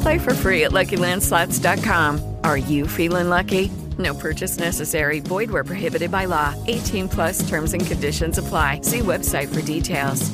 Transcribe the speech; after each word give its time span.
Play 0.00 0.18
for 0.18 0.34
free 0.34 0.64
at 0.64 0.72
LuckyLandSlots.com. 0.72 2.36
Are 2.44 2.58
you 2.58 2.86
feeling 2.86 3.28
lucky? 3.28 3.70
No 3.98 4.14
purchase 4.14 4.58
necessary. 4.58 5.20
Void 5.20 5.50
where 5.50 5.64
prohibited 5.64 6.10
by 6.10 6.26
law. 6.26 6.54
18 6.66 7.08
plus 7.08 7.48
terms 7.48 7.72
and 7.72 7.84
conditions 7.84 8.38
apply. 8.38 8.82
See 8.82 9.00
website 9.00 9.52
for 9.52 9.62
details. 9.62 10.30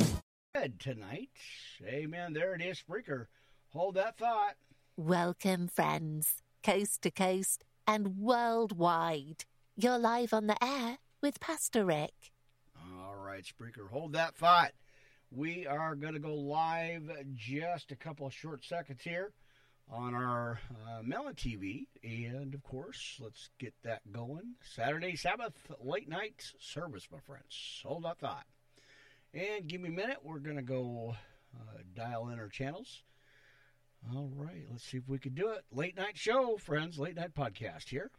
Tonight, 0.79 1.31
amen. 1.87 2.33
There 2.33 2.55
it 2.55 2.63
is, 2.63 2.83
Spreaker. 2.83 3.27
Hold 3.71 3.97
that 3.97 4.17
thought. 4.17 4.55
Welcome, 4.97 5.69
friends, 5.69 6.43
coast 6.63 7.03
to 7.03 7.11
coast 7.11 7.65
and 7.87 8.19
worldwide. 8.19 9.45
You're 9.77 9.99
live 9.99 10.33
on 10.33 10.47
the 10.47 10.63
air 10.63 10.99
with 11.23 11.41
Pastor 11.41 11.85
Rick. 11.85 12.15
All 12.99 13.17
right, 13.17 13.45
Spreaker, 13.45 13.91
hold 13.91 14.13
that 14.13 14.37
thought. 14.37 14.73
We 15.31 15.67
are 15.67 15.95
going 15.95 16.15
to 16.15 16.21
go 16.21 16.35
live 16.35 17.11
just 17.35 17.91
a 17.91 17.97
couple 17.97 18.27
of 18.27 18.33
short 18.33 18.65
seconds 18.65 19.03
here 19.03 19.33
on 19.91 20.15
our 20.15 20.61
uh, 20.87 21.03
Melon 21.03 21.35
TV. 21.35 21.87
And 22.03 22.55
of 22.55 22.63
course, 22.63 23.19
let's 23.21 23.51
get 23.59 23.75
that 23.83 24.01
going. 24.13 24.55
Saturday 24.63 25.17
Sabbath 25.17 25.55
late 25.81 26.09
night 26.09 26.53
service, 26.59 27.09
my 27.11 27.19
friends. 27.21 27.83
Hold 27.85 28.05
that 28.05 28.19
thought. 28.19 28.47
And 29.33 29.67
give 29.67 29.81
me 29.81 29.89
a 29.89 29.93
minute. 29.93 30.19
We're 30.23 30.39
going 30.39 30.57
to 30.57 30.63
go 30.63 31.17
uh, 31.55 31.79
dial 31.95 32.29
in 32.29 32.39
our 32.39 32.49
channels. 32.49 33.03
All 34.15 34.31
right, 34.37 34.67
let's 34.71 34.85
see 34.85 34.99
if 34.99 35.09
we 35.09 35.19
can 35.19 35.35
do 35.35 35.49
it. 35.49 35.65
Late 35.73 35.97
night 35.97 36.17
show, 36.17 36.59
friends. 36.59 36.99
Late 36.99 37.17
night 37.17 37.35
podcast 37.35 37.89
here. 37.89 38.11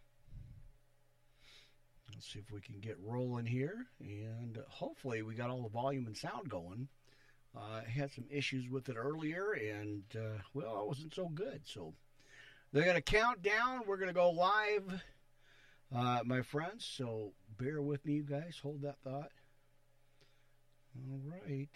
Let's 2.11 2.31
see 2.31 2.39
if 2.39 2.51
we 2.51 2.59
can 2.59 2.79
get 2.79 2.97
rolling 2.99 3.45
here. 3.45 3.85
And 3.99 4.57
hopefully, 4.67 5.21
we 5.21 5.35
got 5.35 5.49
all 5.49 5.61
the 5.61 5.69
volume 5.69 6.07
and 6.07 6.17
sound 6.17 6.49
going. 6.49 6.87
Uh, 7.55 7.81
had 7.81 8.11
some 8.11 8.25
issues 8.29 8.69
with 8.69 8.89
it 8.89 8.97
earlier, 8.97 9.53
and 9.53 10.03
uh, 10.15 10.41
well, 10.53 10.81
it 10.81 10.87
wasn't 10.87 11.13
so 11.13 11.29
good. 11.29 11.61
So 11.63 11.93
they're 12.73 12.83
going 12.83 12.95
to 12.95 13.01
count 13.01 13.41
down. 13.41 13.83
We're 13.87 13.97
going 13.97 14.09
to 14.09 14.13
go 14.13 14.29
live, 14.31 15.01
uh, 15.95 16.19
my 16.25 16.41
friends. 16.41 16.85
So 16.85 17.31
bear 17.57 17.81
with 17.81 18.05
me, 18.05 18.13
you 18.15 18.23
guys. 18.23 18.59
Hold 18.61 18.81
that 18.81 18.97
thought. 19.03 19.31
All 20.97 21.21
right. 21.47 21.69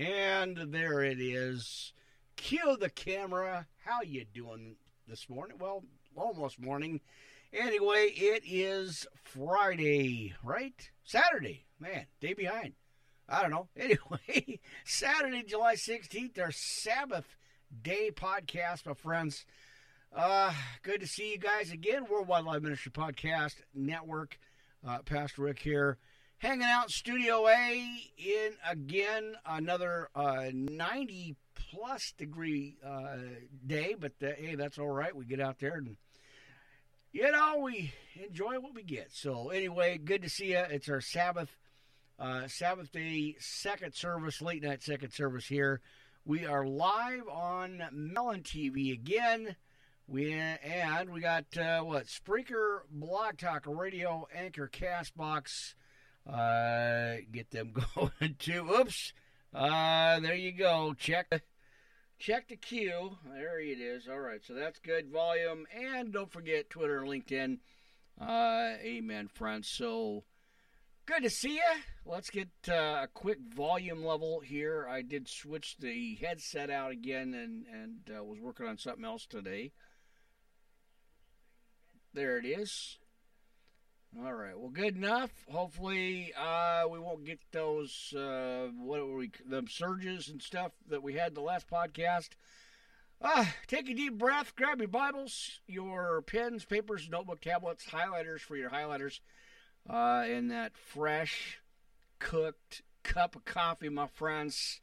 And 0.00 0.56
there 0.72 1.02
it 1.02 1.20
is. 1.20 1.92
Cue 2.36 2.78
the 2.80 2.88
camera. 2.88 3.66
How 3.84 4.00
you 4.00 4.24
doing 4.24 4.76
this 5.06 5.28
morning? 5.28 5.58
Well, 5.60 5.84
almost 6.16 6.58
morning. 6.58 7.02
Anyway, 7.52 8.06
it 8.16 8.42
is 8.46 9.06
Friday, 9.22 10.32
right? 10.42 10.90
Saturday. 11.04 11.66
Man, 11.78 12.06
day 12.18 12.32
behind. 12.32 12.72
I 13.28 13.42
don't 13.42 13.50
know. 13.50 13.68
Anyway, 13.76 14.60
Saturday, 14.86 15.42
July 15.42 15.74
16th, 15.74 16.40
our 16.40 16.50
Sabbath 16.50 17.36
Day 17.82 18.10
podcast, 18.10 18.86
my 18.86 18.94
friends. 18.94 19.44
Uh, 20.16 20.54
good 20.82 21.02
to 21.02 21.06
see 21.06 21.32
you 21.32 21.38
guys 21.38 21.72
again. 21.72 22.06
Worldwide 22.10 22.44
Live 22.44 22.62
Ministry 22.62 22.90
Podcast 22.90 23.56
Network. 23.74 24.38
Uh, 24.82 25.00
Pastor 25.04 25.42
Rick 25.42 25.58
here 25.58 25.98
hanging 26.40 26.66
out 26.66 26.90
Studio 26.90 27.46
A 27.48 27.86
in 28.16 28.52
again 28.68 29.34
another 29.44 30.08
uh, 30.14 30.46
90 30.52 31.36
plus 31.54 32.12
degree 32.16 32.78
uh, 32.84 33.16
day, 33.66 33.94
but 33.98 34.12
uh, 34.22 34.30
hey, 34.36 34.54
that's 34.54 34.78
all 34.78 34.88
right. 34.88 35.14
We 35.14 35.26
get 35.26 35.40
out 35.40 35.58
there 35.60 35.74
and 35.74 35.96
you 37.12 37.30
know 37.30 37.58
we 37.58 37.92
enjoy 38.26 38.58
what 38.58 38.74
we 38.74 38.82
get. 38.82 39.08
So 39.12 39.50
anyway, 39.50 39.98
good 39.98 40.22
to 40.22 40.30
see 40.30 40.52
you. 40.52 40.64
It's 40.70 40.88
our 40.88 41.02
Sabbath 41.02 41.50
uh, 42.18 42.48
Sabbath 42.48 42.90
day 42.90 43.36
second 43.38 43.94
service, 43.94 44.40
late 44.40 44.62
night 44.62 44.82
second 44.82 45.12
service 45.12 45.46
here. 45.46 45.80
We 46.24 46.46
are 46.46 46.66
live 46.66 47.28
on 47.30 47.82
Melon 47.92 48.42
TV 48.42 48.92
again. 48.92 49.56
We 50.06 50.32
and 50.32 51.10
we 51.10 51.20
got 51.20 51.56
uh, 51.56 51.82
what 51.82 52.06
Spreaker, 52.06 52.80
Blog 52.90 53.36
Talk 53.36 53.64
Radio, 53.66 54.26
Anchor, 54.34 54.68
Castbox. 54.72 55.74
Uh, 56.30 57.16
get 57.32 57.50
them 57.50 57.72
going 57.94 58.36
too. 58.38 58.68
Oops. 58.70 59.12
Uh, 59.52 60.20
there 60.20 60.34
you 60.34 60.52
go. 60.52 60.94
Check 60.96 61.42
check 62.18 62.48
the 62.48 62.56
queue. 62.56 63.16
There 63.32 63.60
it 63.60 63.80
is. 63.80 64.06
All 64.08 64.20
right, 64.20 64.40
so 64.44 64.54
that's 64.54 64.78
good 64.78 65.10
volume. 65.10 65.66
And 65.74 66.12
don't 66.12 66.30
forget 66.30 66.70
Twitter 66.70 67.00
LinkedIn. 67.00 67.58
Uh, 68.20 68.74
amen, 68.80 69.28
friends. 69.28 69.68
So 69.68 70.24
good 71.06 71.22
to 71.24 71.30
see 71.30 71.54
you. 71.54 71.80
Let's 72.06 72.30
get 72.30 72.50
uh, 72.68 73.00
a 73.02 73.08
quick 73.12 73.38
volume 73.56 74.04
level 74.04 74.40
here. 74.40 74.86
I 74.88 75.02
did 75.02 75.28
switch 75.28 75.76
the 75.80 76.16
headset 76.20 76.70
out 76.70 76.92
again 76.92 77.34
and 77.34 77.64
and 77.66 78.16
uh, 78.16 78.22
was 78.22 78.38
working 78.38 78.66
on 78.66 78.78
something 78.78 79.04
else 79.04 79.26
today. 79.26 79.72
There 82.12 82.38
it 82.38 82.44
is. 82.44 82.99
All 84.18 84.34
right. 84.34 84.58
Well, 84.58 84.70
good 84.70 84.96
enough. 84.96 85.30
Hopefully, 85.48 86.32
uh, 86.36 86.84
we 86.90 86.98
won't 86.98 87.24
get 87.24 87.38
those 87.52 88.12
uh, 88.12 88.68
what 88.76 89.06
were 89.06 89.16
we 89.16 89.30
them 89.48 89.68
surges 89.68 90.28
and 90.28 90.42
stuff 90.42 90.72
that 90.88 91.02
we 91.02 91.14
had 91.14 91.34
the 91.34 91.40
last 91.40 91.68
podcast. 91.68 92.30
Uh, 93.22 93.44
take 93.68 93.88
a 93.88 93.94
deep 93.94 94.18
breath, 94.18 94.56
grab 94.56 94.78
your 94.78 94.88
Bibles, 94.88 95.60
your 95.68 96.22
pens, 96.22 96.64
papers, 96.64 97.08
notebook, 97.08 97.40
tablets, 97.40 97.84
highlighters 97.84 98.40
for 98.40 98.56
your 98.56 98.70
highlighters, 98.70 99.20
uh, 99.88 100.24
and 100.26 100.50
that 100.50 100.72
fresh, 100.76 101.60
cooked 102.18 102.82
cup 103.02 103.36
of 103.36 103.44
coffee, 103.44 103.88
my 103.88 104.06
friends. 104.06 104.80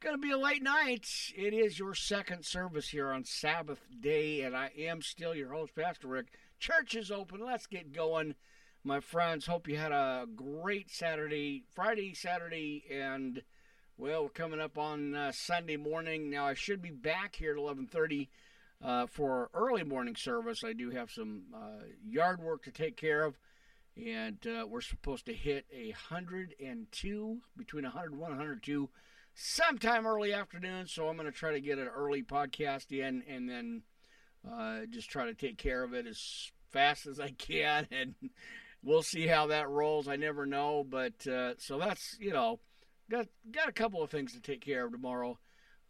Gonna 0.00 0.18
be 0.18 0.32
a 0.32 0.38
late 0.38 0.62
night. 0.62 1.08
It 1.34 1.54
is 1.54 1.78
your 1.78 1.94
second 1.94 2.44
service 2.44 2.88
here 2.88 3.10
on 3.10 3.24
Sabbath 3.24 3.80
day, 4.00 4.42
and 4.42 4.54
I 4.54 4.70
am 4.76 5.00
still 5.00 5.34
your 5.34 5.52
host, 5.52 5.74
Pastor 5.74 6.08
Rick. 6.08 6.26
Church 6.58 6.94
is 6.94 7.10
open. 7.10 7.40
Let's 7.40 7.66
get 7.66 7.92
going, 7.94 8.34
my 8.86 9.00
friends. 9.00 9.46
Hope 9.46 9.66
you 9.66 9.76
had 9.76 9.90
a 9.90 10.26
great 10.36 10.92
Saturday, 10.92 11.64
Friday, 11.74 12.14
Saturday, 12.14 12.84
and 12.88 13.42
well, 13.98 14.22
we're 14.22 14.28
coming 14.28 14.60
up 14.60 14.78
on 14.78 15.12
uh, 15.12 15.32
Sunday 15.32 15.76
morning. 15.76 16.30
Now 16.30 16.46
I 16.46 16.54
should 16.54 16.80
be 16.80 16.92
back 16.92 17.34
here 17.34 17.50
at 17.50 17.58
11:30 17.58 18.28
uh, 18.80 19.06
for 19.06 19.50
early 19.54 19.82
morning 19.82 20.14
service. 20.14 20.62
I 20.64 20.72
do 20.72 20.90
have 20.90 21.10
some 21.10 21.46
uh, 21.52 21.84
yard 22.06 22.40
work 22.40 22.62
to 22.62 22.70
take 22.70 22.96
care 22.96 23.24
of, 23.24 23.36
and 23.96 24.38
uh, 24.46 24.66
we're 24.68 24.80
supposed 24.80 25.26
to 25.26 25.34
hit 25.34 25.66
a 25.74 25.88
102 25.88 27.38
between 27.56 27.84
101 27.84 28.30
and 28.30 28.38
102 28.38 28.88
sometime 29.34 30.06
early 30.06 30.32
afternoon. 30.32 30.86
So 30.86 31.08
I'm 31.08 31.16
going 31.16 31.26
to 31.26 31.36
try 31.36 31.50
to 31.50 31.60
get 31.60 31.78
an 31.78 31.88
early 31.88 32.22
podcast 32.22 32.92
in, 32.92 33.24
and 33.28 33.50
then 33.50 33.82
uh, 34.48 34.82
just 34.88 35.10
try 35.10 35.26
to 35.26 35.34
take 35.34 35.58
care 35.58 35.82
of 35.82 35.92
it 35.92 36.06
as 36.06 36.52
fast 36.70 37.08
as 37.08 37.18
I 37.18 37.30
can, 37.30 37.88
and 37.90 38.14
we'll 38.86 39.02
see 39.02 39.26
how 39.26 39.48
that 39.48 39.68
rolls. 39.68 40.08
I 40.08 40.16
never 40.16 40.46
know, 40.46 40.86
but 40.88 41.26
uh, 41.26 41.54
so 41.58 41.78
that's 41.78 42.16
you 42.18 42.32
know 42.32 42.60
got 43.10 43.26
got 43.50 43.68
a 43.68 43.72
couple 43.72 44.02
of 44.02 44.10
things 44.10 44.32
to 44.32 44.40
take 44.40 44.64
care 44.64 44.86
of 44.86 44.92
tomorrow, 44.92 45.38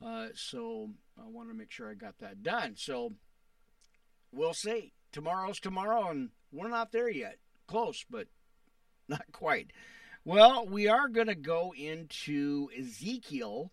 uh, 0.05 0.29
so 0.35 0.91
I 1.19 1.29
want 1.29 1.51
to 1.51 1.55
make 1.55 1.71
sure 1.71 1.91
I 1.91 1.95
got 1.95 2.19
that 2.19 2.43
done. 2.43 2.75
So 2.77 3.13
we'll 4.33 4.55
see. 4.55 4.93
Tomorrow's 5.13 5.61
tomorrow, 5.61 6.09
and 6.11 6.31
we're 6.53 6.69
not 6.69 6.93
there 6.93 7.09
yet. 7.09 7.39
Close, 7.67 8.05
but 8.11 8.27
not 9.09 9.25
quite. 9.33 9.71
Well, 10.25 10.67
we 10.67 10.89
are 10.89 11.09
going 11.09 11.29
to 11.29 11.37
go 11.37 11.73
into 11.77 12.69
Ezekiel, 12.77 13.71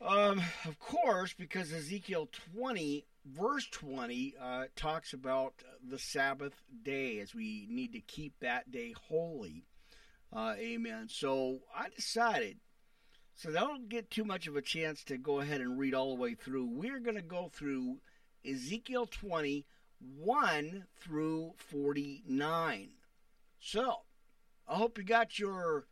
um, 0.00 0.42
of 0.66 0.78
course, 0.78 1.32
because 1.32 1.72
Ezekiel 1.72 2.28
20, 2.54 3.06
verse 3.36 3.66
20, 3.70 4.34
uh, 4.40 4.64
talks 4.76 5.12
about 5.12 5.54
the 5.86 5.98
Sabbath 5.98 6.54
day 6.82 7.20
as 7.20 7.34
we 7.34 7.66
need 7.70 7.92
to 7.92 8.00
keep 8.00 8.38
that 8.40 8.70
day 8.70 8.94
holy. 9.08 9.64
Uh, 10.32 10.54
amen. 10.58 11.08
So 11.08 11.60
I 11.74 11.88
decided, 11.94 12.58
so 13.34 13.50
I 13.50 13.60
don't 13.60 13.88
get 13.88 14.10
too 14.10 14.24
much 14.24 14.46
of 14.46 14.56
a 14.56 14.62
chance 14.62 15.02
to 15.04 15.16
go 15.16 15.40
ahead 15.40 15.60
and 15.60 15.78
read 15.78 15.94
all 15.94 16.14
the 16.14 16.20
way 16.20 16.34
through. 16.34 16.66
We're 16.66 17.00
going 17.00 17.16
to 17.16 17.22
go 17.22 17.50
through 17.52 17.98
Ezekiel 18.44 19.06
20, 19.06 19.64
1 20.00 20.86
through 21.00 21.52
49. 21.56 22.90
So 23.60 23.96
I 24.66 24.74
hope 24.74 24.98
you 24.98 25.04
got 25.04 25.38
your 25.38 25.86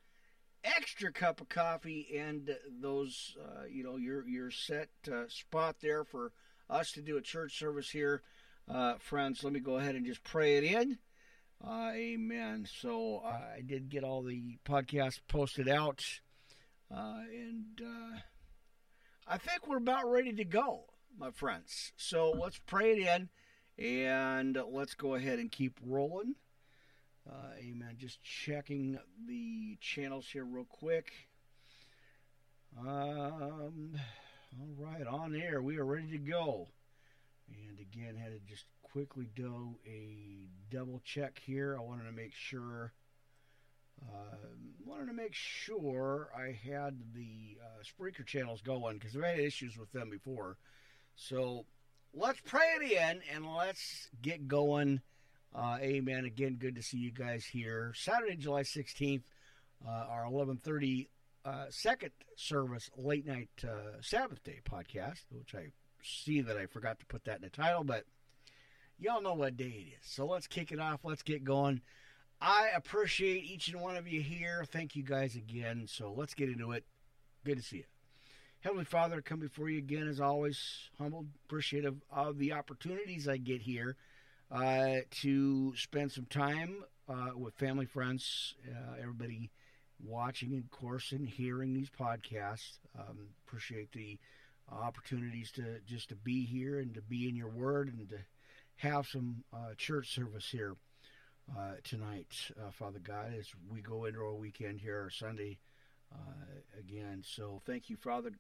extra 0.65 1.13
cup 1.13 1.41
of 1.41 1.49
coffee 1.49 2.07
and 2.19 2.51
those, 2.81 3.37
uh, 3.41 3.65
you 3.71 3.83
know, 3.83 3.97
your 3.97 4.27
your 4.29 4.51
set 4.51 4.89
uh, 5.11 5.25
spot 5.29 5.77
there 5.81 6.05
for 6.05 6.33
us 6.69 6.93
to 6.93 7.03
do 7.03 7.17
a 7.17 7.23
church 7.23 7.59
service 7.59 7.91
here, 7.91 8.23
uh, 8.69 8.95
friends. 8.99 9.45
Let 9.45 9.53
me 9.53 9.61
go 9.61 9.77
ahead 9.77 9.95
and 9.95 10.07
just 10.07 10.25
pray 10.25 10.57
it 10.57 10.65
in. 10.65 10.99
Uh, 11.65 11.91
amen. 11.95 12.67
So 12.81 13.23
uh, 13.25 13.57
I 13.57 13.63
did 13.67 13.89
get 13.89 14.05
all 14.05 14.23
the 14.23 14.59
podcasts 14.65 15.21
posted 15.29 15.69
out, 15.69 16.05
uh, 16.95 17.21
and 17.33 17.81
uh, 17.83 18.19
I 19.27 19.39
think 19.39 19.67
we're 19.67 19.79
about 19.79 20.11
ready 20.11 20.33
to 20.35 20.45
go, 20.45 20.85
my 21.19 21.31
friends. 21.31 21.93
So 21.97 22.31
let's 22.31 22.61
pray 22.67 22.93
it 22.93 23.07
in, 23.07 23.29
and 23.85 24.59
let's 24.71 24.95
go 24.95 25.15
ahead 25.15 25.39
and 25.39 25.51
keep 25.51 25.79
rolling. 25.85 26.35
Uh, 27.29 27.55
amen. 27.59 27.97
Just 27.99 28.23
checking 28.23 28.99
the 29.27 29.77
channels 29.81 30.29
here 30.33 30.45
real 30.45 30.67
quick. 30.69 31.13
Um, 32.79 33.95
all 34.61 34.75
right, 34.79 35.07
on 35.07 35.35
air. 35.35 35.63
We 35.63 35.79
are 35.79 35.85
ready 35.85 36.11
to 36.13 36.19
go. 36.19 36.69
And 37.49 37.79
again, 37.79 38.17
had 38.17 38.33
to 38.33 38.41
just 38.49 38.65
quickly 38.83 39.29
do 39.35 39.77
a 39.87 40.49
double 40.71 41.01
check 41.05 41.41
here. 41.45 41.77
I 41.79 41.83
wanted 41.83 42.05
to 42.05 42.13
make 42.13 42.35
sure. 42.35 42.93
Uh, 44.03 44.37
wanted 44.85 45.07
to 45.07 45.13
make 45.15 45.33
sure 45.33 46.29
I 46.37 46.59
had 46.69 46.99
the 47.15 47.59
uh, 47.63 47.83
Spreaker 47.83 48.27
channels 48.27 48.61
going 48.61 48.99
because 48.99 49.17
I've 49.17 49.25
had 49.25 49.39
issues 49.39 49.79
with 49.79 49.91
them 49.93 50.11
before. 50.11 50.59
So 51.15 51.65
let's 52.13 52.41
pray 52.45 52.77
it 52.81 52.93
in 52.93 53.23
and 53.35 53.47
let's 53.57 54.09
get 54.21 54.49
going. 54.49 55.01
Uh, 55.55 55.79
amen. 55.81 56.27
Again, 56.27 56.57
good 56.59 56.77
to 56.77 56.83
see 56.83 56.99
you 56.99 57.11
guys 57.11 57.47
here. 57.47 57.95
Saturday, 57.97 58.37
July 58.37 58.63
16th, 58.63 59.23
uh, 59.87 59.91
our 59.91 60.29
1130 60.29 61.09
uh, 61.47 61.67
second 61.71 62.11
service 62.35 62.91
late 62.97 63.27
night 63.27 63.49
uh, 63.63 64.01
Sabbath 64.01 64.43
day 64.43 64.61
podcast, 64.69 65.25
which 65.31 65.55
I 65.55 65.69
see 66.03 66.41
that 66.41 66.57
I 66.57 66.67
forgot 66.67 66.99
to 66.99 67.07
put 67.07 67.25
that 67.25 67.37
in 67.37 67.43
the 67.43 67.51
title, 67.51 67.85
but 67.85 68.05
y'all 68.99 69.23
know 69.23 69.35
what 69.35 69.57
day 69.57 69.65
it 69.65 69.93
is. 70.01 70.11
So 70.11 70.27
let's 70.27 70.49
kick 70.49 70.73
it 70.73 70.81
off. 70.81 71.01
Let's 71.05 71.23
get 71.23 71.45
going. 71.45 71.83
I 72.41 72.71
appreciate 72.75 73.45
each 73.45 73.69
and 73.69 73.81
one 73.81 73.97
of 73.97 74.09
you 74.09 74.21
here. 74.21 74.65
Thank 74.71 74.97
you 74.97 75.03
guys 75.03 75.37
again. 75.37 75.87
So 75.89 76.13
let's 76.15 76.35
get 76.35 76.49
into 76.49 76.73
it. 76.73 76.85
Good 77.45 77.59
to 77.59 77.63
see 77.63 77.79
you. 77.79 77.85
Heavenly 78.61 78.85
Father, 78.85 79.23
come 79.23 79.39
before 79.39 79.71
you 79.71 79.79
again 79.79 80.09
as 80.09 80.21
always, 80.21 80.91
humbled, 80.99 81.29
appreciative 81.45 82.03
of 82.11 82.39
the 82.39 82.53
opportunities 82.53 83.29
I 83.29 83.37
get 83.37 83.63
here 83.63 83.97
uh, 84.51 84.97
to 85.23 85.77
spend 85.77 86.11
some 86.11 86.27
time 86.27 86.83
uh, 87.09 87.31
with 87.37 87.55
family, 87.55 87.87
friends, 87.87 88.55
uh, 88.69 89.01
everybody 89.01 89.51
watching, 90.03 90.57
of 90.59 90.71
course, 90.71 91.13
and 91.13 91.29
hearing 91.29 91.75
these 91.75 91.91
podcasts. 91.91 92.79
Um, 92.99 93.29
appreciate 93.47 93.93
the 93.93 94.19
opportunities 94.71 95.51
to 95.53 95.81
just 95.87 96.09
to 96.09 96.17
be 96.17 96.45
here 96.45 96.79
and 96.81 96.95
to 96.95 97.03
be 97.03 97.29
in 97.29 97.37
your 97.37 97.49
Word 97.49 97.93
and 97.93 98.09
to 98.09 98.19
have 98.77 99.07
some 99.07 99.45
uh, 99.53 99.75
church 99.77 100.15
service 100.15 100.49
here 100.51 100.77
uh, 101.57 101.75
tonight, 101.85 102.51
uh, 102.61 102.71
Father 102.71 102.99
God, 102.99 103.33
as 103.39 103.49
we 103.71 103.81
go 103.81 104.05
into 104.05 104.21
our 104.21 104.35
weekend 104.35 104.81
here, 104.81 105.01
our 105.03 105.11
Sunday 105.11 105.59
again. 106.79 107.23
So 107.25 107.61
thank 107.67 107.91
you, 107.91 107.97
Father, 107.97 108.31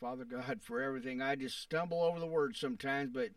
Father 0.00 0.24
God, 0.24 0.60
for 0.62 0.82
everything. 0.82 1.22
I 1.22 1.36
just 1.36 1.60
stumble 1.60 2.02
over 2.02 2.18
the 2.18 2.26
words 2.26 2.58
sometimes, 2.58 3.10
but 3.12 3.30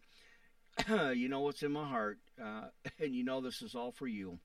you 1.15 1.27
know 1.27 1.41
what's 1.41 1.63
in 1.63 1.71
my 1.71 1.87
heart, 1.87 2.19
uh, 2.41 2.67
and 2.99 3.13
you 3.13 3.23
know 3.23 3.41
this 3.41 3.61
is 3.61 3.75
all 3.75 3.91
for 3.91 4.07
you. 4.07 4.39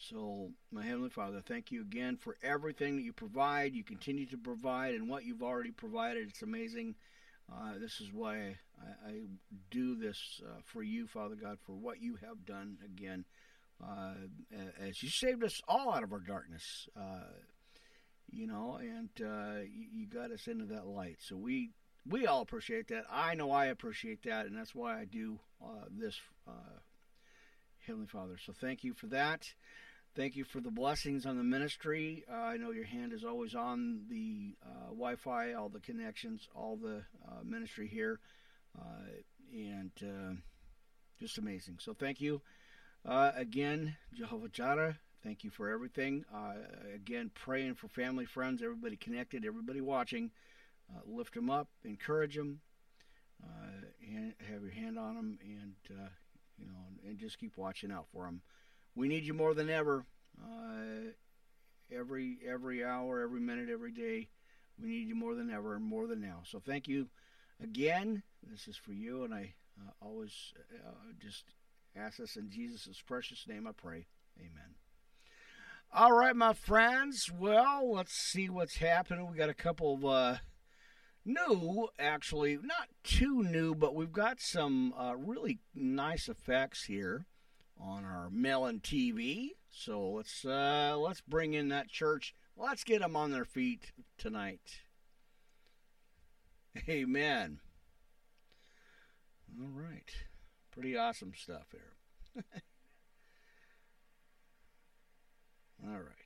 So, 0.00 0.50
my 0.70 0.84
Heavenly 0.84 1.10
Father, 1.10 1.42
thank 1.44 1.72
you 1.72 1.80
again 1.80 2.16
for 2.16 2.36
everything 2.40 2.96
that 2.96 3.02
you 3.02 3.12
provide, 3.12 3.74
you 3.74 3.82
continue 3.82 4.26
to 4.26 4.38
provide, 4.38 4.94
and 4.94 5.08
what 5.08 5.24
you've 5.24 5.42
already 5.42 5.72
provided. 5.72 6.28
It's 6.28 6.42
amazing. 6.42 6.94
Uh, 7.52 7.78
this 7.80 8.00
is 8.00 8.12
why 8.12 8.58
I, 8.80 9.08
I 9.08 9.12
do 9.70 9.96
this 9.96 10.40
uh, 10.46 10.60
for 10.64 10.84
you, 10.84 11.08
Father 11.08 11.34
God, 11.34 11.58
for 11.66 11.72
what 11.72 12.00
you 12.00 12.16
have 12.24 12.46
done 12.46 12.78
again. 12.84 13.24
Uh, 13.82 14.14
as 14.80 15.02
you 15.02 15.08
saved 15.08 15.42
us 15.42 15.60
all 15.66 15.92
out 15.92 16.04
of 16.04 16.12
our 16.12 16.20
darkness, 16.20 16.88
uh, 16.96 17.32
you 18.30 18.46
know, 18.46 18.78
and 18.80 19.10
uh, 19.20 19.62
you, 19.62 19.86
you 19.92 20.06
got 20.06 20.30
us 20.30 20.46
into 20.46 20.66
that 20.66 20.86
light. 20.86 21.16
So 21.20 21.36
we 21.36 21.70
we 22.08 22.26
all 22.26 22.40
appreciate 22.40 22.86
that. 22.88 23.04
I 23.10 23.34
know 23.34 23.50
I 23.50 23.66
appreciate 23.66 24.22
that, 24.22 24.46
and 24.46 24.56
that's 24.56 24.74
why 24.74 25.00
I 25.00 25.04
do 25.04 25.40
uh, 25.60 25.86
this, 25.90 26.20
Heavenly 27.86 28.06
Father. 28.06 28.36
So 28.44 28.52
thank 28.52 28.84
you 28.84 28.94
for 28.94 29.06
that. 29.08 29.54
Thank 30.14 30.34
you 30.36 30.44
for 30.44 30.60
the 30.60 30.70
blessings 30.70 31.26
on 31.26 31.36
the 31.36 31.44
ministry. 31.44 32.24
Uh, 32.30 32.34
I 32.34 32.56
know 32.56 32.72
your 32.72 32.84
hand 32.84 33.12
is 33.12 33.24
always 33.24 33.54
on 33.54 34.02
the 34.10 34.56
uh, 34.64 34.88
Wi 34.88 35.14
Fi, 35.16 35.52
all 35.52 35.68
the 35.68 35.80
connections, 35.80 36.48
all 36.54 36.76
the 36.76 37.04
uh, 37.26 37.42
ministry 37.44 37.86
here, 37.86 38.18
uh, 38.76 38.82
and 39.52 39.92
just 41.20 41.38
amazing. 41.38 41.78
So 41.80 41.94
thank 41.94 42.20
you 42.20 42.42
again, 43.04 43.96
Jehovah 44.12 44.48
Jireh. 44.48 44.98
Thank 45.22 45.44
you 45.44 45.50
for 45.50 45.68
everything. 45.68 46.24
again, 46.94 47.30
praying 47.34 47.74
for 47.74 47.88
family, 47.88 48.24
friends, 48.24 48.62
everybody 48.62 48.96
connected, 48.96 49.44
everybody 49.44 49.80
watching 49.80 50.32
uh, 50.90 51.00
lift 51.06 51.34
them 51.34 51.50
up, 51.50 51.68
encourage 51.84 52.36
them, 52.36 52.60
uh, 53.42 53.86
and 54.02 54.34
have 54.50 54.62
your 54.62 54.70
hand 54.70 54.98
on 54.98 55.14
them, 55.14 55.38
and 55.42 55.74
uh, 55.90 56.08
you 56.58 56.66
know, 56.66 57.08
and 57.08 57.18
just 57.18 57.38
keep 57.38 57.56
watching 57.56 57.92
out 57.92 58.06
for 58.12 58.24
them. 58.24 58.40
We 58.98 59.06
need 59.06 59.22
you 59.22 59.32
more 59.32 59.54
than 59.54 59.70
ever. 59.70 60.04
Uh, 60.42 61.12
every 61.96 62.38
every 62.44 62.84
hour, 62.84 63.20
every 63.20 63.38
minute, 63.38 63.68
every 63.70 63.92
day, 63.92 64.28
we 64.76 64.88
need 64.88 65.06
you 65.06 65.14
more 65.14 65.36
than 65.36 65.52
ever, 65.52 65.76
and 65.76 65.84
more 65.84 66.08
than 66.08 66.20
now. 66.20 66.40
So 66.44 66.58
thank 66.58 66.88
you 66.88 67.06
again. 67.62 68.24
This 68.42 68.66
is 68.66 68.76
for 68.76 68.92
you, 68.92 69.22
and 69.22 69.32
I 69.32 69.54
uh, 69.80 69.92
always 70.04 70.52
uh, 70.84 71.12
just 71.22 71.44
ask 71.94 72.16
this 72.16 72.34
in 72.34 72.50
Jesus' 72.50 73.00
precious 73.06 73.46
name. 73.46 73.68
I 73.68 73.72
pray. 73.72 74.06
Amen. 74.36 74.74
All 75.94 76.12
right, 76.12 76.34
my 76.34 76.52
friends. 76.52 77.30
Well, 77.32 77.92
let's 77.94 78.14
see 78.14 78.48
what's 78.48 78.78
happening. 78.78 79.30
We 79.30 79.38
got 79.38 79.48
a 79.48 79.54
couple 79.54 79.94
of 79.94 80.04
uh, 80.04 80.36
new, 81.24 81.86
actually, 82.00 82.56
not 82.56 82.88
too 83.04 83.44
new, 83.44 83.76
but 83.76 83.94
we've 83.94 84.10
got 84.10 84.40
some 84.40 84.92
uh, 84.98 85.14
really 85.16 85.60
nice 85.72 86.28
effects 86.28 86.86
here 86.86 87.26
on 87.80 88.04
our 88.04 88.28
Melon 88.30 88.80
TV. 88.80 89.50
So 89.70 90.10
let's 90.10 90.44
uh, 90.44 90.96
let's 90.98 91.20
bring 91.20 91.54
in 91.54 91.68
that 91.68 91.88
church. 91.88 92.34
Let's 92.56 92.84
get 92.84 93.00
them 93.00 93.16
on 93.16 93.30
their 93.30 93.44
feet 93.44 93.92
tonight. 94.16 94.80
Amen. 96.88 97.60
All 99.60 99.68
right, 99.74 100.12
pretty 100.70 100.96
awesome 100.96 101.32
stuff 101.36 101.66
here. 101.72 102.44
All 105.86 105.94
right. 105.94 106.18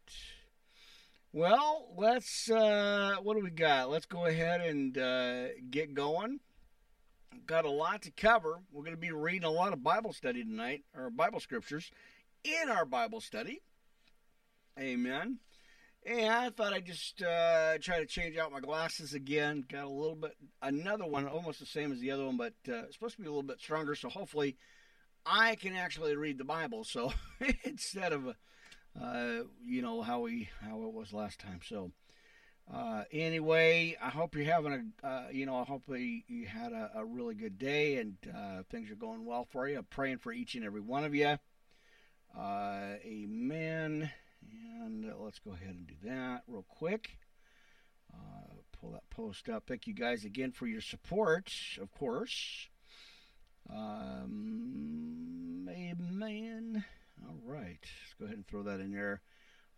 Well, 1.32 1.88
let's. 1.96 2.50
Uh, 2.50 3.16
what 3.22 3.36
do 3.36 3.42
we 3.42 3.50
got? 3.50 3.90
Let's 3.90 4.06
go 4.06 4.26
ahead 4.26 4.60
and 4.60 4.96
uh, 4.98 5.46
get 5.70 5.94
going. 5.94 6.40
Got 7.46 7.64
a 7.64 7.70
lot 7.70 8.02
to 8.02 8.10
cover. 8.10 8.60
We're 8.70 8.84
going 8.84 8.96
to 8.96 9.00
be 9.00 9.12
reading 9.12 9.44
a 9.44 9.50
lot 9.50 9.72
of 9.72 9.82
Bible 9.82 10.12
study 10.12 10.42
tonight, 10.42 10.84
or 10.96 11.10
Bible 11.10 11.40
scriptures, 11.40 11.90
in 12.44 12.68
our 12.68 12.84
Bible 12.84 13.20
study. 13.20 13.60
Amen. 14.78 15.38
And 16.04 16.32
I 16.32 16.50
thought 16.50 16.72
I'd 16.72 16.86
just 16.86 17.22
uh, 17.22 17.78
try 17.80 17.98
to 18.00 18.06
change 18.06 18.36
out 18.36 18.52
my 18.52 18.60
glasses 18.60 19.14
again. 19.14 19.64
Got 19.70 19.84
a 19.84 19.88
little 19.88 20.16
bit, 20.16 20.36
another 20.60 21.06
one, 21.06 21.28
almost 21.28 21.60
the 21.60 21.66
same 21.66 21.92
as 21.92 22.00
the 22.00 22.10
other 22.10 22.26
one, 22.26 22.36
but 22.36 22.54
uh, 22.68 22.90
supposed 22.90 23.16
to 23.16 23.22
be 23.22 23.28
a 23.28 23.30
little 23.30 23.42
bit 23.42 23.60
stronger. 23.60 23.94
So 23.94 24.08
hopefully, 24.08 24.56
I 25.24 25.54
can 25.54 25.74
actually 25.74 26.16
read 26.16 26.38
the 26.38 26.44
Bible. 26.44 26.84
So 26.84 27.12
instead 27.64 28.12
of 28.12 28.34
uh, 29.00 29.44
you 29.64 29.82
know 29.82 30.02
how 30.02 30.20
we 30.20 30.48
how 30.60 30.82
it 30.82 30.92
was 30.92 31.12
last 31.12 31.40
time. 31.40 31.60
So 31.64 31.92
uh, 32.70 33.04
anyway, 33.10 33.96
I 34.02 34.10
hope 34.10 34.34
you're 34.34 34.44
having 34.44 34.92
a 35.02 35.06
uh, 35.06 35.28
you 35.32 35.46
know 35.46 35.56
I 35.56 35.64
hope 35.64 35.84
you 35.88 36.46
had 36.46 36.72
a, 36.72 36.90
a 36.96 37.04
really 37.04 37.34
good 37.34 37.58
day 37.58 37.96
and 37.96 38.16
uh, 38.34 38.62
things 38.70 38.90
are 38.90 38.96
going 38.96 39.24
well 39.24 39.44
for 39.44 39.68
you. 39.68 39.78
I'm 39.78 39.84
praying 39.84 40.18
for 40.18 40.32
each 40.32 40.54
and 40.54 40.64
every 40.64 40.80
one 40.80 41.04
of 41.04 41.14
you. 41.14 41.36
Uh, 42.36 42.94
amen. 43.04 44.10
And 44.80 45.10
uh, 45.10 45.14
let's 45.18 45.38
go 45.38 45.52
ahead 45.52 45.74
and 45.74 45.86
do 45.86 45.94
that 46.04 46.42
real 46.46 46.64
quick. 46.68 47.18
pull 48.72 48.92
that 48.92 49.08
post 49.10 49.48
up. 49.48 49.64
Thank 49.66 49.86
you 49.86 49.94
guys 49.94 50.24
again 50.24 50.52
for 50.52 50.66
your 50.66 50.80
support, 50.80 51.52
of 51.80 51.90
course. 51.92 52.68
Um, 53.70 55.68
amen. 55.70 56.84
All 57.26 57.38
right, 57.44 57.78
let's 57.80 58.14
go 58.18 58.24
ahead 58.24 58.36
and 58.36 58.46
throw 58.46 58.62
that 58.64 58.80
in 58.80 58.92
there. 58.92 59.22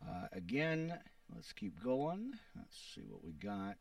Uh, 0.03 0.27
again, 0.33 0.99
let's 1.35 1.53
keep 1.53 1.83
going. 1.83 2.33
Let's 2.57 2.77
see 2.95 3.03
what 3.09 3.25
we 3.25 3.33
got. 3.33 3.77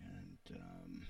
And 0.00 0.60
um, 0.60 1.02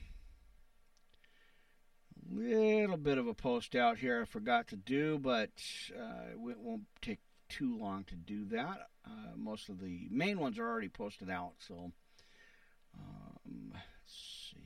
a 2.30 2.34
little 2.34 2.96
bit 2.96 3.18
of 3.18 3.26
a 3.26 3.34
post 3.34 3.74
out 3.74 3.98
here 3.98 4.22
I 4.22 4.24
forgot 4.24 4.68
to 4.68 4.76
do, 4.76 5.18
but 5.18 5.50
uh, 5.98 6.30
it 6.32 6.58
won't 6.58 6.86
take 7.02 7.18
too 7.48 7.76
long 7.78 8.04
to 8.04 8.14
do 8.14 8.44
that. 8.46 8.88
Uh, 9.04 9.36
most 9.36 9.68
of 9.68 9.80
the 9.80 10.08
main 10.10 10.38
ones 10.38 10.58
are 10.58 10.68
already 10.68 10.88
posted 10.88 11.30
out, 11.30 11.54
so 11.58 11.92
um, 12.94 13.72
let's 13.72 14.52
see. 14.52 14.56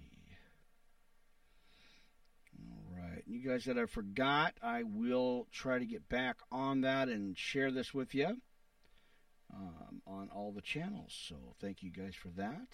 All 2.58 3.02
right, 3.02 3.22
you 3.26 3.46
guys 3.46 3.64
that 3.64 3.78
I 3.78 3.87
forgot, 3.87 4.54
I 4.62 4.82
will 4.82 5.46
try 5.52 5.78
to 5.78 5.84
get 5.84 6.08
back 6.08 6.37
on 6.52 6.82
that 6.82 7.08
and 7.08 7.37
share 7.37 7.70
this 7.70 7.92
with 7.92 8.14
you 8.14 8.40
um, 9.54 10.02
on 10.07 10.28
all 10.35 10.52
the 10.52 10.61
channels. 10.61 11.16
So 11.28 11.37
thank 11.61 11.83
you 11.83 11.90
guys 11.90 12.14
for 12.14 12.28
that. 12.37 12.69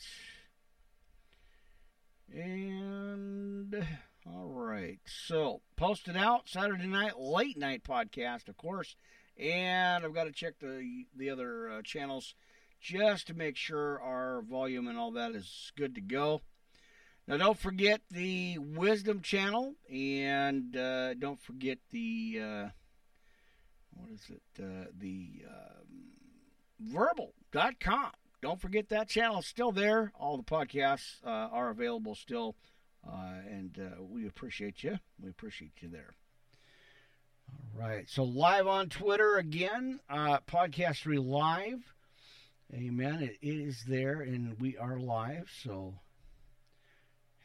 And 2.34 3.86
all 4.26 4.50
right, 4.52 4.98
so 5.06 5.60
posted 5.76 6.16
out 6.16 6.48
Saturday 6.48 6.86
night 6.86 7.18
late 7.18 7.56
night 7.56 7.84
podcast, 7.84 8.48
of 8.48 8.56
course, 8.56 8.96
and 9.38 10.04
I've 10.04 10.14
got 10.14 10.24
to 10.24 10.32
check 10.32 10.54
the 10.60 11.06
the 11.16 11.30
other 11.30 11.70
uh, 11.70 11.82
channels 11.82 12.34
just 12.80 13.28
to 13.28 13.34
make 13.34 13.56
sure 13.56 14.00
our 14.00 14.42
volume 14.42 14.88
and 14.88 14.98
all 14.98 15.12
that 15.12 15.36
is 15.36 15.72
good 15.76 15.94
to 15.94 16.00
go. 16.00 16.40
Now, 17.28 17.36
don't 17.36 17.58
forget 17.58 18.02
the 18.10 18.58
Wisdom 18.58 19.20
channel, 19.20 19.74
and 19.92 20.76
uh, 20.76 21.14
don't 21.14 21.40
forget 21.40 21.78
the 21.90 22.40
uh, 22.42 22.68
what 23.94 24.10
is 24.10 24.30
it? 24.30 24.62
Uh, 24.62 24.90
the 24.96 25.42
um, 25.48 26.06
Vurbl.com. 26.82 28.10
Don't 28.42 28.60
forget 28.60 28.88
that 28.90 29.08
channel. 29.08 29.38
is 29.38 29.46
still 29.46 29.72
there. 29.72 30.12
All 30.18 30.36
the 30.36 30.42
podcasts 30.42 31.24
uh, 31.24 31.28
are 31.28 31.70
available 31.70 32.14
still, 32.14 32.54
uh, 33.06 33.40
and 33.48 33.78
uh, 33.78 34.02
we 34.02 34.26
appreciate 34.26 34.84
you. 34.84 34.98
We 35.20 35.30
appreciate 35.30 35.72
you 35.80 35.88
there. 35.88 36.14
All 37.50 37.88
right. 37.88 38.08
So 38.08 38.24
live 38.24 38.66
on 38.66 38.88
Twitter 38.88 39.36
again, 39.36 40.00
uh, 40.08 40.38
Podcastery 40.40 41.24
Live. 41.24 41.92
Amen. 42.74 43.22
It 43.22 43.38
is 43.40 43.84
there, 43.86 44.20
and 44.20 44.60
we 44.60 44.76
are 44.76 44.98
live. 44.98 45.48
So 45.62 45.94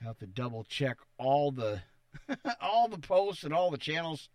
have 0.04 0.18
to 0.20 0.28
double 0.28 0.64
check 0.64 0.98
all 1.18 1.52
the 1.52 1.82
all 2.62 2.88
the 2.88 2.98
posts 2.98 3.44
and 3.44 3.54
all 3.54 3.72
the 3.72 3.78
channels. 3.78 4.30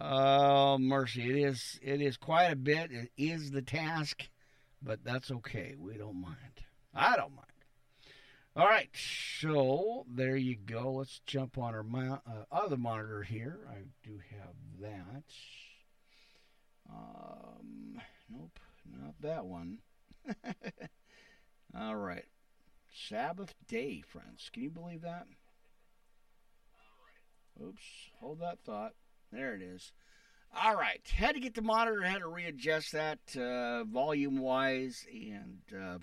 Oh 0.00 0.78
mercy, 0.78 1.28
it 1.28 1.48
is 1.48 1.80
it 1.82 2.00
is 2.00 2.16
quite 2.16 2.46
a 2.46 2.56
bit. 2.56 2.92
It 2.92 3.10
is 3.16 3.50
the 3.50 3.62
task, 3.62 4.28
but 4.80 5.02
that's 5.04 5.30
okay. 5.30 5.74
We 5.76 5.94
don't 5.94 6.20
mind. 6.20 6.36
I 6.94 7.16
don't 7.16 7.34
mind. 7.34 7.46
All 8.54 8.66
right, 8.66 8.90
so 8.94 10.04
there 10.08 10.36
you 10.36 10.56
go. 10.56 10.92
Let's 10.92 11.20
jump 11.26 11.58
on 11.58 11.74
our 11.74 11.82
mo- 11.82 12.20
uh, 12.26 12.44
other 12.50 12.76
monitor 12.76 13.22
here. 13.22 13.58
I 13.70 13.82
do 14.02 14.18
have 14.30 14.54
that. 14.80 15.22
Um, 16.90 18.00
nope, 18.30 18.58
not 19.00 19.14
that 19.20 19.46
one. 19.46 19.78
All 21.78 21.96
right. 21.96 22.24
Sabbath 23.08 23.54
day, 23.68 24.02
friends. 24.06 24.50
Can 24.52 24.62
you 24.62 24.70
believe 24.70 25.02
that? 25.02 25.26
Oops. 27.62 27.82
Hold 28.20 28.40
that 28.40 28.58
thought. 28.64 28.94
There 29.32 29.54
it 29.54 29.62
is. 29.62 29.92
All 30.64 30.74
right. 30.74 31.00
Had 31.14 31.34
to 31.34 31.40
get 31.40 31.54
the 31.54 31.62
monitor, 31.62 32.02
had 32.02 32.20
to 32.20 32.28
readjust 32.28 32.92
that 32.92 33.18
uh, 33.36 33.84
volume 33.84 34.38
wise 34.38 35.06
and 35.12 35.60
uh, 35.76 35.98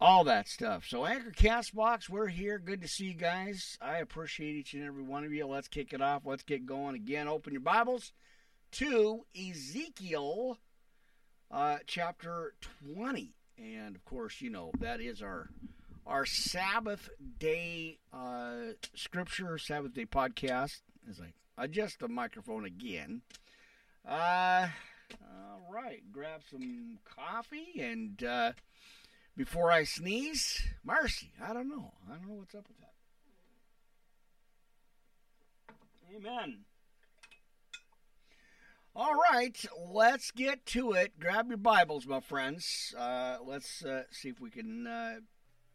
all 0.00 0.24
that 0.24 0.48
stuff. 0.48 0.84
So, 0.86 1.06
Anchor 1.06 1.30
Castbox, 1.30 2.08
we're 2.08 2.28
here. 2.28 2.58
Good 2.58 2.82
to 2.82 2.88
see 2.88 3.06
you 3.06 3.14
guys. 3.14 3.78
I 3.80 3.98
appreciate 3.98 4.56
each 4.56 4.74
and 4.74 4.84
every 4.84 5.02
one 5.02 5.24
of 5.24 5.32
you. 5.32 5.46
Let's 5.46 5.68
kick 5.68 5.92
it 5.92 6.02
off. 6.02 6.22
Let's 6.26 6.42
get 6.42 6.66
going 6.66 6.94
again. 6.94 7.28
Open 7.28 7.52
your 7.52 7.62
Bibles 7.62 8.12
to 8.72 9.24
Ezekiel 9.34 10.58
uh, 11.50 11.78
chapter 11.86 12.54
20 12.94 13.34
and 13.58 13.94
of 13.94 14.04
course, 14.04 14.40
you 14.40 14.50
know 14.50 14.72
that 14.80 15.00
is 15.00 15.22
our 15.22 15.48
our 16.06 16.26
Sabbath 16.26 17.08
day 17.38 17.98
uh, 18.12 18.72
scripture, 18.94 19.58
Sabbath 19.58 19.94
day 19.94 20.06
podcast. 20.06 20.80
As 21.08 21.20
I 21.20 21.32
adjust 21.56 22.00
the 22.00 22.08
microphone 22.08 22.64
again. 22.64 23.22
Uh, 24.06 24.68
all 25.22 25.66
right, 25.72 26.02
grab 26.12 26.42
some 26.50 26.98
coffee 27.04 27.80
and 27.80 28.22
uh, 28.22 28.52
before 29.36 29.72
I 29.72 29.84
sneeze, 29.84 30.62
mercy. 30.84 31.32
I 31.42 31.52
don't 31.52 31.68
know. 31.68 31.92
I 32.08 32.14
don't 32.14 32.28
know 32.28 32.34
what's 32.34 32.54
up 32.54 32.66
with 32.68 32.78
that. 32.78 32.92
Amen. 36.16 36.64
All 38.96 39.14
right, 39.14 39.58
let's 39.90 40.30
get 40.30 40.64
to 40.66 40.92
it. 40.92 41.18
Grab 41.18 41.48
your 41.48 41.56
Bibles, 41.56 42.06
my 42.06 42.20
friends. 42.20 42.94
Uh, 42.96 43.38
let's 43.44 43.84
uh, 43.84 44.04
see 44.12 44.28
if 44.28 44.40
we 44.40 44.50
can 44.50 44.86
uh, 44.86 45.14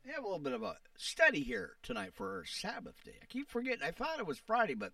have 0.05 0.23
a 0.23 0.25
little 0.25 0.39
bit 0.39 0.53
of 0.53 0.63
a 0.63 0.77
study 0.95 1.41
here 1.41 1.71
tonight 1.83 2.13
for 2.13 2.37
our 2.37 2.45
Sabbath 2.45 3.03
day. 3.03 3.15
I 3.21 3.25
keep 3.25 3.49
forgetting. 3.49 3.83
I 3.83 3.91
thought 3.91 4.19
it 4.19 4.25
was 4.25 4.39
Friday, 4.39 4.73
but 4.73 4.93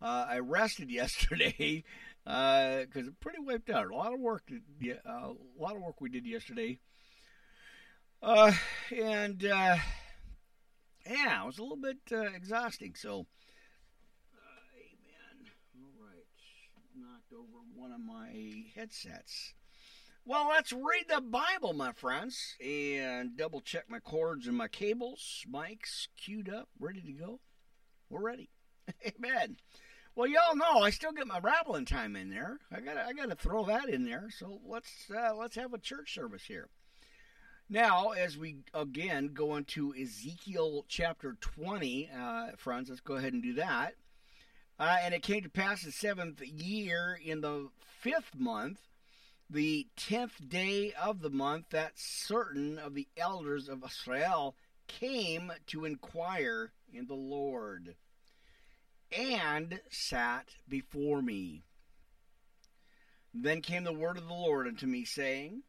uh, 0.00 0.26
I 0.28 0.38
rested 0.38 0.90
yesterday 0.90 1.84
because 2.24 2.86
uh, 2.96 3.00
I'm 3.00 3.16
pretty 3.20 3.40
wiped 3.40 3.70
out. 3.70 3.90
A 3.90 3.94
lot 3.94 4.12
of 4.12 4.20
work. 4.20 4.50
Uh, 4.50 5.10
a 5.10 5.34
lot 5.58 5.76
of 5.76 5.82
work 5.82 6.00
we 6.00 6.10
did 6.10 6.26
yesterday, 6.26 6.78
and 8.22 9.42
yeah, 9.42 9.80
it 11.06 11.46
was 11.46 11.58
a 11.58 11.62
little 11.62 11.76
bit 11.76 11.98
exhausting. 12.34 12.94
So 12.96 13.26
amen. 14.74 15.50
All 15.82 16.06
right, 16.06 16.26
knocked 16.94 17.32
over 17.32 17.64
one 17.74 17.92
of 17.92 18.00
my 18.00 18.64
headsets. 18.74 19.54
Well, 20.28 20.48
let's 20.50 20.74
read 20.74 21.06
the 21.08 21.22
Bible, 21.22 21.72
my 21.72 21.92
friends, 21.92 22.54
and 22.62 23.34
double 23.34 23.62
check 23.62 23.84
my 23.88 23.98
cords 23.98 24.46
and 24.46 24.54
my 24.54 24.68
cables. 24.68 25.46
Mics 25.50 26.08
queued 26.18 26.50
up, 26.50 26.68
ready 26.78 27.00
to 27.00 27.12
go. 27.12 27.40
We're 28.10 28.20
ready. 28.20 28.50
Amen. 29.06 29.56
Well, 30.18 30.26
y'all 30.26 30.56
know 30.56 30.80
I 30.80 30.90
still 30.90 31.12
get 31.12 31.28
my 31.28 31.38
rattling 31.38 31.84
time 31.84 32.16
in 32.16 32.28
there. 32.28 32.58
I 32.72 32.80
got 32.80 32.96
I 32.96 33.12
got 33.12 33.30
to 33.30 33.36
throw 33.36 33.64
that 33.66 33.88
in 33.88 34.04
there. 34.04 34.30
So 34.36 34.58
let's 34.66 34.90
uh, 35.16 35.36
let's 35.36 35.54
have 35.54 35.72
a 35.74 35.78
church 35.78 36.12
service 36.12 36.42
here. 36.42 36.68
Now, 37.70 38.08
as 38.08 38.36
we 38.36 38.56
again 38.74 39.30
go 39.32 39.54
into 39.54 39.94
Ezekiel 39.94 40.86
chapter 40.88 41.36
20, 41.40 42.10
uh, 42.20 42.46
friends, 42.56 42.88
let's 42.88 43.00
go 43.00 43.14
ahead 43.14 43.32
and 43.32 43.44
do 43.44 43.54
that. 43.54 43.94
Uh, 44.76 44.96
and 45.02 45.14
it 45.14 45.22
came 45.22 45.42
to 45.42 45.48
pass 45.48 45.84
the 45.84 45.92
seventh 45.92 46.42
year 46.42 47.16
in 47.24 47.40
the 47.40 47.68
fifth 48.00 48.34
month, 48.36 48.80
the 49.48 49.86
tenth 49.96 50.48
day 50.48 50.94
of 51.00 51.20
the 51.20 51.30
month, 51.30 51.66
that 51.70 51.92
certain 51.94 52.76
of 52.76 52.94
the 52.94 53.06
elders 53.16 53.68
of 53.68 53.84
Israel 53.84 54.56
came 54.88 55.52
to 55.68 55.84
inquire 55.84 56.72
in 56.92 57.06
the 57.06 57.14
Lord 57.14 57.94
and 59.10 59.80
sat 59.90 60.48
before 60.68 61.22
me. 61.22 61.64
Then 63.32 63.62
came 63.62 63.84
the 63.84 63.92
word 63.92 64.16
of 64.16 64.26
the 64.26 64.34
Lord 64.34 64.66
unto 64.66 64.86
me, 64.86 65.04
saying, 65.04 65.62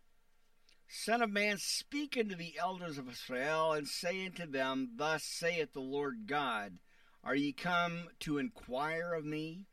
Son 0.88 1.22
of 1.22 1.29
man, 1.29 1.58
speak 1.60 2.17
unto 2.17 2.36
the 2.36 2.58
elders 2.58 2.98
of 2.98 3.10
Israel, 3.10 3.74
and 3.74 3.88
say 3.88 4.25
unto 4.25 4.48
them, 4.48 4.93
Thus 4.96 5.24
saith 5.24 5.74
the 5.74 5.81
Lord 5.81 6.25
God, 6.25 6.79
Are 7.24 7.36
ye 7.36 7.53
come 7.53 8.10
to 8.22 8.39
inquire 8.39 9.13
of 9.13 9.24
me? 9.24 9.67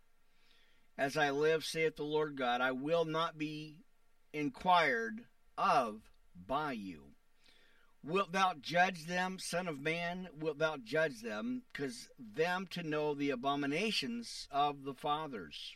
As 0.99 1.17
I 1.17 1.31
live, 1.31 1.65
saith 1.65 1.97
the 1.97 2.05
Lord 2.05 2.37
God, 2.37 2.61
I 2.61 2.73
will 2.73 3.05
not 3.05 3.39
be 3.39 3.85
inquired 4.33 5.25
of 5.57 6.03
by 6.35 6.73
you. 6.73 7.16
Wilt 8.07 8.31
thou 8.31 8.55
judge 8.61 9.07
them, 9.07 9.41
Son 9.41 9.67
of 9.67 9.81
man? 9.81 10.29
Wilt 10.39 10.59
thou 10.59 10.77
judge 10.77 11.23
them? 11.23 11.63
Because 11.73 12.09
them 12.19 12.69
to 12.71 12.85
know 12.85 13.15
the 13.15 13.31
abominations 13.31 14.47
of 14.53 14.85
the 14.85 14.95
fathers 14.95 15.75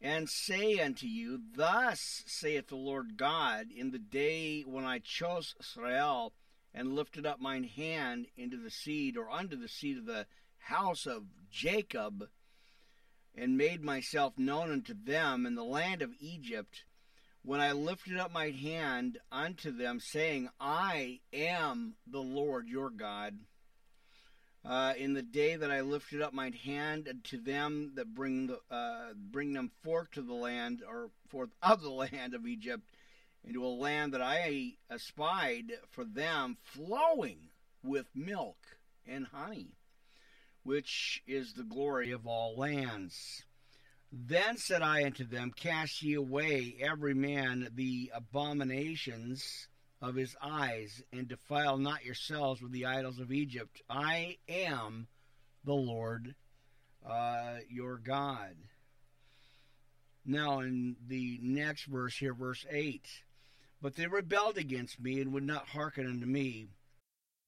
and 0.00 0.28
say 0.28 0.78
unto 0.78 1.06
you, 1.06 1.40
Thus 1.54 2.24
saith 2.26 2.68
the 2.68 2.76
Lord 2.76 3.18
God, 3.18 3.66
in 3.70 3.90
the 3.90 3.98
day 3.98 4.62
when 4.62 4.84
I 4.84 5.00
chose 5.00 5.54
Israel 5.60 6.32
and 6.72 6.94
lifted 6.94 7.26
up 7.26 7.40
mine 7.40 7.64
hand 7.64 8.26
into 8.36 8.56
the 8.56 8.70
seed 8.70 9.16
or 9.16 9.30
unto 9.30 9.54
the 9.54 9.68
seed 9.68 9.98
of 9.98 10.06
the 10.06 10.26
house 10.58 11.06
of 11.06 11.24
Jacob, 11.50 12.28
and 13.34 13.58
made 13.58 13.82
myself 13.82 14.38
known 14.38 14.70
unto 14.70 14.94
them 14.94 15.44
in 15.44 15.56
the 15.56 15.64
land 15.64 16.00
of 16.00 16.14
Egypt, 16.20 16.84
when 17.44 17.60
I 17.60 17.72
lifted 17.72 18.16
up 18.18 18.32
my 18.32 18.50
hand 18.50 19.18
unto 19.30 19.70
them, 19.70 20.00
saying, 20.00 20.48
I 20.58 21.20
am 21.32 21.94
the 22.06 22.22
Lord 22.22 22.68
your 22.68 22.88
God 22.88 23.38
uh, 24.64 24.94
in 24.96 25.12
the 25.12 25.22
day 25.22 25.54
that 25.54 25.70
I 25.70 25.82
lifted 25.82 26.22
up 26.22 26.32
my 26.32 26.52
hand 26.64 27.12
to 27.24 27.38
them 27.38 27.92
that 27.96 28.14
bring 28.14 28.46
the, 28.46 28.60
uh, 28.74 29.12
bring 29.14 29.52
them 29.52 29.70
forth 29.82 30.12
to 30.12 30.22
the 30.22 30.32
land 30.32 30.82
or 30.88 31.10
forth 31.28 31.50
of 31.62 31.82
the 31.82 31.90
land 31.90 32.32
of 32.32 32.46
Egypt 32.46 32.88
into 33.44 33.62
a 33.62 33.68
land 33.68 34.14
that 34.14 34.22
I 34.22 34.76
espied 34.90 35.70
for 35.90 36.04
them 36.04 36.56
flowing 36.62 37.50
with 37.82 38.06
milk 38.14 38.56
and 39.06 39.26
honey, 39.26 39.76
which 40.62 41.22
is 41.26 41.52
the 41.52 41.62
glory 41.62 42.10
of 42.10 42.26
all 42.26 42.56
lands. 42.56 43.43
Then 44.16 44.58
said 44.58 44.80
I 44.80 45.04
unto 45.04 45.24
them, 45.24 45.50
Cast 45.50 46.00
ye 46.00 46.14
away 46.14 46.76
every 46.80 47.14
man 47.14 47.68
the 47.74 48.12
abominations 48.14 49.66
of 50.00 50.14
his 50.14 50.36
eyes, 50.40 51.02
and 51.12 51.26
defile 51.26 51.78
not 51.78 52.04
yourselves 52.04 52.62
with 52.62 52.70
the 52.70 52.86
idols 52.86 53.18
of 53.18 53.32
Egypt. 53.32 53.82
I 53.90 54.38
am 54.48 55.08
the 55.64 55.74
Lord 55.74 56.36
uh, 57.04 57.56
your 57.68 57.96
God. 57.96 58.54
Now, 60.24 60.60
in 60.60 60.94
the 61.08 61.40
next 61.42 61.86
verse 61.86 62.16
here, 62.16 62.34
verse 62.34 62.64
8 62.70 63.04
But 63.82 63.96
they 63.96 64.06
rebelled 64.06 64.58
against 64.58 65.00
me 65.00 65.20
and 65.20 65.32
would 65.32 65.42
not 65.42 65.66
hearken 65.70 66.06
unto 66.06 66.26
me. 66.26 66.68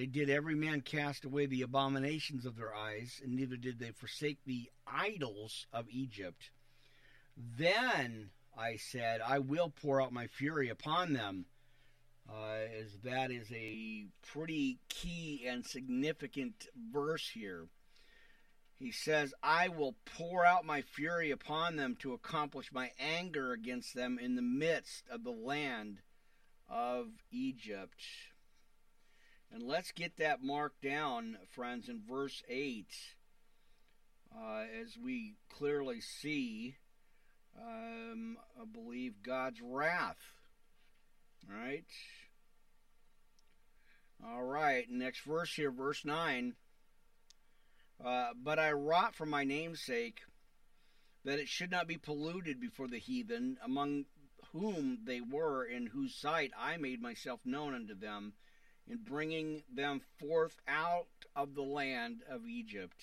They 0.00 0.06
did 0.06 0.30
every 0.30 0.54
man 0.54 0.80
cast 0.80 1.26
away 1.26 1.44
the 1.44 1.60
abominations 1.60 2.46
of 2.46 2.56
their 2.56 2.74
eyes, 2.74 3.20
and 3.22 3.36
neither 3.36 3.58
did 3.58 3.78
they 3.78 3.90
forsake 3.90 4.38
the 4.46 4.70
idols 4.86 5.66
of 5.74 5.90
Egypt. 5.90 6.48
Then 7.36 8.30
I 8.56 8.76
said, 8.76 9.20
I 9.20 9.40
will 9.40 9.68
pour 9.68 10.00
out 10.00 10.10
my 10.10 10.26
fury 10.26 10.70
upon 10.70 11.12
them. 11.12 11.44
Uh, 12.26 12.60
as 12.80 12.96
that 13.04 13.30
is 13.30 13.52
a 13.52 14.06
pretty 14.32 14.78
key 14.88 15.44
and 15.46 15.66
significant 15.66 16.68
verse 16.90 17.28
here. 17.34 17.66
He 18.78 18.92
says, 18.92 19.34
I 19.42 19.68
will 19.68 19.96
pour 20.16 20.46
out 20.46 20.64
my 20.64 20.80
fury 20.80 21.30
upon 21.30 21.76
them 21.76 21.94
to 21.96 22.14
accomplish 22.14 22.72
my 22.72 22.92
anger 22.98 23.52
against 23.52 23.94
them 23.94 24.18
in 24.18 24.34
the 24.34 24.40
midst 24.40 25.10
of 25.10 25.24
the 25.24 25.30
land 25.30 25.98
of 26.70 27.08
Egypt. 27.30 28.00
And 29.52 29.64
let's 29.64 29.90
get 29.90 30.16
that 30.18 30.44
marked 30.44 30.80
down, 30.80 31.36
friends, 31.50 31.88
in 31.88 32.02
verse 32.08 32.42
8, 32.48 32.86
uh, 34.32 34.62
as 34.80 34.96
we 34.96 35.34
clearly 35.52 36.00
see, 36.00 36.76
um, 37.60 38.36
I 38.60 38.64
believe, 38.64 39.24
God's 39.24 39.60
wrath. 39.60 40.20
All 41.48 41.58
right? 41.58 41.84
All 44.24 44.44
right, 44.44 44.88
next 44.88 45.22
verse 45.22 45.52
here, 45.52 45.72
verse 45.72 46.04
9. 46.04 46.54
Uh, 48.04 48.28
but 48.40 48.60
I 48.60 48.70
wrought 48.70 49.16
for 49.16 49.26
my 49.26 49.42
name's 49.42 49.80
sake 49.80 50.20
that 51.24 51.40
it 51.40 51.48
should 51.48 51.72
not 51.72 51.88
be 51.88 51.96
polluted 51.96 52.60
before 52.60 52.86
the 52.86 52.98
heathen, 52.98 53.58
among 53.64 54.04
whom 54.52 55.00
they 55.04 55.20
were, 55.20 55.64
in 55.64 55.86
whose 55.86 56.14
sight 56.14 56.52
I 56.56 56.76
made 56.76 57.02
myself 57.02 57.40
known 57.44 57.74
unto 57.74 57.94
them 57.94 58.34
in 58.90 58.98
bringing 58.98 59.62
them 59.72 60.00
forth 60.18 60.56
out 60.66 61.06
of 61.36 61.54
the 61.54 61.62
land 61.62 62.22
of 62.28 62.46
Egypt. 62.46 63.00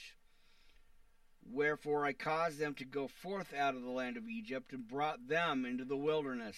Wherefore 1.49 2.05
I 2.05 2.11
caused 2.11 2.59
them 2.59 2.73
to 2.75 2.85
go 2.85 3.07
forth 3.07 3.53
out 3.53 3.75
of 3.75 3.83
the 3.83 3.89
land 3.89 4.17
of 4.17 4.27
Egypt 4.27 4.73
and 4.73 4.87
brought 4.87 5.29
them 5.29 5.65
into 5.65 5.85
the 5.85 5.95
wilderness. 5.95 6.57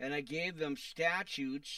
And 0.00 0.12
I 0.12 0.22
gave 0.22 0.58
them 0.58 0.76
statutes 0.76 1.70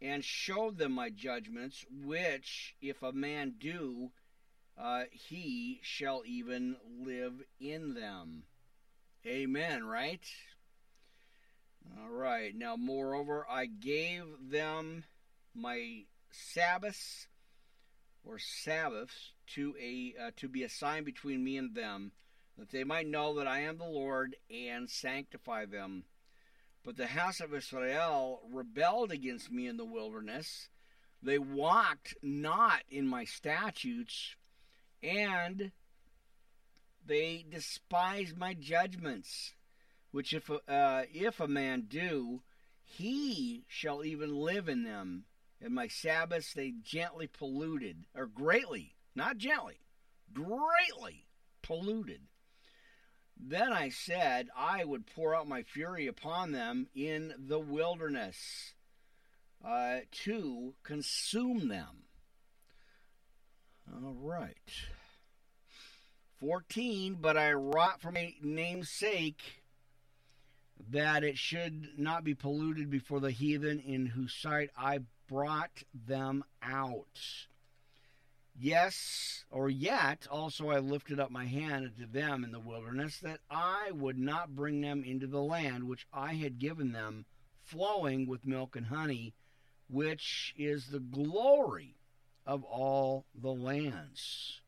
and 0.00 0.24
showed 0.24 0.78
them 0.78 0.92
my 0.92 1.10
judgments, 1.10 1.84
which, 1.90 2.74
if 2.80 3.02
a 3.02 3.12
man 3.12 3.54
do, 3.58 4.10
uh, 4.78 5.04
he 5.10 5.80
shall 5.82 6.22
even 6.26 6.76
live 7.04 7.34
in 7.60 7.94
them. 7.94 8.44
Amen, 9.26 9.84
right? 9.84 10.24
All 11.98 12.10
right. 12.10 12.54
Now, 12.54 12.76
moreover, 12.76 13.46
I 13.48 13.66
gave 13.66 14.24
them 14.50 15.04
my 15.56 16.04
Sabbaths 16.30 17.26
or 18.24 18.38
Sabbaths 18.38 19.32
to 19.54 19.74
a 19.80 20.14
uh, 20.20 20.30
to 20.36 20.48
be 20.48 20.62
a 20.62 20.68
sign 20.68 21.04
between 21.04 21.42
me 21.44 21.56
and 21.56 21.74
them, 21.74 22.12
that 22.58 22.70
they 22.70 22.84
might 22.84 23.06
know 23.06 23.34
that 23.36 23.46
I 23.46 23.60
am 23.60 23.78
the 23.78 23.84
Lord 23.84 24.36
and 24.50 24.90
sanctify 24.90 25.66
them. 25.66 26.04
But 26.84 26.96
the 26.96 27.06
house 27.06 27.40
of 27.40 27.54
Israel 27.54 28.42
rebelled 28.52 29.10
against 29.10 29.50
me 29.50 29.66
in 29.66 29.76
the 29.76 29.84
wilderness. 29.84 30.68
They 31.22 31.38
walked 31.38 32.14
not 32.22 32.82
in 32.88 33.08
my 33.08 33.24
statutes, 33.24 34.36
and 35.02 35.72
they 37.04 37.44
despised 37.48 38.36
my 38.36 38.54
judgments. 38.54 39.54
Which 40.12 40.32
if 40.32 40.50
uh, 40.50 41.02
if 41.12 41.40
a 41.40 41.48
man 41.48 41.86
do, 41.88 42.42
he 42.82 43.64
shall 43.68 44.04
even 44.04 44.34
live 44.34 44.68
in 44.68 44.84
them. 44.84 45.24
And 45.60 45.74
my 45.74 45.88
Sabbaths 45.88 46.52
they 46.52 46.74
gently 46.82 47.26
polluted, 47.26 48.04
or 48.14 48.26
greatly, 48.26 48.94
not 49.14 49.38
gently, 49.38 49.80
greatly 50.32 51.26
polluted. 51.62 52.20
Then 53.38 53.72
I 53.72 53.90
said, 53.90 54.48
I 54.56 54.84
would 54.84 55.06
pour 55.06 55.34
out 55.34 55.48
my 55.48 55.62
fury 55.62 56.06
upon 56.06 56.52
them 56.52 56.88
in 56.94 57.34
the 57.38 57.58
wilderness 57.58 58.74
uh, 59.64 60.00
to 60.24 60.74
consume 60.82 61.68
them. 61.68 62.04
All 63.92 64.14
right. 64.14 64.56
14, 66.40 67.18
but 67.20 67.36
I 67.36 67.52
wrought 67.52 68.00
for 68.00 68.10
my 68.10 68.34
name's 68.42 68.90
sake 68.90 69.62
that 70.90 71.24
it 71.24 71.38
should 71.38 71.98
not 71.98 72.24
be 72.24 72.34
polluted 72.34 72.90
before 72.90 73.20
the 73.20 73.30
heathen 73.30 73.80
in 73.80 74.06
whose 74.06 74.34
sight 74.34 74.70
I 74.76 75.00
brought 75.28 75.82
them 76.06 76.44
out. 76.62 77.46
Yes, 78.58 79.44
or 79.50 79.68
yet 79.68 80.26
also 80.30 80.70
I 80.70 80.78
lifted 80.78 81.20
up 81.20 81.30
my 81.30 81.44
hand 81.44 81.84
unto 81.84 82.10
them 82.10 82.42
in 82.42 82.52
the 82.52 82.60
wilderness 82.60 83.18
that 83.20 83.40
I 83.50 83.90
would 83.92 84.18
not 84.18 84.54
bring 84.54 84.80
them 84.80 85.04
into 85.04 85.26
the 85.26 85.42
land 85.42 85.84
which 85.84 86.06
I 86.12 86.34
had 86.34 86.58
given 86.58 86.92
them, 86.92 87.26
flowing 87.62 88.26
with 88.26 88.46
milk 88.46 88.74
and 88.74 88.86
honey, 88.86 89.34
which 89.90 90.54
is 90.56 90.86
the 90.86 91.00
glory 91.00 91.96
of 92.46 92.64
all 92.64 93.26
the 93.34 93.52
lands. 93.52 94.60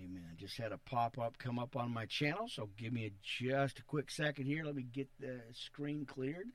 Amen. 0.00 0.36
Just 0.36 0.58
had 0.58 0.72
a 0.72 0.78
pop 0.78 1.18
up 1.18 1.38
come 1.38 1.58
up 1.58 1.76
on 1.76 1.92
my 1.92 2.06
channel, 2.06 2.48
so 2.48 2.68
give 2.76 2.92
me 2.92 3.06
a, 3.06 3.12
just 3.22 3.80
a 3.80 3.82
quick 3.82 4.10
second 4.10 4.46
here. 4.46 4.64
Let 4.64 4.76
me 4.76 4.82
get 4.82 5.08
the 5.18 5.40
screen 5.52 6.06
cleared. 6.06 6.48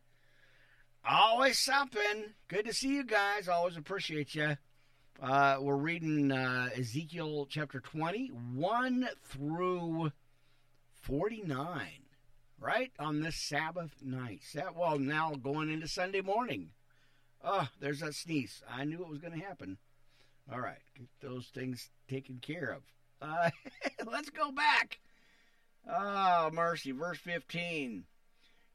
Always 1.09 1.57
something. 1.57 2.33
Good 2.49 2.65
to 2.65 2.73
see 2.73 2.89
you 2.89 3.05
guys. 3.05 3.47
Always 3.47 3.77
appreciate 3.77 4.35
you. 4.35 4.57
Uh, 5.21 5.57
we're 5.61 5.77
reading 5.77 6.33
uh, 6.33 6.67
Ezekiel 6.77 7.47
chapter 7.49 7.79
20, 7.79 8.27
1 8.27 9.09
through 9.23 10.11
49, 11.03 11.87
right? 12.59 12.91
On 12.99 13.21
this 13.21 13.37
Sabbath 13.37 13.91
night. 14.03 14.41
Well, 14.75 14.99
now 14.99 15.31
going 15.31 15.69
into 15.69 15.87
Sunday 15.87 16.19
morning. 16.19 16.71
Oh, 17.41 17.69
there's 17.79 18.01
that 18.01 18.13
sneeze. 18.13 18.61
I 18.69 18.83
knew 18.83 19.01
it 19.01 19.09
was 19.09 19.19
going 19.19 19.39
to 19.39 19.45
happen. 19.45 19.77
All 20.51 20.59
right, 20.59 20.81
get 20.97 21.07
those 21.21 21.47
things 21.47 21.89
taken 22.09 22.39
care 22.41 22.75
of. 22.75 22.83
Uh, 23.21 23.49
let's 24.11 24.29
go 24.29 24.51
back. 24.51 24.99
Oh, 25.89 26.49
mercy. 26.51 26.91
Verse 26.91 27.19
15. 27.19 28.03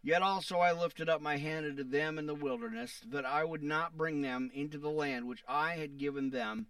Yet 0.02 0.22
also 0.22 0.58
I 0.58 0.72
lifted 0.72 1.08
up 1.08 1.20
my 1.20 1.36
hand 1.36 1.64
unto 1.64 1.84
them 1.84 2.18
in 2.18 2.26
the 2.26 2.34
wilderness, 2.34 3.00
that 3.06 3.24
I 3.24 3.44
would 3.44 3.62
not 3.62 3.96
bring 3.96 4.20
them 4.20 4.50
into 4.52 4.78
the 4.78 4.90
land 4.90 5.28
which 5.28 5.44
I 5.46 5.74
had 5.76 5.96
given 5.96 6.30
them, 6.30 6.66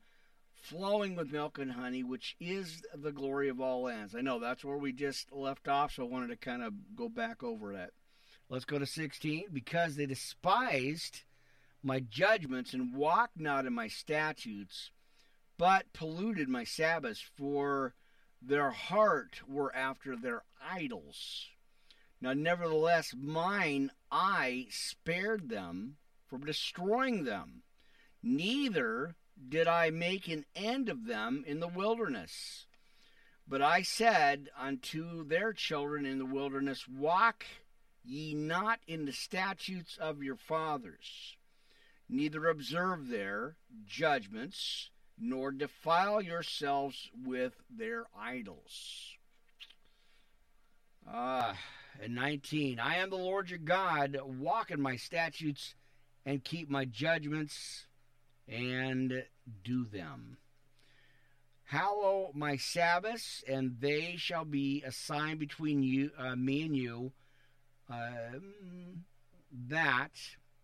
flowing 0.54 1.16
with 1.16 1.32
milk 1.32 1.58
and 1.58 1.72
honey, 1.72 2.02
which 2.02 2.36
is 2.38 2.82
the 2.94 3.10
glory 3.10 3.48
of 3.48 3.60
all 3.60 3.82
lands. 3.82 4.14
I 4.14 4.20
know 4.20 4.38
that's 4.38 4.64
where 4.64 4.76
we 4.76 4.92
just 4.92 5.32
left 5.32 5.66
off, 5.66 5.92
so 5.92 6.04
I 6.04 6.08
wanted 6.08 6.28
to 6.28 6.36
kind 6.36 6.62
of 6.62 6.74
go 6.94 7.08
back 7.08 7.42
over 7.42 7.72
that. 7.72 7.90
Let's 8.50 8.66
go 8.66 8.78
to 8.78 8.86
16. 8.86 9.46
Because 9.50 9.96
they 9.96 10.04
despised 10.04 11.22
my 11.82 12.00
judgments 12.00 12.74
and 12.74 12.94
walked 12.94 13.40
not 13.40 13.64
in 13.64 13.72
my 13.72 13.88
statutes, 13.88 14.90
but 15.56 15.92
polluted 15.94 16.50
my 16.50 16.64
Sabbaths, 16.64 17.24
for 17.36 17.94
their 18.42 18.70
heart 18.70 19.40
were 19.48 19.74
after 19.74 20.16
their 20.16 20.42
idols. 20.70 21.48
Now, 22.22 22.34
nevertheless, 22.34 23.12
mine 23.18 23.90
eye 24.08 24.68
spared 24.70 25.48
them 25.48 25.96
from 26.28 26.46
destroying 26.46 27.24
them. 27.24 27.64
Neither 28.22 29.16
did 29.48 29.66
I 29.66 29.90
make 29.90 30.28
an 30.28 30.44
end 30.54 30.88
of 30.88 31.06
them 31.06 31.42
in 31.44 31.58
the 31.58 31.66
wilderness. 31.66 32.66
But 33.48 33.60
I 33.60 33.82
said 33.82 34.50
unto 34.56 35.24
their 35.26 35.52
children 35.52 36.06
in 36.06 36.18
the 36.18 36.24
wilderness, 36.24 36.86
Walk 36.86 37.44
ye 38.04 38.34
not 38.34 38.78
in 38.86 39.04
the 39.04 39.12
statutes 39.12 39.98
of 40.00 40.22
your 40.22 40.36
fathers, 40.36 41.36
neither 42.08 42.46
observe 42.46 43.08
their 43.08 43.56
judgments, 43.84 44.90
nor 45.18 45.50
defile 45.50 46.22
yourselves 46.22 47.10
with 47.24 47.54
their 47.68 48.06
idols. 48.16 49.16
Ah 51.04 51.56
and 52.00 52.14
19 52.14 52.78
I 52.78 52.96
am 52.96 53.10
the 53.10 53.16
Lord 53.16 53.50
your 53.50 53.58
God, 53.58 54.18
walk 54.24 54.70
in 54.70 54.80
my 54.80 54.96
statutes 54.96 55.74
and 56.24 56.44
keep 56.44 56.70
my 56.70 56.84
judgments 56.84 57.86
and 58.48 59.24
do 59.64 59.84
them. 59.84 60.38
Hallow 61.64 62.32
my 62.34 62.56
Sabbaths, 62.56 63.42
and 63.48 63.76
they 63.80 64.16
shall 64.18 64.44
be 64.44 64.82
a 64.86 64.92
sign 64.92 65.38
between 65.38 65.82
you, 65.82 66.10
uh, 66.18 66.36
me 66.36 66.62
and 66.62 66.76
you, 66.76 67.12
um, 67.88 69.04
that 69.68 70.10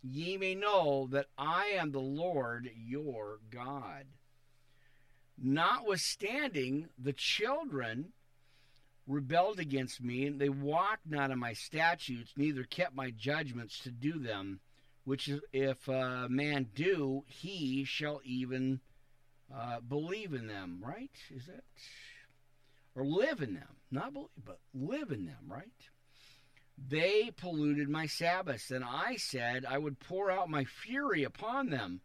ye 0.03 0.37
may 0.37 0.55
know 0.55 1.09
that 1.11 1.27
I 1.39 1.67
am 1.79 1.93
the 1.93 1.99
Lord 1.99 2.71
your 2.77 3.39
God. 3.51 4.05
Notwithstanding, 5.41 6.89
the 6.99 7.13
children 7.13 8.13
rebelled 9.09 9.59
against 9.59 10.03
me, 10.03 10.27
and 10.27 10.39
they 10.39 10.51
walked 10.51 11.07
not 11.07 11.31
in 11.31 11.39
my 11.39 11.55
statutes, 11.55 12.35
neither 12.37 12.63
kept 12.63 12.95
my 12.95 13.11
judgments 13.11 13.81
to 13.81 13.91
do 13.91 14.19
them. 14.19 14.61
Which 15.05 15.31
if 15.55 15.89
a 15.89 16.29
man 16.29 16.69
do, 16.75 17.25
he 17.27 17.85
shall 17.85 18.21
even 18.25 18.81
uh, 19.53 19.81
believe 19.81 20.35
in 20.35 20.47
them. 20.47 20.83
Right? 20.85 21.11
Is 21.35 21.47
that 21.47 21.65
or 22.95 23.07
live 23.07 23.41
in 23.41 23.55
them? 23.55 23.77
Not 23.91 24.13
believe, 24.13 24.29
but 24.45 24.59
live 24.75 25.11
in 25.11 25.25
them. 25.25 25.47
Right? 25.49 25.69
They 26.77 27.31
polluted 27.37 27.89
my 27.89 28.07
Sabbaths, 28.07 28.71
and 28.71 28.85
I 28.85 29.17
said 29.17 29.65
I 29.65 29.79
would 29.79 29.99
pour 29.99 30.31
out 30.31 30.51
my 30.51 30.65
fury 30.65 31.25
upon 31.25 31.71
them 31.71 32.03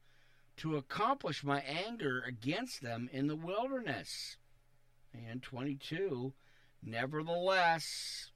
to 0.57 0.77
accomplish 0.77 1.43
my 1.43 1.59
anger 1.61 2.23
against 2.25 2.81
them 2.81 3.09
in 3.11 3.27
the 3.27 3.35
wilderness. 3.35 4.37
And 5.13 5.43
22 5.43 6.33
Nevertheless, 6.85 8.31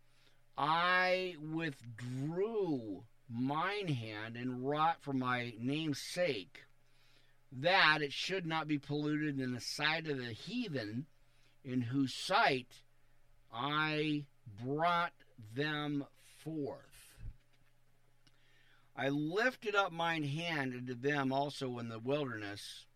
I 0.57 1.35
withdrew 1.39 3.03
mine 3.29 3.89
hand 3.89 4.37
and 4.37 4.65
wrought 4.67 5.01
for 5.01 5.13
my 5.13 5.53
name's 5.59 5.99
sake, 5.99 6.63
that 7.51 8.01
it 8.01 8.13
should 8.13 8.45
not 8.45 8.67
be 8.67 8.77
polluted 8.77 9.39
in 9.39 9.53
the 9.53 9.61
sight 9.61 10.07
of 10.07 10.17
the 10.17 10.31
heathen, 10.31 11.05
in 11.63 11.81
whose 11.81 12.13
sight 12.13 12.81
I 13.53 14.25
brought 14.63 15.13
them 15.53 16.05
forth. 16.43 17.15
I 18.95 19.09
lifted 19.09 19.75
up 19.75 19.91
mine 19.91 20.23
hand 20.23 20.73
unto 20.73 20.95
them 20.95 21.31
also 21.31 21.77
in 21.77 21.89
the 21.89 21.99
wilderness 21.99 22.86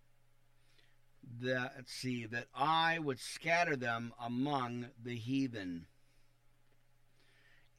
that 1.41 1.73
let's 1.75 1.93
see 1.93 2.25
that 2.25 2.47
I 2.53 2.99
would 2.99 3.19
scatter 3.19 3.75
them 3.75 4.13
among 4.19 4.87
the 5.03 5.15
heathen 5.15 5.85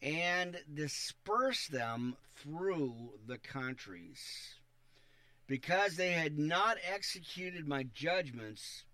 and 0.00 0.58
disperse 0.72 1.68
them 1.68 2.16
through 2.36 3.14
the 3.26 3.38
countries. 3.38 4.20
Because 5.46 5.96
they 5.96 6.12
had 6.12 6.38
not 6.38 6.78
executed 6.84 7.68
my 7.68 7.84
judgments 7.84 8.84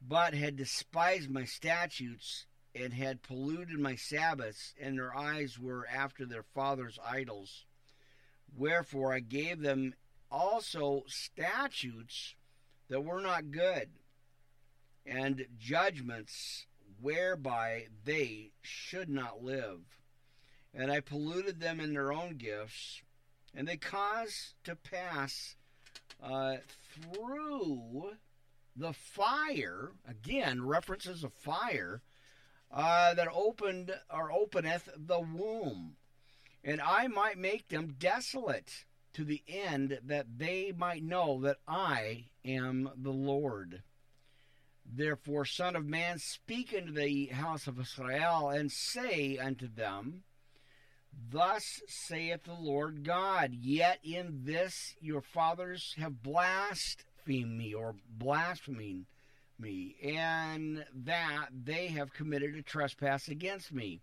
but 0.00 0.34
had 0.34 0.56
despised 0.56 1.30
my 1.30 1.44
statutes 1.44 2.46
and 2.74 2.92
had 2.92 3.22
polluted 3.22 3.78
my 3.78 3.96
sabbaths 3.96 4.74
and 4.80 4.96
their 4.96 5.16
eyes 5.16 5.58
were 5.58 5.86
after 5.88 6.24
their 6.24 6.44
fathers 6.54 6.98
idols. 7.04 7.64
Wherefore 8.56 9.12
I 9.12 9.20
gave 9.20 9.60
them 9.60 9.94
also 10.30 11.04
statutes 11.06 12.34
that 12.88 13.04
were 13.04 13.20
not 13.20 13.50
good, 13.50 13.88
and 15.06 15.46
judgments 15.58 16.66
whereby 17.00 17.86
they 18.04 18.50
should 18.62 19.08
not 19.08 19.42
live. 19.42 19.80
And 20.74 20.90
I 20.90 21.00
polluted 21.00 21.60
them 21.60 21.80
in 21.80 21.92
their 21.92 22.12
own 22.12 22.36
gifts, 22.36 23.02
and 23.54 23.66
they 23.66 23.76
caused 23.76 24.54
to 24.64 24.76
pass 24.76 25.56
uh, 26.22 26.56
through 26.92 28.12
the 28.76 28.92
fire, 28.92 29.92
again, 30.08 30.64
references 30.64 31.24
of 31.24 31.32
fire, 31.32 32.02
uh, 32.70 33.14
that 33.14 33.28
opened 33.32 33.92
or 34.12 34.30
openeth 34.30 34.88
the 34.96 35.20
womb. 35.20 35.96
And 36.62 36.80
I 36.80 37.06
might 37.06 37.38
make 37.38 37.68
them 37.68 37.96
desolate 37.98 38.84
to 39.14 39.24
the 39.24 39.42
end 39.48 39.98
that 40.04 40.38
they 40.38 40.72
might 40.76 41.02
know 41.02 41.40
that 41.42 41.58
I 41.66 42.26
am 42.44 42.90
the 42.96 43.12
Lord. 43.12 43.82
Therefore, 44.90 45.44
Son 45.44 45.76
of 45.76 45.84
Man, 45.84 46.18
speak 46.18 46.74
unto 46.76 46.92
the 46.92 47.26
house 47.26 47.66
of 47.66 47.78
Israel, 47.78 48.48
and 48.50 48.72
say 48.72 49.36
unto 49.36 49.68
them, 49.68 50.24
Thus 51.30 51.82
saith 51.86 52.44
the 52.44 52.54
Lord 52.54 53.04
God, 53.04 53.52
yet 53.52 53.98
in 54.02 54.44
this 54.44 54.94
your 55.00 55.20
fathers 55.20 55.94
have 55.98 56.22
blasphemed 56.22 57.58
me, 57.58 57.74
or 57.74 57.96
blaspheming 58.08 59.06
me, 59.58 59.96
and 60.02 60.86
that 60.94 61.48
they 61.52 61.88
have 61.88 62.12
committed 62.12 62.54
a 62.54 62.62
trespass 62.62 63.28
against 63.28 63.72
me. 63.72 64.00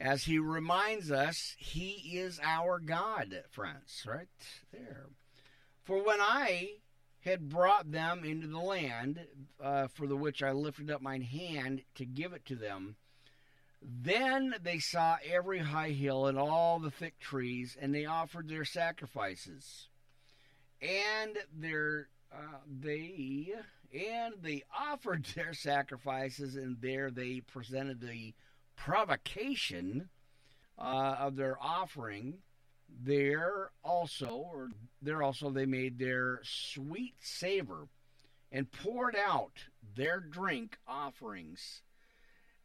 As 0.00 0.24
he 0.24 0.38
reminds 0.38 1.10
us, 1.10 1.56
he 1.58 2.18
is 2.18 2.40
our 2.42 2.78
God, 2.78 3.42
friends, 3.50 4.04
right 4.06 4.28
there. 4.72 5.06
For 5.82 6.02
when 6.02 6.20
I 6.20 6.74
had 7.20 7.48
brought 7.48 7.90
them 7.90 8.24
into 8.24 8.46
the 8.46 8.60
land 8.60 9.26
uh, 9.60 9.88
for 9.88 10.06
the 10.06 10.16
which 10.16 10.42
I 10.42 10.52
lifted 10.52 10.90
up 10.90 11.02
mine 11.02 11.22
hand 11.22 11.82
to 11.96 12.04
give 12.04 12.32
it 12.32 12.46
to 12.46 12.54
them, 12.54 12.96
then 13.82 14.54
they 14.62 14.78
saw 14.78 15.16
every 15.28 15.58
high 15.58 15.90
hill 15.90 16.26
and 16.26 16.38
all 16.38 16.78
the 16.78 16.90
thick 16.90 17.18
trees, 17.18 17.76
and 17.80 17.94
they 17.94 18.06
offered 18.06 18.48
their 18.48 18.64
sacrifices. 18.64 19.88
And 20.80 21.38
their 21.52 22.08
uh, 22.32 22.58
they 22.68 23.52
and 23.92 24.34
they 24.42 24.62
offered 24.78 25.24
their 25.34 25.54
sacrifices, 25.54 26.54
and 26.54 26.76
there 26.80 27.10
they 27.10 27.40
presented 27.40 28.00
the 28.00 28.34
provocation 28.84 30.08
uh, 30.78 31.16
of 31.18 31.36
their 31.36 31.56
offering. 31.60 32.38
There 33.04 33.70
also, 33.84 34.46
or 34.50 34.70
there 35.02 35.22
also, 35.22 35.50
they 35.50 35.66
made 35.66 35.98
their 35.98 36.40
sweet 36.42 37.14
savor 37.20 37.88
and 38.50 38.72
poured 38.72 39.14
out 39.14 39.52
their 39.94 40.20
drink 40.20 40.78
offerings 40.86 41.82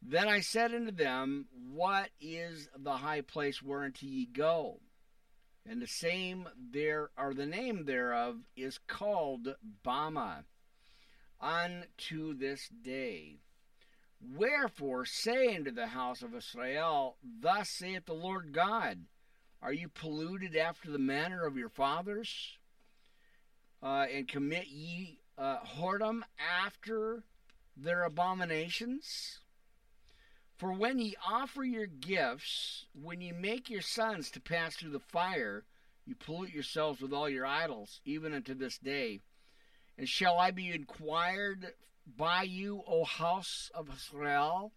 then 0.06 0.28
I 0.28 0.41
said 0.41 0.73
unto 0.73 0.91
them, 0.91 1.47
What 1.71 2.10
is 2.19 2.67
the 2.78 2.97
high 2.97 3.21
place 3.21 3.62
whereunto 3.62 4.06
ye 4.06 4.26
go? 4.26 4.82
And 5.65 5.82
the 5.82 5.88
same 5.88 6.49
there 6.71 7.10
or 7.17 7.34
the 7.34 7.45
name 7.45 7.86
thereof 7.86 8.39
is 8.56 8.80
called 8.86 9.56
Bamah 9.86 10.43
unto 11.39 12.34
this 12.34 12.67
day. 12.67 13.38
Wherefore 14.31 15.05
say 15.05 15.55
unto 15.55 15.71
the 15.71 15.88
house 15.88 16.21
of 16.21 16.33
Israel, 16.33 17.17
Thus 17.41 17.69
saith 17.69 18.05
the 18.05 18.13
Lord 18.13 18.53
God, 18.53 19.05
Are 19.62 19.73
you 19.73 19.89
polluted 19.89 20.55
after 20.55 20.89
the 20.89 20.99
manner 20.99 21.45
of 21.45 21.57
your 21.57 21.69
fathers? 21.69 22.57
Uh, 23.81 24.05
and 24.13 24.27
commit 24.27 24.67
ye 24.67 25.19
uh, 25.38 25.57
whoredom 25.75 26.21
after 26.39 27.23
their 27.75 28.03
abominations? 28.03 29.39
For 30.55 30.71
when 30.71 30.99
ye 30.99 31.15
offer 31.27 31.63
your 31.63 31.88
gifts, 31.88 32.86
when 32.93 33.19
ye 33.19 33.33
make 33.33 33.69
your 33.69 33.81
sons 33.81 34.31
to 34.31 34.39
pass 34.39 34.75
through 34.75 34.91
the 34.91 34.99
fire, 34.99 35.65
you 36.05 36.15
pollute 36.15 36.53
yourselves 36.53 37.01
with 37.01 37.12
all 37.12 37.27
your 37.27 37.45
idols, 37.45 37.99
even 38.05 38.33
unto 38.33 38.53
this 38.53 38.77
day. 38.77 39.19
And 39.97 40.07
shall 40.07 40.38
I 40.38 40.51
be 40.51 40.71
inquired 40.71 41.73
by 42.05 42.43
you, 42.43 42.83
O 42.87 43.03
house 43.03 43.71
of 43.73 43.89
Israel? 43.93 44.73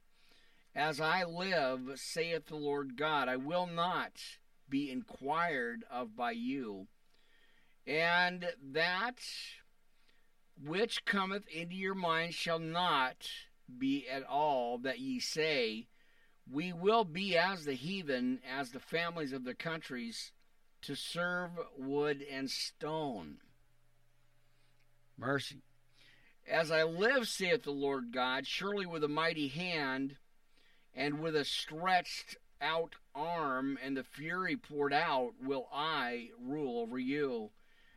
As 0.74 1.00
I 1.00 1.24
live, 1.24 1.92
saith 1.96 2.46
the 2.46 2.56
Lord 2.56 2.96
God, 2.96 3.28
I 3.28 3.36
will 3.36 3.66
not 3.66 4.20
be 4.68 4.90
inquired 4.90 5.84
of 5.90 6.16
by 6.16 6.32
you. 6.32 6.86
And 7.86 8.46
that 8.72 9.20
which 10.62 11.04
cometh 11.04 11.46
into 11.48 11.76
your 11.76 11.94
mind 11.94 12.34
shall 12.34 12.58
not 12.58 13.28
be 13.78 14.06
at 14.08 14.24
all 14.24 14.78
that 14.78 14.98
ye 14.98 15.20
say, 15.20 15.86
We 16.50 16.72
will 16.72 17.04
be 17.04 17.36
as 17.36 17.64
the 17.64 17.74
heathen, 17.74 18.40
as 18.46 18.70
the 18.70 18.80
families 18.80 19.32
of 19.32 19.44
the 19.44 19.54
countries, 19.54 20.32
to 20.82 20.94
serve 20.94 21.50
wood 21.76 22.24
and 22.30 22.50
stone. 22.50 23.38
Mercy. 25.18 25.62
As 26.48 26.70
I 26.70 26.84
live, 26.84 27.26
saith 27.26 27.64
the 27.64 27.72
Lord 27.72 28.12
God, 28.12 28.46
surely 28.46 28.86
with 28.86 29.02
a 29.02 29.08
mighty 29.08 29.48
hand 29.48 30.16
and 30.94 31.18
with 31.18 31.34
a 31.34 31.44
stretched 31.44 32.36
out 32.60 32.94
arm 33.16 33.76
and 33.82 33.96
the 33.96 34.04
fury 34.04 34.56
poured 34.56 34.92
out 34.92 35.32
will 35.42 35.68
I 35.72 36.30
rule 36.40 36.78
over 36.78 37.00
you. 37.00 37.50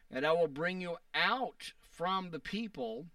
And 0.10 0.26
I 0.26 0.32
will 0.32 0.48
bring 0.48 0.82
you 0.82 0.98
out 1.14 1.74
from 1.92 2.32
the 2.32 2.40
people 2.40 3.06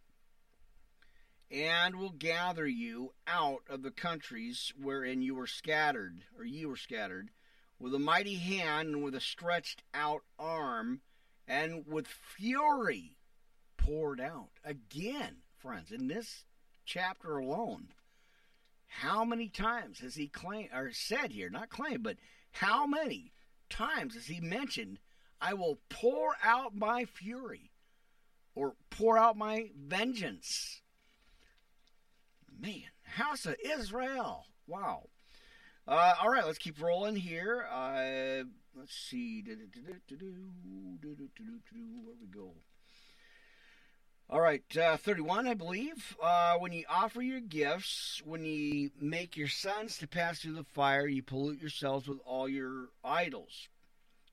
and 1.50 1.96
will 1.96 2.10
gather 2.10 2.66
you 2.66 3.12
out 3.26 3.62
of 3.68 3.82
the 3.82 3.90
countries 3.90 4.72
wherein 4.80 5.20
you 5.20 5.34
were 5.34 5.48
scattered, 5.48 6.22
or 6.38 6.44
ye 6.44 6.64
were 6.64 6.76
scattered, 6.76 7.30
with 7.80 7.92
a 7.92 7.98
mighty 7.98 8.36
hand 8.36 8.88
and 8.88 9.02
with 9.02 9.16
a 9.16 9.20
stretched 9.20 9.82
out 9.92 10.22
arm, 10.38 11.00
and 11.48 11.86
with 11.88 12.06
fury 12.06 13.16
poured 13.84 14.20
out. 14.20 14.48
Again, 14.64 15.36
friends, 15.58 15.92
in 15.92 16.08
this 16.08 16.44
chapter 16.84 17.36
alone, 17.36 17.88
how 18.86 19.24
many 19.24 19.48
times 19.48 20.00
has 20.00 20.14
he 20.14 20.28
claimed 20.28 20.70
or 20.74 20.90
said 20.92 21.32
here, 21.32 21.50
not 21.50 21.68
claimed, 21.68 22.02
but 22.02 22.16
how 22.52 22.86
many 22.86 23.32
times 23.68 24.14
has 24.14 24.26
he 24.26 24.40
mentioned, 24.40 24.98
I 25.40 25.54
will 25.54 25.78
pour 25.88 26.36
out 26.42 26.74
my 26.74 27.04
fury 27.04 27.70
or 28.54 28.74
pour 28.90 29.18
out 29.18 29.36
my 29.36 29.70
vengeance? 29.76 30.80
Man, 32.58 32.84
House 33.02 33.46
of 33.46 33.56
Israel. 33.62 34.46
Wow. 34.66 35.08
Uh, 35.86 36.14
all 36.22 36.30
right, 36.30 36.46
let's 36.46 36.58
keep 36.58 36.80
rolling 36.80 37.16
here. 37.16 37.66
Uh, 37.70 38.44
let's 38.74 38.94
see. 38.94 39.44
Where 42.04 42.14
we 42.20 42.28
go? 42.28 42.54
All 44.30 44.40
right, 44.40 44.64
uh, 44.76 44.96
31, 44.96 45.46
I 45.46 45.54
believe. 45.54 46.16
Uh, 46.20 46.54
when 46.56 46.72
you 46.72 46.84
offer 46.88 47.20
your 47.20 47.40
gifts, 47.40 48.22
when 48.24 48.44
you 48.44 48.90
make 48.98 49.36
your 49.36 49.48
sons 49.48 49.98
to 49.98 50.08
pass 50.08 50.40
through 50.40 50.54
the 50.54 50.64
fire, 50.64 51.06
you 51.06 51.22
pollute 51.22 51.60
yourselves 51.60 52.08
with 52.08 52.18
all 52.24 52.48
your 52.48 52.88
idols 53.04 53.68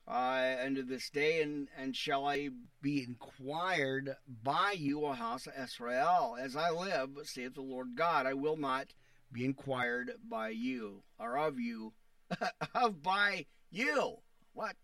uh, 0.08 0.56
unto 0.64 0.82
this 0.82 1.10
day, 1.10 1.42
and, 1.42 1.68
and 1.76 1.94
shall 1.94 2.24
I 2.24 2.48
be 2.80 3.04
inquired 3.04 4.16
by 4.42 4.74
you, 4.78 5.04
O 5.04 5.12
house 5.12 5.46
of 5.46 5.52
Israel, 5.62 6.38
as 6.40 6.56
I 6.56 6.70
live, 6.70 7.10
saith 7.24 7.54
the 7.54 7.60
Lord 7.60 7.94
God, 7.94 8.24
I 8.24 8.32
will 8.32 8.56
not 8.56 8.94
be 9.30 9.44
inquired 9.44 10.12
by 10.26 10.48
you, 10.48 11.02
or 11.18 11.36
of 11.36 11.60
you, 11.60 11.92
of 12.74 13.02
by 13.02 13.44
you. 13.70 14.16
What? 14.54 14.76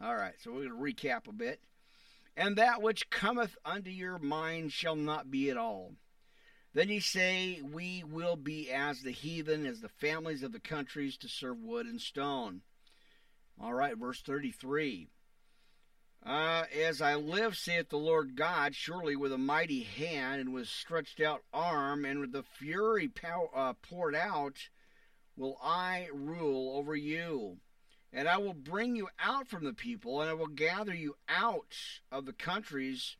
All 0.00 0.16
right, 0.16 0.34
so 0.42 0.52
we're 0.52 0.68
going 0.68 0.94
to 0.94 1.06
recap 1.06 1.28
a 1.28 1.32
bit. 1.32 1.60
And 2.36 2.56
that 2.56 2.80
which 2.80 3.10
cometh 3.10 3.56
unto 3.64 3.90
your 3.90 4.18
mind 4.18 4.72
shall 4.72 4.96
not 4.96 5.30
be 5.30 5.50
at 5.50 5.56
all. 5.56 5.92
Then 6.74 6.88
ye 6.88 7.00
say, 7.00 7.60
We 7.62 8.02
will 8.02 8.36
be 8.36 8.70
as 8.70 9.02
the 9.02 9.12
heathen, 9.12 9.66
as 9.66 9.80
the 9.80 9.88
families 9.88 10.42
of 10.42 10.52
the 10.52 10.60
countries, 10.60 11.18
to 11.18 11.28
serve 11.28 11.58
wood 11.58 11.86
and 11.86 12.00
stone. 12.00 12.62
All 13.60 13.74
right, 13.74 13.96
verse 13.96 14.22
33. 14.22 15.08
Uh, 16.24 16.64
as 16.74 17.02
I 17.02 17.16
live, 17.16 17.56
saith 17.56 17.88
the 17.88 17.98
Lord 17.98 18.36
God, 18.36 18.74
surely 18.74 19.16
with 19.16 19.32
a 19.32 19.38
mighty 19.38 19.82
hand 19.82 20.40
and 20.40 20.54
with 20.54 20.68
stretched 20.68 21.20
out 21.20 21.42
arm 21.52 22.04
and 22.04 22.20
with 22.20 22.32
the 22.32 22.44
fury 22.44 23.08
pow- 23.08 23.50
uh, 23.54 23.72
poured 23.74 24.14
out, 24.14 24.68
will 25.36 25.58
I 25.60 26.08
rule 26.12 26.76
over 26.76 26.94
you. 26.94 27.58
And 28.12 28.28
I 28.28 28.36
will 28.36 28.54
bring 28.54 28.94
you 28.94 29.08
out 29.18 29.48
from 29.48 29.64
the 29.64 29.72
people, 29.72 30.20
and 30.20 30.28
I 30.28 30.34
will 30.34 30.46
gather 30.46 30.94
you 30.94 31.16
out 31.28 31.76
of 32.10 32.26
the 32.26 32.32
countries 32.32 33.16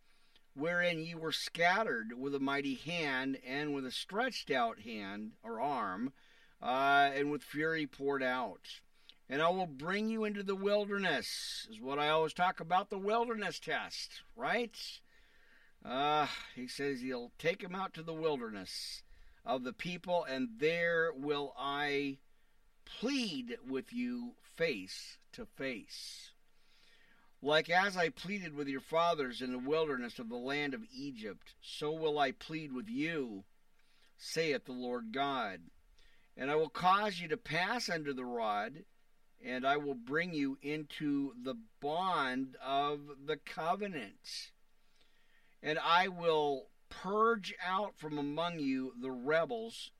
wherein 0.55 1.01
ye 1.01 1.15
were 1.15 1.33
scattered 1.33 2.13
with 2.19 2.35
a 2.35 2.41
mighty 2.41 2.75
hand 2.75 3.39
and 3.47 3.75
with 3.75 3.87
a 3.87 3.91
stretched 3.91 4.51
out 4.51 4.81
hand 4.81 5.33
or 5.43 5.61
arm, 5.61 6.13
uh, 6.63 7.11
and 7.15 7.31
with 7.31 7.43
fury 7.43 7.87
poured 7.87 8.23
out 8.23 8.81
and 9.33 9.41
I 9.41 9.49
will 9.49 9.67
bring 9.67 10.11
you 10.11 10.25
into 10.25 10.43
the 10.43 10.55
wilderness, 10.55 11.67
is 11.71 11.81
what 11.81 11.99
I 11.99 12.11
always 12.11 12.35
talk 12.35 12.61
about 12.61 12.91
the 12.91 12.99
wilderness 12.99 13.59
test, 13.59 14.21
right? 14.37 14.77
Uh, 15.83 16.27
he 16.55 16.67
says 16.67 17.01
he'll 17.01 17.33
take 17.39 17.63
him 17.63 17.75
out 17.75 17.95
to 17.95 18.03
the 18.03 18.13
wilderness 18.13 19.03
of 19.47 19.65
the 19.65 19.73
people, 19.73 20.25
and 20.25 20.51
there 20.59 21.13
will 21.17 21.55
I 21.59 22.19
plead 22.85 23.57
with 23.67 23.91
you 23.91 24.33
face 24.63 25.17
to 25.33 25.45
face. 25.45 26.31
Like 27.43 27.69
as 27.69 27.97
I 27.97 28.11
pleaded 28.11 28.55
with 28.55 28.69
your 28.69 28.81
fathers 28.81 29.43
in 29.43 29.51
the 29.51 29.59
wilderness 29.59 30.21
of 30.21 30.29
the 30.29 30.37
land 30.37 30.73
of 30.73 30.83
Egypt, 30.97 31.55
so 31.61 31.91
will 31.91 32.17
I 32.17 32.31
plead 32.31 32.73
with 32.73 32.89
you, 32.89 33.43
saith 34.17 34.67
the 34.67 34.73
Lord 34.73 35.13
God. 35.13 35.63
And 36.37 36.49
I 36.49 36.55
will 36.55 36.69
cause 36.69 37.19
you 37.19 37.27
to 37.29 37.37
pass 37.37 37.91
under 37.91 38.13
the 38.13 38.25
rod, 38.25 38.85
and 39.45 39.67
I 39.67 39.79
will 39.79 39.97
bring 39.97 40.33
you 40.33 40.59
into 40.63 41.33
the 41.43 41.57
bond 41.81 42.57
of 42.65 43.01
the 43.27 43.39
covenant. 43.39 44.53
And 45.61 45.77
I 45.81 46.07
will 46.07 46.69
purge 46.89 47.53
out 47.67 47.95
from 47.97 48.17
among 48.17 48.61
you 48.61 48.93
the 49.01 49.11
rebels, 49.11 49.91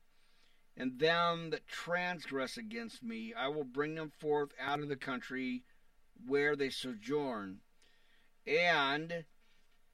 and 0.75 0.99
them 0.99 1.51
that 1.51 1.67
transgress 1.67 2.57
against 2.57 3.03
me, 3.03 3.33
I 3.33 3.47
will 3.47 3.63
bring 3.63 3.95
them 3.95 4.11
forth 4.19 4.49
out 4.59 4.79
of 4.79 4.89
the 4.89 4.95
country 4.95 5.63
where 6.25 6.55
they 6.55 6.69
sojourn, 6.69 7.59
and 8.47 9.25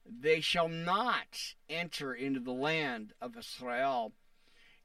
they 0.06 0.40
shall 0.40 0.68
not 0.68 1.54
enter 1.68 2.14
into 2.14 2.40
the 2.40 2.52
land 2.52 3.12
of 3.20 3.36
Israel. 3.36 4.12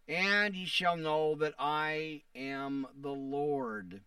And 0.07 0.55
ye 0.55 0.65
shall 0.65 0.97
know 0.97 1.35
that 1.35 1.55
I 1.57 2.23
am 2.35 2.85
the 2.95 3.09
Lord. 3.13 4.01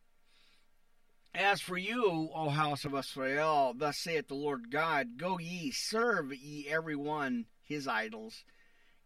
As 1.35 1.61
for 1.61 1.77
you, 1.77 2.31
O 2.35 2.51
house 2.51 2.85
of 2.85 2.94
Israel, 2.94 3.74
thus 3.77 3.98
saith 3.98 4.29
the 4.29 4.35
Lord 4.35 4.70
God 4.70 5.18
Go 5.18 5.38
ye, 5.38 5.70
serve 5.70 6.33
ye 6.33 6.68
every 6.68 6.96
one 6.96 7.46
his 7.64 7.88
idols 7.88 8.44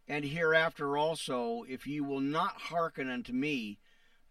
and 0.09 0.25
hereafter 0.25 0.97
also, 0.97 1.65
if 1.69 1.87
ye 1.87 2.01
will 2.01 2.21
not 2.21 2.61
hearken 2.63 3.09
unto 3.09 3.33
me, 3.33 3.79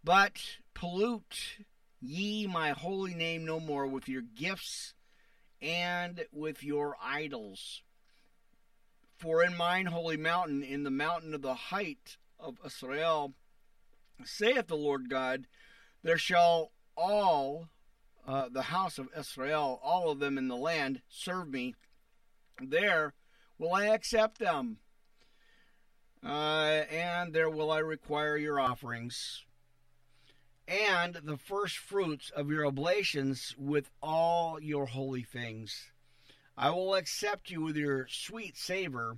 but 0.04 0.58
pollute 0.74 1.60
ye 2.02 2.48
my 2.48 2.72
holy 2.72 3.14
name 3.14 3.46
no 3.46 3.60
more 3.60 3.88
with 3.88 4.10
your 4.10 4.22
gifts 4.22 4.94
and 5.62 6.26
with 6.32 6.64
your 6.64 6.98
idols. 7.02 7.84
For 9.18 9.44
in 9.44 9.56
mine 9.56 9.86
holy 9.86 10.18
mountain, 10.18 10.64
in 10.64 10.84
the 10.84 10.90
mountain 10.90 11.34
of 11.34 11.42
the 11.42 11.54
height 11.54 12.18
of 12.40 12.58
Israel, 12.66 13.34
saith 14.26 14.68
the 14.68 14.76
Lord 14.76 15.10
God, 15.10 15.46
there 16.04 16.18
shall 16.18 16.72
all 16.98 17.70
uh, 18.28 18.50
the 18.50 18.64
house 18.64 18.98
of 18.98 19.10
Israel, 19.18 19.80
all 19.84 20.10
of 20.10 20.20
them 20.20 20.38
in 20.38 20.48
the 20.48 20.56
land, 20.56 21.02
serve 21.08 21.50
me. 21.50 21.76
There 22.62 23.14
will 23.58 23.74
I 23.74 23.86
accept 23.88 24.40
them 24.40 24.78
uh, 26.26 26.84
and 26.90 27.34
there 27.34 27.50
will 27.50 27.72
I 27.72 27.80
require 27.80 28.38
your 28.38 28.60
offerings, 28.60 29.44
and 30.68 31.16
the 31.16 31.38
first 31.38 31.78
fruits 31.78 32.30
of 32.30 32.50
your 32.50 32.66
oblations 32.66 33.56
with 33.58 33.90
all 34.02 34.62
your 34.62 34.86
holy 34.86 35.24
things. 35.24 35.92
I 36.58 36.70
will 36.70 36.96
accept 36.96 37.50
you 37.50 37.62
with 37.62 37.76
your 37.76 38.08
sweet 38.08 38.58
savor 38.58 39.18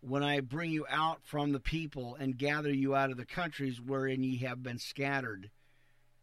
when 0.00 0.22
I 0.22 0.40
bring 0.40 0.70
you 0.70 0.86
out 0.90 1.20
from 1.22 1.52
the 1.52 1.60
people 1.60 2.16
and 2.18 2.38
gather 2.38 2.72
you 2.72 2.94
out 2.94 3.10
of 3.10 3.16
the 3.16 3.24
countries 3.24 3.80
wherein 3.80 4.22
ye 4.22 4.38
have 4.38 4.62
been 4.62 4.78
scattered. 4.78 5.50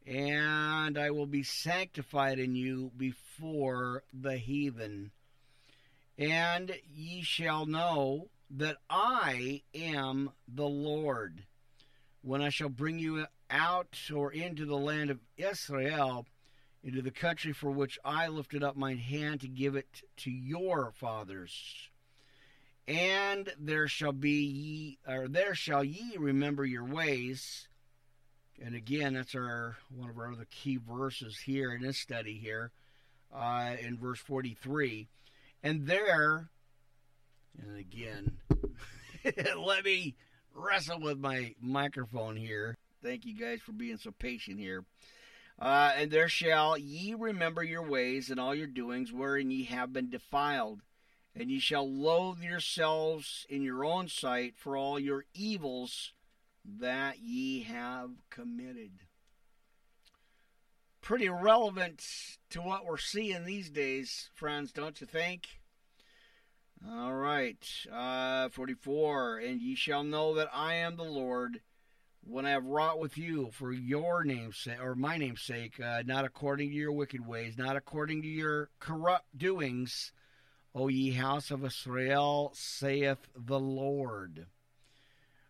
And 0.05 0.97
I 0.97 1.11
will 1.11 1.25
be 1.25 1.43
sanctified 1.43 2.39
in 2.39 2.55
you 2.55 2.91
before 2.97 4.03
the 4.13 4.37
heathen. 4.37 5.11
And 6.17 6.75
ye 6.93 7.23
shall 7.23 7.65
know 7.65 8.29
that 8.57 8.77
I 8.89 9.61
am 9.73 10.31
the 10.47 10.67
Lord. 10.67 11.43
When 12.21 12.41
I 12.41 12.49
shall 12.49 12.69
bring 12.69 12.99
you 12.99 13.25
out 13.49 13.97
or 14.15 14.31
into 14.31 14.65
the 14.65 14.77
land 14.77 15.09
of 15.09 15.19
Israel, 15.37 16.25
into 16.83 17.01
the 17.01 17.11
country 17.11 17.51
for 17.51 17.71
which 17.71 17.97
I 18.05 18.27
lifted 18.27 18.63
up 18.63 18.75
mine 18.75 18.97
hand 18.97 19.41
to 19.41 19.47
give 19.47 19.75
it 19.75 20.01
to 20.17 20.31
your 20.31 20.91
fathers. 20.95 21.89
And 22.87 23.49
there 23.59 23.87
shall 23.87 24.11
be 24.11 24.43
ye, 24.43 24.97
or 25.07 25.27
there 25.27 25.55
shall 25.55 25.83
ye 25.83 26.17
remember 26.17 26.65
your 26.65 26.83
ways. 26.83 27.67
And 28.61 28.75
again, 28.75 29.13
that's 29.13 29.35
our 29.35 29.77
one 29.89 30.09
of 30.09 30.17
our 30.17 30.31
other 30.33 30.47
key 30.51 30.77
verses 30.77 31.39
here 31.45 31.73
in 31.73 31.81
this 31.81 31.97
study 31.97 32.37
here, 32.37 32.71
uh, 33.33 33.75
in 33.79 33.97
verse 33.97 34.19
forty-three. 34.19 35.07
And 35.63 35.87
there 35.87 36.49
and 37.61 37.77
again, 37.77 38.37
let 39.57 39.85
me 39.85 40.15
wrestle 40.53 40.99
with 40.99 41.17
my 41.17 41.55
microphone 41.61 42.35
here. 42.35 42.77
Thank 43.03 43.25
you 43.25 43.35
guys 43.35 43.59
for 43.61 43.71
being 43.71 43.97
so 43.97 44.11
patient 44.11 44.59
here. 44.59 44.85
Uh, 45.59 45.91
and 45.95 46.11
there 46.11 46.29
shall 46.29 46.77
ye 46.77 47.13
remember 47.13 47.63
your 47.63 47.83
ways 47.83 48.29
and 48.29 48.39
all 48.39 48.55
your 48.55 48.67
doings 48.67 49.11
wherein 49.11 49.51
ye 49.51 49.65
have 49.65 49.93
been 49.93 50.09
defiled. 50.09 50.81
And 51.35 51.49
ye 51.49 51.59
shall 51.59 51.89
loathe 51.89 52.41
yourselves 52.41 53.45
in 53.49 53.63
your 53.63 53.83
own 53.83 54.07
sight 54.07 54.53
for 54.55 54.77
all 54.77 54.99
your 54.99 55.25
evils 55.33 56.13
that 56.79 57.19
ye 57.19 57.63
have 57.63 58.11
committed. 58.29 58.91
Pretty 61.01 61.27
relevant 61.27 62.05
to 62.51 62.61
what 62.61 62.85
we're 62.85 62.97
seeing 62.97 63.45
these 63.45 63.69
days, 63.69 64.29
friends, 64.33 64.71
don't 64.71 65.01
you 65.01 65.07
think? 65.07 65.47
All 66.91 67.15
right, 67.15 67.65
uh, 67.93 68.49
44. 68.49 69.37
And 69.37 69.61
ye 69.61 69.73
shall 69.73 70.03
know 70.03 70.35
that 70.35 70.49
I 70.53 70.73
am 70.75 70.97
the 70.97 71.03
Lord 71.03 71.61
when 72.21 72.45
I 72.45 72.51
have 72.51 72.65
wrought 72.65 72.99
with 72.99 73.17
you 73.17 73.51
for 73.51 73.71
your 73.71 74.25
name's 74.25 74.57
sake, 74.57 74.81
or 74.81 74.93
my 74.93 75.17
name's 75.17 75.41
sake, 75.41 75.79
uh, 75.79 76.03
not 76.05 76.25
according 76.25 76.71
to 76.71 76.75
your 76.75 76.91
wicked 76.91 77.25
ways, 77.25 77.57
not 77.57 77.77
according 77.77 78.21
to 78.23 78.27
your 78.27 78.69
corrupt 78.79 79.37
doings, 79.37 80.11
O 80.75 80.89
ye 80.89 81.11
house 81.11 81.51
of 81.51 81.63
Israel, 81.63 82.51
saith 82.53 83.29
the 83.33 83.59
Lord. 83.59 84.47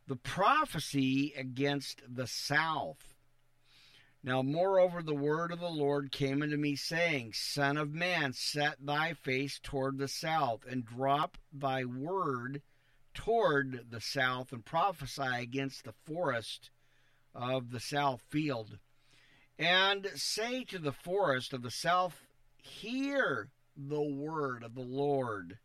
The 0.08 0.16
prophecy 0.16 1.34
against 1.36 2.04
the 2.08 2.28
south 2.28 3.13
now, 4.26 4.42
moreover, 4.42 5.04
the 5.04 5.14
word 5.14 5.52
of 5.52 5.60
the 5.60 5.68
Lord 5.68 6.14
came 6.14 6.42
unto 6.42 6.56
me, 6.56 6.78
saying, 6.78 7.34
Son 7.34 7.76
of 7.76 7.92
man, 7.92 8.32
set 8.32 8.78
thy 8.80 9.14
face 9.14 9.60
toward 9.62 9.98
the 9.98 10.08
south, 10.08 10.62
and 10.66 10.86
drop 10.86 11.38
thy 11.52 11.84
word 11.84 12.62
toward 13.14 13.88
the 13.90 14.00
south, 14.00 14.54
and 14.54 14.64
prophesy 14.64 15.28
against 15.42 15.84
the 15.84 15.94
forest 16.06 16.72
of 17.36 17.72
the 17.72 17.82
south 17.82 18.22
field. 18.30 18.80
And 19.60 20.10
say 20.16 20.64
to 20.66 20.80
the 20.80 20.94
forest 20.94 21.52
of 21.52 21.62
the 21.62 21.70
south, 21.70 22.22
Hear 22.62 23.50
the 23.76 24.02
word 24.02 24.64
of 24.64 24.74
the 24.74 24.82
Lord. 24.82 25.60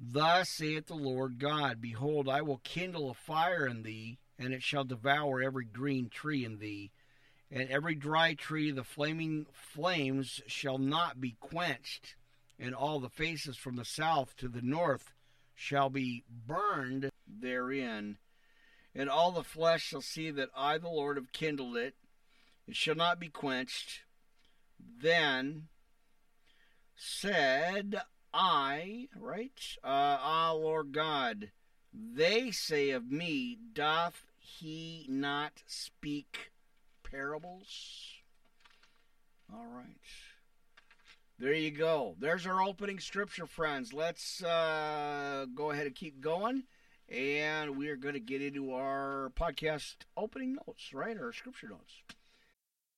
Thus 0.00 0.48
saith 0.48 0.86
the 0.86 0.94
Lord 0.94 1.38
God 1.38 1.82
Behold, 1.82 2.30
I 2.30 2.40
will 2.40 2.62
kindle 2.64 3.10
a 3.10 3.14
fire 3.14 3.66
in 3.66 3.82
thee, 3.82 4.16
and 4.38 4.54
it 4.54 4.62
shall 4.62 4.84
devour 4.84 5.42
every 5.42 5.66
green 5.66 6.08
tree 6.08 6.46
in 6.46 6.58
thee 6.58 6.90
and 7.54 7.70
every 7.70 7.94
dry 7.94 8.34
tree 8.34 8.72
the 8.72 8.82
flaming 8.82 9.46
flames 9.52 10.42
shall 10.48 10.76
not 10.76 11.20
be 11.20 11.36
quenched, 11.38 12.16
and 12.58 12.74
all 12.74 12.98
the 12.98 13.08
faces 13.08 13.56
from 13.56 13.76
the 13.76 13.84
south 13.84 14.36
to 14.36 14.48
the 14.48 14.60
north 14.60 15.14
shall 15.54 15.88
be 15.88 16.24
burned 16.28 17.08
therein. 17.28 18.18
And 18.92 19.08
all 19.08 19.30
the 19.30 19.44
flesh 19.44 19.82
shall 19.82 20.00
see 20.00 20.32
that 20.32 20.48
I, 20.56 20.78
the 20.78 20.88
Lord, 20.88 21.16
have 21.16 21.32
kindled 21.32 21.76
it. 21.76 21.94
It 22.66 22.74
shall 22.74 22.96
not 22.96 23.20
be 23.20 23.28
quenched. 23.28 24.00
Then 25.00 25.68
said 26.96 28.00
I, 28.32 29.08
right? 29.16 29.60
Uh, 29.84 30.18
ah, 30.20 30.52
Lord 30.52 30.92
God, 30.92 31.50
they 31.92 32.50
say 32.50 32.90
of 32.90 33.12
me, 33.12 33.58
doth 33.72 34.32
he 34.38 35.06
not 35.08 35.62
speak 35.66 36.50
parables. 37.14 38.12
All 39.52 39.66
right. 39.72 40.00
There 41.38 41.52
you 41.52 41.70
go. 41.70 42.16
There's 42.18 42.46
our 42.46 42.62
opening 42.62 42.98
scripture, 42.98 43.46
friends. 43.46 43.92
Let's 43.92 44.42
uh, 44.42 45.46
go 45.54 45.70
ahead 45.70 45.86
and 45.86 45.94
keep 45.94 46.20
going. 46.20 46.64
And 47.08 47.76
we 47.76 47.88
are 47.88 47.96
going 47.96 48.14
to 48.14 48.20
get 48.20 48.42
into 48.42 48.72
our 48.72 49.30
podcast 49.38 49.94
opening 50.16 50.56
notes, 50.66 50.92
right? 50.92 51.16
Our 51.16 51.32
scripture 51.32 51.68
notes. 51.68 51.92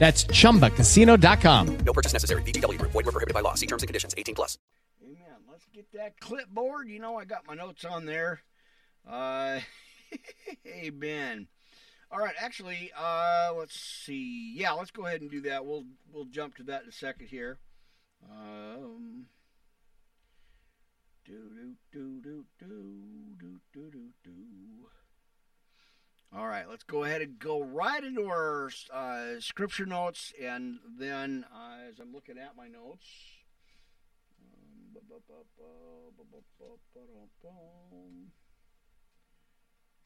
That's 0.00 0.24
chumbacasino.com. 0.24 1.76
No 1.84 1.92
purchase 1.92 2.14
necessary. 2.14 2.42
VGW 2.42 2.78
Group. 2.78 2.92
Void 2.92 3.04
were 3.04 3.12
prohibited 3.12 3.34
by 3.34 3.40
law. 3.40 3.52
See 3.52 3.66
terms 3.66 3.82
and 3.82 3.86
conditions. 3.86 4.14
18 4.16 4.34
plus. 4.34 4.56
Amen. 5.04 5.36
Let's 5.48 5.66
get 5.74 5.92
that 5.92 6.18
clipboard. 6.18 6.88
You 6.88 7.00
know, 7.00 7.18
I 7.18 7.26
got 7.26 7.46
my 7.46 7.54
notes 7.54 7.84
on 7.84 8.06
there. 8.06 8.40
Uh, 9.06 9.60
amen. 10.66 11.48
All 12.10 12.18
right. 12.18 12.34
Actually, 12.40 12.90
uh, 12.98 13.50
let's 13.54 13.78
see. 13.78 14.54
Yeah, 14.56 14.72
let's 14.72 14.90
go 14.90 15.04
ahead 15.04 15.20
and 15.20 15.30
do 15.30 15.42
that. 15.42 15.66
We'll 15.66 15.84
we'll 16.10 16.24
jump 16.24 16.56
to 16.56 16.62
that 16.64 16.84
in 16.84 16.88
a 16.88 16.92
second 16.92 17.26
here. 17.26 17.58
Um. 18.24 19.26
Do 21.26 21.36
do 21.92 22.20
do 22.20 22.20
do 22.22 22.44
do 22.58 22.66
do 23.38 23.60
do 23.72 23.90
do 23.90 23.90
do. 23.92 24.08
All 26.32 26.46
right, 26.46 26.68
let's 26.68 26.84
go 26.84 27.02
ahead 27.02 27.22
and 27.22 27.40
go 27.40 27.60
right 27.60 28.04
into 28.04 28.26
our 28.26 28.70
uh, 28.94 29.40
scripture 29.40 29.84
notes, 29.84 30.32
and 30.40 30.78
then 30.96 31.44
uh, 31.52 31.88
as 31.90 31.98
I'm 31.98 32.12
looking 32.12 32.38
at 32.38 32.56
my 32.56 32.68
notes, 32.68 33.04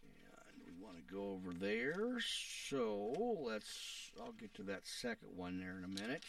and 0.03 0.62
we 0.64 0.72
want 0.83 0.97
to 0.97 1.14
go 1.14 1.33
over 1.33 1.53
there. 1.53 2.18
So 2.20 3.37
let's. 3.41 4.11
I'll 4.18 4.33
get 4.33 4.55
to 4.55 4.62
that 4.62 4.87
second 4.87 5.29
one 5.37 5.59
there 5.61 5.77
in 5.77 5.85
a 5.85 5.89
minute. 5.89 6.25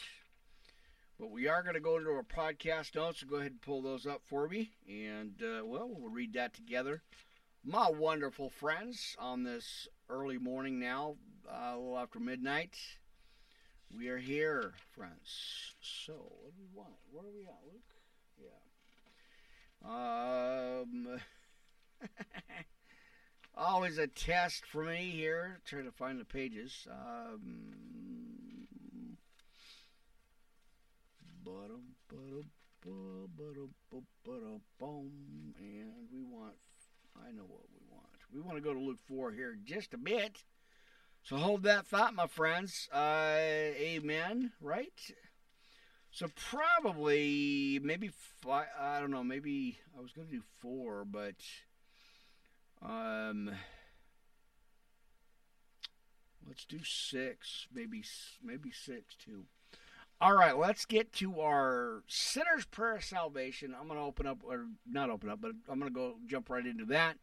But 1.17 1.31
we 1.31 1.47
are 1.47 1.63
going 1.63 1.75
to 1.75 1.79
go 1.79 1.95
into 1.95 2.09
our 2.09 2.23
podcast 2.23 2.95
notes. 2.95 3.21
So 3.21 3.27
go 3.27 3.37
ahead 3.37 3.51
and 3.51 3.61
pull 3.61 3.81
those 3.81 4.05
up 4.05 4.23
for 4.25 4.49
me, 4.49 4.71
and 4.89 5.41
uh, 5.41 5.63
well, 5.63 5.89
we'll 5.89 6.11
read 6.11 6.33
that 6.33 6.53
together 6.53 7.01
my 7.65 7.89
wonderful 7.89 8.49
friends 8.49 9.15
on 9.17 9.43
this 9.43 9.87
early 10.07 10.37
morning 10.37 10.79
now, 10.79 11.15
uh, 11.49 11.71
a 11.73 11.77
little 11.77 11.97
after 11.97 12.19
midnight. 12.19 12.77
We 13.95 14.09
are 14.09 14.19
here, 14.19 14.73
friends. 14.91 15.73
So, 15.81 16.13
what 16.13 16.55
do 16.55 16.61
we 16.61 16.67
want? 16.75 16.93
Where 17.11 17.25
are 17.25 17.31
we 17.35 17.47
at, 17.47 17.59
Luke? 17.65 17.81
Yeah. 19.83 19.97
Um, 20.79 21.19
always 23.57 23.97
a 23.97 24.07
test 24.07 24.65
for 24.67 24.83
me 24.83 25.09
here. 25.09 25.59
Trying 25.65 25.85
to 25.85 25.91
find 25.91 26.19
the 26.19 26.25
pages. 26.25 26.87
Um, 26.91 28.67
and 35.57 36.07
we 36.11 36.23
want 36.23 36.55
I 37.15 37.31
know 37.31 37.43
what 37.43 37.63
we 37.73 37.79
want. 37.91 38.05
We 38.33 38.41
want 38.41 38.57
to 38.57 38.61
go 38.61 38.73
to 38.73 38.79
Luke 38.79 38.99
4 39.07 39.31
here 39.31 39.57
just 39.63 39.93
a 39.93 39.97
bit. 39.97 40.43
So 41.23 41.37
hold 41.37 41.63
that 41.63 41.87
thought, 41.87 42.13
my 42.13 42.27
friends. 42.27 42.87
Uh, 42.93 43.35
amen, 43.37 44.51
right? 44.61 44.93
So 46.11 46.27
probably, 46.35 47.79
maybe, 47.83 48.11
five, 48.41 48.67
I 48.79 48.99
don't 48.99 49.11
know, 49.11 49.23
maybe 49.23 49.79
I 49.97 50.01
was 50.01 50.11
going 50.11 50.27
to 50.27 50.33
do 50.33 50.43
four, 50.61 51.03
but 51.03 51.35
um, 52.81 53.51
let's 56.47 56.63
do 56.63 56.79
six, 56.83 57.67
maybe, 57.73 58.03
maybe 58.43 58.71
six 58.71 59.15
too. 59.15 59.45
All 60.25 60.33
right, 60.33 60.57
let's 60.57 60.85
get 60.85 61.13
to 61.13 61.39
our 61.39 62.01
sinner's 62.07 62.65
prayer 62.65 62.95
of 62.95 63.03
salvation. 63.03 63.75
I'm 63.79 63.87
going 63.87 63.99
to 63.99 64.05
open 64.07 64.25
up, 64.25 64.39
or 64.43 64.65
not 64.89 65.11
open 65.11 65.29
up, 65.29 65.39
but 65.39 65.51
I'm 65.69 65.77
going 65.77 65.93
to 65.93 65.95
go 65.95 66.15
jump 66.25 66.49
right 66.49 66.65
into 66.65 66.85
that 66.85 67.17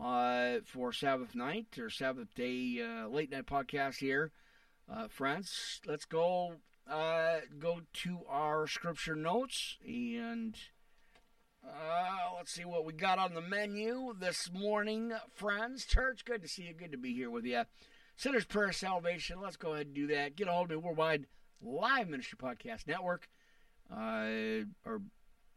uh, 0.00 0.60
for 0.64 0.94
Sabbath 0.94 1.34
night 1.34 1.76
or 1.78 1.90
Sabbath 1.90 2.34
day 2.34 2.80
uh, 2.82 3.06
late 3.08 3.30
night 3.30 3.44
podcast 3.44 3.96
here, 3.96 4.30
uh, 4.90 5.08
friends. 5.08 5.82
Let's 5.86 6.06
go 6.06 6.54
uh, 6.90 7.40
go 7.58 7.82
to 7.92 8.20
our 8.26 8.66
scripture 8.66 9.14
notes 9.14 9.76
and 9.86 10.56
uh, 11.62 12.34
let's 12.38 12.52
see 12.52 12.64
what 12.64 12.86
we 12.86 12.94
got 12.94 13.18
on 13.18 13.34
the 13.34 13.42
menu 13.42 14.14
this 14.18 14.50
morning, 14.50 15.12
friends. 15.34 15.84
Church, 15.84 16.24
good 16.24 16.40
to 16.40 16.48
see 16.48 16.62
you. 16.62 16.72
Good 16.72 16.92
to 16.92 16.98
be 16.98 17.12
here 17.12 17.28
with 17.28 17.44
you. 17.44 17.64
Sinner's 18.16 18.46
prayer 18.46 18.68
of 18.68 18.74
salvation. 18.74 19.38
Let's 19.38 19.58
go 19.58 19.74
ahead 19.74 19.88
and 19.88 19.94
do 19.94 20.06
that. 20.06 20.34
Get 20.34 20.48
a 20.48 20.52
hold 20.52 20.70
of 20.72 20.78
me 20.78 20.82
worldwide 20.82 21.26
Live 21.62 22.08
Ministry 22.08 22.38
Podcast 22.38 22.86
Network, 22.86 23.28
uh, 23.90 24.64
or 24.84 25.00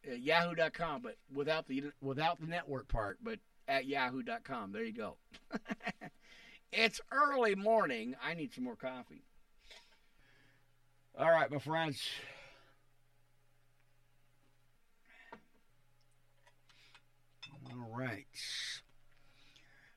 uh, 0.07 0.13
Yahoo.com, 0.13 1.01
but 1.01 1.17
without 1.33 1.67
the 1.67 1.85
without 2.01 2.39
the 2.39 2.47
network 2.47 2.87
part, 2.87 3.17
but 3.23 3.39
at 3.67 3.85
Yahoo.com. 3.85 4.71
There 4.71 4.83
you 4.83 4.93
go. 4.93 5.17
it's 6.71 7.01
early 7.11 7.55
morning. 7.55 8.15
I 8.23 8.33
need 8.33 8.53
some 8.53 8.63
more 8.63 8.75
coffee. 8.75 9.23
All 11.17 11.31
right, 11.31 11.49
my 11.49 11.59
friends. 11.59 12.01
All 17.71 17.97
right. 17.97 18.25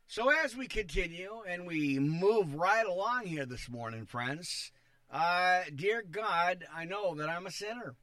So 0.07 0.31
as 0.31 0.57
we 0.57 0.67
continue 0.67 1.43
and 1.47 1.67
we 1.67 1.99
move 1.99 2.55
right 2.55 2.87
along 2.87 3.27
here 3.27 3.45
this 3.45 3.69
morning, 3.69 4.07
friends, 4.07 4.73
uh, 5.11 5.63
dear 5.75 6.03
God, 6.09 6.65
I 6.75 6.85
know 6.85 7.15
that 7.17 7.29
I'm 7.29 7.47
a 7.47 7.51
sinner 7.51 7.95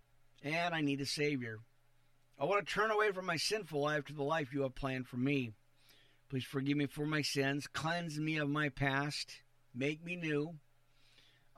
and 0.43 0.73
I 0.73 0.81
need 0.81 1.01
a 1.01 1.05
Savior. 1.05 1.59
I 2.39 2.45
want 2.45 2.65
to 2.65 2.73
turn 2.73 2.91
away 2.91 3.11
from 3.11 3.25
my 3.25 3.37
sinful 3.37 3.81
life 3.81 4.05
to 4.05 4.13
the 4.13 4.23
life 4.23 4.53
you 4.53 4.63
have 4.63 4.75
planned 4.75 5.07
for 5.07 5.17
me. 5.17 5.53
Please 6.29 6.43
forgive 6.43 6.77
me 6.77 6.87
for 6.87 7.05
my 7.05 7.21
sins, 7.21 7.67
cleanse 7.67 8.19
me 8.19 8.37
of 8.37 8.49
my 8.49 8.69
past, 8.69 9.31
make 9.73 10.03
me 10.03 10.15
new. 10.15 10.55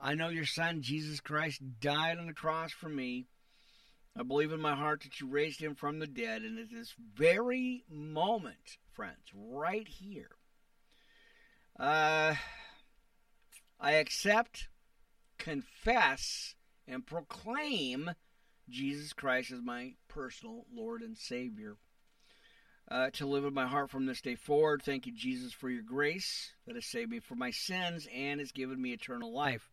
I 0.00 0.14
know 0.14 0.28
your 0.28 0.44
Son, 0.44 0.82
Jesus 0.82 1.20
Christ, 1.20 1.60
died 1.80 2.18
on 2.18 2.26
the 2.26 2.32
cross 2.32 2.70
for 2.70 2.88
me. 2.88 3.26
I 4.16 4.22
believe 4.22 4.52
in 4.52 4.60
my 4.60 4.74
heart 4.74 5.02
that 5.02 5.20
you 5.20 5.28
raised 5.28 5.60
him 5.60 5.74
from 5.74 5.98
the 5.98 6.06
dead. 6.06 6.42
And 6.42 6.58
at 6.58 6.70
this 6.70 6.94
very 7.14 7.84
moment, 7.90 8.78
friends, 8.92 9.18
right 9.34 9.86
here, 9.88 10.30
uh, 11.78 12.34
I 13.80 13.92
accept 13.92 14.68
confess 15.38 16.54
and 16.86 17.06
proclaim 17.06 18.10
Jesus 18.68 19.12
Christ 19.12 19.50
as 19.50 19.60
my 19.62 19.94
personal 20.08 20.66
Lord 20.74 21.02
and 21.02 21.16
Savior. 21.16 21.76
Uh, 22.90 23.10
to 23.10 23.26
live 23.26 23.44
in 23.44 23.52
my 23.52 23.66
heart 23.66 23.90
from 23.90 24.06
this 24.06 24.22
day 24.22 24.34
forward. 24.34 24.82
Thank 24.82 25.04
you, 25.04 25.12
Jesus, 25.12 25.52
for 25.52 25.68
your 25.68 25.82
grace 25.82 26.52
that 26.66 26.74
has 26.74 26.86
saved 26.86 27.10
me 27.10 27.20
from 27.20 27.38
my 27.38 27.50
sins 27.50 28.08
and 28.14 28.40
has 28.40 28.50
given 28.50 28.80
me 28.80 28.94
eternal 28.94 29.30
life. 29.30 29.68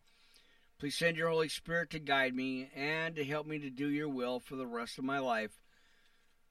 Please 0.78 0.98
send 0.98 1.16
your 1.16 1.30
Holy 1.30 1.48
Spirit 1.48 1.88
to 1.90 1.98
guide 1.98 2.34
me 2.34 2.68
and 2.76 3.16
to 3.16 3.24
help 3.24 3.46
me 3.46 3.58
to 3.58 3.70
do 3.70 3.88
your 3.88 4.10
will 4.10 4.38
for 4.38 4.56
the 4.56 4.66
rest 4.66 4.98
of 4.98 5.04
my 5.04 5.18
life. 5.18 5.62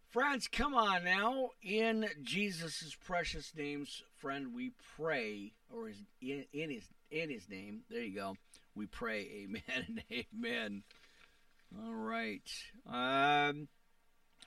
Friends, 0.10 0.48
come 0.48 0.74
on 0.74 1.04
now. 1.04 1.50
In 1.62 2.10
Jesus' 2.24 2.98
precious 3.06 3.54
names, 3.56 4.02
friend, 4.18 4.56
we 4.56 4.72
pray, 4.98 5.54
or 5.72 5.90
in, 5.90 6.46
his 6.52 6.84
in 7.12 7.30
his 7.30 7.48
name. 7.48 7.82
There 7.92 8.02
you 8.02 8.16
go 8.16 8.38
we 8.76 8.86
pray 8.86 9.44
amen 9.44 9.62
and 9.88 10.04
amen. 10.34 10.84
All 11.84 11.94
right. 11.94 12.50
Um, 12.88 13.68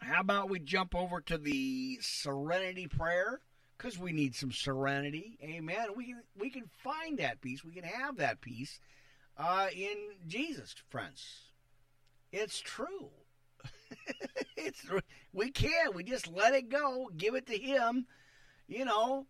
how 0.00 0.20
about 0.20 0.50
we 0.50 0.60
jump 0.60 0.94
over 0.94 1.20
to 1.22 1.38
the 1.38 1.98
serenity 2.00 2.86
prayer? 2.86 3.40
Because 3.76 3.98
we 3.98 4.12
need 4.12 4.34
some 4.34 4.52
serenity. 4.52 5.38
Amen. 5.42 5.88
We 5.96 6.06
can 6.06 6.22
we 6.38 6.50
can 6.50 6.64
find 6.82 7.18
that 7.18 7.40
peace. 7.40 7.64
We 7.64 7.72
can 7.72 7.84
have 7.84 8.16
that 8.16 8.40
peace 8.40 8.80
uh, 9.36 9.68
in 9.74 9.96
Jesus, 10.26 10.74
friends. 10.88 11.24
It's 12.32 12.60
true. 12.60 13.10
it's 14.56 14.84
we 15.32 15.50
can. 15.50 15.94
We 15.94 16.02
just 16.02 16.28
let 16.28 16.54
it 16.54 16.68
go. 16.68 17.10
Give 17.16 17.34
it 17.34 17.46
to 17.46 17.56
Him. 17.56 18.06
You 18.66 18.84
know, 18.84 19.26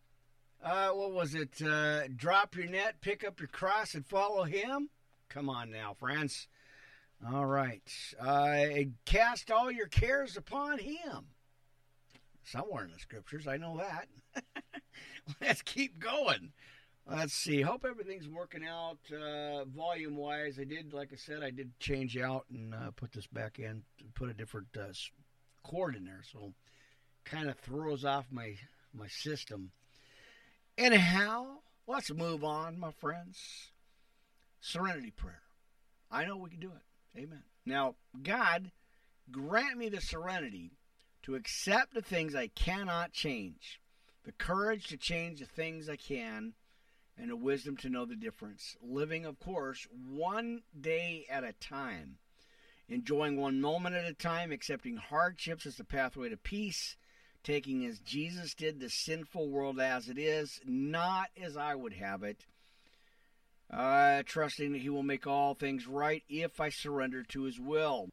uh, 0.63 0.89
what 0.91 1.13
was 1.13 1.35
it? 1.35 1.63
Uh, 1.63 2.09
drop 2.15 2.57
your 2.57 2.67
net, 2.67 3.01
pick 3.01 3.25
up 3.25 3.41
your 3.41 3.49
cross, 3.49 3.95
and 3.95 4.07
follow 4.07 4.45
Him. 4.45 4.91
Come 5.29 5.49
on 5.49 5.71
now, 5.71 5.95
friends. 5.95 6.49
All 7.27 7.47
right. 7.47 7.83
Uh, 8.21 8.67
cast 9.05 9.51
all 9.51 9.71
your 9.71 9.89
cares 9.89 10.37
upon 10.37 10.79
him. 10.79 11.27
Somewhere 12.45 12.85
in 12.85 12.93
the 12.93 12.99
scriptures, 12.99 13.47
I 13.47 13.57
know 13.57 13.79
that. 13.79 14.09
Let's 15.41 15.61
keep 15.63 15.99
going. 15.99 16.53
Let's 17.07 17.35
see. 17.35 17.61
Hope 17.61 17.85
everything's 17.85 18.29
working 18.29 18.65
out 18.65 18.99
uh, 19.13 19.65
volume 19.65 20.17
wise. 20.17 20.59
I 20.61 20.65
did, 20.65 20.93
like 20.93 21.13
I 21.13 21.17
said, 21.17 21.43
I 21.43 21.51
did 21.51 21.79
change 21.81 22.17
out 22.17 22.45
and 22.51 22.75
uh, 22.75 22.91
put 22.95 23.13
this 23.13 23.27
back 23.27 23.59
in, 23.59 23.83
put 24.15 24.31
a 24.31 24.35
different 24.35 24.69
uh, 24.79 24.93
cord 25.63 25.97
in 25.97 26.05
there, 26.05 26.23
so 26.33 26.53
kind 27.25 27.51
of 27.51 27.59
throws 27.59 28.05
off 28.05 28.27
my 28.31 28.55
my 28.95 29.09
system. 29.09 29.71
Anyhow, 30.79 31.57
let's 31.89 32.13
move 32.13 32.45
on, 32.45 32.79
my 32.79 32.93
friends. 32.93 33.73
Serenity 34.61 35.11
prayer. 35.11 35.43
I 36.09 36.25
know 36.25 36.37
we 36.37 36.51
can 36.51 36.61
do 36.61 36.71
it. 36.71 37.19
Amen. 37.19 37.43
Now, 37.67 37.97
God, 38.23 38.71
grant 39.33 39.77
me 39.77 39.89
the 39.89 40.01
serenity 40.01 40.71
to 41.23 41.35
accept 41.35 41.95
the 41.95 42.01
things 42.01 42.37
I 42.37 42.47
cannot 42.47 43.13
change, 43.13 43.81
the 44.25 44.31
courage 44.31 44.87
to 44.87 44.97
change 44.97 45.41
the 45.41 45.47
things 45.47 45.89
I 45.89 45.97
can, 45.97 46.55
and 47.19 47.31
the 47.31 47.37
wisdom 47.37 47.77
to 47.79 47.89
know 47.89 48.07
the 48.07 48.15
difference. 48.15 48.77
Living, 48.81 49.27
of 49.27 49.41
course, 49.41 49.89
one 50.09 50.63
day 50.81 51.27
at 51.29 51.43
a 51.43 51.55
time, 51.55 52.19
enjoying 52.89 53.37
one 53.37 53.61
moment 53.61 53.97
at 53.97 54.05
a 54.05 54.15
time, 54.15 54.53
accepting 54.53 54.97
hardships 54.97 55.67
as 55.67 55.75
the 55.75 55.83
pathway 55.83 56.29
to 56.29 56.37
peace, 56.37 56.97
taking 57.43 57.85
as 57.87 57.99
Jesus 58.01 58.55
did 58.55 58.81
the 58.81 58.91
sinful 58.91 59.49
world 59.49 59.81
as 59.81 60.09
it 60.09 60.19
is, 60.19 60.61
not 60.65 61.29
as 61.41 61.57
I 61.57 61.75
would 61.75 61.95
have 61.95 62.23
it 62.23 62.45
uh, 63.71 64.23
trusting 64.25 64.73
that 64.73 64.81
He 64.81 64.89
will 64.89 65.03
make 65.03 65.27
all 65.27 65.55
things 65.55 65.87
right 65.87 66.23
if 66.29 66.61
I 66.61 66.71
surrender 66.71 67.23
to 67.25 67.43
His 67.45 67.61
will, 67.61 68.09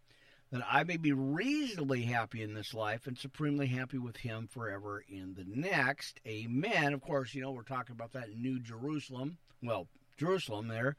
that 0.51 0.63
I 0.69 0.84
may 0.84 0.97
be 0.97 1.13
reasonably 1.13 2.03
happy 2.03 2.41
in 2.43 2.53
this 2.53 2.73
life 2.73 3.07
and 3.07 3.17
supremely 3.17 3.67
happy 3.67 3.97
with 3.97 4.17
Him 4.17 4.47
forever 4.47 5.03
in 5.07 5.36
the 5.36 5.45
next. 5.47 6.19
Amen. 6.28 6.93
Of 6.93 7.01
course, 7.01 7.34
you 7.34 7.41
know, 7.41 7.51
we're 7.51 7.63
talking 7.63 7.95
about 7.95 8.13
that 8.13 8.36
New 8.36 8.59
Jerusalem. 8.59 9.38
Well, 9.63 9.88
Jerusalem 10.17 10.67
there 10.67 10.95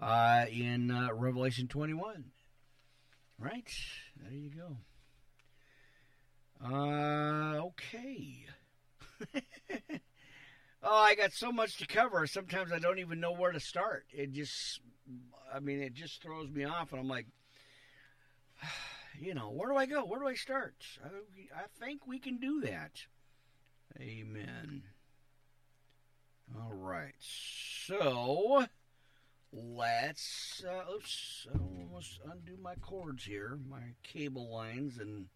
uh, 0.00 0.46
in 0.50 0.90
uh, 0.90 1.08
Revelation 1.12 1.68
21. 1.68 2.24
Right? 3.38 3.68
There 4.22 4.32
you 4.32 4.50
go. 4.50 4.76
Uh, 6.64 7.60
okay. 7.66 8.46
oh, 10.82 10.96
I 10.96 11.14
got 11.14 11.32
so 11.32 11.52
much 11.52 11.76
to 11.78 11.86
cover. 11.86 12.26
Sometimes 12.26 12.72
I 12.72 12.78
don't 12.78 12.98
even 12.98 13.20
know 13.20 13.32
where 13.32 13.52
to 13.52 13.60
start. 13.60 14.06
It 14.12 14.32
just, 14.32 14.80
I 15.52 15.60
mean, 15.60 15.80
it 15.80 15.94
just 15.94 16.22
throws 16.22 16.50
me 16.50 16.64
off, 16.64 16.92
and 16.92 17.00
I'm 17.00 17.08
like, 17.08 17.26
you 19.20 19.34
know, 19.34 19.50
where 19.50 19.70
do 19.70 19.76
I 19.76 19.86
go? 19.86 20.04
Where 20.04 20.20
do 20.20 20.28
I 20.28 20.34
start? 20.34 20.74
I, 21.04 21.08
I 21.58 21.64
think 21.80 22.06
we 22.06 22.18
can 22.18 22.38
do 22.38 22.60
that. 22.62 22.92
Amen. 24.00 24.82
All 26.54 26.72
right. 26.74 27.14
So 27.18 28.66
let's 29.52 30.64
uh, 30.66 30.92
oops, 30.92 31.46
I 31.54 31.58
almost 31.58 32.20
undo 32.30 32.56
my 32.60 32.74
cords 32.76 33.24
here, 33.24 33.58
my 33.68 33.94
cable 34.02 34.52
lines, 34.52 34.98
and 34.98 35.26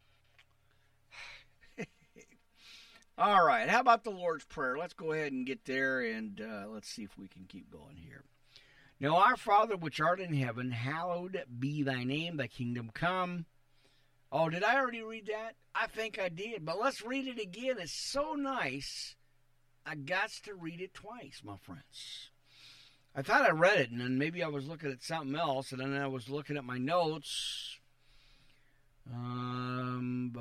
all 3.21 3.45
right, 3.45 3.68
how 3.68 3.81
about 3.81 4.03
the 4.03 4.11
Lord's 4.11 4.47
Prayer? 4.47 4.79
Let's 4.79 4.95
go 4.95 5.12
ahead 5.12 5.33
and 5.33 5.45
get 5.45 5.66
there 5.66 6.01
and 6.01 6.41
uh, 6.41 6.68
let's 6.68 6.89
see 6.89 7.03
if 7.03 7.18
we 7.18 7.29
can 7.29 7.45
keep 7.47 7.71
going 7.71 7.97
here. 7.97 8.25
Now, 8.99 9.16
our 9.16 9.37
Father 9.37 9.77
which 9.77 10.01
art 10.01 10.21
in 10.21 10.33
heaven, 10.33 10.71
hallowed 10.71 11.39
be 11.59 11.83
thy 11.83 12.03
name, 12.05 12.39
thy 12.39 12.47
kingdom 12.47 12.91
come. 12.95 13.45
Oh, 14.33 14.49
did 14.49 14.64
I 14.64 14.77
already 14.77 15.03
read 15.03 15.27
that? 15.27 15.57
I 15.75 15.87
think 15.87 16.18
I 16.18 16.31
did, 16.31 16.64
but 16.64 16.81
let's 16.81 17.05
read 17.05 17.27
it 17.27 17.39
again. 17.39 17.77
It's 17.79 17.93
so 17.93 18.35
nice. 18.35 19.16
I 19.85 19.97
got 19.97 20.31
to 20.45 20.55
read 20.55 20.81
it 20.81 20.95
twice, 20.95 21.43
my 21.45 21.57
friends. 21.59 22.31
I 23.14 23.21
thought 23.21 23.43
I 23.43 23.51
read 23.51 23.81
it, 23.81 23.91
and 23.91 24.01
then 24.01 24.16
maybe 24.16 24.43
I 24.43 24.49
was 24.49 24.66
looking 24.66 24.93
at 24.93 25.03
something 25.03 25.37
else, 25.37 25.73
and 25.73 25.81
then 25.81 25.95
I 25.95 26.07
was 26.07 26.31
looking 26.31 26.57
at 26.57 26.64
my 26.64 26.79
notes, 26.79 27.80
um, 29.12 30.32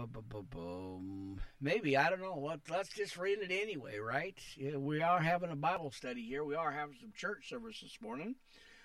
maybe 1.62 1.98
I 1.98 2.10
don't 2.10 2.22
know. 2.22 2.38
Let, 2.40 2.60
let's 2.70 2.90
just 2.90 3.18
read 3.18 3.40
it 3.40 3.52
anyway, 3.52 3.98
right? 3.98 4.38
We 4.76 5.02
are 5.02 5.20
having 5.20 5.52
a 5.52 5.56
Bible 5.56 5.92
study 5.92 6.24
here. 6.24 6.44
We 6.44 6.56
are 6.56 6.72
having 6.72 6.96
some 7.00 7.14
church 7.16 7.50
service 7.50 7.80
this 7.82 7.98
morning. 8.02 8.36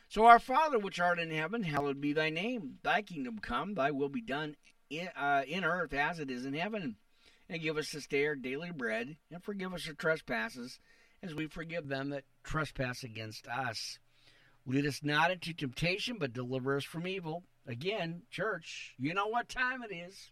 So, 0.09 0.27
our 0.27 0.39
Father 0.39 0.79
which 0.79 1.01
art 1.01 1.19
in 1.19 1.31
heaven, 1.31 1.63
hallowed 1.63 2.01
be 2.01 2.13
thy 2.13 2.31
name. 2.31 2.79
Thy 2.83 3.03
kingdom 3.03 3.39
come. 3.39 3.75
Thy 3.75 3.91
will 3.91 4.09
be 4.09 4.21
done 4.21 4.57
in, 4.91 5.09
uh, 5.17 5.43
in 5.47 5.65
earth 5.65 5.93
as 5.93 6.19
it 6.19 6.31
is 6.31 6.45
in 6.45 6.55
heaven. 6.55 6.97
And 7.49 7.63
give 7.63 7.77
us 7.77 7.91
this 7.91 8.07
day 8.07 8.27
our 8.27 8.37
daily 8.37 8.71
bread, 8.71 9.17
and 9.31 9.43
forgive 9.43 9.75
us 9.75 9.87
our 9.89 9.95
trespasses, 9.95 10.79
as 11.23 11.35
we 11.35 11.47
forgive 11.47 11.89
them 11.89 12.11
that 12.11 12.25
trespass 12.43 13.03
against 13.03 13.47
us. 13.49 13.99
Lead 14.67 14.87
us 14.87 15.01
not 15.03 15.31
into 15.31 15.53
temptation, 15.53 16.17
but 16.19 16.33
deliver 16.33 16.77
us 16.77 16.85
from 16.85 17.07
evil. 17.07 17.45
Again, 17.67 18.23
church, 18.31 18.95
you 18.99 19.15
know 19.15 19.29
what 19.29 19.49
time 19.49 19.83
it 19.83 19.95
is. 19.95 20.31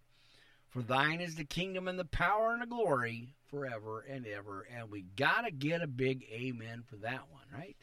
For 0.68 0.82
thine 0.82 1.20
is 1.20 1.34
the 1.34 1.44
kingdom 1.44 1.86
and 1.86 1.98
the 1.98 2.04
power 2.04 2.52
and 2.52 2.62
the 2.62 2.66
glory 2.66 3.34
forever 3.48 4.00
and 4.00 4.26
ever. 4.26 4.66
And 4.74 4.90
we 4.90 5.02
got 5.02 5.42
to 5.42 5.50
get 5.50 5.82
a 5.82 5.86
big 5.86 6.24
amen 6.32 6.84
for 6.88 6.96
that 6.96 7.30
one, 7.30 7.44
right? 7.52 7.76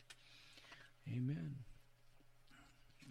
Amen. 1.08 1.56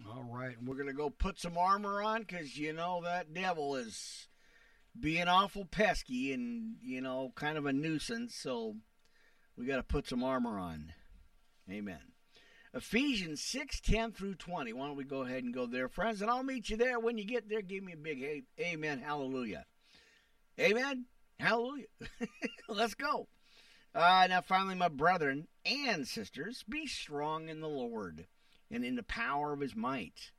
All 0.07 0.25
right. 0.29 0.57
And 0.57 0.67
we're 0.67 0.75
going 0.75 0.87
to 0.87 0.93
go 0.93 1.09
put 1.09 1.39
some 1.39 1.57
armor 1.57 2.01
on 2.01 2.21
because, 2.21 2.57
you 2.57 2.73
know, 2.73 3.01
that 3.03 3.33
devil 3.33 3.75
is 3.75 4.27
being 4.99 5.27
awful 5.27 5.65
pesky 5.65 6.33
and, 6.33 6.75
you 6.81 6.99
know, 6.99 7.31
kind 7.35 7.57
of 7.57 7.65
a 7.65 7.73
nuisance. 7.73 8.35
So 8.35 8.75
we 9.57 9.65
got 9.65 9.77
to 9.77 9.83
put 9.83 10.07
some 10.07 10.23
armor 10.23 10.59
on. 10.59 10.93
Amen. 11.69 11.99
Ephesians 12.73 13.41
6 13.41 13.81
10 13.81 14.11
through 14.11 14.35
20. 14.35 14.73
Why 14.73 14.87
don't 14.87 14.95
we 14.95 15.03
go 15.03 15.23
ahead 15.23 15.43
and 15.43 15.53
go 15.53 15.65
there, 15.65 15.89
friends? 15.89 16.21
And 16.21 16.29
I'll 16.29 16.43
meet 16.43 16.69
you 16.69 16.77
there. 16.77 16.99
When 16.99 17.17
you 17.17 17.25
get 17.25 17.49
there, 17.49 17.61
give 17.61 17.83
me 17.83 17.93
a 17.93 17.97
big 17.97 18.43
amen, 18.59 18.99
hallelujah. 18.99 19.65
Amen, 20.59 21.05
hallelujah. 21.39 21.87
Let's 22.69 22.93
go. 22.93 23.27
Uh, 23.95 24.27
now, 24.29 24.41
finally, 24.41 24.75
my 24.75 24.87
brethren 24.87 25.47
and 25.65 26.07
sisters, 26.07 26.63
be 26.69 26.85
strong 26.85 27.49
in 27.49 27.59
the 27.59 27.67
Lord 27.67 28.27
and 28.69 28.85
in 28.85 28.95
the 28.95 29.03
power 29.03 29.51
of 29.51 29.61
his 29.61 29.75
might. 29.75 30.31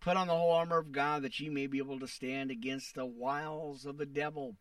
Put 0.00 0.16
on 0.16 0.28
the 0.28 0.36
whole 0.36 0.52
armor 0.52 0.78
of 0.78 0.92
God 0.92 1.22
that 1.22 1.40
ye 1.40 1.48
may 1.48 1.66
be 1.66 1.78
able 1.78 1.98
to 1.98 2.06
stand 2.06 2.52
against 2.52 2.94
the 2.94 3.06
wiles 3.06 3.86
of 3.86 3.98
the 3.98 4.06
devil. 4.06 4.56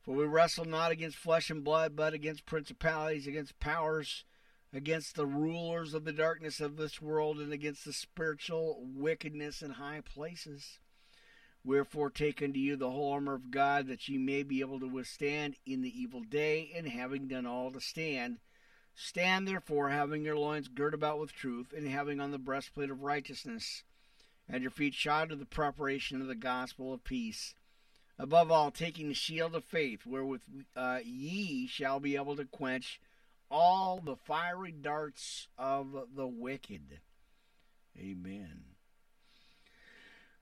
For 0.00 0.12
we 0.12 0.24
wrestle 0.24 0.64
not 0.64 0.90
against 0.90 1.16
flesh 1.16 1.50
and 1.50 1.62
blood, 1.62 1.94
but 1.94 2.14
against 2.14 2.46
principalities, 2.46 3.28
against 3.28 3.60
powers 3.60 4.24
against 4.72 5.14
the 5.14 5.26
rulers 5.26 5.92
of 5.92 6.04
the 6.04 6.12
darkness 6.12 6.60
of 6.60 6.76
this 6.76 7.00
world 7.02 7.38
and 7.38 7.52
against 7.52 7.84
the 7.84 7.92
spiritual 7.92 8.82
wickedness 8.94 9.62
in 9.62 9.72
high 9.72 10.00
places. 10.00 10.78
Wherefore, 11.64 12.10
take 12.10 12.42
unto 12.42 12.58
you 12.58 12.74
the 12.74 12.90
whole 12.90 13.12
armor 13.12 13.34
of 13.34 13.50
God, 13.50 13.86
that 13.86 14.08
ye 14.08 14.18
may 14.18 14.42
be 14.42 14.60
able 14.60 14.80
to 14.80 14.88
withstand 14.88 15.56
in 15.64 15.82
the 15.82 16.00
evil 16.00 16.22
day, 16.22 16.72
and 16.74 16.88
having 16.88 17.28
done 17.28 17.46
all 17.46 17.70
to 17.70 17.80
stand, 17.80 18.38
stand 18.96 19.46
therefore, 19.46 19.90
having 19.90 20.24
your 20.24 20.36
loins 20.36 20.66
girt 20.66 20.92
about 20.92 21.20
with 21.20 21.32
truth, 21.32 21.72
and 21.76 21.86
having 21.86 22.18
on 22.18 22.32
the 22.32 22.38
breastplate 22.38 22.90
of 22.90 23.02
righteousness, 23.02 23.84
and 24.48 24.62
your 24.62 24.72
feet 24.72 24.94
shod 24.94 25.30
with 25.30 25.38
the 25.38 25.44
preparation 25.44 26.20
of 26.20 26.26
the 26.26 26.34
gospel 26.34 26.92
of 26.92 27.04
peace. 27.04 27.54
Above 28.18 28.50
all, 28.50 28.72
taking 28.72 29.06
the 29.06 29.14
shield 29.14 29.54
of 29.54 29.64
faith, 29.64 30.04
wherewith 30.04 30.42
uh, 30.74 30.98
ye 31.04 31.68
shall 31.68 32.00
be 32.00 32.16
able 32.16 32.34
to 32.34 32.44
quench 32.44 33.00
all 33.52 34.00
the 34.02 34.16
fiery 34.16 34.72
darts 34.72 35.46
of 35.58 35.94
the 36.16 36.26
wicked. 36.26 36.98
Amen. 37.96 38.64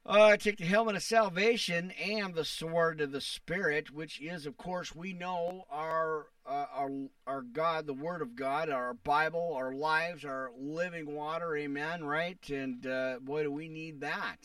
Uh, 0.07 0.37
take 0.37 0.57
the 0.57 0.65
helmet 0.65 0.97
of 0.97 1.03
salvation 1.03 1.91
and 1.91 2.35
the 2.35 2.45
sword 2.45 3.03
of 3.03 3.13
the 3.13 3.21
Spirit, 3.21 3.93
which 3.93 4.19
is, 4.21 4.47
of 4.47 4.57
course, 4.57 4.95
we 4.95 5.13
know 5.13 5.65
our 5.71 6.29
uh, 6.47 6.67
our 6.73 6.91
our 7.27 7.43
God, 7.43 7.87
the 7.87 7.93
Word 7.93 8.23
of 8.23 8.35
God, 8.35 8.71
our 8.71 8.95
Bible, 8.95 9.53
our 9.55 9.75
lives, 9.75 10.25
our 10.25 10.53
living 10.59 11.15
water. 11.15 11.55
Amen. 11.55 12.03
Right? 12.03 12.39
And 12.49 12.87
uh, 12.87 13.19
boy, 13.21 13.43
do 13.43 13.53
we 13.53 13.69
need 13.69 14.01
that. 14.01 14.39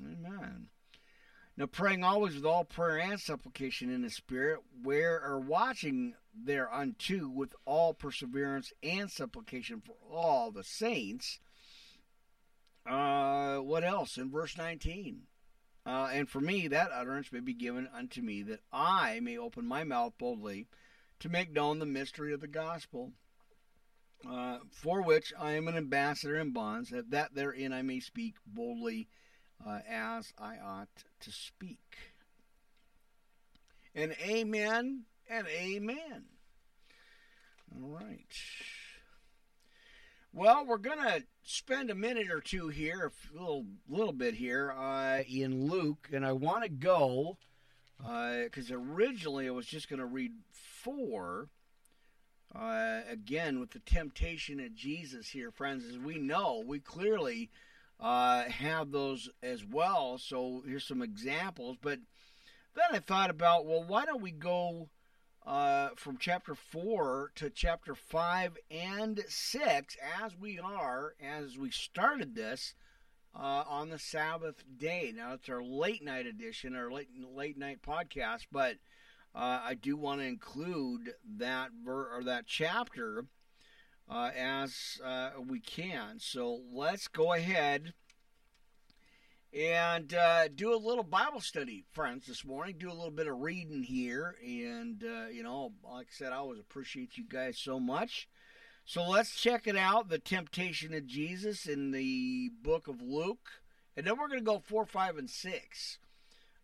Amen. 0.00 0.68
Now, 1.56 1.66
praying 1.66 2.02
always 2.02 2.34
with 2.34 2.46
all 2.46 2.64
prayer 2.64 2.98
and 2.98 3.20
supplication 3.20 3.90
in 3.90 4.02
the 4.02 4.10
Spirit, 4.10 4.60
where 4.82 5.22
or 5.22 5.38
watching 5.38 6.14
thereunto 6.34 7.28
with 7.28 7.54
all 7.66 7.92
perseverance 7.92 8.72
and 8.82 9.10
supplication 9.10 9.82
for 9.82 9.94
all 10.10 10.50
the 10.50 10.64
saints. 10.64 11.40
Uh, 12.86 13.58
what 13.58 13.84
else? 13.84 14.16
In 14.16 14.30
verse 14.30 14.56
19. 14.56 15.22
Uh, 15.84 16.08
and 16.12 16.28
for 16.28 16.40
me, 16.40 16.68
that 16.68 16.90
utterance 16.92 17.32
may 17.32 17.40
be 17.40 17.54
given 17.54 17.88
unto 17.92 18.22
me, 18.22 18.42
that 18.44 18.60
I 18.72 19.20
may 19.20 19.36
open 19.36 19.66
my 19.66 19.84
mouth 19.84 20.14
boldly 20.16 20.68
to 21.20 21.28
make 21.28 21.52
known 21.52 21.80
the 21.80 21.86
mystery 21.86 22.32
of 22.32 22.40
the 22.40 22.48
gospel, 22.48 23.12
uh, 24.28 24.58
for 24.70 25.02
which 25.02 25.32
I 25.38 25.52
am 25.52 25.68
an 25.68 25.76
ambassador 25.76 26.36
in 26.36 26.52
bonds, 26.52 26.90
that, 26.90 27.10
that 27.10 27.34
therein 27.34 27.72
I 27.72 27.82
may 27.82 28.00
speak 28.00 28.36
boldly 28.46 29.08
uh, 29.66 29.80
as 29.88 30.32
I 30.38 30.56
ought 30.58 31.04
to 31.20 31.30
speak. 31.30 31.96
And 33.94 34.14
amen 34.22 35.04
and 35.28 35.46
amen. 35.48 36.24
All 37.74 37.88
right. 37.88 38.26
Well, 40.34 40.64
we're 40.64 40.78
going 40.78 40.98
to 40.98 41.24
spend 41.42 41.90
a 41.90 41.94
minute 41.94 42.30
or 42.30 42.40
two 42.40 42.68
here, 42.68 43.12
a 43.30 43.38
little, 43.38 43.66
little 43.88 44.14
bit 44.14 44.34
here, 44.34 44.72
uh, 44.72 45.22
in 45.28 45.68
Luke, 45.68 46.08
and 46.12 46.24
I 46.24 46.32
want 46.32 46.62
to 46.62 46.70
go 46.70 47.36
because 47.98 48.70
uh, 48.70 48.76
originally 48.76 49.46
I 49.46 49.50
was 49.50 49.66
just 49.66 49.88
going 49.88 50.00
to 50.00 50.06
read 50.06 50.32
four. 50.50 51.48
Uh, 52.54 53.00
again, 53.08 53.60
with 53.60 53.70
the 53.70 53.78
temptation 53.80 54.60
of 54.60 54.74
Jesus 54.74 55.28
here, 55.28 55.50
friends, 55.50 55.84
as 55.86 55.98
we 55.98 56.18
know, 56.18 56.62
we 56.66 56.80
clearly 56.80 57.50
uh, 58.02 58.42
have 58.44 58.90
those 58.90 59.30
as 59.42 59.64
well. 59.64 60.18
So 60.18 60.62
here's 60.66 60.86
some 60.86 61.02
examples. 61.02 61.76
But 61.80 62.00
then 62.74 62.84
I 62.92 62.98
thought 62.98 63.30
about, 63.30 63.64
well, 63.64 63.84
why 63.86 64.04
don't 64.04 64.20
we 64.20 64.32
go 64.32 64.88
uh, 65.46 65.90
from 65.96 66.18
chapter 66.18 66.54
4 66.54 67.30
to 67.36 67.48
chapter 67.48 67.94
5 67.94 68.58
and 68.70 69.22
6 69.26 69.96
as 70.20 70.36
we 70.36 70.58
are, 70.58 71.14
as 71.22 71.56
we 71.56 71.70
started 71.70 72.34
this 72.34 72.74
uh, 73.36 73.64
on 73.68 73.90
the 73.90 73.98
Sabbath 73.98 74.64
day. 74.78 75.12
Now, 75.14 75.34
it's 75.34 75.48
our 75.48 75.62
late 75.62 76.04
night 76.04 76.26
edition, 76.26 76.74
our 76.74 76.90
late, 76.90 77.08
late 77.32 77.56
night 77.56 77.82
podcast, 77.86 78.46
but 78.50 78.76
uh, 79.34 79.60
I 79.64 79.74
do 79.74 79.96
want 79.96 80.20
to 80.20 80.26
include 80.26 81.14
that 81.38 81.70
ver- 81.84 82.16
or 82.16 82.24
that 82.24 82.46
chapter 82.46 83.26
uh, 84.08 84.30
as 84.36 85.00
uh, 85.04 85.30
we 85.46 85.60
can. 85.60 86.18
So 86.18 86.60
let's 86.72 87.08
go 87.08 87.32
ahead 87.32 87.94
and 89.52 90.14
uh, 90.14 90.48
do 90.48 90.74
a 90.74 90.76
little 90.76 91.04
Bible 91.04 91.40
study, 91.40 91.84
friends, 91.92 92.26
this 92.26 92.44
morning. 92.44 92.76
Do 92.78 92.88
a 92.88 92.94
little 92.94 93.10
bit 93.10 93.26
of 93.26 93.40
reading 93.40 93.82
here. 93.82 94.36
And, 94.42 95.04
uh, 95.04 95.28
you 95.28 95.42
know, 95.42 95.72
like 95.84 96.06
I 96.06 96.12
said, 96.12 96.32
I 96.32 96.36
always 96.36 96.60
appreciate 96.60 97.16
you 97.16 97.24
guys 97.24 97.58
so 97.58 97.78
much. 97.78 98.28
So 98.84 99.08
let's 99.08 99.40
check 99.40 99.66
it 99.66 99.76
out 99.76 100.08
the 100.08 100.18
temptation 100.18 100.92
of 100.94 101.06
Jesus 101.06 101.66
in 101.66 101.90
the 101.92 102.50
book 102.62 102.88
of 102.88 103.00
Luke. 103.00 103.50
And 103.96 104.06
then 104.06 104.18
we're 104.18 104.28
going 104.28 104.40
to 104.40 104.44
go 104.44 104.58
4, 104.58 104.86
5, 104.86 105.18
and 105.18 105.30
6. 105.30 105.98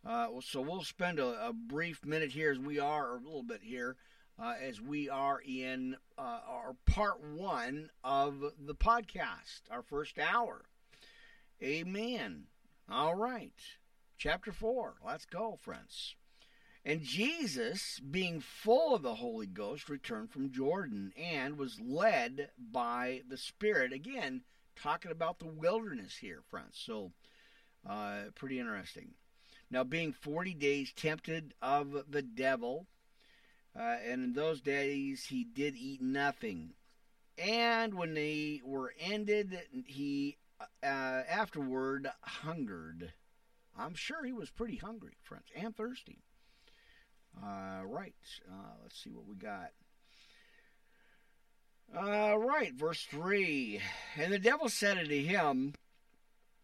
Uh, 0.07 0.28
so 0.41 0.61
we'll 0.61 0.82
spend 0.82 1.18
a, 1.18 1.49
a, 1.49 1.53
brief 1.53 2.05
minute 2.05 2.30
here 2.30 2.51
as 2.51 2.59
we 2.59 2.78
are, 2.78 3.11
or 3.11 3.16
a 3.16 3.22
little 3.22 3.43
bit 3.43 3.61
here, 3.62 3.97
uh, 4.41 4.55
as 4.62 4.80
we 4.80 5.09
are 5.09 5.41
in 5.41 5.97
uh, 6.16 6.41
our 6.47 6.76
part 6.86 7.22
one 7.22 7.91
of 8.05 8.41
the 8.59 8.74
podcast, 8.74 9.62
our 9.70 9.82
first 9.82 10.18
hour. 10.18 10.64
Amen. 11.62 12.45
All 12.89 13.14
right. 13.14 13.53
Chapter 14.16 14.53
4. 14.53 14.95
Let's 15.05 15.26
go, 15.26 15.59
friends. 15.61 16.14
And 16.84 17.03
Jesus, 17.03 18.01
being 18.01 18.41
full 18.41 18.95
of 18.95 19.03
the 19.03 19.16
Holy 19.16 19.47
Ghost, 19.47 19.89
returned 19.89 20.30
from 20.30 20.53
Jordan 20.53 21.12
and 21.16 21.59
was 21.59 21.80
led 21.80 22.51
by 22.59 23.22
the 23.28 23.36
Spirit. 23.36 23.93
Again, 23.93 24.43
talking 24.80 25.11
about 25.11 25.39
the 25.39 25.47
wilderness 25.47 26.16
here, 26.16 26.43
friends. 26.49 26.80
So, 26.82 27.12
uh, 27.89 28.30
pretty 28.36 28.61
interesting. 28.61 29.11
Now, 29.70 29.84
being 29.84 30.12
40 30.12 30.55
days 30.55 30.93
tempted 30.95 31.53
of 31.61 32.05
the 32.09 32.22
devil, 32.22 32.86
uh, 33.79 33.97
and 34.07 34.24
in 34.24 34.33
those 34.33 34.61
days 34.61 35.26
he 35.26 35.45
did 35.45 35.76
eat 35.76 36.03
nothing. 36.03 36.74
And 37.37 37.95
when 37.95 38.14
they 38.14 38.61
were 38.64 38.93
ended, 38.99 39.57
he 39.87 40.37
uh, 40.83 40.87
afterward 40.87 42.09
hungered. 42.22 43.12
I'm 43.79 43.95
sure 43.95 44.24
he 44.24 44.33
was 44.33 44.51
pretty 44.51 44.76
hungry, 44.76 45.16
friends, 45.22 45.47
and 45.55 45.76
thirsty. 45.76 46.18
Uh, 47.41 47.83
right. 47.85 48.14
Uh, 48.51 48.74
let's 48.83 49.01
see 49.01 49.11
what 49.11 49.26
we 49.26 49.37
got. 49.37 49.70
Uh, 51.97 52.37
right, 52.37 52.74
verse 52.74 53.07
3. 53.11 53.81
And 54.16 54.33
the 54.33 54.39
devil 54.39 54.68
said 54.68 54.99
unto 54.99 55.22
him, 55.22 55.74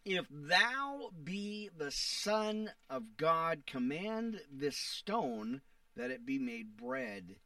If 0.04 0.26
thou 0.30 1.10
be 1.22 1.70
the 1.76 1.92
Son 1.92 2.72
of 2.90 3.16
God, 3.16 3.62
command 3.66 4.40
this 4.52 4.76
stone 4.76 5.62
that 5.96 6.10
it 6.10 6.26
be 6.26 6.38
made 6.38 6.76
bread. 6.76 7.36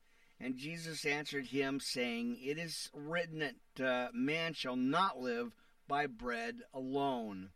And 0.40 0.56
Jesus 0.56 1.04
answered 1.04 1.46
him, 1.46 1.80
saying, 1.80 2.38
It 2.40 2.58
is 2.58 2.90
written 2.94 3.40
that 3.40 3.84
uh, 3.84 4.08
man 4.14 4.54
shall 4.54 4.76
not 4.76 5.18
live 5.18 5.54
by 5.88 6.06
bread 6.06 6.60
alone, 6.72 7.50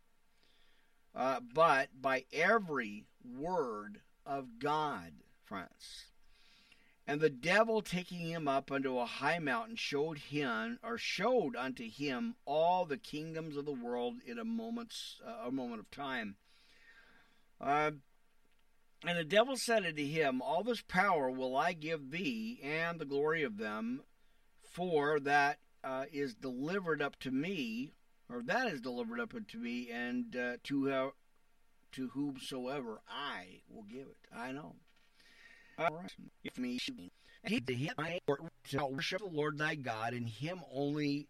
uh, 1.15 1.39
but 1.39 1.89
by 2.01 2.25
every 2.33 3.05
word 3.23 4.01
of 4.25 4.59
God, 4.59 5.13
friends. 5.45 6.05
And 7.05 7.19
the 7.19 7.29
devil 7.29 7.81
taking 7.81 8.19
him 8.19 8.47
up 8.47 8.71
unto 8.71 8.97
a 8.97 9.05
high 9.05 9.39
mountain 9.39 9.75
showed 9.75 10.17
him 10.17 10.79
or 10.81 10.97
showed 10.97 11.55
unto 11.55 11.89
him 11.89 12.35
all 12.45 12.85
the 12.85 12.97
kingdoms 12.97 13.57
of 13.57 13.65
the 13.65 13.73
world 13.73 14.15
in 14.25 14.39
a 14.39 14.45
moment's 14.45 15.19
uh, 15.25 15.47
a 15.47 15.51
moment 15.51 15.81
of 15.81 15.91
time. 15.91 16.37
And 19.05 19.17
the 19.17 19.25
devil 19.25 19.57
said 19.57 19.85
unto 19.85 20.05
him, 20.05 20.41
All 20.41 20.63
this 20.63 20.81
power 20.81 21.29
will 21.29 21.57
I 21.57 21.73
give 21.73 22.11
thee, 22.11 22.59
and 22.63 22.99
the 22.99 23.05
glory 23.05 23.43
of 23.43 23.57
them, 23.57 24.03
for 24.61 25.19
that 25.21 25.59
uh, 25.83 26.05
is 26.11 26.33
delivered 26.35 27.01
up 27.01 27.19
to 27.19 27.31
me, 27.31 27.91
or 28.29 28.41
that 28.43 28.67
is 28.67 28.79
delivered 28.79 29.19
up 29.19 29.33
unto 29.35 29.57
me, 29.57 29.89
and 29.91 30.35
uh, 30.35 30.57
to 30.63 30.91
uh, 30.91 31.09
to 31.91 32.09
whomsoever 32.09 33.01
I 33.09 33.61
will 33.69 33.83
give 33.83 34.07
it. 34.07 34.17
I 34.33 34.51
know. 34.51 34.75
If 36.43 36.57
me, 36.57 36.79
he 37.43 37.59
to 37.59 37.73
him 37.73 37.93
I 37.97 38.19
shalt 38.63 38.93
worship 38.93 39.19
the 39.19 39.27
Lord 39.27 39.57
thy 39.57 39.75
God, 39.75 40.13
and 40.13 40.29
him 40.29 40.61
only 40.71 41.27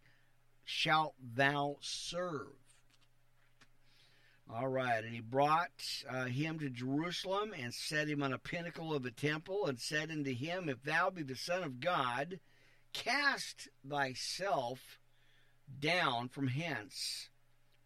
shalt 0.64 1.16
thou 1.20 1.78
serve. 1.82 2.52
All 4.52 4.68
right, 4.68 5.04
and 5.04 5.14
he 5.14 5.22
brought 5.22 6.04
uh, 6.08 6.26
him 6.26 6.60
to 6.60 6.70
Jerusalem 6.70 7.54
and 7.58 7.74
set 7.74 8.08
him 8.08 8.22
on 8.22 8.34
a 8.34 8.38
pinnacle 8.38 8.94
of 8.94 9.02
the 9.02 9.12
temple 9.12 9.66
and 9.66 9.80
said 9.80 10.12
unto 10.12 10.34
him, 10.34 10.70
If 10.70 10.84
thou 10.84 11.10
be 11.10 11.24
the 11.24 11.36
Son 11.36 11.64
of 11.64 11.80
God, 11.80 12.40
cast 12.92 13.70
thyself 13.88 15.00
down 15.80 16.30
from 16.30 16.48
hence. 16.48 17.30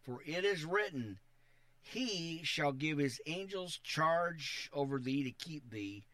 For 0.02 0.20
it 0.26 0.44
is 0.44 0.64
written, 0.64 1.18
He 1.80 2.42
shall 2.44 2.72
give 2.72 2.98
his 2.98 3.20
angels 3.26 3.78
charge 3.82 4.68
over 4.72 4.98
thee 4.98 5.24
to 5.24 5.30
keep 5.30 5.70
thee, 5.70 6.04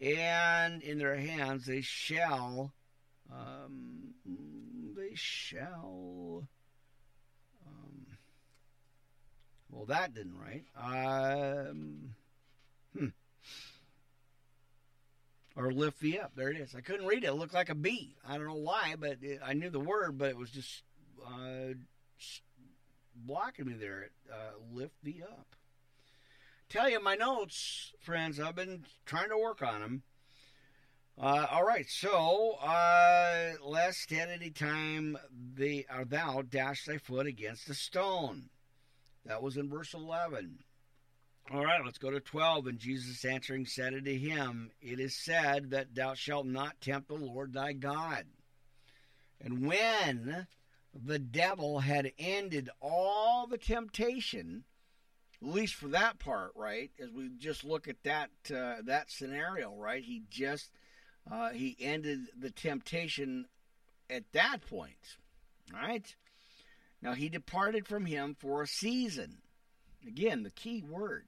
and 0.00 0.82
in 0.82 0.98
their 0.98 1.16
hands 1.16 1.66
they 1.66 1.80
shall, 1.80 2.72
um, 3.32 4.14
they 4.96 5.14
shall, 5.14 6.48
um, 7.66 8.06
well, 9.70 9.86
that 9.86 10.14
didn't 10.14 10.36
right. 10.38 10.64
Um, 10.76 12.14
hmm. 12.96 13.06
Or 15.56 15.72
lift 15.72 16.00
thee 16.00 16.18
up. 16.18 16.32
There 16.34 16.50
it 16.50 16.56
is. 16.56 16.74
I 16.74 16.80
couldn't 16.80 17.06
read 17.06 17.24
it. 17.24 17.28
It 17.28 17.34
looked 17.34 17.54
like 17.54 17.68
a 17.68 17.74
B. 17.74 18.16
I 18.26 18.36
don't 18.36 18.46
know 18.46 18.54
why, 18.54 18.94
but 18.98 19.18
it, 19.22 19.40
I 19.44 19.52
knew 19.52 19.70
the 19.70 19.80
word, 19.80 20.16
but 20.18 20.30
it 20.30 20.36
was 20.36 20.50
just 20.50 20.82
uh, 21.26 21.74
blocking 23.14 23.66
me 23.66 23.74
there. 23.74 24.10
Uh, 24.32 24.52
lift 24.72 24.94
thee 25.02 25.22
up. 25.22 25.54
Tell 26.68 26.88
you 26.88 27.02
my 27.02 27.16
notes, 27.16 27.92
friends. 28.00 28.38
I've 28.38 28.54
been 28.54 28.84
trying 29.04 29.30
to 29.30 29.38
work 29.38 29.60
on 29.60 29.80
them. 29.80 30.02
Uh, 31.20 31.46
all 31.50 31.64
right, 31.64 31.86
so 31.88 32.52
uh, 32.62 33.52
lest 33.62 34.10
at 34.12 34.30
any 34.30 34.50
time 34.50 35.18
the 35.54 35.84
or 35.94 36.04
thou 36.04 36.42
dash 36.42 36.86
thy 36.86 36.96
foot 36.96 37.26
against 37.26 37.68
a 37.68 37.74
stone. 37.74 38.48
That 39.26 39.42
was 39.42 39.56
in 39.56 39.68
verse 39.68 39.94
eleven. 39.94 40.58
All 41.52 41.64
right, 41.64 41.84
let's 41.84 41.98
go 41.98 42.12
to 42.12 42.20
12. 42.20 42.68
And 42.68 42.78
Jesus 42.78 43.24
answering 43.24 43.66
said 43.66 43.92
unto 43.94 44.16
him, 44.16 44.70
It 44.80 45.00
is 45.00 45.16
said 45.16 45.70
that 45.70 45.96
thou 45.96 46.14
shalt 46.14 46.46
not 46.46 46.80
tempt 46.80 47.08
the 47.08 47.14
Lord 47.14 47.52
thy 47.52 47.72
God. 47.72 48.26
And 49.40 49.66
when 49.66 50.46
the 50.94 51.18
devil 51.18 51.80
had 51.80 52.12
ended 52.18 52.70
all 52.80 53.48
the 53.48 53.58
temptation, 53.58 54.64
at 55.42 55.48
least 55.48 55.74
for 55.74 55.88
that 55.88 56.20
part, 56.20 56.52
right? 56.54 56.90
As 57.02 57.10
we 57.10 57.30
just 57.36 57.64
look 57.64 57.88
at 57.88 58.02
that 58.04 58.30
uh, 58.54 58.82
that 58.84 59.10
scenario, 59.10 59.74
right? 59.74 60.04
He 60.04 60.22
just 60.30 60.70
uh, 61.30 61.50
he 61.50 61.76
ended 61.80 62.26
the 62.38 62.50
temptation 62.50 63.46
at 64.08 64.30
that 64.32 64.58
point, 64.68 65.16
right? 65.72 66.14
Now 67.02 67.14
he 67.14 67.28
departed 67.28 67.86
from 67.86 68.06
him 68.06 68.36
for 68.38 68.62
a 68.62 68.66
season. 68.66 69.38
Again, 70.06 70.42
the 70.42 70.50
key 70.50 70.82
word. 70.82 71.26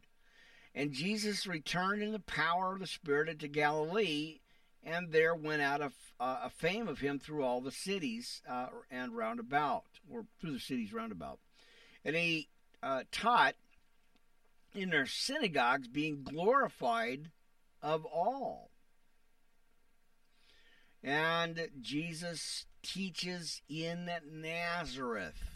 And 0.74 0.92
Jesus 0.92 1.46
returned 1.46 2.02
in 2.02 2.12
the 2.12 2.18
power 2.18 2.72
of 2.72 2.80
the 2.80 2.86
Spirit 2.86 3.28
into 3.28 3.48
Galilee, 3.48 4.38
and 4.82 5.12
there 5.12 5.34
went 5.34 5.60
out 5.60 5.82
a, 5.82 5.92
a 6.18 6.50
fame 6.50 6.88
of 6.88 7.00
him 7.00 7.18
through 7.18 7.44
all 7.44 7.60
the 7.60 7.70
cities 7.70 8.40
uh, 8.48 8.68
and 8.90 9.14
round 9.14 9.38
about, 9.38 9.84
or 10.10 10.24
through 10.40 10.52
the 10.52 10.60
cities 10.60 10.92
round 10.92 11.12
about. 11.12 11.38
And 12.04 12.16
he 12.16 12.48
uh, 12.82 13.02
taught 13.12 13.54
in 14.74 14.90
their 14.90 15.06
synagogues, 15.06 15.88
being 15.88 16.22
glorified 16.22 17.30
of 17.82 18.06
all. 18.06 18.70
And 21.04 21.68
Jesus 21.80 22.64
teaches 22.82 23.60
in 23.68 24.08
Nazareth. 24.30 25.51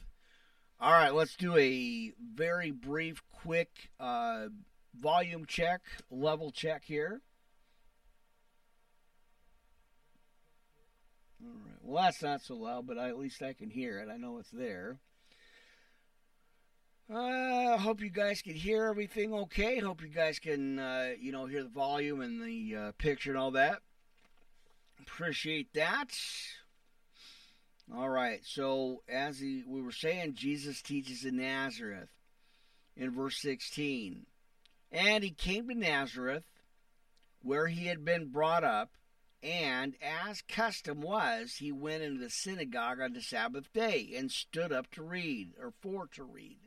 All 0.79 0.93
right, 0.93 1.14
let's 1.14 1.37
do 1.37 1.57
a 1.57 2.12
very 2.35 2.70
brief, 2.70 3.22
quick 3.33 3.89
uh, 3.99 4.49
volume 4.99 5.47
check, 5.47 5.81
level 6.11 6.51
check 6.51 6.85
here. 6.85 7.22
All 11.43 11.49
right. 11.49 11.79
Well, 11.83 12.05
that's 12.05 12.22
not 12.22 12.43
so 12.43 12.57
loud, 12.57 12.87
but 12.87 12.99
I, 12.99 13.09
at 13.09 13.18
least 13.18 13.43
I 13.43 13.55
can 13.55 13.70
hear 13.70 13.99
it. 14.01 14.09
I 14.12 14.18
know 14.18 14.39
it's 14.39 14.51
there. 14.51 14.99
I 17.09 17.74
uh, 17.74 17.79
hope 17.79 18.01
you 18.01 18.11
guys 18.11 18.43
can 18.43 18.55
hear 18.55 18.87
everything 18.87 19.33
okay. 19.33 19.79
Hope 19.79 20.03
you 20.03 20.09
guys 20.09 20.39
can, 20.39 20.79
uh, 20.79 21.11
you 21.18 21.33
know, 21.33 21.47
hear 21.47 21.62
the 21.62 21.68
volume 21.70 22.20
and 22.20 22.43
the 22.43 22.77
uh, 22.77 22.93
picture 22.99 23.31
and 23.31 23.39
all 23.39 23.53
that. 23.53 23.79
Appreciate 25.01 25.72
that. 25.74 26.11
All 27.95 28.09
right. 28.09 28.41
So, 28.45 29.03
as 29.09 29.39
he, 29.39 29.62
we 29.66 29.80
were 29.80 29.93
saying, 29.93 30.34
Jesus 30.34 30.82
teaches 30.82 31.24
in 31.24 31.37
Nazareth 31.37 32.09
in 32.97 33.11
verse 33.11 33.41
16. 33.41 34.26
And 34.91 35.24
he 35.24 35.30
came 35.30 35.68
to 35.68 35.74
Nazareth, 35.74 36.45
where 37.43 37.68
he 37.68 37.87
had 37.87 38.05
been 38.05 38.28
brought 38.28 38.64
up, 38.64 38.91
and 39.43 39.95
as 40.03 40.43
custom 40.43 41.01
was, 41.01 41.57
he 41.57 41.70
went 41.70 42.03
into 42.03 42.18
the 42.18 42.30
synagogue 42.30 43.01
on 43.01 43.12
the 43.12 43.20
Sabbath 43.20 43.72
day 43.72 44.12
and 44.16 44.30
stood 44.30 44.72
up 44.72 44.91
to 44.93 45.03
read, 45.03 45.53
or 45.61 45.72
for 45.80 46.07
to 46.09 46.24
read. 46.24 46.59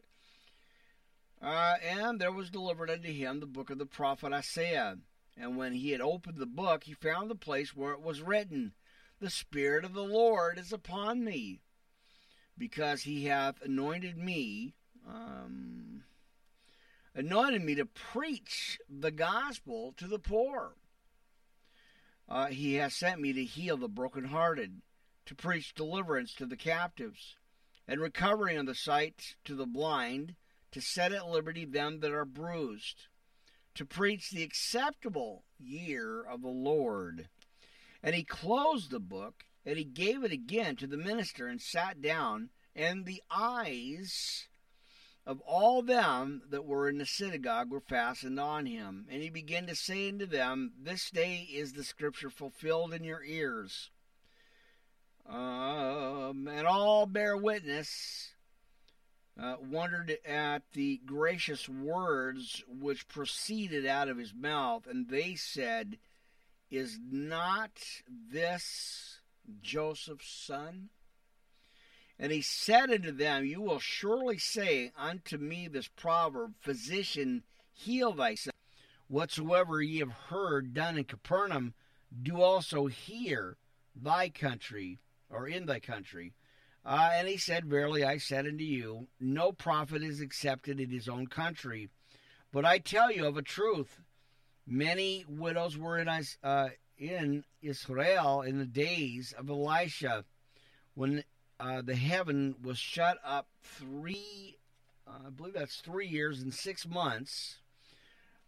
Uh, 1.41 1.75
and 1.81 2.19
there 2.19 2.31
was 2.31 2.49
delivered 2.49 2.89
unto 2.89 3.11
him 3.11 3.39
the 3.39 3.45
book 3.45 3.69
of 3.69 3.77
the 3.77 3.85
prophet 3.85 4.33
Isaiah. 4.33 4.97
And 5.37 5.57
when 5.57 5.73
he 5.73 5.91
had 5.91 6.01
opened 6.01 6.37
the 6.37 6.45
book, 6.45 6.83
he 6.83 6.93
found 6.93 7.29
the 7.29 7.35
place 7.35 7.75
where 7.75 7.93
it 7.93 8.01
was 8.01 8.21
written, 8.21 8.73
The 9.19 9.29
Spirit 9.29 9.83
of 9.83 9.93
the 9.93 10.03
Lord 10.03 10.57
is 10.57 10.71
upon 10.71 11.25
me, 11.25 11.59
because 12.57 13.03
he 13.03 13.25
hath 13.25 13.61
anointed 13.61 14.17
me, 14.17 14.75
um, 15.05 16.03
anointed 17.13 17.61
me 17.61 17.75
to 17.75 17.85
preach 17.85 18.79
the 18.89 19.11
gospel 19.11 19.93
to 19.97 20.07
the 20.07 20.19
poor. 20.19 20.75
Uh, 22.29 22.45
he 22.45 22.75
has 22.75 22.93
sent 22.93 23.19
me 23.19 23.33
to 23.33 23.43
heal 23.43 23.75
the 23.75 23.89
brokenhearted, 23.89 24.81
to 25.25 25.35
preach 25.35 25.73
deliverance 25.73 26.33
to 26.35 26.45
the 26.45 26.55
captives, 26.55 27.35
and 27.89 27.99
recovering 27.99 28.57
of 28.57 28.67
the 28.67 28.75
sight 28.75 29.35
to 29.43 29.53
the 29.53 29.65
blind, 29.65 30.35
to 30.71 30.79
set 30.79 31.11
at 31.11 31.27
liberty 31.27 31.65
them 31.65 31.99
that 31.99 32.11
are 32.11 32.23
bruised, 32.23 33.07
to 33.75 33.83
preach 33.85 34.29
the 34.29 34.43
acceptable 34.43 35.43
year 35.59 36.23
of 36.23 36.41
the 36.41 36.47
Lord. 36.47 37.27
And 38.01 38.15
he 38.15 38.23
closed 38.23 38.91
the 38.91 38.99
book, 38.99 39.45
and 39.65 39.77
he 39.77 39.83
gave 39.83 40.23
it 40.23 40.31
again 40.31 40.75
to 40.77 40.87
the 40.87 40.97
minister, 40.97 41.47
and 41.47 41.61
sat 41.61 42.01
down, 42.01 42.49
and 42.75 43.05
the 43.05 43.21
eyes 43.29 44.47
of 45.25 45.41
all 45.41 45.81
them 45.81 46.41
that 46.49 46.65
were 46.65 46.89
in 46.89 46.97
the 46.97 47.05
synagogue 47.05 47.69
were 47.69 47.81
fastened 47.81 48.39
on 48.39 48.65
him. 48.65 49.05
And 49.11 49.21
he 49.21 49.29
began 49.29 49.67
to 49.67 49.75
say 49.75 50.09
unto 50.09 50.25
them, 50.25 50.73
This 50.81 51.11
day 51.11 51.47
is 51.51 51.73
the 51.73 51.83
scripture 51.83 52.29
fulfilled 52.29 52.93
in 52.93 53.03
your 53.03 53.23
ears. 53.23 53.91
Um, 55.27 56.47
and 56.47 56.65
all 56.65 57.05
bear 57.05 57.37
witness, 57.37 58.31
uh, 59.39 59.57
wondered 59.61 60.17
at 60.25 60.63
the 60.73 60.99
gracious 61.05 61.69
words 61.69 62.63
which 62.67 63.07
proceeded 63.07 63.85
out 63.85 64.09
of 64.09 64.17
his 64.17 64.33
mouth, 64.33 64.87
and 64.87 65.07
they 65.09 65.35
said, 65.35 65.99
Is 66.71 66.99
not 67.09 67.71
this 68.31 69.19
Joseph's 69.61 70.31
son? 70.31 70.89
And 72.19 72.31
he 72.31 72.41
said 72.41 72.91
unto 72.91 73.11
them, 73.11 73.45
You 73.45 73.61
will 73.61 73.79
surely 73.79 74.37
say 74.37 74.91
unto 74.97 75.37
me 75.37 75.67
this 75.67 75.87
proverb, 75.87 76.53
Physician, 76.59 77.43
heal 77.71 78.13
thyself. 78.13 78.55
Whatsoever 79.07 79.81
ye 79.81 79.99
have 79.99 80.11
heard 80.11 80.73
done 80.73 80.97
in 80.97 81.05
Capernaum, 81.05 81.73
do 82.21 82.41
also 82.41 82.87
here 82.87 83.57
thy 83.95 84.29
country, 84.29 84.99
or 85.29 85.47
in 85.47 85.65
thy 85.65 85.79
country. 85.79 86.33
Uh, 86.85 87.11
and 87.13 87.27
he 87.27 87.37
said, 87.37 87.65
Verily 87.65 88.03
I 88.03 88.17
said 88.17 88.45
unto 88.45 88.63
you, 88.63 89.07
no 89.19 89.51
prophet 89.51 90.03
is 90.03 90.21
accepted 90.21 90.79
in 90.79 90.89
his 90.89 91.09
own 91.09 91.27
country. 91.27 91.89
But 92.51 92.65
I 92.65 92.79
tell 92.79 93.11
you 93.11 93.25
of 93.25 93.37
a 93.37 93.41
truth, 93.41 93.99
many 94.69 95.25
widows 95.27 95.77
were 95.77 95.97
in, 95.97 96.07
uh, 96.43 96.69
in 96.97 97.43
Israel 97.61 98.41
in 98.41 98.59
the 98.59 98.65
days 98.65 99.33
of 99.37 99.49
Elisha, 99.49 100.25
when 100.93 101.23
uh, 101.59 101.81
the 101.81 101.95
heaven 101.95 102.55
was 102.61 102.77
shut 102.77 103.17
up 103.25 103.47
three, 103.63 104.57
uh, 105.07 105.27
I 105.27 105.29
believe 105.29 105.55
that's 105.55 105.81
three 105.81 106.07
years 106.07 106.41
and 106.41 106.53
six 106.53 106.87
months, 106.87 107.57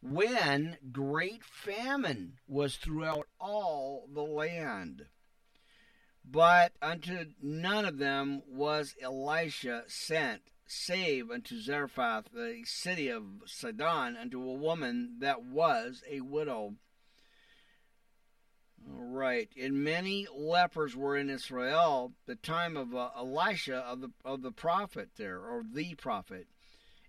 when 0.02 0.78
great 0.92 1.44
famine 1.44 2.34
was 2.48 2.76
throughout 2.76 3.28
all 3.40 4.08
the 4.14 4.22
land. 4.22 5.06
But 6.24 6.74
unto 6.82 7.26
none 7.42 7.86
of 7.86 7.98
them 7.98 8.44
was 8.48 8.96
Elisha 9.02 9.84
sent, 9.88 10.42
save 10.72 11.30
unto 11.30 11.60
Zarephath, 11.60 12.30
the 12.34 12.62
city 12.64 13.10
of 13.10 13.24
Sidon, 13.46 14.16
unto 14.16 14.42
a 14.42 14.54
woman 14.54 15.18
that 15.20 15.44
was 15.44 16.02
a 16.10 16.22
widow. 16.22 16.76
All 18.90 19.04
right. 19.04 19.50
And 19.60 19.84
many 19.84 20.28
lepers 20.34 20.96
were 20.96 21.18
in 21.18 21.30
Israel 21.30 22.14
the 22.26 22.36
time 22.36 22.78
of 22.78 22.96
uh, 22.96 23.10
Elisha 23.18 23.78
of 23.78 24.02
the 24.02 24.12
of 24.26 24.42
the 24.42 24.52
prophet 24.52 25.10
there 25.18 25.40
or 25.40 25.64
the 25.72 25.94
prophet, 25.96 26.48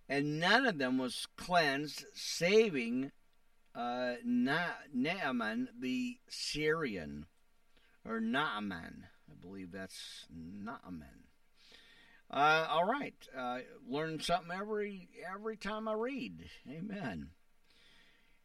and 0.08 0.40
none 0.40 0.66
of 0.66 0.78
them 0.78 0.98
was 0.98 1.28
cleansed, 1.36 2.04
saving 2.14 3.12
uh, 3.74 4.14
Na- 4.24 4.82
Naaman 4.92 5.68
the 5.78 6.18
Syrian, 6.28 7.26
or 8.04 8.20
Naaman. 8.20 9.06
I 9.30 9.34
believe 9.40 9.72
that's 9.72 10.26
Naaman. 10.30 11.22
Uh, 12.32 12.66
all 12.70 12.86
right. 12.86 13.14
Uh, 13.36 13.58
learn 13.86 14.18
something 14.20 14.56
every 14.56 15.08
every 15.34 15.56
time 15.56 15.86
I 15.86 15.92
read. 15.92 16.48
Amen. 16.68 17.28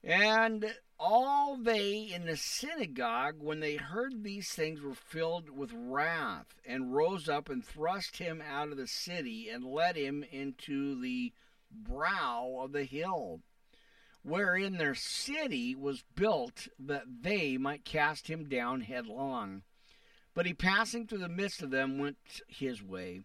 And 0.03 0.73
all 0.99 1.57
they 1.57 2.11
in 2.13 2.25
the 2.25 2.37
synagogue, 2.37 3.35
when 3.39 3.59
they 3.59 3.75
heard 3.75 4.23
these 4.23 4.49
things, 4.49 4.81
were 4.81 4.93
filled 4.93 5.49
with 5.49 5.71
wrath, 5.73 6.55
and 6.65 6.93
rose 6.93 7.29
up 7.29 7.49
and 7.49 7.63
thrust 7.63 8.17
him 8.17 8.41
out 8.41 8.69
of 8.69 8.77
the 8.77 8.87
city, 8.87 9.49
and 9.49 9.63
led 9.63 9.95
him 9.95 10.23
into 10.31 10.99
the 11.01 11.33
brow 11.71 12.59
of 12.61 12.71
the 12.71 12.83
hill, 12.83 13.41
wherein 14.23 14.77
their 14.77 14.95
city 14.95 15.75
was 15.75 16.03
built, 16.15 16.67
that 16.79 17.03
they 17.21 17.57
might 17.57 17.85
cast 17.85 18.27
him 18.27 18.47
down 18.47 18.81
headlong. 18.81 19.63
But 20.33 20.45
he, 20.45 20.53
passing 20.53 21.07
through 21.07 21.19
the 21.19 21.29
midst 21.29 21.61
of 21.61 21.71
them, 21.71 21.97
went 21.97 22.17
his 22.47 22.83
way. 22.83 23.21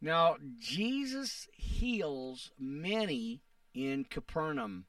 Now, 0.00 0.36
Jesus 0.58 1.46
heals 1.52 2.50
many 2.58 3.42
in 3.74 4.04
Capernaum 4.04 4.86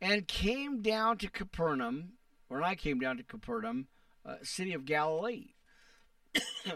and 0.00 0.28
came 0.28 0.82
down 0.82 1.18
to 1.18 1.28
Capernaum, 1.28 2.12
or 2.48 2.62
I 2.62 2.74
came 2.76 3.00
down 3.00 3.16
to 3.16 3.24
Capernaum, 3.24 3.88
uh, 4.24 4.36
city 4.42 4.72
of 4.72 4.84
Galilee. 4.84 5.54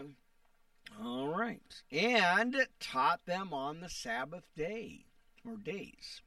All 1.01 1.27
right. 1.27 1.81
And 1.91 2.67
taught 2.79 3.25
them 3.25 3.53
on 3.53 3.79
the 3.79 3.89
Sabbath 3.89 4.49
day, 4.57 5.05
or 5.45 5.55
days. 5.55 6.21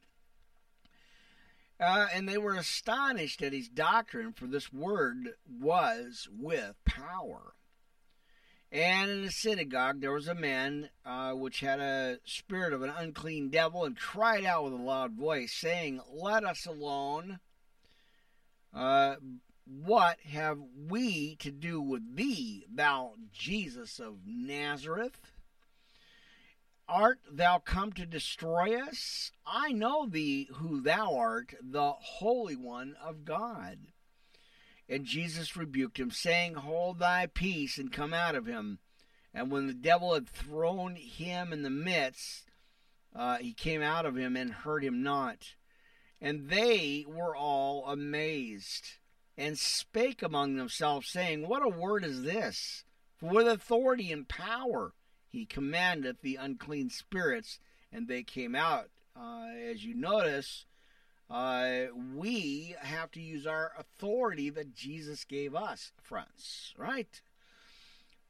Uh, 1.79 2.07
and 2.13 2.27
they 2.27 2.37
were 2.37 2.55
astonished 2.55 3.41
at 3.41 3.53
his 3.53 3.67
doctrine, 3.67 4.33
for 4.33 4.47
this 4.47 4.71
word 4.71 5.33
was 5.47 6.27
with 6.31 6.75
power. 6.85 7.53
And 8.73 9.11
in 9.11 9.21
the 9.21 9.31
synagogue 9.31 10.01
there 10.01 10.11
was 10.11 10.27
a 10.27 10.33
man 10.33 10.89
uh, 11.05 11.33
which 11.33 11.59
had 11.59 11.79
a 11.79 12.17
spirit 12.25 12.73
of 12.73 12.81
an 12.81 12.89
unclean 12.89 13.49
devil, 13.49 13.85
and 13.85 13.95
cried 13.95 14.45
out 14.45 14.63
with 14.63 14.73
a 14.73 14.77
loud 14.77 15.13
voice, 15.13 15.53
saying, 15.53 16.01
Let 16.11 16.43
us 16.43 16.65
alone. 16.65 17.39
Uh, 18.73 19.17
what 19.65 20.17
have 20.21 20.57
we 20.89 21.35
to 21.35 21.51
do 21.51 21.79
with 21.79 22.15
thee, 22.15 22.65
thou 22.73 23.13
Jesus 23.31 23.99
of 23.99 24.21
Nazareth? 24.25 25.19
Art 26.89 27.19
thou 27.31 27.59
come 27.59 27.93
to 27.93 28.07
destroy 28.07 28.75
us? 28.81 29.31
I 29.45 29.71
know 29.71 30.07
thee 30.07 30.49
who 30.51 30.81
thou 30.81 31.15
art, 31.15 31.53
the 31.61 31.91
Holy 31.91 32.55
One 32.55 32.95
of 33.01 33.23
God. 33.23 33.77
And 34.89 35.05
Jesus 35.05 35.55
rebuked 35.55 35.99
him, 35.99 36.11
saying, 36.11 36.55
Hold 36.55 36.99
thy 36.99 37.27
peace 37.27 37.77
and 37.77 37.91
come 37.91 38.13
out 38.13 38.35
of 38.35 38.45
him. 38.45 38.79
And 39.33 39.51
when 39.51 39.67
the 39.67 39.73
devil 39.73 40.13
had 40.13 40.27
thrown 40.27 40.95
him 40.95 41.53
in 41.53 41.63
the 41.63 41.69
midst, 41.69 42.51
uh, 43.15 43.37
he 43.37 43.53
came 43.53 43.81
out 43.81 44.05
of 44.05 44.15
him 44.15 44.35
and 44.35 44.51
hurt 44.51 44.83
him 44.83 45.01
not. 45.01 45.55
And 46.21 46.49
they 46.49 47.05
were 47.07 47.35
all 47.35 47.85
amazed 47.87 48.97
and 49.37 49.57
spake 49.57 50.21
among 50.21 50.55
themselves, 50.55 51.09
saying, 51.09 51.47
What 51.47 51.63
a 51.63 51.69
word 51.69 52.05
is 52.05 52.23
this! 52.23 52.83
For 53.17 53.29
with 53.29 53.47
authority 53.47 54.11
and 54.11 54.27
power 54.27 54.93
he 55.27 55.45
commandeth 55.45 56.21
the 56.21 56.35
unclean 56.35 56.89
spirits, 56.89 57.59
and 57.91 58.07
they 58.07 58.23
came 58.23 58.55
out. 58.55 58.89
Uh, 59.15 59.47
as 59.69 59.83
you 59.83 59.95
notice, 59.95 60.65
uh, 61.33 61.87
we 62.15 62.75
have 62.79 63.09
to 63.11 63.19
use 63.19 63.47
our 63.47 63.71
authority 63.79 64.51
that 64.51 64.75
Jesus 64.75 65.23
gave 65.23 65.55
us, 65.55 65.91
friends, 66.03 66.75
right? 66.77 67.21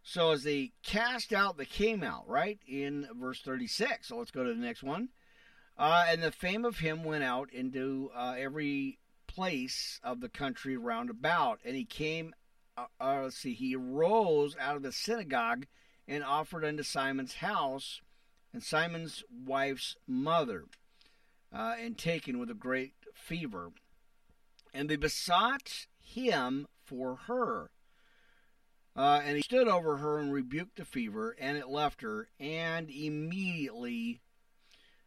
So 0.04 0.32
as 0.32 0.44
they 0.44 0.72
cast 0.84 1.34
out, 1.34 1.58
they 1.58 1.66
came 1.66 2.02
out, 2.02 2.30
right? 2.30 2.60
In 2.66 3.10
verse 3.20 3.42
36. 3.42 4.08
So 4.08 4.18
let's 4.18 4.32
go 4.32 4.46
to 4.46 4.54
the 4.54 4.60
next 4.60 4.84
one. 4.84 5.10
Uh, 5.78 6.06
and 6.08 6.24
the 6.24 6.32
fame 6.32 6.64
of 6.64 6.78
him 6.78 7.04
went 7.04 7.26
out 7.26 7.52
into 7.52 8.10
uh, 8.16 8.36
every 8.38 9.00
place 9.28 10.00
of 10.02 10.22
the 10.22 10.30
country 10.30 10.78
round 10.78 11.10
about. 11.10 11.60
And 11.66 11.76
he 11.76 11.84
came, 11.84 12.34
uh, 12.78 12.86
uh, 13.02 13.24
let's 13.24 13.38
see, 13.38 13.54
he 13.54 13.76
arose 13.76 14.56
out 14.58 14.78
of 14.78 14.84
the 14.84 14.94
synagogue 14.94 15.66
and 16.08 16.24
offered 16.24 16.64
unto 16.64 16.84
Simon's 16.84 17.36
house 17.36 18.00
and 18.54 18.64
Simon's 18.64 19.26
wife's 19.46 19.98
mother, 20.08 20.66
uh, 21.54 21.76
and 21.80 21.98
taken 21.98 22.40
with 22.40 22.50
a 22.50 22.56
great 22.56 22.94
fever. 23.14 23.72
And 24.74 24.90
they 24.90 24.96
besought 24.96 25.88
him 26.00 26.68
for 26.84 27.16
her. 27.28 27.70
Uh, 28.96 29.22
and 29.24 29.36
he 29.36 29.42
stood 29.42 29.68
over 29.68 29.98
her 29.98 30.20
and 30.20 30.32
rebuked 30.32 30.78
the 30.78 30.86
fever, 30.86 31.36
and 31.40 31.58
it 31.58 31.68
left 31.68 32.02
her. 32.02 32.28
And 32.40 32.90
immediately 32.90 34.22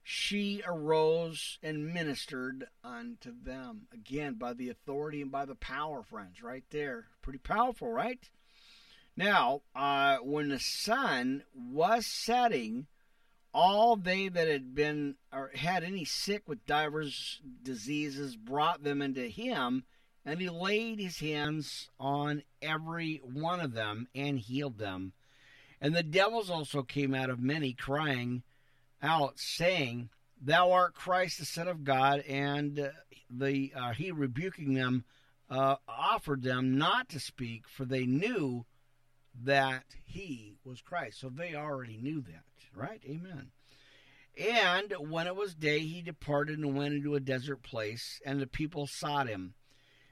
she 0.02 0.62
arose 0.66 1.58
and 1.62 1.92
ministered 1.92 2.68
unto 2.84 3.32
them. 3.42 3.88
Again, 3.92 4.34
by 4.34 4.54
the 4.54 4.68
authority 4.68 5.20
and 5.20 5.32
by 5.32 5.44
the 5.44 5.56
power, 5.56 6.02
friends, 6.02 6.42
right 6.42 6.64
there. 6.70 7.06
Pretty 7.22 7.38
powerful, 7.40 7.88
right? 7.88 8.20
Now, 9.16 9.62
uh, 9.74 10.18
when 10.18 10.50
the 10.50 10.60
sun 10.60 11.42
was 11.54 12.06
setting, 12.06 12.86
all 13.56 13.96
they 13.96 14.28
that 14.28 14.46
had 14.46 14.74
been 14.74 15.14
or 15.32 15.50
had 15.54 15.82
any 15.82 16.04
sick 16.04 16.42
with 16.46 16.66
divers 16.66 17.40
diseases 17.62 18.36
brought 18.36 18.84
them 18.84 19.00
into 19.00 19.22
him, 19.22 19.84
and 20.26 20.42
he 20.42 20.50
laid 20.50 21.00
his 21.00 21.20
hands 21.20 21.88
on 21.98 22.42
every 22.60 23.22
one 23.24 23.60
of 23.60 23.72
them 23.72 24.08
and 24.14 24.38
healed 24.38 24.76
them. 24.76 25.14
And 25.80 25.96
the 25.96 26.02
devils 26.02 26.50
also 26.50 26.82
came 26.82 27.14
out 27.14 27.30
of 27.30 27.40
many, 27.40 27.72
crying 27.72 28.42
out, 29.02 29.38
saying, 29.38 30.10
Thou 30.38 30.70
art 30.72 30.92
Christ, 30.94 31.38
the 31.38 31.46
Son 31.46 31.66
of 31.66 31.82
God. 31.82 32.20
And 32.28 32.78
uh, 32.78 32.88
the 33.30 33.72
uh, 33.74 33.92
he 33.92 34.12
rebuking 34.12 34.74
them 34.74 35.06
uh, 35.48 35.76
offered 35.88 36.42
them 36.42 36.76
not 36.76 37.08
to 37.08 37.20
speak, 37.20 37.68
for 37.68 37.86
they 37.86 38.04
knew 38.04 38.66
that 39.44 39.84
he 40.04 40.56
was 40.64 40.80
Christ. 40.80 41.20
So 41.20 41.28
they 41.28 41.54
already 41.54 41.98
knew 41.98 42.20
that, 42.22 42.44
right? 42.74 43.02
Amen. 43.04 43.50
And 44.38 44.92
when 45.10 45.26
it 45.26 45.36
was 45.36 45.54
day, 45.54 45.80
he 45.80 46.02
departed 46.02 46.58
and 46.58 46.76
went 46.76 46.94
into 46.94 47.14
a 47.14 47.20
desert 47.20 47.62
place, 47.62 48.20
and 48.24 48.40
the 48.40 48.46
people 48.46 48.86
sought 48.86 49.28
him. 49.28 49.54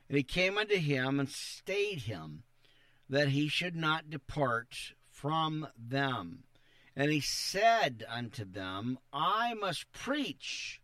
And 0.09 0.17
he 0.17 0.23
came 0.23 0.59
unto 0.59 0.77
him 0.77 1.21
and 1.21 1.29
stayed 1.29 2.03
him, 2.03 2.45
that 3.09 3.29
he 3.29 3.49
should 3.49 3.77
not 3.77 4.11
depart 4.11 4.95
from 5.11 5.69
them. 5.79 6.45
And 6.97 7.11
he 7.11 7.21
said 7.21 8.05
unto 8.09 8.45
them, 8.45 8.99
I 9.13 9.55
must 9.55 9.93
preach 9.93 10.81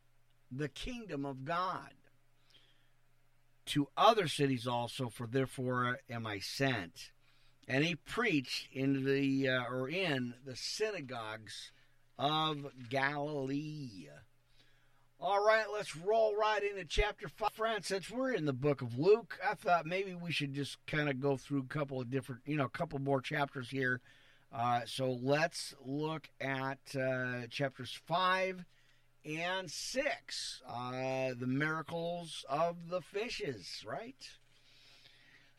the 0.50 0.68
kingdom 0.68 1.24
of 1.24 1.44
God 1.44 1.94
to 3.66 3.88
other 3.96 4.26
cities 4.26 4.66
also, 4.66 5.08
for 5.08 5.26
therefore 5.26 6.00
am 6.10 6.26
I 6.26 6.40
sent. 6.40 7.12
And 7.68 7.84
he 7.84 7.94
preached 7.94 8.68
in 8.72 9.04
the 9.04 9.48
uh, 9.48 9.64
or 9.70 9.88
in 9.88 10.34
the 10.44 10.56
synagogues 10.56 11.70
of 12.18 12.66
Galilee. 12.88 14.08
All 15.22 15.44
right, 15.44 15.66
let's 15.70 15.94
roll 15.94 16.34
right 16.34 16.62
into 16.62 16.84
chapter 16.84 17.28
5. 17.28 17.52
Friends, 17.52 17.86
since 17.86 18.10
we're 18.10 18.32
in 18.32 18.46
the 18.46 18.54
book 18.54 18.80
of 18.80 18.98
Luke, 18.98 19.38
I 19.46 19.52
thought 19.54 19.84
maybe 19.84 20.14
we 20.14 20.32
should 20.32 20.54
just 20.54 20.78
kind 20.86 21.10
of 21.10 21.20
go 21.20 21.36
through 21.36 21.60
a 21.60 21.74
couple 21.74 22.00
of 22.00 22.10
different, 22.10 22.40
you 22.46 22.56
know, 22.56 22.64
a 22.64 22.70
couple 22.70 22.98
more 23.00 23.20
chapters 23.20 23.68
here. 23.68 24.00
Uh, 24.50 24.80
so 24.86 25.18
let's 25.22 25.74
look 25.84 26.28
at 26.40 26.78
uh, 26.98 27.46
chapters 27.50 28.00
5 28.06 28.64
and 29.24 29.70
6, 29.70 30.62
uh, 30.66 31.30
the 31.38 31.46
miracles 31.46 32.44
of 32.48 32.88
the 32.88 33.02
fishes, 33.02 33.84
right? 33.86 34.39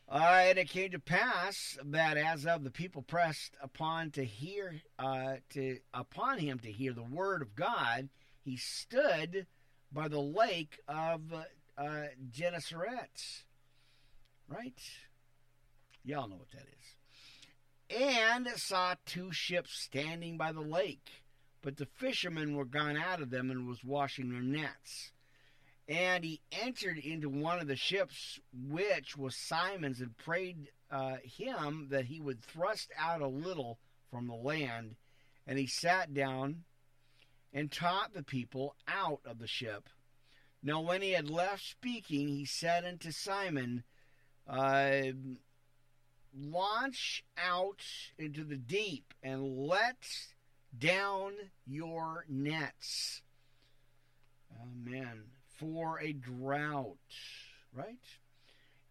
Uh, 0.08 0.42
and 0.48 0.58
it 0.58 0.68
came 0.68 0.90
to 0.90 0.98
pass 0.98 1.78
that 1.84 2.16
as 2.16 2.44
of 2.44 2.64
the 2.64 2.70
people 2.70 3.02
pressed 3.02 3.56
upon 3.62 4.10
to 4.10 4.24
hear 4.24 4.82
uh, 4.98 5.36
to 5.50 5.78
upon 5.94 6.38
him 6.38 6.58
to 6.58 6.70
hear 6.70 6.92
the 6.92 7.02
word 7.02 7.40
of 7.40 7.54
God, 7.54 8.10
he 8.44 8.56
stood 8.56 9.46
by 9.90 10.08
the 10.08 10.20
lake 10.20 10.78
of 10.86 11.32
uh. 11.78 13.44
Right? 14.48 14.80
Y'all 16.04 16.28
know 16.28 16.36
what 16.36 16.50
that 16.50 16.66
is. 16.66 17.98
And 17.98 18.48
saw 18.56 18.94
two 19.06 19.32
ships 19.32 19.72
standing 19.72 20.36
by 20.36 20.52
the 20.52 20.60
lake, 20.60 21.08
but 21.62 21.76
the 21.76 21.86
fishermen 21.86 22.56
were 22.56 22.64
gone 22.64 22.96
out 22.96 23.20
of 23.20 23.30
them 23.30 23.50
and 23.50 23.68
was 23.68 23.84
washing 23.84 24.30
their 24.30 24.42
nets. 24.42 25.12
And 25.88 26.24
he 26.24 26.40
entered 26.52 26.98
into 26.98 27.28
one 27.28 27.58
of 27.58 27.66
the 27.66 27.76
ships, 27.76 28.38
which 28.52 29.16
was 29.16 29.36
Simon's, 29.36 30.00
and 30.00 30.16
prayed 30.16 30.68
uh, 30.90 31.16
him 31.24 31.88
that 31.90 32.04
he 32.04 32.20
would 32.20 32.42
thrust 32.42 32.90
out 32.98 33.20
a 33.20 33.26
little 33.26 33.78
from 34.10 34.28
the 34.28 34.34
land. 34.34 34.94
And 35.46 35.58
he 35.58 35.66
sat 35.66 36.14
down 36.14 36.64
and 37.52 37.70
taught 37.70 38.14
the 38.14 38.22
people 38.22 38.76
out 38.86 39.20
of 39.24 39.38
the 39.38 39.48
ship. 39.48 39.88
Now, 40.62 40.80
when 40.80 41.02
he 41.02 41.12
had 41.12 41.28
left 41.28 41.64
speaking, 41.64 42.28
he 42.28 42.44
said 42.44 42.84
unto 42.84 43.10
Simon, 43.10 43.82
uh, 44.48 45.02
Launch 46.34 47.24
out 47.36 47.82
into 48.16 48.44
the 48.44 48.56
deep 48.56 49.12
and 49.22 49.66
let 49.66 50.08
down 50.78 51.34
your 51.66 52.24
nets. 52.26 53.20
Amen 54.62 55.31
for 55.62 56.00
a 56.00 56.12
drought, 56.12 56.98
right? 57.72 57.96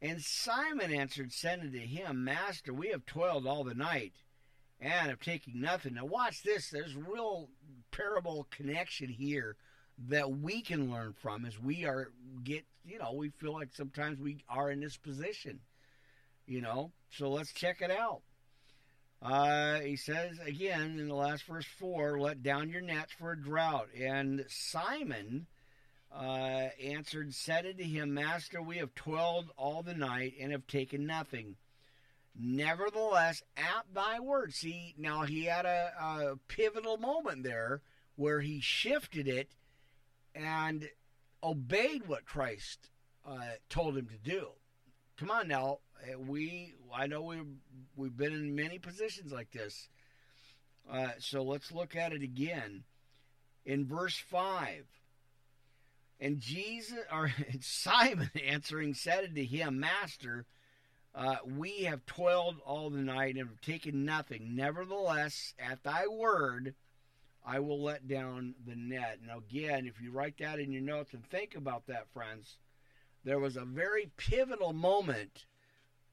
And 0.01 0.21
Simon 0.21 0.93
answered, 0.93 1.31
said 1.31 1.59
unto 1.59 1.79
him, 1.79 2.23
Master, 2.23 2.73
we 2.73 2.87
have 2.87 3.05
toiled 3.05 3.45
all 3.45 3.63
the 3.63 3.75
night 3.75 4.13
and 4.79 5.09
have 5.09 5.19
taken 5.19 5.59
nothing. 5.61 5.95
Now, 5.95 6.05
watch 6.05 6.41
this. 6.41 6.69
There's 6.69 6.95
real 6.95 7.49
parable 7.91 8.47
connection 8.49 9.09
here 9.09 9.57
that 10.07 10.31
we 10.31 10.61
can 10.61 10.91
learn 10.91 11.13
from 11.21 11.45
as 11.45 11.59
we 11.59 11.85
are 11.85 12.11
get, 12.43 12.65
you 12.83 12.97
know, 12.97 13.13
we 13.13 13.29
feel 13.29 13.53
like 13.53 13.69
sometimes 13.73 14.19
we 14.19 14.43
are 14.49 14.71
in 14.71 14.79
this 14.79 14.97
position, 14.97 15.59
you 16.47 16.61
know. 16.61 16.91
So 17.11 17.29
let's 17.29 17.53
check 17.53 17.81
it 17.81 17.91
out. 17.91 18.21
Uh, 19.21 19.81
he 19.81 19.97
says 19.97 20.39
again 20.43 20.97
in 20.97 21.07
the 21.07 21.13
last 21.13 21.43
verse 21.43 21.67
4 21.77 22.19
let 22.19 22.41
down 22.41 22.69
your 22.69 22.81
nets 22.81 23.11
for 23.19 23.33
a 23.33 23.39
drought. 23.39 23.89
And 23.99 24.45
Simon 24.47 25.45
uh, 26.15 26.69
answered, 26.83 27.33
said 27.33 27.65
unto 27.65 27.83
him, 27.83 28.13
Master, 28.13 28.61
we 28.61 28.77
have 28.77 28.93
toiled 28.95 29.51
all 29.57 29.83
the 29.83 29.93
night 29.93 30.33
and 30.39 30.51
have 30.51 30.67
taken 30.67 31.05
nothing. 31.05 31.55
Nevertheless, 32.37 33.43
at 33.57 33.85
thy 33.93 34.19
word. 34.19 34.53
See, 34.53 34.95
now 34.97 35.23
he 35.23 35.45
had 35.45 35.65
a, 35.65 35.91
a 35.99 36.35
pivotal 36.47 36.97
moment 36.97 37.43
there 37.43 37.81
where 38.15 38.41
he 38.41 38.61
shifted 38.61 39.27
it 39.27 39.49
and 40.33 40.87
obeyed 41.43 42.07
what 42.07 42.25
Christ 42.25 42.89
uh, 43.27 43.55
told 43.69 43.97
him 43.97 44.07
to 44.07 44.17
do. 44.17 44.47
Come 45.17 45.31
on 45.31 45.47
now, 45.47 45.79
uh, 46.01 46.19
we 46.19 46.73
I 46.93 47.07
know 47.07 47.21
we 47.21 47.41
we've 47.95 48.15
been 48.15 48.33
in 48.33 48.55
many 48.55 48.79
positions 48.79 49.31
like 49.31 49.51
this. 49.51 49.89
Uh, 50.91 51.09
so 51.19 51.43
let's 51.43 51.71
look 51.71 51.95
at 51.95 52.11
it 52.13 52.23
again 52.23 52.83
in 53.65 53.85
verse 53.85 54.17
five. 54.17 54.85
And 56.21 56.39
Jesus 56.39 56.99
or 57.11 57.33
Simon 57.61 58.29
answering 58.47 58.93
said 58.93 59.25
unto 59.25 59.43
him, 59.43 59.79
Master, 59.79 60.45
uh, 61.15 61.37
we 61.45 61.83
have 61.83 62.05
toiled 62.05 62.57
all 62.65 62.89
the 62.89 62.99
night 62.99 63.35
and 63.35 63.49
have 63.49 63.61
taken 63.61 64.05
nothing. 64.05 64.55
Nevertheless, 64.55 65.55
at 65.59 65.83
thy 65.83 66.07
word, 66.07 66.75
I 67.43 67.59
will 67.59 67.81
let 67.81 68.07
down 68.07 68.53
the 68.65 68.75
net. 68.75 69.19
Now, 69.25 69.39
again, 69.39 69.87
if 69.87 69.99
you 69.99 70.11
write 70.11 70.37
that 70.37 70.59
in 70.59 70.71
your 70.71 70.83
notes 70.83 71.13
and 71.13 71.25
think 71.25 71.55
about 71.55 71.87
that, 71.87 72.07
friends, 72.13 72.57
there 73.23 73.39
was 73.39 73.57
a 73.57 73.65
very 73.65 74.11
pivotal 74.15 74.73
moment 74.73 75.45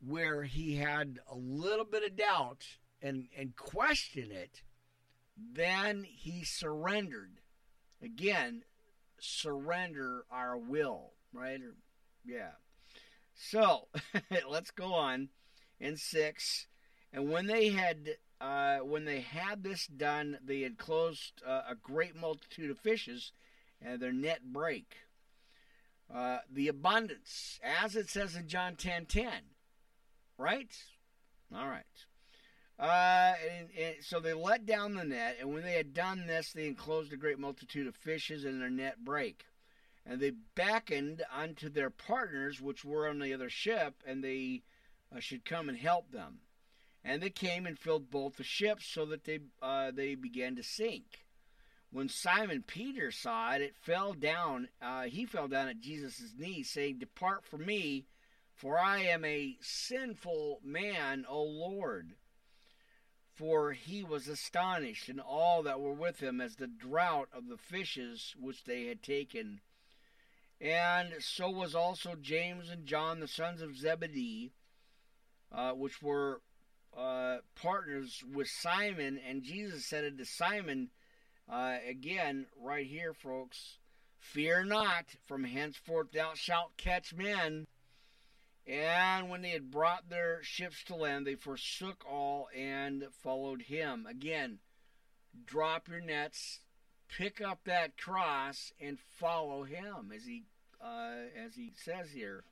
where 0.05 0.45
he 0.45 0.77
had 0.77 1.19
a 1.31 1.37
little 1.37 1.85
bit 1.85 2.05
of 2.05 2.17
doubt 2.17 2.65
and, 3.03 3.29
and 3.37 3.57
questioned 3.57 4.33
it. 4.33 4.63
Then 5.37 6.05
he 6.05 6.45
surrendered 6.45 7.41
again, 8.03 8.63
surrender 9.21 10.25
our 10.31 10.57
will, 10.57 11.13
right? 11.33 11.61
Or, 11.61 11.75
yeah. 12.25 12.53
So 13.35 13.89
let's 14.49 14.71
go 14.71 14.95
on 14.95 15.29
in 15.81 15.97
six. 15.97 16.67
And 17.13 17.31
when 17.31 17.47
they 17.47 17.71
had 17.71 18.17
uh, 18.41 18.79
when 18.79 19.05
they 19.05 19.21
had 19.21 19.65
this 19.65 19.87
done, 19.87 20.39
they 20.45 20.61
had 20.61 20.79
closed 20.79 21.43
uh, 21.47 21.63
a 21.69 21.75
great 21.75 22.15
multitude 22.15 22.71
of 22.71 22.79
fishes, 22.79 23.33
and 23.81 24.01
their 24.01 24.13
net 24.13 24.41
break. 24.53 24.97
Uh, 26.13 26.39
the 26.51 26.69
abundance, 26.69 27.61
as 27.63 27.95
it 27.95 28.09
says 28.09 28.35
in 28.35 28.49
John 28.49 28.77
ten 28.77 29.07
ten, 29.07 29.43
right? 30.39 30.71
All 31.55 31.67
right. 31.67 31.85
Uh, 32.79 33.35
and, 33.59 33.69
and 33.77 33.95
so 34.01 34.21
they 34.21 34.33
let 34.33 34.65
down 34.65 34.95
the 34.95 35.05
net, 35.05 35.37
and 35.41 35.53
when 35.53 35.65
they 35.65 35.73
had 35.73 35.93
done 35.93 36.27
this, 36.27 36.53
they 36.53 36.69
enclosed 36.69 37.13
a 37.13 37.17
great 37.17 37.39
multitude 37.39 37.89
of 37.89 37.97
fishes, 37.97 38.45
and 38.45 38.61
their 38.61 38.71
net 38.71 39.05
break. 39.05 39.47
And 40.07 40.21
they 40.21 40.33
beckoned 40.55 41.23
unto 41.37 41.69
their 41.69 41.91
partners, 41.91 42.61
which 42.61 42.85
were 42.85 43.09
on 43.09 43.19
the 43.19 43.35
other 43.35 43.51
ship, 43.51 44.03
and 44.07 44.23
they 44.23 44.63
uh, 45.15 45.19
should 45.19 45.45
come 45.45 45.69
and 45.69 45.77
help 45.77 46.13
them. 46.13 46.39
And 47.05 47.21
they 47.21 47.31
came 47.31 47.67
and 47.67 47.79
filled 47.79 48.11
both 48.11 48.37
the 48.37 48.45
ships, 48.45 48.87
so 48.87 49.05
that 49.07 49.25
they 49.25 49.41
uh, 49.61 49.91
they 49.91 50.15
began 50.15 50.55
to 50.57 50.63
sink. 50.63 51.25
When 51.91 52.09
Simon 52.09 52.63
Peter 52.67 53.11
saw 53.11 53.55
it, 53.55 53.63
it 53.63 53.77
fell 53.77 54.13
down. 54.13 54.69
Uh, 54.81 55.05
he 55.05 55.25
fell 55.25 55.49
down 55.49 55.69
at 55.69 55.81
Jesus' 55.81 56.35
knees, 56.39 56.71
saying, 56.71 56.99
"Depart 56.99 57.45
from 57.45 57.67
me, 57.67 58.07
for 58.55 58.79
I 58.79 59.01
am 59.01 59.25
a 59.25 59.57
sinful 59.61 60.61
man, 60.63 61.25
O 61.29 61.43
Lord." 61.43 62.15
For 63.39 63.73
he 63.73 64.03
was 64.03 64.27
astonished, 64.27 65.09
and 65.09 65.21
all 65.21 65.63
that 65.63 65.81
were 65.81 65.93
with 65.93 66.19
him, 66.19 66.41
as 66.41 66.57
the 66.57 66.67
draught 66.67 67.29
of 67.33 67.47
the 67.47 67.57
fishes 67.57 68.35
which 68.37 68.65
they 68.65 68.87
had 68.87 69.01
taken. 69.01 69.61
And 70.61 71.15
so 71.21 71.49
was 71.49 71.73
also 71.73 72.17
James 72.21 72.69
and 72.69 72.85
John, 72.85 73.21
the 73.21 73.29
sons 73.29 73.63
of 73.63 73.77
Zebedee, 73.77 74.51
uh, 75.53 75.71
which 75.71 76.03
were 76.03 76.41
uh, 76.97 77.37
partners 77.55 78.25
with 78.35 78.49
Simon. 78.49 79.21
And 79.25 79.45
Jesus 79.45 79.87
said 79.87 80.05
unto 80.05 80.25
Simon, 80.25 80.91
uh, 81.49 81.77
again, 81.89 82.47
right 82.61 82.87
here, 82.87 83.15
folks, 83.15 83.79
fear 84.19 84.65
not, 84.65 85.05
from 85.29 85.45
henceforth 85.45 86.11
thou 86.11 86.33
shalt 86.35 86.77
catch 86.77 87.15
men. 87.15 87.69
And 88.69 89.31
when 89.31 89.41
they 89.41 89.49
had 89.51 89.71
brought 89.71 90.11
their 90.11 90.43
ships 90.43 90.85
to 90.85 90.95
land, 90.95 91.27
they 91.27 91.37
forsook 91.37 92.05
all 92.07 92.51
and 92.55 93.05
followed 93.23 93.63
him. 93.63 94.07
Again, 94.07 94.59
drop 95.47 95.89
your 95.89 96.01
nets, 96.01 96.61
pick 97.17 97.41
up 97.41 97.61
that 97.65 97.97
cross, 97.97 98.73
and 98.79 98.99
follow 99.19 99.65
him, 99.65 100.13
as 100.15 100.27
he 100.27 100.45
uh, 100.83 101.29
as 101.43 101.55
he 101.55 101.73
says 101.83 102.11
here, 102.13 102.45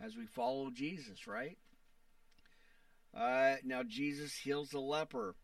as 0.00 0.16
we 0.16 0.24
follow 0.24 0.70
Jesus, 0.70 1.26
right? 1.26 1.58
Uh, 3.14 3.56
now 3.62 3.82
Jesus 3.82 4.34
heals 4.34 4.70
the 4.70 4.80
leper, 4.80 5.34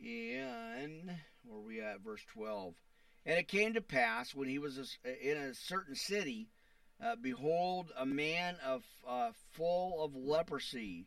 and 0.00 1.10
where 1.44 1.58
are 1.58 1.60
we 1.60 1.80
at? 1.82 2.00
Verse 2.00 2.22
twelve. 2.32 2.74
And 3.26 3.38
it 3.38 3.48
came 3.48 3.74
to 3.74 3.82
pass 3.82 4.34
when 4.34 4.48
he 4.48 4.58
was 4.58 4.98
in 5.04 5.36
a 5.36 5.52
certain 5.52 5.94
city 5.94 6.48
uh, 7.02 7.16
behold, 7.20 7.92
a 7.96 8.06
man 8.06 8.56
of 8.64 8.84
uh, 9.06 9.30
full 9.52 10.02
of 10.02 10.14
leprosy 10.14 11.06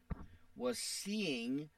was 0.56 0.78
seeing 0.78 1.70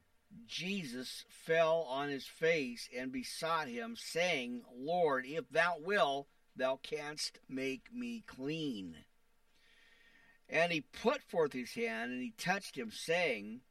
Jesus 0.47 1.25
fell 1.29 1.85
on 1.89 2.09
his 2.09 2.25
face 2.25 2.89
and 2.95 3.11
besought 3.11 3.67
him, 3.67 3.95
saying, 3.97 4.63
Lord, 4.73 5.25
if 5.25 5.49
thou 5.49 5.75
wilt, 5.79 6.27
thou 6.55 6.79
canst 6.81 7.39
make 7.49 7.93
me 7.93 8.23
clean. 8.25 8.97
And 10.49 10.71
he 10.71 10.81
put 10.81 11.21
forth 11.23 11.53
his 11.53 11.73
hand 11.73 12.11
and 12.11 12.21
he 12.21 12.33
touched 12.37 12.77
him, 12.77 12.91
saying, 12.91 13.61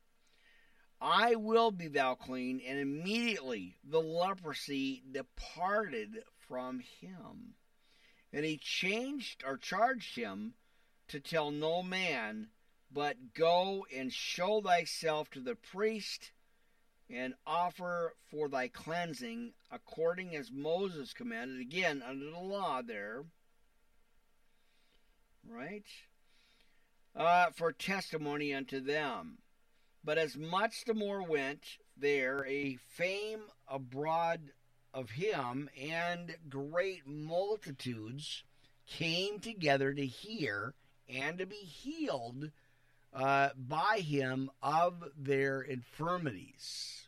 I 1.00 1.34
will 1.34 1.70
be 1.70 1.88
thou 1.88 2.14
clean. 2.14 2.60
And 2.66 2.78
immediately 2.78 3.76
the 3.84 4.00
leprosy 4.00 5.02
departed 5.10 6.24
from 6.38 6.80
him. 6.80 7.54
And 8.32 8.44
he 8.44 8.58
changed 8.58 9.42
or 9.46 9.56
charged 9.56 10.16
him 10.16 10.54
to 11.08 11.18
tell 11.18 11.50
no 11.50 11.82
man, 11.82 12.48
but 12.92 13.34
go 13.34 13.86
and 13.94 14.12
show 14.12 14.60
thyself 14.60 15.30
to 15.30 15.40
the 15.40 15.56
priest 15.56 16.30
and 17.08 17.34
offer 17.46 18.14
for 18.30 18.48
thy 18.48 18.68
cleansing 18.68 19.52
according 19.70 20.36
as 20.36 20.52
Moses 20.52 21.12
commanded. 21.12 21.60
Again, 21.60 22.02
under 22.06 22.30
the 22.30 22.38
law 22.38 22.82
there. 22.82 23.24
Right? 25.48 25.86
Uh, 27.16 27.50
for 27.50 27.72
testimony 27.72 28.54
unto 28.54 28.78
them. 28.78 29.38
But 30.04 30.18
as 30.18 30.36
much 30.36 30.84
the 30.84 30.94
more 30.94 31.22
went 31.22 31.64
there 31.96 32.44
a 32.46 32.76
fame 32.76 33.42
abroad 33.68 34.52
of 34.92 35.10
him, 35.10 35.70
and 35.80 36.36
great 36.48 37.06
multitudes 37.06 38.44
came 38.86 39.38
together 39.38 39.92
to 39.92 40.06
hear 40.06 40.74
and 41.08 41.38
to 41.38 41.46
be 41.46 41.56
healed 41.56 42.50
uh, 43.12 43.50
by 43.56 43.98
him 43.98 44.50
of 44.62 45.04
their 45.16 45.60
infirmities. 45.60 47.06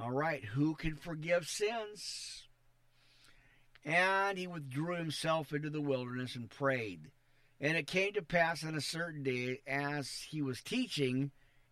All 0.00 0.12
right, 0.12 0.44
who 0.44 0.74
can 0.74 0.96
forgive 0.96 1.46
sins? 1.46 2.44
And 3.84 4.36
he 4.36 4.46
withdrew 4.46 4.96
himself 4.96 5.52
into 5.52 5.70
the 5.70 5.80
wilderness 5.80 6.34
and 6.34 6.50
prayed. 6.50 7.10
And 7.60 7.76
it 7.76 7.86
came 7.86 8.12
to 8.14 8.22
pass 8.22 8.64
on 8.64 8.74
a 8.74 8.80
certain 8.80 9.22
day, 9.22 9.60
as 9.66 10.10
he 10.28 10.42
was 10.42 10.60
teaching, 10.60 11.30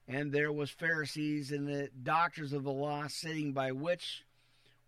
and 0.09 0.33
there 0.33 0.53
was 0.53 0.71
Pharisees 0.71 1.51
and 1.51 1.67
the 1.67 1.91
doctors 2.03 2.53
of 2.53 2.65
the 2.65 2.73
law 2.73 3.07
sitting 3.09 3.53
by 3.53 3.73
which 3.73 4.25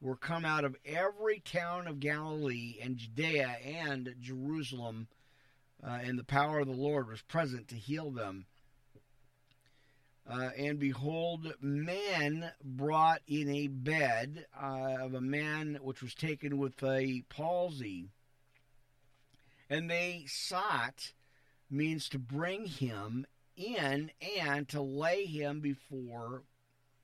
were 0.01 0.17
come 0.17 0.45
out 0.45 0.65
of 0.65 0.77
every 0.85 1.41
town 1.41 1.87
of 1.87 2.01
Galilee 2.01 2.77
and 2.83 2.97
Judea 2.97 3.57
and 3.65 4.15
Jerusalem, 4.21 5.09
uh, 5.83 5.99
and 6.03 6.19
the 6.19 6.25
power 6.25 6.61
of 6.61 6.67
the 6.67 6.73
Lord 6.73 7.09
was 7.09 7.23
present 7.23 7.69
to 7.69 7.75
heal 7.75 8.11
them. 8.11 8.47
Uh, 10.29 10.51
and 10.59 10.81
behold, 10.81 11.55
men 11.61 12.51
brought 12.65 13.23
in 13.29 13.49
a 13.49 13.69
bed 13.69 14.47
uh, 14.61 14.97
of 15.01 15.15
a 15.15 15.21
man 15.21 15.79
which 15.81 16.03
was 16.03 16.15
taken 16.15 16.59
with 16.59 16.83
a 16.83 17.23
palsy, 17.29 18.09
and 19.71 19.89
they 19.89 20.25
sought 20.27 21.13
means 21.71 22.09
to 22.09 22.19
bring 22.19 22.67
him 22.67 23.25
in 23.57 24.11
and 24.45 24.69
to 24.69 24.81
lay 24.83 25.25
him 25.27 25.61
before 25.61 26.43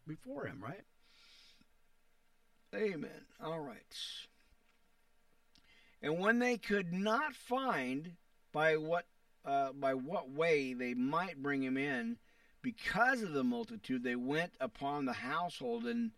before 0.06 0.46
him, 0.46 0.60
right? 0.62 0.82
Amen. 2.74 3.26
All 3.42 3.60
right. 3.60 3.76
And 6.00 6.18
when 6.18 6.38
they 6.38 6.56
could 6.56 6.92
not 6.92 7.34
find 7.34 8.12
by 8.52 8.76
what 8.76 9.04
uh, 9.44 9.72
by 9.72 9.94
what 9.94 10.30
way 10.30 10.72
they 10.72 10.94
might 10.94 11.42
bring 11.42 11.62
him 11.62 11.76
in, 11.76 12.16
because 12.62 13.22
of 13.22 13.32
the 13.32 13.44
multitude, 13.44 14.04
they 14.04 14.16
went 14.16 14.52
upon 14.60 15.04
the 15.04 15.12
household 15.12 15.84
and 15.84 16.12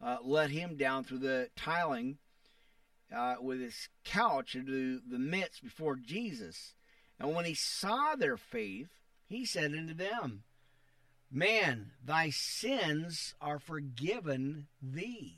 uh, 0.00 0.18
let 0.22 0.50
him 0.50 0.76
down 0.76 1.04
through 1.04 1.18
the 1.18 1.50
tiling 1.56 2.18
uh, 3.14 3.36
with 3.40 3.60
his 3.60 3.88
couch 4.04 4.54
into 4.54 5.00
the 5.00 5.18
midst 5.18 5.62
before 5.62 5.96
Jesus. 5.96 6.74
And 7.18 7.34
when 7.34 7.44
he 7.44 7.54
saw 7.54 8.14
their 8.14 8.36
faith, 8.36 8.88
he 9.26 9.44
said 9.44 9.72
unto 9.72 9.94
them, 9.94 10.44
Man, 11.30 11.90
thy 12.04 12.30
sins 12.30 13.34
are 13.40 13.58
forgiven 13.58 14.68
thee. 14.80 15.37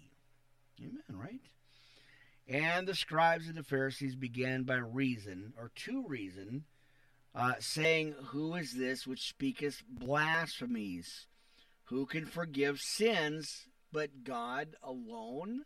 Amen, 0.81 1.03
right? 1.11 1.41
And 2.49 2.89
the 2.89 2.95
scribes 2.95 3.47
and 3.47 3.57
the 3.57 3.63
Pharisees 3.63 4.17
began 4.17 4.65
by 4.65 4.77
reason, 4.77 5.53
or 5.57 5.71
to 5.77 6.05
reason, 6.07 6.65
uh, 7.35 7.55
saying, 7.61 8.15
Who 8.29 8.55
is 8.55 8.75
this 8.75 9.07
which 9.07 9.29
speaketh 9.29 9.83
blasphemies? 9.89 11.27
Who 11.85 12.07
can 12.07 12.27
forgive 12.27 12.81
sins 12.81 13.67
but 13.93 14.25
God 14.25 14.77
alone? 14.83 15.65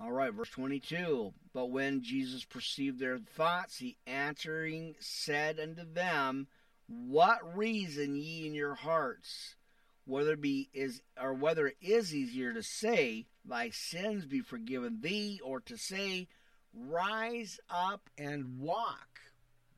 All 0.00 0.12
right, 0.12 0.32
verse 0.32 0.50
22. 0.50 1.34
But 1.52 1.66
when 1.66 2.02
Jesus 2.02 2.44
perceived 2.44 2.98
their 2.98 3.18
thoughts, 3.18 3.78
he 3.78 3.98
answering 4.06 4.94
said 5.00 5.60
unto 5.60 5.84
them, 5.84 6.46
What 6.86 7.56
reason 7.56 8.16
ye 8.16 8.46
in 8.46 8.54
your 8.54 8.74
hearts? 8.74 9.56
Whether 10.04 10.32
it 10.32 10.40
be 10.40 10.68
is 10.72 11.02
or 11.20 11.32
whether 11.34 11.66
it 11.66 11.76
is 11.80 12.14
easier 12.14 12.52
to 12.52 12.62
say 12.62 13.26
thy 13.44 13.70
sins 13.70 14.26
be 14.26 14.40
forgiven 14.40 14.98
thee 15.00 15.40
or 15.44 15.60
to 15.60 15.76
say 15.76 16.28
rise 16.74 17.60
up 17.70 18.08
and 18.18 18.58
walk 18.58 19.20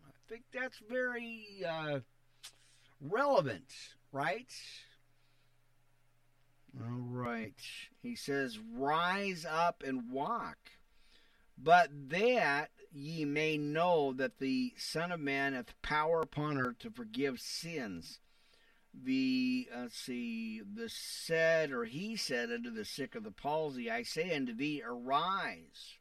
i 0.07 0.11
think 0.29 0.43
that's 0.53 0.79
very 0.89 1.47
uh, 1.69 1.99
relevant 3.01 3.71
right 4.13 4.53
All 6.81 7.05
right. 7.09 7.55
He 8.03 8.17
says, 8.17 8.59
Rise 8.59 9.47
up 9.49 9.83
and 9.87 10.11
walk. 10.11 10.59
But 11.57 11.91
that 12.09 12.71
ye 12.93 13.25
may 13.25 13.57
know 13.57 14.13
that 14.13 14.39
the 14.39 14.73
Son 14.77 15.13
of 15.13 15.21
Man 15.21 15.53
hath 15.53 15.81
power 15.83 16.21
upon 16.21 16.59
earth 16.59 16.81
to 16.81 16.91
forgive 16.91 17.39
sins. 17.39 18.19
The, 19.03 19.69
let's 19.77 19.99
see, 19.99 20.61
the 20.61 20.89
said, 20.89 21.73
or 21.73 21.85
he 21.85 22.17
said 22.17 22.51
unto 22.51 22.71
the 22.71 22.85
sick 22.85 23.15
of 23.15 23.25
the 23.25 23.31
palsy, 23.31 23.91
I 23.91 24.03
say 24.03 24.35
unto 24.35 24.55
thee, 24.55 24.83
arise, 24.87 25.99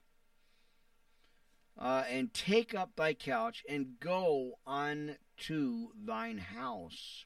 uh, 1.78 2.04
and 2.10 2.34
take 2.34 2.76
up 2.76 2.96
thy 2.96 3.14
couch, 3.14 3.64
and 3.68 4.00
go 4.00 4.60
unto 4.68 5.88
thine 5.96 6.38
house. 6.38 7.26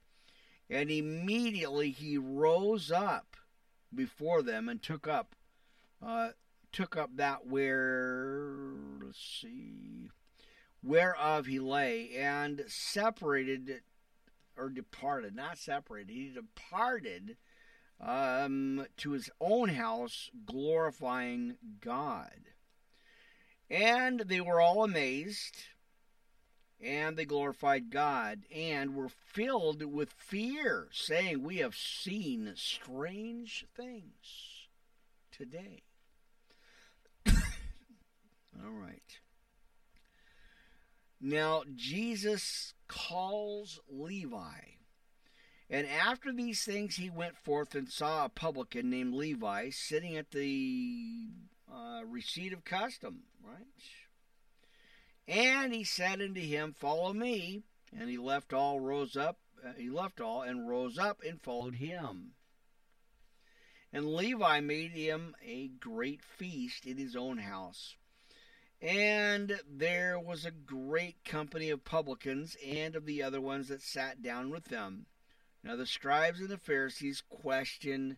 And 0.70 0.90
immediately 0.90 1.92
he 1.92 2.18
rose 2.18 2.92
up 2.92 3.36
before 3.94 4.42
them 4.42 4.68
and 4.70 4.82
took 4.82 5.08
up 5.08 5.36
uh, 6.06 6.30
took 6.72 6.96
up 6.96 7.10
that 7.16 7.48
where 7.48 8.74
let's 9.02 9.20
see 9.42 10.10
whereof 10.84 11.46
he 11.46 11.60
lay 11.60 12.12
and 12.16 12.64
separated 12.68 13.82
or 14.58 14.70
departed 14.70 15.36
not 15.36 15.58
separated 15.58 16.12
he 16.12 16.30
departed 16.30 17.38
um, 18.00 18.86
to 18.98 19.12
his 19.12 19.30
own 19.40 19.70
house 19.70 20.30
glorifying 20.46 21.58
god 21.82 22.32
and 23.70 24.22
they 24.22 24.42
were 24.42 24.62
all 24.62 24.84
amazed 24.84 25.56
and 26.80 27.18
they 27.18 27.26
glorified 27.26 27.90
God 27.90 28.46
and 28.54 28.96
were 28.96 29.10
filled 29.10 29.84
with 29.84 30.12
fear, 30.14 30.90
saying, 30.92 31.42
We 31.44 31.58
have 31.58 31.76
seen 31.76 32.54
strange 32.56 33.66
things 33.76 34.68
today. 35.32 35.84
All 37.26 38.72
right. 38.72 39.20
Now, 41.20 41.64
Jesus 41.76 42.76
calls 42.88 43.80
Levi. 43.90 44.60
And 45.70 45.86
after 45.88 46.32
these 46.32 46.64
things, 46.64 46.96
he 46.96 47.10
went 47.10 47.36
forth 47.36 47.76
and 47.76 47.90
saw 47.90 48.26
a 48.26 48.30
publican 48.30 48.90
named 48.90 49.14
Levi 49.14 49.70
sitting 49.70 50.16
at 50.16 50.32
the 50.32 51.28
uh, 51.72 52.02
receipt 52.06 52.54
of 52.54 52.64
custom, 52.64 53.24
right? 53.44 53.66
And 55.28 55.74
he 55.74 55.84
said 55.84 56.22
unto 56.22 56.40
him, 56.40 56.74
Follow 56.78 57.14
me. 57.14 57.64
And 57.98 58.10
he 58.10 58.18
left 58.18 58.54
all, 58.54 58.80
rose 58.80 59.16
up, 59.16 59.40
uh, 59.66 59.74
he 59.78 59.90
left 59.90 60.22
all, 60.22 60.42
and 60.42 60.68
rose 60.68 60.98
up 60.98 61.22
and 61.26 61.42
followed 61.42 61.76
him. 61.76 62.34
And 63.94 64.14
Levi 64.14 64.60
made 64.60 64.92
him 64.92 65.36
a 65.46 65.70
great 65.70 66.22
feast 66.24 66.86
in 66.86 66.98
his 66.98 67.16
own 67.16 67.40
house. 67.40 67.96
And 68.82 69.60
there 69.68 70.20
was 70.20 70.46
a 70.46 70.52
great 70.52 71.24
company 71.26 71.70
of 71.72 71.84
publicans 71.84 72.56
and 72.66 72.96
of 72.96 73.06
the 73.06 73.24
other 73.24 73.42
ones 73.42 73.70
that 73.70 73.82
sat 73.82 74.22
down 74.22 74.52
with 74.52 74.66
them. 74.66 75.08
Now 75.64 75.76
the 75.76 75.88
scribes 75.88 76.40
and 76.40 76.50
the 76.50 76.58
Pharisees 76.58 77.24
questioned 77.28 78.18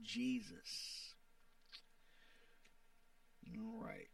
Jesus. 0.00 1.14
All 3.56 3.84
right. 3.84 4.06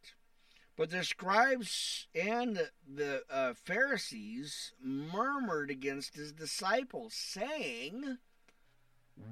But 0.77 0.91
the 0.91 1.05
scribes 1.05 2.09
and 2.15 2.71
the 2.93 3.23
uh, 3.31 3.55
Pharisees 3.55 4.73
murmured 4.83 5.71
against 5.71 6.17
his 6.17 6.33
disciples, 6.33 7.15
saying, 7.15 8.19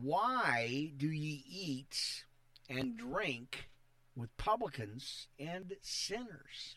Why 0.01 0.93
do 0.97 1.09
ye 1.09 1.45
eat 1.49 2.25
and 2.69 2.97
drink 2.97 3.71
with 4.15 4.37
publicans 4.37 5.29
and 5.39 5.75
sinners? 5.81 6.77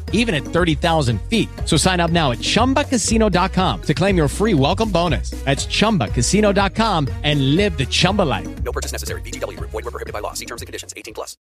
even 0.13 0.35
at 0.35 0.43
30,000 0.43 1.19
feet. 1.23 1.49
So 1.65 1.77
sign 1.77 1.99
up 1.99 2.11
now 2.11 2.31
at 2.31 2.37
chumbacasino.com 2.37 3.81
to 3.81 3.93
claim 3.93 4.15
your 4.15 4.27
free 4.29 4.53
welcome 4.53 4.91
bonus. 4.91 5.31
That's 5.45 5.65
chumbacasino.com 5.65 7.07
and 7.23 7.55
live 7.55 7.77
the 7.77 7.85
Chumba 7.85 8.21
life. 8.21 8.63
No 8.63 8.71
purchase 8.71 8.91
necessary. 8.91 9.21
VGW 9.21 9.57
Group. 9.57 9.71
Void 9.71 9.85
were 9.85 9.91
prohibited 9.91 10.13
by 10.13 10.19
law. 10.19 10.33
See 10.33 10.45
terms 10.45 10.61
and 10.61 10.67
conditions. 10.67 10.93
18 10.95 11.15
plus. 11.15 11.35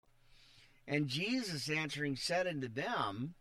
And 0.89 1.07
Jesus 1.07 1.69
answering 1.69 2.16
said 2.16 2.47
unto 2.47 2.66
them, 2.66 3.35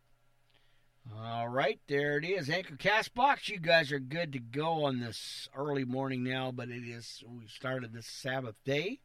All 1.17 1.47
right, 1.47 1.79
there 1.87 2.17
it 2.17 2.25
is. 2.25 2.49
Anchor 2.49 2.75
Castbox. 2.75 3.47
You 3.47 3.59
guys 3.59 3.93
are 3.93 3.99
good 3.99 4.33
to 4.33 4.39
go 4.39 4.83
on 4.83 4.99
this 4.99 5.47
early 5.55 5.85
morning 5.85 6.23
now, 6.25 6.51
but 6.51 6.67
it 6.67 6.83
is, 6.83 7.23
we 7.25 7.47
started 7.47 7.93
this 7.93 8.05
Sabbath 8.05 8.55
day. 8.65 8.99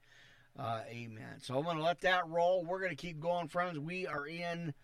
Uh, 0.58 0.80
amen. 0.88 1.38
So 1.40 1.56
I'm 1.56 1.64
going 1.64 1.76
to 1.76 1.84
let 1.84 2.00
that 2.00 2.26
roll. 2.28 2.64
We're 2.64 2.80
going 2.80 2.90
to 2.90 2.96
keep 2.96 3.20
going, 3.20 3.46
friends. 3.46 3.78
We 3.78 4.08
are 4.08 4.26
in 4.26 4.74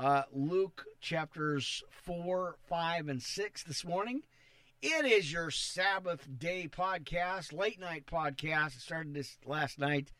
uh, 0.00 0.22
Luke 0.32 0.86
chapters 1.00 1.84
4, 1.90 2.56
5, 2.68 3.08
and 3.08 3.22
6 3.22 3.62
this 3.64 3.84
morning. 3.84 4.22
It 4.80 5.04
is 5.04 5.30
your 5.30 5.50
Sabbath 5.50 6.26
day 6.38 6.70
podcast, 6.72 7.52
late 7.52 7.78
night 7.78 8.06
podcast. 8.06 8.76
It 8.76 8.80
started 8.80 9.12
this 9.12 9.36
last 9.44 9.78
night 9.78 10.10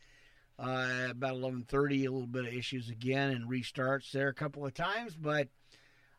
uh, 0.59 1.09
about 1.09 1.37
11.30 1.37 2.01
a 2.01 2.11
little 2.11 2.27
bit 2.27 2.45
of 2.45 2.53
issues 2.53 2.91
again 2.91 3.31
and 3.31 3.51
restarts 3.51 4.11
there 4.13 4.29
a 4.29 4.35
couple 4.35 4.67
of 4.67 4.75
times 4.75 5.17
but 5.17 5.49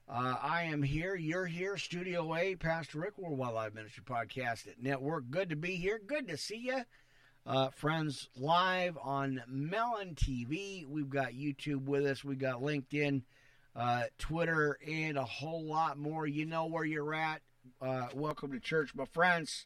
uh, 0.10 0.36
i 0.42 0.64
am 0.64 0.82
here. 0.82 1.16
You're 1.16 1.46
here. 1.46 1.78
Studio 1.78 2.34
a 2.36 2.56
pastor 2.56 3.02
rick 3.02 3.20
worldwide 3.20 3.54
live 3.54 3.76
ministry 3.76 4.04
podcast 4.04 4.68
at 4.68 4.82
network. 4.82 5.30
Good 5.30 5.50
to 5.52 5.56
be 5.56 5.76
here. 5.76 6.02
Good 6.04 6.28
to 6.30 6.38
see 6.38 6.58
you 6.58 6.82
uh, 7.46 7.70
friends 7.70 8.28
live 8.36 8.98
on 9.04 9.44
melon 9.48 10.16
tv 10.16 10.88
we've 10.88 11.10
got 11.10 11.34
youtube 11.34 11.86
with 11.86 12.06
us. 12.06 12.24
We 12.24 12.36
got 12.36 12.62
linkedin 12.62 13.22
uh, 13.76 14.03
twitter 14.18 14.77
and 14.88 15.18
a 15.18 15.23
whole 15.23 15.64
lot 15.64 15.98
more 15.98 16.27
you 16.27 16.45
know 16.45 16.65
where 16.65 16.85
you're 16.85 17.14
at 17.14 17.41
uh, 17.81 18.07
welcome 18.14 18.52
to 18.52 18.60
church 18.60 18.93
my 18.95 19.06
friends 19.06 19.65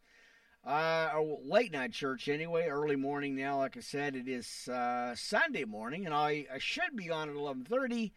uh, 0.66 1.12
late 1.44 1.72
night 1.72 1.92
church 1.92 2.28
anyway, 2.28 2.66
early 2.68 2.96
morning 2.96 3.36
now. 3.36 3.60
Like 3.60 3.78
I 3.78 3.82
said, 3.82 4.16
it 4.16 4.28
is 4.28 4.68
uh, 4.68 5.14
Sunday 5.16 5.64
morning, 5.64 6.08
and 6.08 6.16
I, 6.16 6.48
I 6.52 6.58
should 6.58 6.96
be 6.96 7.12
on 7.12 7.30
at 7.30 7.36
eleven 7.36 7.64
thirty. 7.64 8.14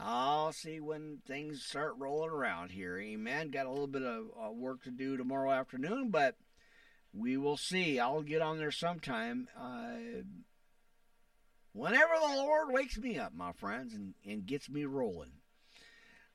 I'll 0.00 0.52
see 0.52 0.80
when 0.80 1.18
things 1.26 1.62
start 1.62 1.94
rolling 1.98 2.30
around 2.30 2.70
here. 2.70 2.98
Amen. 2.98 3.50
Got 3.50 3.66
a 3.66 3.70
little 3.70 3.86
bit 3.86 4.02
of 4.02 4.24
uh, 4.42 4.50
work 4.50 4.82
to 4.84 4.90
do 4.90 5.16
tomorrow 5.16 5.50
afternoon, 5.50 6.10
but 6.10 6.36
we 7.12 7.36
will 7.36 7.56
see. 7.56 8.00
I'll 8.00 8.22
get 8.22 8.42
on 8.42 8.58
there 8.58 8.72
sometime. 8.72 9.48
Uh, 9.56 10.22
whenever 11.74 12.12
the 12.18 12.36
Lord 12.36 12.68
wakes 12.70 12.96
me 12.96 13.18
up, 13.18 13.34
my 13.34 13.52
friends, 13.52 13.92
and, 13.92 14.14
and 14.24 14.46
gets 14.46 14.70
me 14.70 14.86
rolling. 14.86 15.32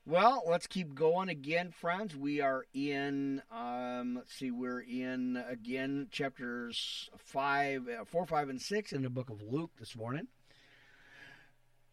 Well, 0.06 0.44
let's 0.46 0.66
keep 0.66 0.94
going 0.94 1.28
again, 1.28 1.72
friends. 1.72 2.16
We 2.16 2.40
are 2.40 2.64
in, 2.72 3.42
um, 3.50 4.14
let's 4.16 4.34
see, 4.34 4.50
we're 4.50 4.80
in 4.80 5.42
again 5.48 6.08
chapters 6.10 7.10
five, 7.18 7.86
uh, 7.88 8.04
four, 8.04 8.24
five, 8.26 8.48
and 8.48 8.60
six 8.60 8.92
in 8.92 9.02
the 9.02 9.10
book 9.10 9.30
of 9.30 9.42
Luke 9.42 9.72
this 9.78 9.96
morning. 9.96 10.28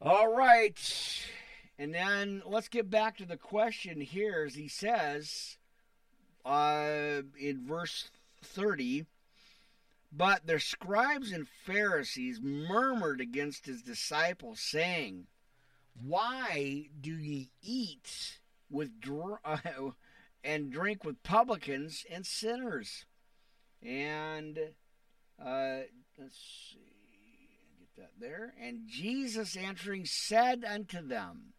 All 0.01 0.33
right. 0.33 0.79
And 1.79 1.93
then 1.93 2.43
let's 2.45 2.69
get 2.69 2.89
back 2.89 3.17
to 3.17 3.25
the 3.25 3.37
question 3.37 3.99
here 4.01 4.45
as 4.47 4.55
he 4.55 4.67
says 4.67 5.57
uh, 6.45 7.21
in 7.39 7.65
verse 7.67 8.09
30 8.43 9.05
But 10.11 10.47
their 10.47 10.59
scribes 10.59 11.31
and 11.31 11.47
Pharisees 11.47 12.39
murmured 12.41 13.21
against 13.21 13.65
his 13.65 13.81
disciples, 13.81 14.59
saying, 14.61 15.27
Why 16.01 16.89
do 16.99 17.11
ye 17.11 17.51
eat 17.61 18.39
with 18.69 18.99
dr- 18.99 19.39
and 20.43 20.71
drink 20.71 21.03
with 21.03 21.23
publicans 21.23 22.05
and 22.09 22.25
sinners? 22.25 23.05
And 23.83 24.57
uh, 25.39 25.79
let's 26.17 26.71
see, 26.71 26.79
get 27.79 27.95
that 27.97 28.11
there. 28.19 28.53
And 28.59 28.87
Jesus 28.87 29.55
answering 29.55 30.05
said 30.05 30.63
unto 30.63 31.05
them, 31.05 31.53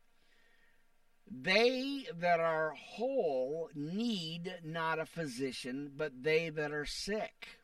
they 1.31 2.07
that 2.19 2.41
are 2.41 2.75
whole 2.75 3.69
need 3.75 4.61
not 4.65 4.99
a 4.99 5.07
physician, 5.07 5.93
but 5.95 6.23
they 6.23 6.49
that 6.49 6.73
are 6.73 6.87
sick. 6.87 7.58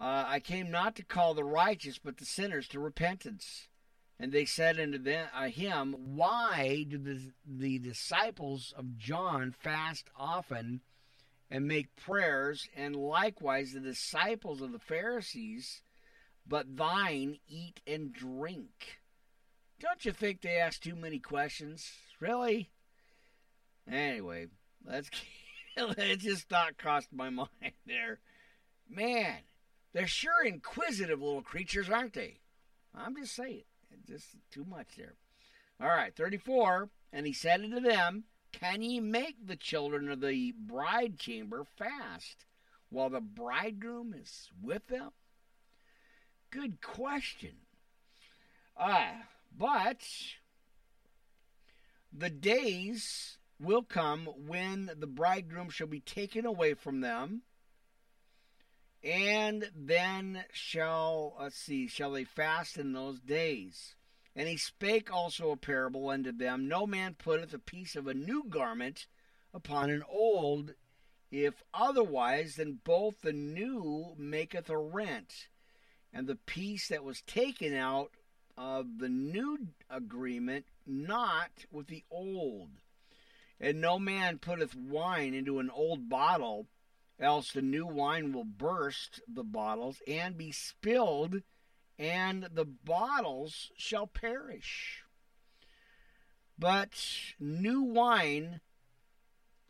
Uh, 0.00 0.24
I 0.26 0.40
came 0.40 0.70
not 0.70 0.96
to 0.96 1.04
call 1.04 1.34
the 1.34 1.44
righteous, 1.44 1.98
but 1.98 2.16
the 2.16 2.24
sinners 2.24 2.66
to 2.68 2.80
repentance. 2.80 3.68
And 4.18 4.32
they 4.32 4.46
said 4.46 4.80
unto 4.80 4.96
them, 4.96 5.28
uh, 5.34 5.48
him, 5.48 5.94
Why 6.14 6.86
do 6.88 6.96
the, 6.96 7.32
the 7.46 7.78
disciples 7.78 8.72
of 8.76 8.96
John 8.96 9.52
fast 9.52 10.08
often 10.16 10.80
and 11.50 11.66
make 11.66 11.96
prayers, 11.96 12.68
and 12.74 12.96
likewise 12.96 13.72
the 13.72 13.80
disciples 13.80 14.62
of 14.62 14.72
the 14.72 14.78
Pharisees, 14.78 15.82
but 16.46 16.76
thine 16.76 17.38
eat 17.46 17.82
and 17.86 18.12
drink? 18.12 19.00
Don't 19.80 20.04
you 20.04 20.12
think 20.12 20.40
they 20.40 20.58
ask 20.58 20.80
too 20.80 20.96
many 20.96 21.18
questions? 21.18 21.90
Really? 22.20 22.70
Anyway, 23.90 24.46
let's. 24.84 25.10
it 25.76 26.20
just 26.20 26.50
not 26.50 26.78
crossed 26.78 27.12
my 27.12 27.28
mind 27.30 27.72
there. 27.86 28.18
Man, 28.88 29.38
they're 29.92 30.06
sure 30.06 30.44
inquisitive 30.44 31.20
little 31.20 31.42
creatures, 31.42 31.90
aren't 31.90 32.14
they? 32.14 32.38
I'm 32.94 33.16
just 33.16 33.34
saying. 33.34 33.62
It's 33.90 34.06
just 34.06 34.36
too 34.50 34.64
much 34.64 34.96
there. 34.96 35.14
All 35.80 35.88
right, 35.88 36.14
34. 36.14 36.90
And 37.12 37.26
he 37.26 37.32
said 37.32 37.62
unto 37.62 37.80
them, 37.80 38.24
Can 38.52 38.82
ye 38.82 39.00
make 39.00 39.46
the 39.46 39.56
children 39.56 40.08
of 40.10 40.20
the 40.20 40.52
bride 40.52 41.18
chamber 41.18 41.64
fast 41.76 42.46
while 42.88 43.10
the 43.10 43.20
bridegroom 43.20 44.14
is 44.14 44.50
with 44.62 44.86
them? 44.88 45.10
Good 46.50 46.80
question. 46.80 47.54
Ah, 48.76 49.24
but 49.56 50.00
the 52.12 52.30
days 52.30 53.38
will 53.60 53.82
come 53.82 54.26
when 54.46 54.90
the 54.98 55.06
bridegroom 55.06 55.70
shall 55.70 55.86
be 55.86 56.00
taken 56.00 56.46
away 56.46 56.74
from 56.74 57.00
them, 57.00 57.42
and 59.02 59.70
then 59.74 60.44
shall 60.52 61.36
let's 61.40 61.56
see, 61.56 61.86
shall 61.86 62.12
they 62.12 62.24
fast 62.24 62.76
in 62.76 62.92
those 62.92 63.20
days. 63.20 63.94
And 64.36 64.48
he 64.48 64.56
spake 64.56 65.12
also 65.12 65.50
a 65.50 65.56
parable 65.56 66.08
unto 66.08 66.32
them 66.32 66.68
No 66.68 66.86
man 66.86 67.14
putteth 67.14 67.52
a 67.52 67.58
piece 67.58 67.96
of 67.96 68.06
a 68.06 68.14
new 68.14 68.44
garment 68.48 69.06
upon 69.52 69.90
an 69.90 70.04
old, 70.08 70.74
if 71.30 71.62
otherwise, 71.74 72.56
then 72.56 72.80
both 72.84 73.20
the 73.22 73.32
new 73.32 74.14
maketh 74.16 74.68
a 74.68 74.76
rent, 74.76 75.48
and 76.12 76.26
the 76.26 76.36
piece 76.36 76.88
that 76.88 77.04
was 77.04 77.22
taken 77.22 77.74
out 77.74 78.12
of 78.56 78.98
the 78.98 79.08
new 79.08 79.68
agreement, 79.88 80.66
not 80.86 81.50
with 81.70 81.86
the 81.86 82.04
old. 82.10 82.70
And 83.60 83.80
no 83.80 83.98
man 83.98 84.38
putteth 84.38 84.74
wine 84.74 85.34
into 85.34 85.58
an 85.58 85.70
old 85.70 86.08
bottle, 86.08 86.66
else 87.20 87.52
the 87.52 87.62
new 87.62 87.86
wine 87.86 88.32
will 88.32 88.44
burst 88.44 89.20
the 89.32 89.44
bottles 89.44 90.02
and 90.06 90.36
be 90.36 90.52
spilled, 90.52 91.42
and 91.98 92.48
the 92.52 92.64
bottles 92.64 93.70
shall 93.76 94.06
perish. 94.06 95.02
But 96.58 96.90
new 97.38 97.82
wine 97.82 98.60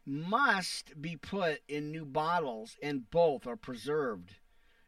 must 0.07 1.01
be 1.01 1.17
put 1.17 1.61
in 1.69 1.93
new 1.93 2.05
bottles, 2.05 2.77
and 2.83 3.11
both 3.11 3.47
are 3.47 3.57
preserved. 3.57 4.37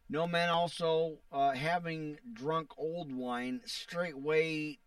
No 0.09 0.26
man 0.26 0.51
also, 0.51 1.18
uh, 1.30 1.52
having 1.52 2.18
drunk 2.32 2.72
old 2.76 3.14
wine, 3.14 3.60
straightway 3.64 4.78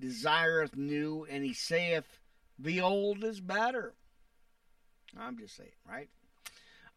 desireth 0.00 0.76
new, 0.76 1.26
and 1.30 1.44
he 1.44 1.54
saith, 1.54 2.18
The 2.58 2.80
old 2.80 3.22
is 3.24 3.40
better. 3.40 3.94
I'm 5.18 5.38
just 5.38 5.56
saying, 5.56 5.70
right? 5.88 6.08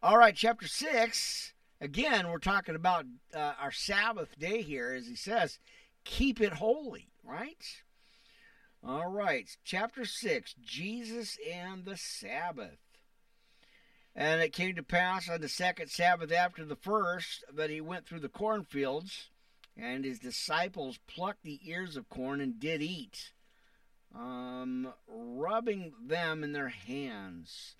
All 0.04 0.18
right, 0.18 0.36
chapter 0.36 0.68
6. 0.68 1.54
Again, 1.80 2.28
we're 2.28 2.38
talking 2.38 2.76
about 2.76 3.06
uh, 3.34 3.54
our 3.58 3.72
Sabbath 3.72 4.38
day 4.38 4.62
here, 4.62 4.94
as 4.94 5.08
he 5.08 5.16
says, 5.16 5.60
keep 6.04 6.42
it 6.42 6.52
holy, 6.52 7.08
right? 7.24 7.64
All 8.86 9.10
right, 9.10 9.50
chapter 9.64 10.04
6 10.04 10.56
Jesus 10.62 11.38
and 11.50 11.86
the 11.86 11.96
Sabbath. 11.96 12.80
And 14.14 14.42
it 14.42 14.52
came 14.52 14.76
to 14.76 14.84
pass 14.84 15.30
on 15.30 15.40
the 15.40 15.48
second 15.48 15.88
Sabbath 15.88 16.34
after 16.34 16.66
the 16.66 16.76
first 16.76 17.46
that 17.56 17.70
he 17.70 17.80
went 17.80 18.06
through 18.06 18.20
the 18.20 18.28
cornfields, 18.28 19.30
and 19.78 20.04
his 20.04 20.20
disciples 20.20 21.00
plucked 21.08 21.44
the 21.44 21.62
ears 21.64 21.96
of 21.96 22.10
corn 22.10 22.42
and 22.42 22.60
did 22.60 22.82
eat, 22.82 23.32
um, 24.14 24.90
rubbing 25.08 25.94
them 26.06 26.44
in 26.44 26.52
their 26.52 26.68
hands. 26.68 27.78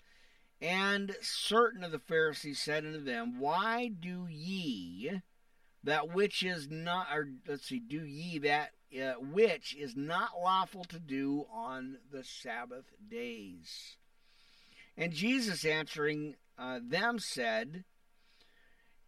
And 0.60 1.14
certain 1.20 1.84
of 1.84 1.92
the 1.92 1.98
Pharisees 1.98 2.60
said 2.60 2.84
unto 2.84 3.02
them, 3.02 3.38
Why 3.38 3.88
do 3.88 4.26
ye 4.30 5.20
that 5.82 6.14
which 6.14 6.42
is 6.42 6.70
not, 6.70 7.08
or 7.12 7.28
let's 7.46 7.66
see, 7.66 7.80
do 7.80 8.04
ye 8.04 8.38
that 8.38 8.70
uh, 8.98 9.14
which 9.20 9.74
is 9.74 9.96
not 9.96 10.40
lawful 10.40 10.84
to 10.84 10.98
do 10.98 11.46
on 11.52 11.98
the 12.10 12.24
Sabbath 12.24 12.86
days? 13.10 13.96
And 14.96 15.12
Jesus 15.12 15.64
answering 15.64 16.36
uh, 16.56 16.78
them 16.82 17.18
said, 17.18 17.84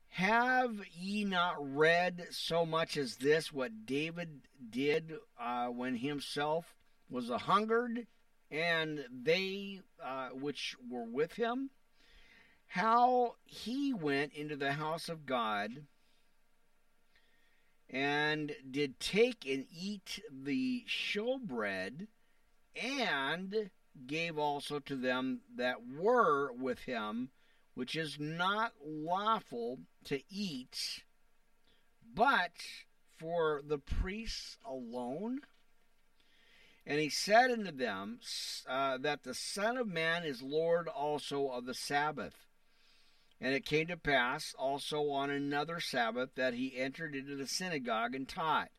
Have 0.09 0.81
ye 0.93 1.25
not 1.25 1.55
read 1.59 2.27
so 2.31 2.67
much 2.67 2.97
as 2.97 3.17
this, 3.17 3.53
what 3.53 3.87
David 3.87 4.43
did 4.69 5.15
uh, 5.41 5.69
when 5.69 5.97
himself 5.97 6.75
was 7.09 7.31
a 7.31 7.39
hungered, 7.39 8.07
and 8.51 9.05
they 9.11 9.81
uh, 10.03 10.29
which 10.29 10.77
were 10.91 11.05
with 11.05 11.33
him? 11.35 11.71
How 12.69 13.37
he 13.45 13.93
went 13.95 14.33
into 14.33 14.57
the 14.57 14.73
house 14.73 15.09
of 15.09 15.27
God 15.27 15.87
and 17.89 18.53
did 18.69 18.99
take 18.99 19.47
and 19.47 19.67
eat 19.71 20.21
the 20.31 20.85
showbread 20.89 22.09
and 22.75 23.71
gave 24.07 24.37
also 24.37 24.79
to 24.81 24.97
them 24.97 25.41
that 25.57 25.77
were 25.87 26.53
with 26.53 26.81
him, 26.81 27.31
which 27.75 27.97
is 27.97 28.19
not 28.19 28.73
lawful 28.85 29.79
to 30.05 30.21
eat, 30.29 31.05
but 32.15 32.53
for 33.19 33.63
the 33.67 33.79
priests 33.79 34.59
alone. 34.65 35.41
And 36.87 37.01
he 37.01 37.09
said 37.09 37.51
unto 37.51 37.73
them 37.73 38.21
uh, 38.69 38.99
that 38.99 39.25
the 39.25 39.35
Son 39.35 39.77
of 39.77 39.89
Man 39.89 40.25
is 40.25 40.41
Lord 40.41 40.87
also 40.87 41.49
of 41.49 41.67
the 41.67 41.75
Sabbath. 41.75 42.47
And 43.41 43.55
it 43.55 43.67
came 43.67 43.89
to 43.89 43.97
pass 43.97 44.55
also 44.57 45.11
on 45.11 45.29
another 45.29 45.81
Sabbath 45.81 46.31
that 46.37 46.55
he 46.55 46.79
entered 46.79 47.15
into 47.15 47.35
the 47.37 47.49
synagogue 47.49 48.15
and 48.15 48.29
taught. 48.29 48.71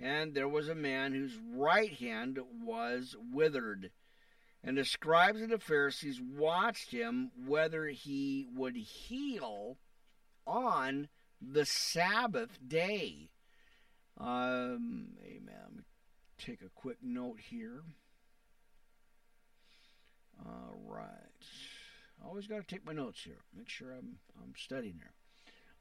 And 0.00 0.34
there 0.34 0.48
was 0.48 0.68
a 0.68 0.74
man 0.74 1.12
whose 1.12 1.36
right 1.54 1.92
hand 1.92 2.38
was 2.64 3.14
withered. 3.32 3.90
And 4.64 4.78
the 4.78 4.84
scribes 4.84 5.40
and 5.40 5.52
the 5.52 5.58
Pharisees 5.58 6.20
watched 6.20 6.90
him 6.90 7.30
whether 7.46 7.86
he 7.86 8.46
would 8.56 8.76
heal 8.76 9.76
on 10.46 11.08
the 11.40 11.66
Sabbath 11.66 12.58
day. 12.66 13.30
Um, 14.18 15.08
amen. 15.22 15.84
Take 16.44 16.62
a 16.62 16.70
quick 16.74 16.96
note 17.00 17.38
here. 17.50 17.82
All 20.44 20.74
right. 20.88 21.06
Always 22.24 22.48
got 22.48 22.56
to 22.56 22.66
take 22.66 22.84
my 22.84 22.92
notes 22.92 23.22
here. 23.22 23.44
Make 23.56 23.68
sure 23.68 23.92
I'm 23.92 24.16
I'm 24.42 24.52
studying 24.56 24.94
here. 24.94 25.12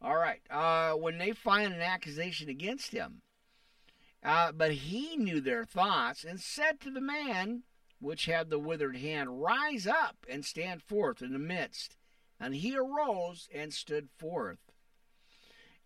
All 0.03 0.17
right. 0.17 0.41
Uh, 0.51 0.93
when 0.93 1.17
they 1.17 1.31
find 1.31 1.73
an 1.73 1.81
accusation 1.81 2.47
against 2.47 2.91
him, 2.91 3.23
uh, 4.23 4.51
but 4.51 4.71
he 4.71 5.17
knew 5.17 5.41
their 5.41 5.65
thoughts 5.65 6.23
and 6.23 6.39
said 6.39 6.79
to 6.81 6.91
the 6.91 7.01
man, 7.01 7.63
which 7.99 8.25
had 8.25 8.51
the 8.51 8.59
withered 8.59 8.97
hand, 8.97 9.41
Rise 9.41 9.87
up 9.87 10.17
and 10.29 10.45
stand 10.45 10.83
forth 10.83 11.23
in 11.23 11.33
the 11.33 11.39
midst. 11.39 11.97
And 12.39 12.53
he 12.53 12.75
arose 12.75 13.49
and 13.51 13.73
stood 13.73 14.09
forth. 14.15 14.59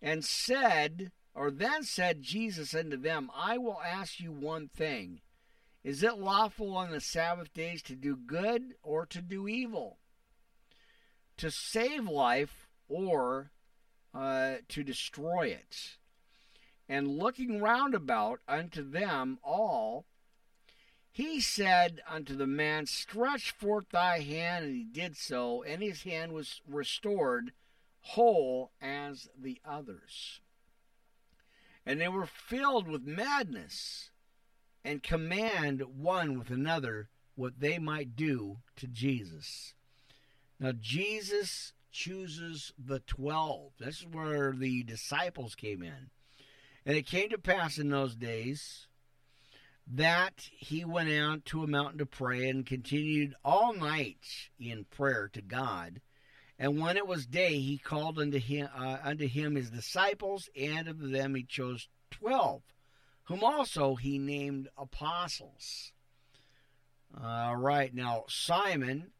And 0.02 0.22
said, 0.22 1.12
or 1.36 1.50
then 1.50 1.82
said 1.82 2.22
Jesus 2.22 2.74
unto 2.74 2.96
them, 2.96 3.30
I 3.36 3.58
will 3.58 3.78
ask 3.82 4.18
you 4.18 4.32
one 4.32 4.68
thing. 4.68 5.20
Is 5.84 6.02
it 6.02 6.18
lawful 6.18 6.74
on 6.74 6.90
the 6.90 7.00
Sabbath 7.00 7.52
days 7.52 7.82
to 7.82 7.94
do 7.94 8.16
good 8.16 8.74
or 8.82 9.04
to 9.06 9.20
do 9.20 9.46
evil? 9.46 9.98
To 11.36 11.50
save 11.50 12.08
life 12.08 12.66
or 12.88 13.50
uh, 14.14 14.54
to 14.70 14.82
destroy 14.82 15.48
it? 15.48 15.98
And 16.88 17.18
looking 17.18 17.60
round 17.60 17.94
about 17.94 18.40
unto 18.48 18.82
them 18.82 19.38
all, 19.44 20.06
he 21.12 21.40
said 21.42 22.00
unto 22.08 22.34
the 22.34 22.46
man, 22.46 22.86
Stretch 22.86 23.50
forth 23.50 23.90
thy 23.90 24.20
hand, 24.20 24.64
and 24.64 24.74
he 24.74 24.84
did 24.84 25.18
so, 25.18 25.62
and 25.62 25.82
his 25.82 26.04
hand 26.04 26.32
was 26.32 26.62
restored 26.66 27.52
whole 28.00 28.70
as 28.80 29.28
the 29.38 29.60
others. 29.66 30.40
And 31.86 32.00
they 32.00 32.08
were 32.08 32.26
filled 32.26 32.88
with 32.88 33.06
madness, 33.06 34.10
and 34.84 35.02
command 35.02 35.82
one 35.96 36.36
with 36.38 36.50
another 36.50 37.08
what 37.36 37.60
they 37.60 37.78
might 37.78 38.16
do 38.16 38.56
to 38.76 38.86
Jesus. 38.86 39.74
Now, 40.58 40.72
Jesus 40.72 41.72
chooses 41.92 42.72
the 42.78 42.98
twelve. 43.00 43.72
This 43.78 44.00
is 44.00 44.06
where 44.06 44.52
the 44.52 44.82
disciples 44.82 45.54
came 45.54 45.82
in. 45.82 46.10
And 46.84 46.96
it 46.96 47.06
came 47.06 47.30
to 47.30 47.38
pass 47.38 47.78
in 47.78 47.90
those 47.90 48.14
days 48.14 48.86
that 49.86 50.48
he 50.50 50.84
went 50.84 51.10
out 51.10 51.44
to 51.46 51.62
a 51.62 51.68
mountain 51.68 51.98
to 51.98 52.06
pray 52.06 52.48
and 52.48 52.66
continued 52.66 53.34
all 53.44 53.72
night 53.72 54.50
in 54.58 54.84
prayer 54.84 55.28
to 55.32 55.42
God. 55.42 56.00
And 56.58 56.80
when 56.80 56.96
it 56.96 57.06
was 57.06 57.26
day, 57.26 57.58
he 57.58 57.76
called 57.76 58.18
unto 58.18 58.38
him, 58.38 58.68
uh, 58.74 58.98
unto 59.02 59.28
him 59.28 59.56
his 59.56 59.70
disciples, 59.70 60.48
and 60.58 60.88
of 60.88 61.10
them 61.10 61.34
he 61.34 61.42
chose 61.42 61.88
twelve, 62.10 62.62
whom 63.24 63.44
also 63.44 63.96
he 63.96 64.18
named 64.18 64.68
apostles. 64.76 65.92
All 67.22 67.56
right, 67.56 67.94
now 67.94 68.24
Simon, 68.28 69.12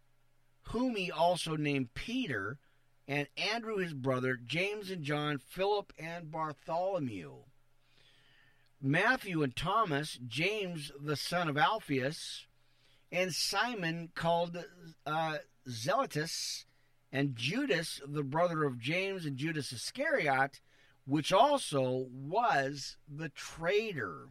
whom 0.68 0.96
he 0.96 1.10
also 1.10 1.56
named 1.56 1.94
Peter, 1.94 2.58
and 3.06 3.28
Andrew 3.36 3.76
his 3.76 3.94
brother, 3.94 4.38
James 4.42 4.90
and 4.90 5.04
John, 5.04 5.38
Philip 5.38 5.92
and 5.98 6.30
Bartholomew. 6.30 7.34
Matthew 8.82 9.42
and 9.42 9.54
Thomas, 9.54 10.18
James 10.26 10.90
the 11.00 11.16
son 11.16 11.48
of 11.48 11.56
Alphaeus, 11.56 12.46
and 13.12 13.32
Simon 13.32 14.10
called 14.14 14.64
uh, 15.06 15.38
Zelotes, 15.68 16.64
and 17.12 17.36
Judas 17.36 18.00
the 18.06 18.22
brother 18.22 18.64
of 18.64 18.78
James 18.78 19.26
and 19.26 19.36
Judas 19.36 19.72
Iscariot, 19.72 20.60
which 21.06 21.32
also 21.32 22.06
was 22.10 22.96
the 23.08 23.28
traitor. 23.28 24.28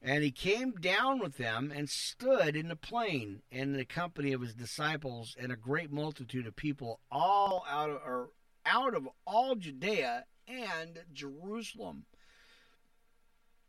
And 0.00 0.22
he 0.22 0.30
came 0.30 0.72
down 0.72 1.18
with 1.18 1.38
them 1.38 1.72
and 1.74 1.90
stood 1.90 2.54
in 2.54 2.68
the 2.68 2.76
plain 2.76 3.42
in 3.50 3.72
the 3.72 3.84
company 3.84 4.32
of 4.32 4.40
his 4.40 4.54
disciples 4.54 5.34
and 5.38 5.50
a 5.50 5.56
great 5.56 5.90
multitude 5.90 6.46
of 6.46 6.54
people, 6.54 7.00
all 7.10 7.64
out 7.68 7.90
of, 7.90 7.96
or 7.96 8.30
out 8.64 8.94
of 8.94 9.08
all 9.26 9.56
Judea 9.56 10.24
and 10.46 11.00
Jerusalem, 11.12 12.04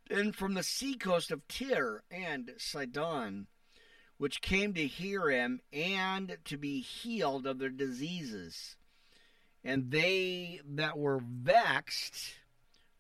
and 0.10 0.36
from 0.36 0.54
the 0.54 0.64
seacoast 0.64 1.32
of 1.32 1.48
Tyre 1.48 2.04
and 2.10 2.52
Sidon, 2.58 3.48
which 4.20 4.42
came 4.42 4.74
to 4.74 4.86
hear 4.86 5.30
him 5.30 5.62
and 5.72 6.38
to 6.44 6.58
be 6.58 6.82
healed 6.82 7.48
of 7.48 7.58
their 7.58 7.70
diseases. 7.70 8.76
And 9.64 9.92
they 9.92 10.60
that 10.76 11.00
were 11.00 11.22
vexed 11.24 12.36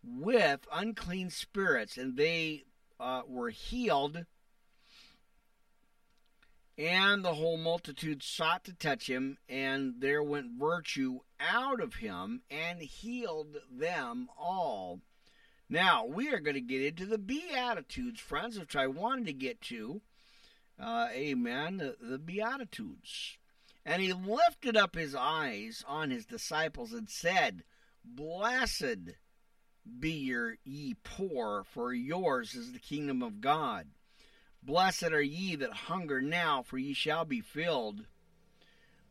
with 0.01 0.61
unclean 0.71 1.29
spirits, 1.29 1.97
and 1.97 2.15
they 2.15 2.63
uh, 3.01 3.23
were 3.27 3.49
healed. 3.49 4.25
And 6.77 7.25
the 7.25 7.33
whole 7.33 7.57
multitude 7.57 8.23
sought 8.23 8.63
to 8.63 8.73
touch 8.73 9.09
him, 9.09 9.37
and 9.49 9.95
there 9.99 10.23
went 10.23 10.57
virtue 10.57 11.19
out 11.37 11.81
of 11.81 11.95
him 11.95 12.43
and 12.49 12.81
healed 12.81 13.57
them 13.69 14.29
all. 14.37 15.01
Now, 15.67 16.05
we 16.05 16.29
are 16.29 16.39
going 16.39 16.55
to 16.55 16.61
get 16.61 16.81
into 16.81 17.05
the 17.05 17.17
Beatitudes, 17.17 18.21
friends, 18.21 18.57
which 18.57 18.77
I 18.77 18.87
wanted 18.87 19.25
to 19.25 19.33
get 19.33 19.59
to. 19.63 20.01
Uh, 20.79 21.07
amen. 21.11 21.77
The, 21.77 21.95
the 22.01 22.17
Beatitudes. 22.17 23.37
And 23.85 24.01
he 24.01 24.13
lifted 24.13 24.77
up 24.77 24.95
his 24.95 25.15
eyes 25.15 25.83
on 25.87 26.11
his 26.11 26.25
disciples 26.25 26.93
and 26.93 27.09
said, 27.09 27.63
Blessed 28.03 29.15
be 29.99 30.11
your 30.11 30.57
ye 30.63 30.95
poor, 31.03 31.63
for 31.63 31.93
yours 31.93 32.53
is 32.53 32.71
the 32.71 32.79
kingdom 32.79 33.23
of 33.23 33.41
God. 33.41 33.87
Blessed 34.61 35.11
are 35.11 35.21
ye 35.21 35.55
that 35.55 35.71
hunger 35.71 36.21
now, 36.21 36.61
for 36.61 36.77
ye 36.77 36.93
shall 36.93 37.25
be 37.25 37.41
filled. 37.41 38.05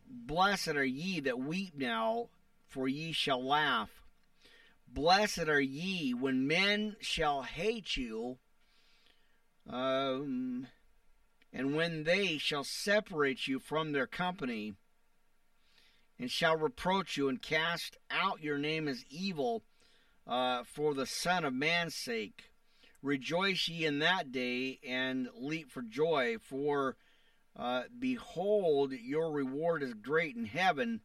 Blessed 0.06 0.68
are 0.68 0.84
ye 0.84 1.20
that 1.20 1.38
weep 1.38 1.74
now, 1.76 2.28
for 2.66 2.86
ye 2.86 3.12
shall 3.12 3.42
laugh. 3.42 4.02
Blessed 4.86 5.48
are 5.48 5.60
ye 5.60 6.14
when 6.14 6.46
men 6.46 6.96
shall 7.00 7.42
hate 7.42 7.96
you, 7.96 8.38
um, 9.68 10.66
and 11.52 11.74
when 11.74 12.04
they 12.04 12.38
shall 12.38 12.64
separate 12.64 13.46
you 13.46 13.58
from 13.58 13.92
their 13.92 14.06
company, 14.06 14.74
and 16.18 16.30
shall 16.30 16.56
reproach 16.56 17.16
you 17.16 17.28
and 17.28 17.40
cast 17.40 17.96
out 18.10 18.42
your 18.42 18.58
name 18.58 18.88
as 18.88 19.04
evil 19.08 19.62
uh, 20.26 20.62
for 20.64 20.94
the 20.94 21.06
Son 21.06 21.44
of 21.44 21.54
Man's 21.54 21.94
sake. 21.94 22.50
Rejoice 23.02 23.68
ye 23.68 23.86
in 23.86 24.00
that 24.00 24.32
day 24.32 24.80
and 24.86 25.28
leap 25.36 25.70
for 25.70 25.82
joy, 25.82 26.36
for 26.40 26.96
uh, 27.56 27.82
behold, 27.98 28.92
your 28.92 29.30
reward 29.30 29.82
is 29.82 29.94
great 29.94 30.36
in 30.36 30.44
heaven. 30.44 31.00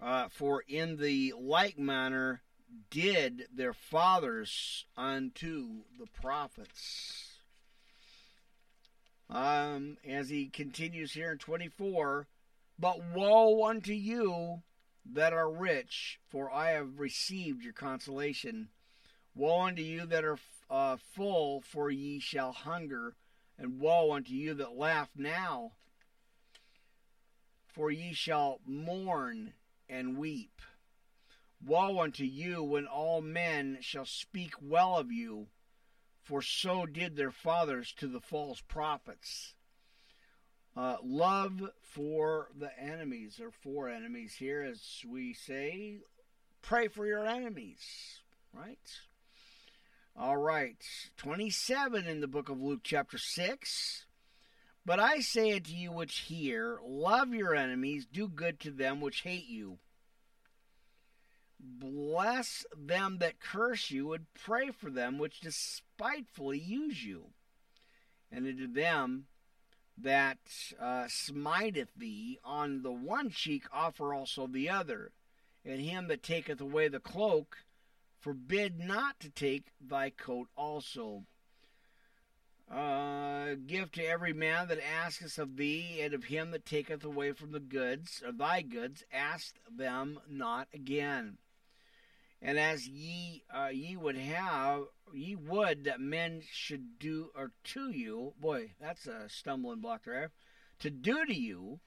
Uh, 0.00 0.28
for 0.28 0.62
in 0.68 0.96
the 0.96 1.32
like 1.38 1.78
manner 1.78 2.42
did 2.90 3.46
their 3.54 3.72
fathers 3.72 4.84
unto 4.96 5.84
the 5.98 6.06
prophets. 6.20 7.35
Um, 9.28 9.98
as 10.06 10.28
he 10.28 10.46
continues 10.46 11.12
here 11.12 11.32
in 11.32 11.38
24, 11.38 12.28
but 12.78 13.02
woe 13.12 13.66
unto 13.68 13.92
you 13.92 14.62
that 15.04 15.32
are 15.32 15.50
rich, 15.50 16.20
for 16.28 16.50
I 16.52 16.70
have 16.70 17.00
received 17.00 17.62
your 17.62 17.72
consolation. 17.72 18.68
Woe 19.34 19.62
unto 19.62 19.82
you 19.82 20.06
that 20.06 20.24
are 20.24 20.38
uh, 20.70 20.96
full, 20.96 21.60
for 21.60 21.90
ye 21.90 22.20
shall 22.20 22.52
hunger, 22.52 23.14
and 23.58 23.80
woe 23.80 24.12
unto 24.12 24.32
you 24.32 24.54
that 24.54 24.76
laugh 24.76 25.10
now, 25.16 25.72
for 27.66 27.90
ye 27.90 28.12
shall 28.12 28.60
mourn 28.64 29.54
and 29.88 30.16
weep. 30.16 30.60
Woe 31.64 32.00
unto 32.00 32.24
you 32.24 32.62
when 32.62 32.86
all 32.86 33.20
men 33.20 33.78
shall 33.80 34.04
speak 34.04 34.54
well 34.60 34.96
of 34.96 35.10
you, 35.10 35.48
for 36.26 36.42
so 36.42 36.86
did 36.86 37.14
their 37.14 37.30
fathers 37.30 37.94
to 37.98 38.08
the 38.08 38.20
false 38.20 38.60
prophets. 38.60 39.54
Uh, 40.76 40.96
love 41.02 41.70
for 41.80 42.48
the 42.58 42.70
enemies, 42.78 43.40
or 43.40 43.50
for 43.50 43.88
enemies 43.88 44.34
here, 44.34 44.60
as 44.60 45.02
we 45.08 45.32
say. 45.32 46.00
Pray 46.62 46.88
for 46.88 47.06
your 47.06 47.24
enemies, 47.24 47.78
right? 48.52 48.78
All 50.16 50.36
right. 50.36 50.84
27 51.16 52.06
in 52.06 52.20
the 52.20 52.26
book 52.26 52.48
of 52.48 52.60
Luke, 52.60 52.80
chapter 52.82 53.18
6. 53.18 54.04
But 54.84 54.98
I 54.98 55.20
say 55.20 55.52
unto 55.52 55.72
you 55.72 55.92
which 55.92 56.18
hear, 56.18 56.78
love 56.84 57.32
your 57.32 57.54
enemies, 57.54 58.04
do 58.04 58.28
good 58.28 58.58
to 58.60 58.70
them 58.70 59.00
which 59.00 59.22
hate 59.22 59.48
you. 59.48 59.78
Bless 61.58 62.66
them 62.76 63.18
that 63.18 63.40
curse 63.40 63.90
you, 63.90 64.12
and 64.12 64.26
pray 64.34 64.70
for 64.70 64.90
them 64.90 65.18
which 65.18 65.40
despitefully 65.96 66.58
use 66.58 67.04
you. 67.04 67.26
And 68.30 68.46
unto 68.46 68.72
them 68.72 69.26
that 69.98 70.38
uh, 70.80 71.06
smiteth 71.08 71.94
thee 71.96 72.38
on 72.44 72.82
the 72.82 72.92
one 72.92 73.30
cheek 73.30 73.64
offer 73.72 74.12
also 74.12 74.46
the 74.46 74.68
other, 74.68 75.12
and 75.64 75.80
him 75.80 76.08
that 76.08 76.22
taketh 76.22 76.60
away 76.60 76.88
the 76.88 77.00
cloak 77.00 77.58
forbid 78.20 78.78
not 78.78 79.18
to 79.20 79.30
take 79.30 79.66
thy 79.80 80.10
coat 80.10 80.48
also. 80.56 81.24
Uh, 82.70 83.54
give 83.66 83.92
to 83.92 84.04
every 84.04 84.32
man 84.32 84.66
that 84.66 84.80
asketh 84.84 85.38
of 85.38 85.56
thee, 85.56 86.00
and 86.02 86.12
of 86.12 86.24
him 86.24 86.50
that 86.50 86.66
taketh 86.66 87.04
away 87.04 87.30
from 87.32 87.52
the 87.52 87.60
goods, 87.60 88.22
of 88.26 88.38
thy 88.38 88.60
goods, 88.60 89.04
ask 89.12 89.54
them 89.70 90.18
not 90.28 90.66
again. 90.74 91.38
And 92.42 92.58
as 92.58 92.86
ye 92.86 93.44
uh, 93.52 93.68
ye 93.72 93.96
would 93.96 94.16
have, 94.16 94.84
ye 95.12 95.34
would 95.34 95.84
that 95.84 96.00
men 96.00 96.42
should 96.50 96.98
do 96.98 97.30
or 97.34 97.52
to 97.64 97.90
you. 97.90 98.34
Boy, 98.40 98.72
that's 98.80 99.06
a 99.06 99.28
stumbling 99.28 99.80
block 99.80 100.04
there. 100.04 100.30
To 100.80 100.90
do 100.90 101.24
to 101.24 101.34
you, 101.34 101.80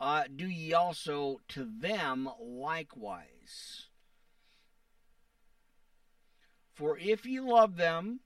uh, 0.00 0.24
do 0.34 0.46
ye 0.46 0.72
also 0.72 1.40
to 1.48 1.64
them 1.64 2.28
likewise. 2.40 3.88
For 6.72 6.96
if 6.98 7.26
ye 7.26 7.40
love 7.40 7.76
them 7.76 8.20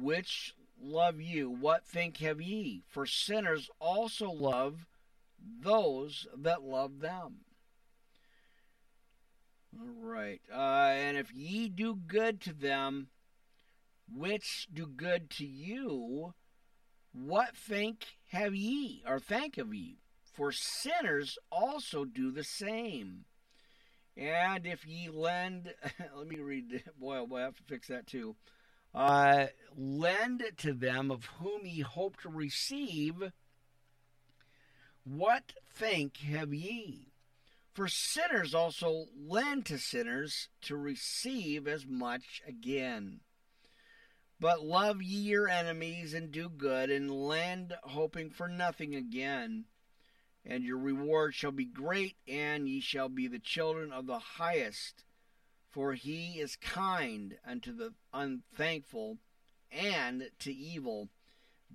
which 0.00 0.54
love 0.80 1.20
you, 1.20 1.50
what 1.50 1.86
think 1.86 2.18
have 2.18 2.40
ye? 2.40 2.82
For 2.88 3.06
sinners 3.06 3.70
also 3.80 4.30
love 4.30 4.86
those 5.60 6.26
that 6.36 6.62
love 6.62 7.00
them. 7.00 7.44
All 9.78 9.86
right. 10.00 10.40
Uh, 10.52 10.92
and 10.94 11.16
if 11.16 11.32
ye 11.32 11.68
do 11.68 11.94
good 11.94 12.40
to 12.42 12.52
them 12.52 13.08
which 14.12 14.68
do 14.72 14.86
good 14.86 15.30
to 15.30 15.46
you, 15.46 16.34
what 17.12 17.56
think 17.56 18.06
have 18.28 18.54
ye, 18.54 19.02
or 19.06 19.18
thank 19.18 19.58
of 19.58 19.74
ye? 19.74 19.98
For 20.22 20.52
sinners 20.52 21.38
also 21.50 22.04
do 22.04 22.30
the 22.30 22.44
same. 22.44 23.24
And 24.16 24.66
if 24.66 24.86
ye 24.86 25.08
lend, 25.08 25.74
let 26.16 26.26
me 26.26 26.40
read, 26.40 26.84
boy, 26.98 27.18
oh 27.18 27.26
boy, 27.26 27.38
I 27.38 27.42
have 27.42 27.56
to 27.56 27.62
fix 27.62 27.88
that 27.88 28.06
too. 28.06 28.36
Uh, 28.94 29.46
lend 29.76 30.42
to 30.58 30.72
them 30.72 31.10
of 31.10 31.24
whom 31.38 31.64
ye 31.64 31.80
hope 31.80 32.20
to 32.22 32.28
receive, 32.28 33.32
what 35.04 35.52
think 35.72 36.18
have 36.18 36.52
ye? 36.52 37.09
For 37.80 37.88
sinners 37.88 38.54
also 38.54 39.06
lend 39.16 39.64
to 39.64 39.78
sinners 39.78 40.50
to 40.60 40.76
receive 40.76 41.66
as 41.66 41.86
much 41.86 42.42
again. 42.46 43.20
But 44.38 44.62
love 44.62 45.00
ye 45.00 45.20
your 45.20 45.48
enemies 45.48 46.12
and 46.12 46.30
do 46.30 46.50
good, 46.50 46.90
and 46.90 47.10
lend 47.10 47.74
hoping 47.84 48.28
for 48.28 48.48
nothing 48.48 48.94
again. 48.94 49.64
And 50.44 50.62
your 50.62 50.76
reward 50.76 51.34
shall 51.34 51.52
be 51.52 51.64
great, 51.64 52.16
and 52.28 52.68
ye 52.68 52.82
shall 52.82 53.08
be 53.08 53.26
the 53.26 53.38
children 53.38 53.92
of 53.92 54.04
the 54.04 54.18
highest. 54.18 55.06
For 55.70 55.94
he 55.94 56.38
is 56.38 56.56
kind 56.56 57.38
unto 57.46 57.74
the 57.74 57.94
unthankful 58.12 59.20
and 59.72 60.28
to 60.40 60.52
evil. 60.52 61.08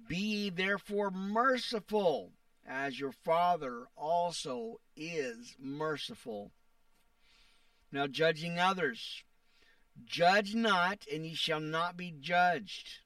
Be 0.08 0.52
therefore 0.52 1.10
merciful 1.10 2.34
as 2.66 3.00
your 3.00 3.12
Father 3.12 3.86
also 3.96 4.80
is 4.96 5.56
merciful. 5.60 6.52
Now, 7.92 8.08
judging 8.08 8.60
others, 8.60 9.24
judge 10.04 10.56
not, 10.56 11.06
and 11.12 11.26
ye 11.26 11.36
shall 11.36 11.60
not 11.60 11.96
be 11.96 12.14
judged. 12.20 13.00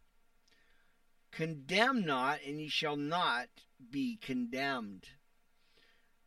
Condemn 1.32 2.06
not, 2.06 2.40
and 2.46 2.60
ye 2.60 2.70
shall 2.70 2.96
not 2.96 3.50
be 3.92 4.18
condemned. 4.18 5.06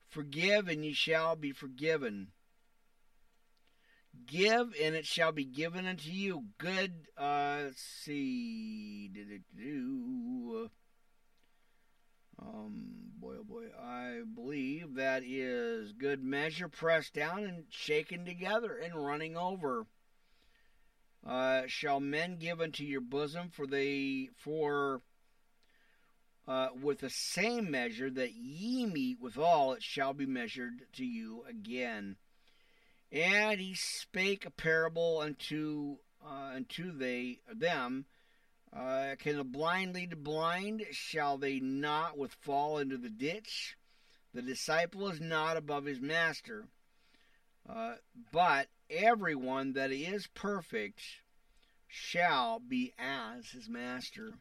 Forgive, 0.09 0.69
and 0.69 0.85
ye 0.85 0.93
shall 0.93 1.35
be 1.35 1.53
forgiven. 1.53 2.29
Give, 4.27 4.75
and 4.81 4.95
it 4.95 5.07
shall 5.07 5.33
be 5.33 5.45
given 5.45 5.87
unto 5.87 6.11
you. 6.11 6.45
Good, 6.59 7.09
uh, 7.17 7.71
see. 7.75 9.11
Um, 12.49 12.85
boy, 13.21 13.35
oh 13.41 13.45
boy, 13.45 13.65
I 13.81 14.23
believe 14.35 14.95
that 14.95 15.23
is 15.25 15.93
good 15.93 16.23
measure, 16.23 16.69
pressed 16.69 17.15
down 17.15 17.45
and 17.45 17.65
shaken 17.71 18.25
together 18.25 18.77
and 18.77 18.95
running 18.95 19.37
over. 19.37 19.87
Uh, 21.25 21.63
shall 21.67 22.01
men 22.01 22.37
give 22.37 22.61
unto 22.61 22.83
your 22.83 23.01
bosom 23.01 23.49
for 23.49 23.67
they 23.67 24.29
for 24.37 25.03
uh, 26.49 26.69
with 26.81 26.99
the 26.99 27.11
same 27.11 27.71
measure 27.71 28.11
that 28.11 28.35
ye 28.35 28.87
meet 28.87 29.21
withal, 29.21 29.75
it 29.75 29.83
shall 29.83 30.13
be 30.13 30.27
measured 30.27 30.83
to 30.93 31.05
you 31.05 31.45
again. 31.49 32.17
And 33.13 33.61
he 33.61 33.75
spake 33.75 34.45
a 34.45 34.51
parable 34.51 35.21
unto 35.21 35.99
uh, 36.25 36.55
unto 36.57 36.91
they 36.91 37.39
them 37.53 38.07
uh, 38.75 39.17
can 39.19 39.37
the 39.37 39.45
blind 39.45 39.95
lead 39.95 40.11
the 40.11 40.17
blind? 40.17 40.85
Shall 40.91 41.39
they 41.39 41.61
not 41.61 42.17
with 42.17 42.33
fall 42.33 42.79
into 42.79 42.97
the 42.97 43.11
ditch? 43.11 43.77
The 44.35 44.43
disciple 44.43 45.09
is 45.09 45.21
not 45.21 45.57
above 45.57 45.85
his 45.85 46.01
master. 46.01 46.65
Uh, 47.69 47.95
but 48.33 48.69
everyone 48.91 49.75
that 49.75 49.93
is 49.93 50.27
perfect 50.35 51.03
shall 51.87 52.59
be 52.59 52.93
as 52.99 53.51
his 53.51 53.69
master. 53.69 54.33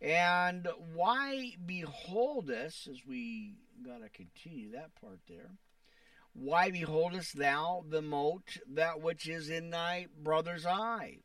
And 0.00 0.66
why 0.94 1.56
beholdest, 1.64 2.88
as 2.88 3.04
we 3.06 3.56
got 3.84 4.00
to 4.00 4.08
continue 4.08 4.72
that 4.72 4.94
part 4.98 5.20
there, 5.28 5.50
why 6.32 6.70
beholdest 6.70 7.36
thou 7.36 7.84
the 7.86 8.00
mote, 8.00 8.56
that 8.66 9.02
which 9.02 9.28
is 9.28 9.50
in 9.50 9.70
thy 9.70 10.06
brother's 10.16 10.64
eye? 10.64 11.18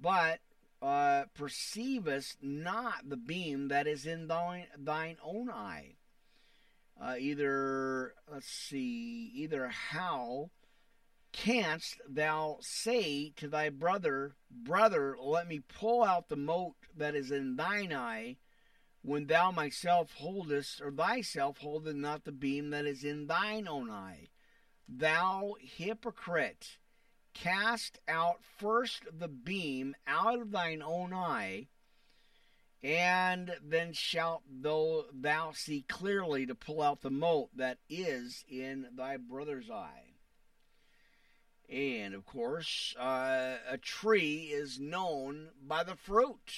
But 0.00 0.40
uh, 0.82 1.24
perceivest 1.34 2.36
not 2.42 3.08
the 3.08 3.16
beam 3.16 3.68
that 3.68 3.86
is 3.86 4.06
in 4.06 4.28
thine, 4.28 4.66
thine 4.78 5.16
own 5.22 5.50
eye. 5.50 5.96
Uh, 7.00 7.14
either, 7.18 8.14
let's 8.30 8.48
see, 8.48 9.30
either 9.34 9.68
how 9.68 10.50
canst 11.32 12.00
thou 12.08 12.56
say 12.60 13.30
to 13.36 13.48
thy 13.48 13.68
brother, 13.68 14.34
Brother, 14.50 15.16
let 15.20 15.46
me 15.46 15.60
pull 15.60 16.02
out 16.02 16.28
the 16.28 16.36
mote 16.36 16.76
that 16.96 17.14
is 17.14 17.30
in 17.30 17.56
thine 17.56 17.92
eye, 17.92 18.36
when 19.02 19.26
thou 19.26 19.50
myself 19.50 20.12
holdest, 20.14 20.80
or 20.80 20.90
thyself 20.90 21.58
holdest 21.58 21.96
not 21.96 22.24
the 22.24 22.32
beam 22.32 22.70
that 22.70 22.86
is 22.86 23.04
in 23.04 23.26
thine 23.26 23.68
own 23.68 23.90
eye? 23.90 24.28
Thou 24.88 25.56
hypocrite! 25.60 26.78
Cast 27.42 27.98
out 28.08 28.42
first 28.58 29.04
the 29.18 29.28
beam 29.28 29.94
out 30.06 30.40
of 30.40 30.50
thine 30.50 30.82
own 30.82 31.12
eye, 31.12 31.68
and 32.82 33.52
then 33.62 33.92
shalt 33.92 34.42
thou, 34.48 35.04
thou 35.12 35.52
see 35.52 35.84
clearly 35.86 36.46
to 36.46 36.54
pull 36.54 36.82
out 36.82 37.02
the 37.02 37.10
mote 37.10 37.50
that 37.56 37.78
is 37.88 38.44
in 38.48 38.86
thy 38.96 39.16
brother's 39.16 39.70
eye. 39.70 40.14
And 41.68 42.14
of 42.14 42.24
course, 42.24 42.94
uh, 42.98 43.56
a 43.68 43.76
tree 43.78 44.50
is 44.52 44.80
known 44.80 45.48
by 45.60 45.84
the 45.84 45.96
fruit. 45.96 46.50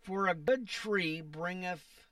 For 0.00 0.26
a 0.26 0.34
good 0.34 0.66
tree 0.66 1.20
bringeth 1.20 2.06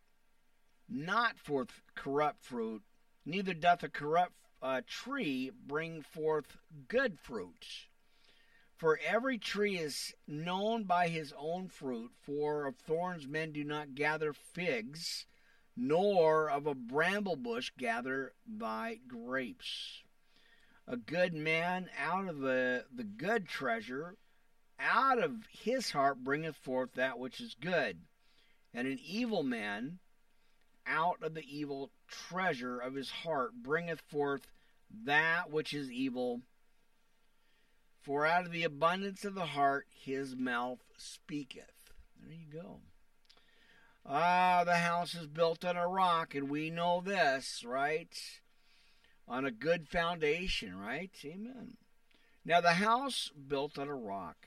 not 0.89 1.39
forth 1.39 1.83
corrupt 1.95 2.45
fruit, 2.45 2.83
neither 3.25 3.55
doth 3.55 3.83
a 3.83 3.89
corrupt 3.89 4.35
uh, 4.63 4.83
tree 4.87 5.51
bring 5.67 6.03
forth 6.03 6.57
good 6.89 7.19
fruit. 7.19 7.89
For 8.77 8.99
every 9.07 9.37
tree 9.39 9.77
is 9.77 10.15
known 10.27 10.85
by 10.85 11.09
his 11.09 11.35
own 11.37 11.69
fruit, 11.69 12.13
for 12.23 12.67
of 12.67 12.77
thorns 12.77 13.27
men 13.27 13.53
do 13.53 13.63
not 13.63 13.95
gather 13.95 14.33
figs, 14.33 15.27
nor 15.77 16.51
of 16.51 16.67
a 16.67 16.75
bramble 16.75 17.37
bush 17.37 17.71
gather 17.77 18.33
by 18.47 19.01
grapes. 19.07 20.03
A 20.87 20.97
good 20.97 21.35
man 21.35 21.91
out 21.99 22.29
of 22.29 22.41
the, 22.41 22.87
the 22.95 23.05
good 23.05 23.47
treasure, 23.47 24.17
out 24.79 25.23
of 25.23 25.47
his 25.51 25.91
heart 25.91 26.25
bringeth 26.25 26.57
forth 26.57 26.95
that 26.95 27.19
which 27.19 27.41
is 27.41 27.55
good, 27.55 27.99
and 28.73 28.89
an 28.89 28.99
evil 29.05 29.43
man 29.43 29.99
out 30.91 31.23
of 31.23 31.35
the 31.35 31.45
evil 31.49 31.91
treasure 32.09 32.79
of 32.79 32.95
his 32.95 33.11
heart 33.11 33.53
bringeth 33.63 34.01
forth 34.01 34.47
that 35.05 35.51
which 35.51 35.73
is 35.73 35.91
evil. 35.91 36.43
For 38.03 38.27
out 38.27 38.47
of 38.47 38.53
the 38.53 38.65
abundance 38.65 39.25
of 39.25 39.35
the 39.35 39.47
heart 39.47 39.87
his 39.91 40.35
mouth 40.35 40.81
speaketh. 40.97 41.93
There 42.21 42.35
you 42.35 42.61
go. 42.63 42.81
Ah, 44.05 44.65
the 44.65 44.77
house 44.77 45.15
is 45.15 45.27
built 45.27 45.65
on 45.65 45.77
a 45.77 45.87
rock, 45.87 46.35
and 46.35 46.49
we 46.49 46.71
know 46.71 47.03
this, 47.05 47.63
right? 47.65 48.17
On 49.29 49.45
a 49.45 49.51
good 49.51 49.89
foundation, 49.89 50.77
right? 50.77 51.13
Amen. 51.25 51.77
Now, 52.45 52.61
the 52.61 52.75
house 52.75 53.31
built 53.49 53.79
on 53.79 53.89
a 53.89 53.95
rock 53.95 54.47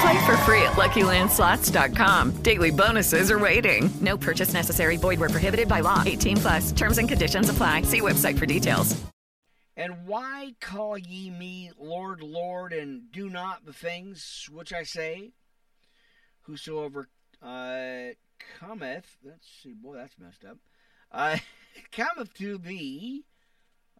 Play 0.00 0.24
for 0.24 0.36
free 0.38 0.62
at 0.62 0.72
LuckyLandSlots.com. 0.72 2.42
Daily 2.42 2.70
bonuses 2.70 3.30
are 3.30 3.38
waiting. 3.38 3.90
No 4.00 4.16
purchase 4.16 4.54
necessary. 4.54 4.96
Void 4.96 5.20
where 5.20 5.28
prohibited 5.28 5.68
by 5.68 5.80
law. 5.80 6.02
18 6.06 6.36
plus. 6.38 6.72
Terms 6.72 6.98
and 6.98 7.08
conditions 7.08 7.50
apply. 7.50 7.82
See 7.82 8.00
website 8.00 8.38
for 8.38 8.46
details. 8.46 9.00
And 9.76 10.06
why 10.06 10.54
call 10.60 10.98
ye 10.98 11.30
me 11.30 11.70
Lord, 11.78 12.22
Lord, 12.22 12.72
and 12.72 13.10
do 13.12 13.30
not 13.30 13.64
the 13.64 13.72
things 13.72 14.46
which 14.52 14.72
I 14.72 14.82
say? 14.82 15.32
Whosoever 16.42 17.08
uh, 17.42 18.14
cometh, 18.58 19.16
let's 19.24 19.48
see, 19.62 19.72
boy, 19.72 19.96
that's 19.96 20.18
messed 20.18 20.44
up. 20.44 20.58
Uh, 21.10 21.38
cometh 21.92 22.34
to 22.34 22.58
thee. 22.58 23.24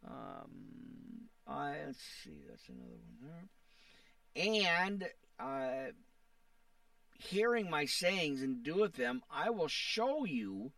Um, 0.06 1.28
I 1.46 1.76
let's 1.86 2.02
see, 2.24 2.42
that's 2.48 2.68
another 2.68 2.98
one 3.00 3.16
there. 3.22 3.48
And 4.36 5.08
uh, 5.40 5.92
hearing 7.18 7.70
my 7.70 7.84
sayings 7.84 8.42
and 8.42 8.62
doeth 8.62 8.96
them, 8.96 9.22
I 9.30 9.50
will 9.50 9.68
show 9.68 10.24
you 10.24 10.72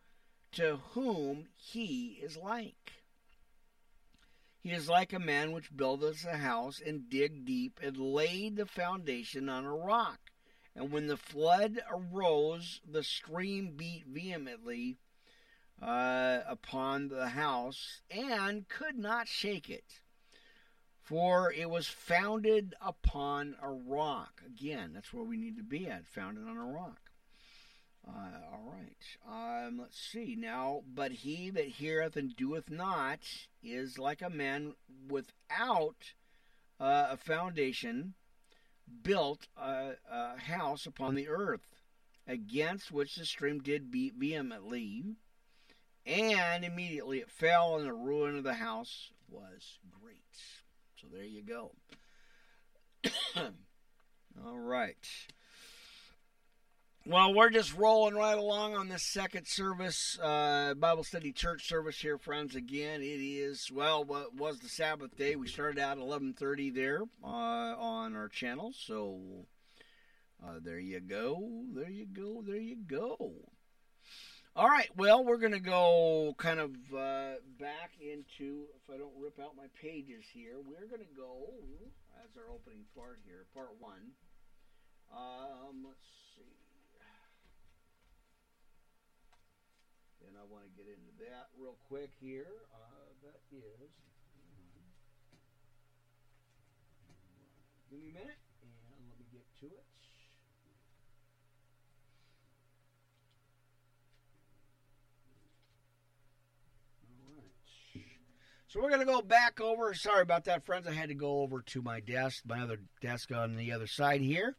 to 0.53 0.79
whom 0.93 1.49
he 1.55 2.19
is 2.23 2.37
like. 2.37 2.93
He 4.61 4.71
is 4.71 4.89
like 4.89 5.13
a 5.13 5.19
man 5.19 5.53
which 5.53 5.75
buildeth 5.75 6.25
a 6.25 6.37
house 6.37 6.81
and 6.85 7.11
dig 7.11 7.45
deep 7.45 7.81
and 7.83 7.97
laid 7.97 8.57
the 8.57 8.67
foundation 8.67 9.49
on 9.49 9.65
a 9.65 9.75
rock. 9.75 10.21
And 10.77 10.93
when 10.93 11.09
the 11.09 11.17
flood 11.17 11.81
arose, 11.91 12.81
the 12.89 13.03
stream 13.03 13.73
beat 13.77 14.05
vehemently 14.07 14.99
uh, 15.83 16.41
upon 16.47 17.09
the 17.09 17.31
house 17.31 18.03
and 18.11 18.69
could 18.69 18.97
not 18.97 19.27
shake 19.27 19.69
it, 19.69 20.01
for 21.03 21.53
it 21.53 21.69
was 21.69 21.87
founded 21.87 22.75
upon 22.81 23.57
a 23.61 23.69
rock. 23.69 24.43
Again, 24.47 24.93
that's 24.95 25.13
where 25.13 25.25
we 25.25 25.37
need 25.37 25.57
to 25.57 25.63
be 25.63 25.89
at, 25.89 26.07
founded 26.07 26.47
on 26.49 26.57
a 26.57 26.65
rock. 26.65 27.11
Uh, 28.07 28.39
all 28.53 28.73
right. 28.73 29.67
Um, 29.67 29.79
let's 29.79 29.99
see 29.99 30.37
now. 30.39 30.83
But 30.93 31.13
he 31.13 31.51
that 31.51 31.67
heareth 31.67 32.17
and 32.17 32.35
doeth 32.35 32.71
not 32.71 33.21
is 33.63 33.99
like 33.99 34.23
a 34.23 34.31
man 34.31 34.75
without 35.09 36.15
uh, 36.81 37.09
a 37.11 37.17
foundation, 37.17 38.15
built 39.03 39.47
a, 39.57 39.93
a 40.11 40.39
house 40.39 40.87
upon 40.87 41.15
the 41.15 41.29
earth, 41.29 41.67
against 42.27 42.91
which 42.91 43.15
the 43.17 43.25
stream 43.25 43.61
did 43.61 43.91
beat 43.91 44.15
vehemently, 44.15 45.05
and 46.05 46.65
immediately 46.65 47.19
it 47.19 47.31
fell, 47.31 47.77
and 47.77 47.87
the 47.87 47.93
ruin 47.93 48.37
of 48.37 48.45
the 48.45 48.55
house 48.55 49.11
was 49.29 49.79
great. 49.91 50.02
So 51.03 51.09
there 51.13 51.25
you 51.25 51.43
go. 51.43 51.73
All 54.47 54.59
right. 54.59 54.97
Well, 57.05 57.35
we're 57.35 57.51
just 57.51 57.77
rolling 57.77 58.15
right 58.15 58.39
along 58.39 58.77
on 58.77 58.89
this 58.89 59.03
second 59.03 59.49
service, 59.49 60.17
uh, 60.23 60.75
Bible 60.75 61.03
study 61.03 61.33
church 61.33 61.67
service 61.67 61.99
here, 61.99 62.17
friends. 62.17 62.55
Again, 62.55 63.03
it 63.03 63.21
is 63.21 63.73
well, 63.73 64.05
what 64.05 64.37
was 64.37 64.61
the 64.61 64.69
Sabbath 64.69 65.17
day? 65.17 65.35
We 65.35 65.49
started 65.49 65.81
out 65.81 65.99
at 65.99 66.03
eleven 66.03 66.33
thirty 66.35 66.71
there 66.71 67.03
uh, 67.25 67.27
on 67.27 68.15
our 68.15 68.29
channel, 68.29 68.73
so 68.73 69.47
uh, 70.41 70.61
there 70.63 70.79
you 70.79 71.01
go, 71.01 71.65
there 71.75 71.91
you 71.91 72.07
go, 72.07 72.41
there 72.47 72.61
you 72.61 72.77
go. 72.77 73.33
All 74.55 74.69
right, 74.69 74.91
well, 74.99 75.25
we're 75.25 75.41
going 75.41 75.57
to 75.57 75.65
go 75.65 76.35
kind 76.37 76.61
of 76.61 76.77
uh, 76.93 77.41
back 77.59 77.97
into, 77.97 78.69
if 78.77 78.85
I 78.93 78.99
don't 78.99 79.17
rip 79.17 79.41
out 79.41 79.57
my 79.57 79.65
pages 79.81 80.29
here, 80.29 80.61
we're 80.61 80.85
going 80.93 81.01
to 81.01 81.17
go 81.17 81.49
as 82.21 82.29
our 82.37 82.53
opening 82.53 82.85
part 82.95 83.17
here, 83.25 83.49
part 83.55 83.73
one. 83.81 84.13
Um, 85.09 85.89
let's 85.89 86.05
see. 86.37 86.45
And 90.29 90.37
I 90.37 90.45
want 90.53 90.69
to 90.69 90.73
get 90.77 90.85
into 90.85 91.17
that 91.25 91.49
real 91.57 91.81
quick 91.89 92.11
here. 92.21 92.53
Uh, 92.77 93.09
that 93.25 93.41
is. 93.57 93.89
Give 97.89 98.01
me 98.05 98.11
a 98.11 98.21
minute, 98.21 98.41
and 98.61 98.73
let 99.09 99.17
me 99.17 99.25
get 99.33 99.49
to 99.65 99.67
it. 99.73 99.89
So 108.73 108.81
we're 108.81 108.89
going 108.89 109.01
to 109.01 109.07
go 109.07 109.21
back 109.21 109.61
over. 109.61 109.93
Sorry 109.93 110.23
about 110.23 110.47
that, 110.47 110.65
friends. 110.65 110.87
I 110.87 110.93
had 110.93 111.11
to 111.11 111.15
go 111.15 111.41
over 111.41 111.61
to 111.61 111.83
my 111.83 112.01
desk, 112.01 112.43
my 112.47 112.63
other 112.63 112.79
desk 113.03 113.31
on 113.31 113.55
the 113.55 113.71
other 113.71 113.87
side 113.87 114.23
here, 114.23 114.57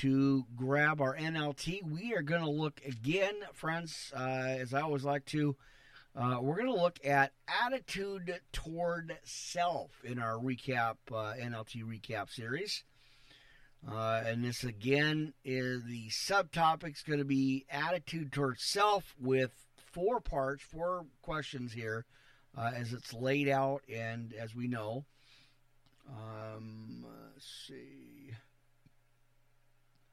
to 0.00 0.44
grab 0.56 1.00
our 1.00 1.16
NLT. 1.16 1.88
We 1.88 2.12
are 2.14 2.22
going 2.22 2.42
to 2.42 2.50
look 2.50 2.80
again, 2.84 3.34
friends, 3.52 4.12
uh, 4.16 4.56
as 4.58 4.74
I 4.74 4.80
always 4.80 5.04
like 5.04 5.26
to. 5.26 5.54
Uh, 6.16 6.38
we're 6.40 6.56
going 6.56 6.74
to 6.74 6.82
look 6.82 6.98
at 7.04 7.34
attitude 7.64 8.40
toward 8.50 9.16
self 9.22 9.92
in 10.02 10.18
our 10.18 10.38
recap 10.38 10.96
uh, 11.12 11.34
NLT 11.40 11.84
recap 11.84 12.32
series. 12.32 12.82
Uh, 13.88 14.24
and 14.26 14.44
this 14.44 14.64
again 14.64 15.34
is 15.44 15.84
the 15.84 16.08
subtopic 16.08 16.94
is 16.94 17.02
going 17.02 17.20
to 17.20 17.24
be 17.24 17.64
attitude 17.70 18.32
towards 18.32 18.64
self 18.64 19.14
with 19.20 19.52
four 19.92 20.20
parts, 20.20 20.64
four 20.64 21.06
questions 21.22 21.72
here 21.74 22.06
uh, 22.56 22.70
as 22.74 22.92
it's 22.92 23.12
laid 23.12 23.48
out, 23.48 23.82
and 23.92 24.32
as 24.34 24.54
we 24.54 24.66
know, 24.66 25.04
um, 26.08 27.04
let's 27.04 27.66
see. 27.68 28.32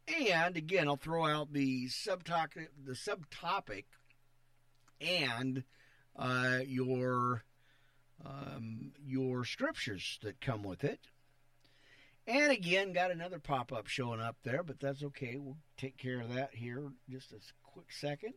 And 0.07 0.57
again, 0.57 0.87
I'll 0.87 0.97
throw 0.97 1.25
out 1.25 1.53
the 1.53 1.87
subtopic, 1.87 2.67
the 2.85 2.93
subtopic, 2.93 3.85
and 4.99 5.63
uh, 6.17 6.59
your 6.65 7.43
um, 8.25 8.91
your 9.05 9.45
scriptures 9.45 10.19
that 10.23 10.41
come 10.41 10.63
with 10.63 10.83
it. 10.83 10.99
And 12.25 12.51
again, 12.51 12.93
got 12.93 13.11
another 13.11 13.39
pop 13.39 13.73
up 13.73 13.87
showing 13.87 14.21
up 14.21 14.37
there, 14.43 14.63
but 14.63 14.79
that's 14.79 15.03
okay. 15.03 15.37
We'll 15.37 15.57
take 15.77 15.97
care 15.97 16.21
of 16.21 16.33
that 16.33 16.51
here 16.53 16.91
just 17.09 17.33
a 17.33 17.37
quick 17.63 17.91
second. 17.91 18.33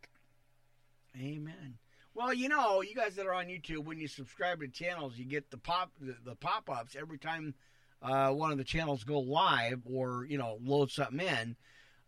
Amen. 1.17 1.79
Well, 2.17 2.33
you 2.33 2.49
know, 2.49 2.81
you 2.81 2.95
guys 2.95 3.15
that 3.17 3.27
are 3.27 3.35
on 3.35 3.49
YouTube, 3.49 3.85
when 3.85 3.99
you 3.99 4.09
subscribe 4.09 4.61
to 4.61 4.69
channels, 4.69 5.19
you 5.19 5.27
get 5.27 5.51
the 5.51 5.59
pop 5.59 5.91
the, 6.01 6.17
the 6.25 6.35
pop 6.35 6.71
ups 6.71 6.97
every 6.99 7.19
time 7.19 7.53
uh, 8.01 8.31
one 8.31 8.51
of 8.51 8.57
the 8.57 8.65
channels 8.65 9.05
go 9.05 9.21
live 9.21 9.83
or 9.85 10.25
you 10.27 10.39
know 10.39 10.57
load 10.65 10.91
something 10.91 11.21
in, 11.21 11.57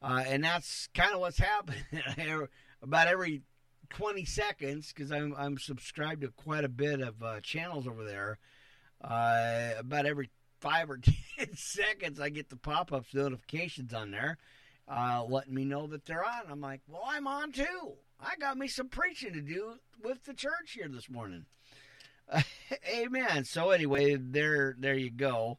uh, 0.00 0.24
and 0.26 0.42
that's 0.42 0.88
kind 0.94 1.12
of 1.12 1.20
what's 1.20 1.38
happening 1.40 2.48
about 2.80 3.06
every 3.06 3.42
20 3.90 4.24
seconds 4.24 4.94
because 4.94 5.12
I'm 5.12 5.34
I'm 5.36 5.58
subscribed 5.58 6.22
to 6.22 6.28
quite 6.28 6.64
a 6.64 6.70
bit 6.70 7.02
of 7.02 7.22
uh, 7.22 7.40
channels 7.42 7.86
over 7.86 8.02
there. 8.02 8.38
Uh, 9.04 9.72
about 9.78 10.06
every 10.06 10.30
five 10.62 10.88
or 10.88 10.96
ten 11.38 11.54
seconds, 11.54 12.18
I 12.18 12.30
get 12.30 12.48
the 12.48 12.56
pop 12.56 12.94
ups 12.94 13.12
notifications 13.12 13.92
on 13.92 14.10
there, 14.10 14.38
uh, 14.88 15.22
letting 15.28 15.52
me 15.52 15.66
know 15.66 15.86
that 15.88 16.06
they're 16.06 16.24
on. 16.24 16.44
I'm 16.48 16.62
like, 16.62 16.80
well, 16.88 17.04
I'm 17.06 17.26
on 17.26 17.52
too. 17.52 17.98
I 18.20 18.34
got 18.40 18.58
me 18.58 18.68
some 18.68 18.88
preaching 18.88 19.32
to 19.34 19.40
do 19.40 19.74
with 20.02 20.24
the 20.24 20.34
church 20.34 20.72
here 20.72 20.88
this 20.88 21.08
morning. 21.08 21.46
amen. 22.92 23.44
So 23.44 23.70
anyway, 23.70 24.16
there, 24.16 24.74
there 24.78 24.96
you 24.96 25.10
go. 25.10 25.58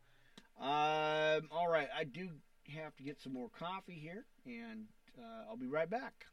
Um, 0.60 1.48
all 1.52 1.70
right, 1.70 1.88
I 1.98 2.04
do 2.04 2.30
have 2.76 2.96
to 2.98 3.04
get 3.04 3.22
some 3.22 3.34
more 3.34 3.50
coffee 3.58 3.94
here, 3.94 4.26
and 4.46 4.86
uh, 5.18 5.50
I'll 5.50 5.58
be 5.58 5.68
right 5.68 5.90
back. 5.90 6.26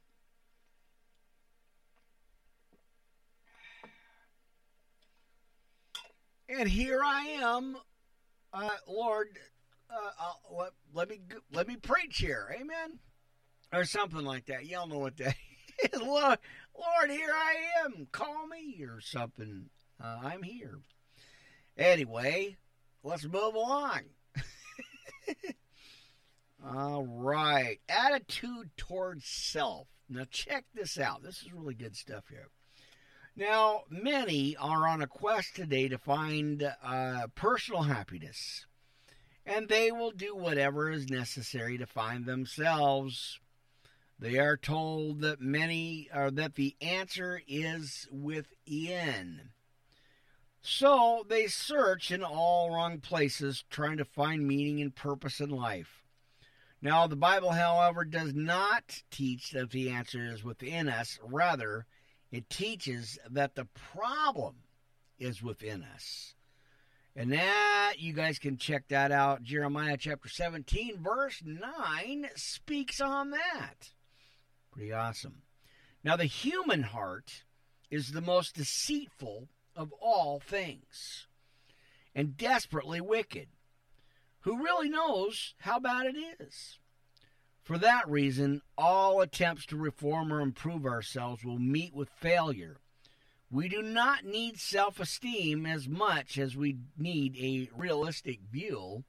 And 6.49 6.67
here 6.67 7.01
I 7.03 7.21
am, 7.41 7.77
uh, 8.53 8.69
Lord. 8.87 9.37
Uh, 9.89 10.11
uh, 10.21 10.55
let, 10.57 10.71
let 10.93 11.09
me 11.09 11.21
let 11.53 11.67
me 11.67 11.77
preach 11.77 12.17
here, 12.17 12.53
Amen, 12.53 12.99
or 13.73 13.85
something 13.85 14.23
like 14.23 14.45
that. 14.47 14.65
Y'all 14.65 14.87
know 14.87 14.99
what 14.99 15.17
that. 15.17 15.35
Lord, 15.99 16.39
Lord, 16.75 17.09
here 17.09 17.33
I 17.33 17.55
am. 17.85 18.07
Call 18.11 18.47
me 18.47 18.83
or 18.83 18.99
something. 19.01 19.69
Uh, 20.03 20.17
I'm 20.23 20.43
here. 20.43 20.79
Anyway, 21.77 22.57
let's 23.03 23.25
move 23.25 23.55
along. 23.55 24.01
All 26.65 27.05
right, 27.05 27.79
attitude 27.87 28.71
towards 28.77 29.25
self. 29.25 29.87
Now 30.09 30.25
check 30.29 30.65
this 30.73 30.97
out. 30.97 31.21
This 31.23 31.41
is 31.41 31.53
really 31.53 31.75
good 31.75 31.95
stuff 31.95 32.25
here. 32.29 32.47
Now, 33.35 33.83
many 33.89 34.55
are 34.57 34.87
on 34.87 35.03
a 35.03 35.07
quest 35.07 35.55
today 35.55 35.87
to 35.89 35.99
find 35.99 36.73
uh, 36.83 37.27
personal 37.35 37.83
happiness, 37.83 38.65
and 39.45 39.69
they 39.69 39.91
will 39.91 40.09
do 40.09 40.35
whatever 40.35 40.89
is 40.89 41.07
necessary 41.07 41.77
to 41.77 41.85
find 41.85 42.25
themselves. 42.25 43.39
They 44.19 44.39
are 44.39 44.57
told 44.57 45.21
that 45.21 45.41
many 45.41 46.09
or 46.13 46.31
that 46.31 46.55
the 46.55 46.75
answer 46.81 47.41
is 47.47 48.07
within. 48.11 49.49
So 50.61 51.23
they 51.29 51.47
search 51.47 52.11
in 52.11 52.23
all 52.23 52.71
wrong 52.71 52.99
places, 52.99 53.63
trying 53.69 53.97
to 53.97 54.05
find 54.05 54.47
meaning 54.47 54.81
and 54.81 54.93
purpose 54.93 55.39
in 55.39 55.49
life. 55.49 56.03
Now, 56.81 57.07
the 57.07 57.15
Bible, 57.15 57.51
however, 57.51 58.03
does 58.05 58.33
not 58.33 59.01
teach 59.11 59.51
that 59.51 59.71
the 59.71 59.89
answer 59.89 60.25
is 60.25 60.43
within 60.43 60.89
us. 60.89 61.19
Rather, 61.23 61.85
it 62.31 62.49
teaches 62.49 63.17
that 63.29 63.55
the 63.55 63.67
problem 63.93 64.55
is 65.17 65.41
within 65.41 65.83
us. 65.83 66.33
And 67.15 67.31
that, 67.31 67.95
you 67.97 68.13
guys 68.13 68.37
can 68.37 68.57
check 68.57 68.89
that 68.89 69.11
out. 69.11 69.41
Jeremiah 69.41 69.97
chapter 69.97 70.29
17, 70.29 70.99
verse 71.01 71.41
9 71.43 72.29
speaks 72.35 73.01
on 73.01 73.31
that. 73.31 73.91
Pretty 74.77 74.93
awesome. 74.93 75.41
Now, 76.03 76.15
the 76.17 76.25
human 76.25 76.83
heart 76.83 77.45
is 77.89 78.11
the 78.11 78.21
most 78.21 78.53
deceitful 78.53 79.47
of 79.75 79.91
all 79.99 80.39
things 80.39 81.25
and 82.13 82.37
desperately 82.37 83.01
wicked. 83.01 83.47
Who 84.41 84.63
really 84.63 84.87
knows 84.87 85.55
how 85.61 85.79
bad 85.79 86.05
it 86.05 86.15
is? 86.39 86.77
For 87.63 87.79
that 87.79 88.07
reason, 88.07 88.61
all 88.77 89.19
attempts 89.19 89.65
to 89.67 89.77
reform 89.77 90.31
or 90.31 90.41
improve 90.41 90.85
ourselves 90.85 91.43
will 91.43 91.57
meet 91.57 91.95
with 91.95 92.09
failure. 92.09 92.77
We 93.49 93.69
do 93.69 93.81
not 93.81 94.25
need 94.25 94.59
self 94.59 94.99
esteem 94.99 95.65
as 95.65 95.87
much 95.87 96.37
as 96.37 96.55
we 96.55 96.77
need 96.95 97.35
a 97.37 97.67
realistic 97.75 98.41
view 98.51 99.05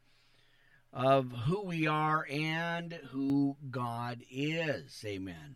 of 0.99 1.31
who 1.47 1.63
we 1.63 1.87
are 1.87 2.27
and 2.29 2.93
who 3.11 3.57
God 3.71 4.21
is. 4.29 5.01
Amen. 5.07 5.55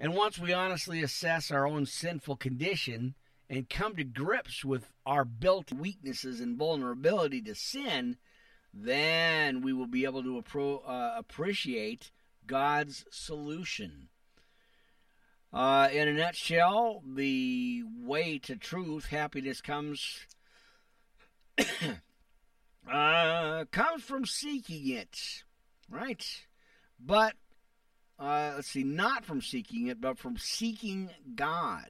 And 0.00 0.16
once 0.16 0.36
we 0.36 0.52
honestly 0.52 1.00
assess 1.00 1.52
our 1.52 1.64
own 1.64 1.86
sinful 1.86 2.38
condition 2.38 3.14
and 3.48 3.70
come 3.70 3.94
to 3.94 4.02
grips 4.02 4.64
with 4.64 4.90
our 5.06 5.24
built 5.24 5.72
weaknesses 5.72 6.40
and 6.40 6.58
vulnerability 6.58 7.40
to 7.42 7.54
sin, 7.54 8.16
then 8.72 9.62
we 9.62 9.72
will 9.72 9.86
be 9.86 10.04
able 10.04 10.24
to 10.24 10.42
appro- 10.42 10.82
uh, 10.84 11.14
appreciate 11.16 12.10
God's 12.44 13.04
solution. 13.12 14.08
Uh, 15.52 15.88
in 15.92 16.08
a 16.08 16.12
nutshell, 16.12 17.00
the 17.06 17.84
way 17.96 18.40
to 18.40 18.56
truth, 18.56 19.06
happiness 19.06 19.60
comes 19.60 20.26
uh, 22.90 23.64
comes 23.70 24.02
from 24.02 24.26
seeking 24.26 24.88
it, 24.88 25.44
right? 25.90 26.24
But 26.98 27.34
uh, 28.18 28.52
let's 28.56 28.68
see, 28.68 28.84
not 28.84 29.24
from 29.24 29.40
seeking 29.40 29.88
it, 29.88 30.00
but 30.00 30.18
from 30.18 30.36
seeking 30.36 31.10
God. 31.34 31.86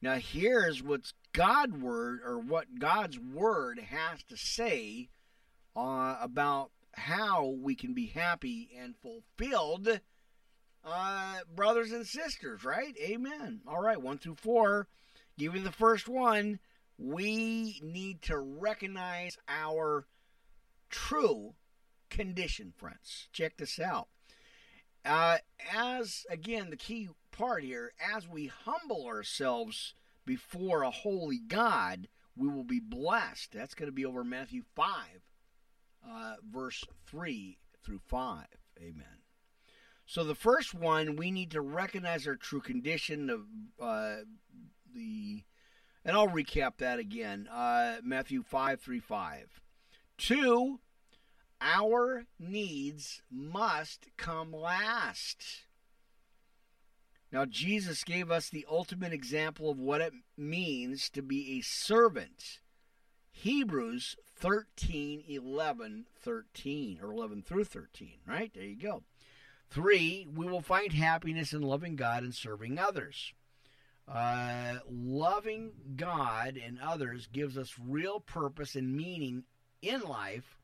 Now, 0.00 0.14
here's 0.14 0.82
what's 0.82 1.12
God 1.32 1.80
word 1.80 2.20
or 2.24 2.38
what 2.38 2.78
God's 2.78 3.18
word 3.18 3.80
has 3.80 4.22
to 4.24 4.36
say 4.36 5.08
uh, 5.76 6.16
about 6.20 6.70
how 6.92 7.46
we 7.46 7.74
can 7.74 7.94
be 7.94 8.06
happy 8.06 8.70
and 8.78 8.94
fulfilled, 8.96 10.00
uh, 10.84 11.34
brothers 11.54 11.92
and 11.92 12.06
sisters, 12.06 12.64
right? 12.64 12.96
Amen. 13.00 13.60
All 13.66 13.80
right, 13.80 14.00
one 14.00 14.18
through 14.18 14.36
four. 14.36 14.86
Give 15.36 15.54
me 15.54 15.60
the 15.60 15.72
first 15.72 16.08
one. 16.08 16.58
We 16.98 17.80
need 17.82 18.22
to 18.22 18.38
recognize 18.38 19.38
our 19.48 20.06
true 20.90 21.54
condition, 22.10 22.72
friends. 22.76 23.28
Check 23.32 23.56
this 23.56 23.78
out. 23.78 24.08
Uh, 25.04 25.38
as, 25.72 26.26
again, 26.28 26.70
the 26.70 26.76
key 26.76 27.08
part 27.30 27.62
here, 27.62 27.92
as 28.14 28.28
we 28.28 28.48
humble 28.48 29.06
ourselves 29.06 29.94
before 30.26 30.82
a 30.82 30.90
holy 30.90 31.38
God, 31.38 32.08
we 32.36 32.48
will 32.48 32.64
be 32.64 32.80
blessed. 32.80 33.52
That's 33.52 33.74
going 33.74 33.88
to 33.88 33.92
be 33.92 34.04
over 34.04 34.24
Matthew 34.24 34.62
5 34.74 34.88
uh, 36.06 36.34
verse 36.48 36.84
3 37.06 37.58
through 37.82 38.00
5. 38.06 38.46
Amen. 38.80 39.22
So 40.06 40.24
the 40.24 40.34
first 40.34 40.74
one, 40.74 41.16
we 41.16 41.30
need 41.30 41.50
to 41.50 41.60
recognize 41.60 42.26
our 42.26 42.36
true 42.36 42.60
condition 42.60 43.28
of 43.28 43.40
uh, 43.80 44.22
the, 44.94 45.44
and 46.04 46.16
I'll 46.16 46.28
recap 46.28 46.78
that 46.78 46.98
again. 46.98 47.48
Uh, 47.48 47.96
Matthew 48.02 48.42
5 48.42 48.80
3 48.80 49.00
5. 49.00 49.60
Two, 50.16 50.80
our 51.60 52.24
needs 52.38 53.22
must 53.30 54.08
come 54.16 54.52
last. 54.52 55.64
Now, 57.30 57.44
Jesus 57.44 58.04
gave 58.04 58.30
us 58.30 58.48
the 58.48 58.66
ultimate 58.70 59.12
example 59.12 59.70
of 59.70 59.78
what 59.78 60.00
it 60.00 60.14
means 60.36 61.10
to 61.10 61.20
be 61.20 61.58
a 61.58 61.62
servant. 61.62 62.60
Hebrews 63.30 64.16
13, 64.36 65.24
11, 65.28 66.06
13, 66.16 67.00
or 67.02 67.12
11 67.12 67.42
through 67.42 67.64
13, 67.64 68.14
right? 68.26 68.50
There 68.54 68.64
you 68.64 68.76
go. 68.76 69.02
Three, 69.70 70.26
we 70.34 70.46
will 70.46 70.62
find 70.62 70.92
happiness 70.92 71.52
in 71.52 71.60
loving 71.60 71.96
God 71.96 72.22
and 72.22 72.34
serving 72.34 72.78
others. 72.78 73.34
Uh, 74.12 74.78
loving 74.90 75.72
God 75.96 76.56
and 76.56 76.78
others 76.80 77.28
gives 77.30 77.58
us 77.58 77.74
real 77.86 78.20
purpose 78.20 78.74
and 78.74 78.96
meaning 78.96 79.44
in 79.82 80.00
life. 80.00 80.58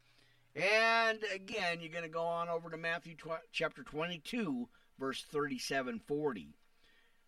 And 0.57 1.19
again, 1.35 1.81
you're 1.81 1.93
going 1.93 2.05
to 2.05 2.09
go 2.09 2.23
on 2.23 2.49
over 2.49 2.71
to 2.71 2.77
Matthew 2.77 3.17
tw- 3.17 3.43
chapter 3.53 3.83
22, 3.83 4.69
verse 4.99 5.23
37 5.23 6.01
40. 6.07 6.55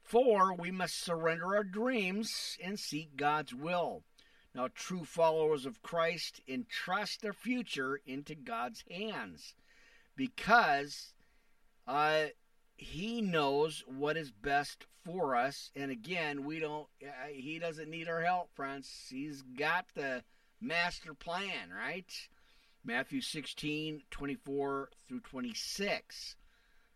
Four, 0.01 0.55
we 0.55 0.71
must 0.71 1.03
surrender 1.03 1.57
our 1.57 1.65
dreams 1.65 2.57
and 2.63 2.79
seek 2.79 3.17
God's 3.17 3.53
will. 3.53 4.05
Now, 4.55 4.69
true 4.75 5.05
followers 5.05 5.67
of 5.67 5.83
Christ 5.83 6.41
entrust 6.49 7.21
their 7.21 7.35
future 7.35 8.01
into 8.07 8.35
God's 8.35 8.85
hands 8.91 9.55
because 10.15 11.13
uh, 11.87 12.27
He 12.77 13.21
knows 13.21 13.85
what 13.87 14.17
is 14.17 14.31
best 14.31 14.87
for 15.07 15.37
us. 15.37 15.71
And 15.77 15.91
again, 15.91 16.45
we 16.45 16.59
don't. 16.59 16.87
He 17.31 17.59
doesn't 17.59 17.89
need 17.89 18.09
our 18.09 18.21
help, 18.21 18.51
friends. 18.55 18.91
He's 19.09 19.43
got 19.43 19.87
the 19.95 20.23
master 20.61 21.15
plan, 21.15 21.71
right? 21.75 22.13
Matthew 22.85 23.21
16, 23.21 24.03
24 24.11 24.91
through 25.09 25.21
26. 25.21 26.37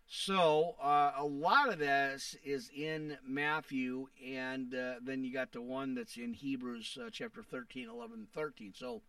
So 0.06 0.74
uh, 0.82 1.12
a 1.16 1.24
lot 1.24 1.72
of 1.72 1.78
this 1.78 2.36
is 2.44 2.68
in 2.74 3.16
Matthew, 3.24 4.08
and 4.26 4.74
uh, 4.74 4.94
then 5.02 5.22
you 5.22 5.32
got 5.32 5.52
the 5.52 5.62
one 5.62 5.94
that's 5.94 6.16
in 6.16 6.34
Hebrews 6.34 6.98
uh, 7.00 7.10
chapter 7.12 7.42
13, 7.42 7.88
11, 7.88 8.26
13. 8.34 8.72
So 8.76 9.02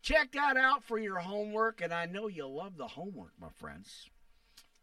check 0.00 0.32
that 0.32 0.56
out 0.56 0.84
for 0.84 0.98
your 0.98 1.18
homework, 1.18 1.80
and 1.80 1.92
I 1.92 2.06
know 2.06 2.28
you 2.28 2.46
love 2.46 2.76
the 2.76 2.86
homework, 2.86 3.32
my 3.40 3.48
friends. 3.56 4.08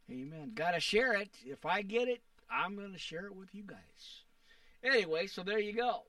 Amen. 0.09 0.51
Got 0.53 0.71
to 0.71 0.81
share 0.81 1.13
it. 1.13 1.29
If 1.45 1.65
I 1.65 1.83
get 1.83 2.09
it, 2.09 2.21
I'm 2.51 2.75
going 2.75 2.93
to 2.93 2.99
share 2.99 3.27
it 3.27 3.35
with 3.35 3.53
you 3.53 3.63
guys. 3.63 4.23
Anyway, 4.83 5.27
so 5.27 5.43
there 5.43 5.59
you 5.59 5.73
go. 5.73 6.03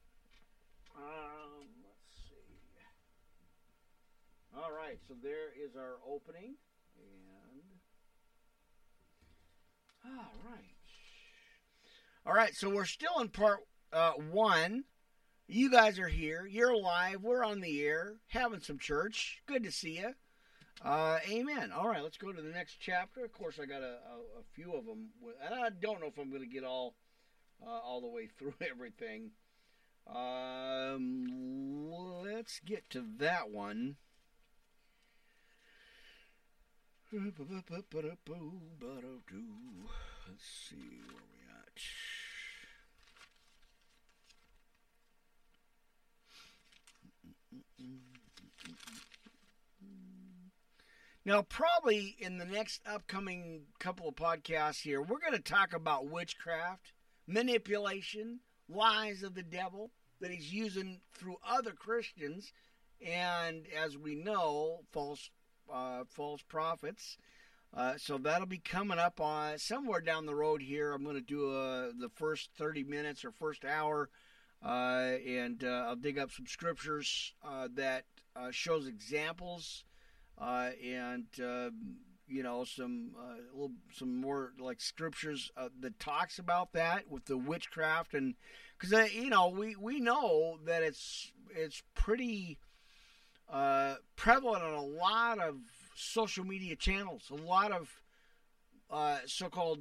Um, 0.96 1.68
let's 1.84 2.16
see. 2.28 2.42
right, 4.92 4.98
so 5.08 5.14
there 5.22 5.48
is 5.64 5.76
our 5.76 5.96
opening, 6.06 6.54
and 6.96 7.62
all 10.04 10.50
right, 10.50 10.74
all 12.26 12.34
right. 12.34 12.54
So 12.54 12.68
we're 12.68 12.84
still 12.84 13.20
in 13.20 13.28
part 13.28 13.60
uh, 13.92 14.12
one. 14.30 14.84
You 15.48 15.70
guys 15.70 15.98
are 15.98 16.08
here. 16.08 16.46
You're 16.46 16.76
live. 16.76 17.22
We're 17.22 17.44
on 17.44 17.60
the 17.60 17.82
air, 17.82 18.16
having 18.28 18.60
some 18.60 18.78
church. 18.78 19.42
Good 19.46 19.64
to 19.64 19.72
see 19.72 19.98
you. 19.98 20.14
Uh, 20.84 21.18
amen. 21.30 21.70
All 21.70 21.88
right, 21.88 22.02
let's 22.02 22.16
go 22.16 22.32
to 22.32 22.42
the 22.42 22.50
next 22.50 22.78
chapter. 22.80 23.24
Of 23.24 23.32
course, 23.32 23.60
I 23.62 23.66
got 23.66 23.82
a, 23.82 23.86
a, 23.86 24.40
a 24.40 24.42
few 24.52 24.74
of 24.74 24.84
them, 24.84 25.10
and 25.44 25.54
I 25.54 25.70
don't 25.70 26.00
know 26.00 26.08
if 26.08 26.18
I'm 26.18 26.30
going 26.30 26.42
to 26.42 26.48
get 26.48 26.64
all 26.64 26.96
uh, 27.64 27.70
all 27.70 28.00
the 28.00 28.08
way 28.08 28.26
through 28.38 28.54
everything. 28.60 29.30
Um, 30.12 31.92
let's 32.24 32.58
get 32.60 32.90
to 32.90 33.04
that 33.18 33.50
one. 33.50 33.96
Let's 40.26 40.44
see 40.68 40.98
where 41.06 41.22
we 41.30 41.46
at. 47.86 48.11
Now, 51.24 51.42
probably 51.42 52.16
in 52.18 52.38
the 52.38 52.44
next 52.44 52.80
upcoming 52.84 53.66
couple 53.78 54.08
of 54.08 54.16
podcasts 54.16 54.82
here, 54.82 55.00
we're 55.00 55.20
going 55.20 55.34
to 55.34 55.38
talk 55.38 55.72
about 55.72 56.10
witchcraft, 56.10 56.92
manipulation, 57.28 58.40
lies 58.68 59.22
of 59.22 59.36
the 59.36 59.44
devil 59.44 59.92
that 60.20 60.32
he's 60.32 60.52
using 60.52 61.00
through 61.14 61.36
other 61.48 61.72
Christians, 61.72 62.52
and 63.00 63.66
as 63.80 63.96
we 63.96 64.16
know, 64.16 64.80
false 64.90 65.30
uh, 65.72 66.02
false 66.08 66.42
prophets. 66.42 67.18
Uh, 67.72 67.94
so 67.96 68.18
that'll 68.18 68.46
be 68.46 68.58
coming 68.58 68.98
up 68.98 69.20
on 69.20 69.58
somewhere 69.58 70.00
down 70.00 70.26
the 70.26 70.34
road 70.34 70.60
here. 70.60 70.92
I'm 70.92 71.04
going 71.04 71.14
to 71.14 71.22
do 71.22 71.54
uh, 71.54 71.90
the 71.98 72.10
first 72.16 72.50
30 72.58 72.82
minutes 72.82 73.24
or 73.24 73.30
first 73.30 73.64
hour, 73.64 74.10
uh, 74.60 75.12
and 75.24 75.62
uh, 75.62 75.84
I'll 75.86 75.96
dig 75.96 76.18
up 76.18 76.32
some 76.32 76.46
scriptures 76.46 77.32
uh, 77.44 77.68
that 77.76 78.06
shows 78.50 78.88
examples 78.88 79.84
and 80.38 81.26
you 82.28 82.42
know 82.42 82.64
some 82.64 83.10
little, 83.52 83.72
some 83.92 84.20
more 84.20 84.52
like 84.58 84.80
scriptures 84.80 85.50
that 85.80 85.98
talks 85.98 86.38
about 86.38 86.72
that 86.72 87.10
with 87.10 87.24
the 87.26 87.36
witchcraft 87.36 88.14
and 88.14 88.34
because 88.78 89.12
you 89.12 89.30
know 89.30 89.48
we 89.48 89.76
we 89.76 90.00
know 90.00 90.58
that 90.64 90.82
it's 90.82 91.32
it's 91.54 91.82
pretty 91.94 92.58
uh, 93.52 93.96
prevalent 94.16 94.64
on 94.64 94.72
a 94.72 94.84
lot 94.84 95.38
of 95.38 95.56
social 95.94 96.44
media 96.44 96.74
channels. 96.74 97.30
A 97.30 97.34
lot 97.34 97.70
of 97.70 98.00
uh, 98.90 99.18
so-called 99.26 99.80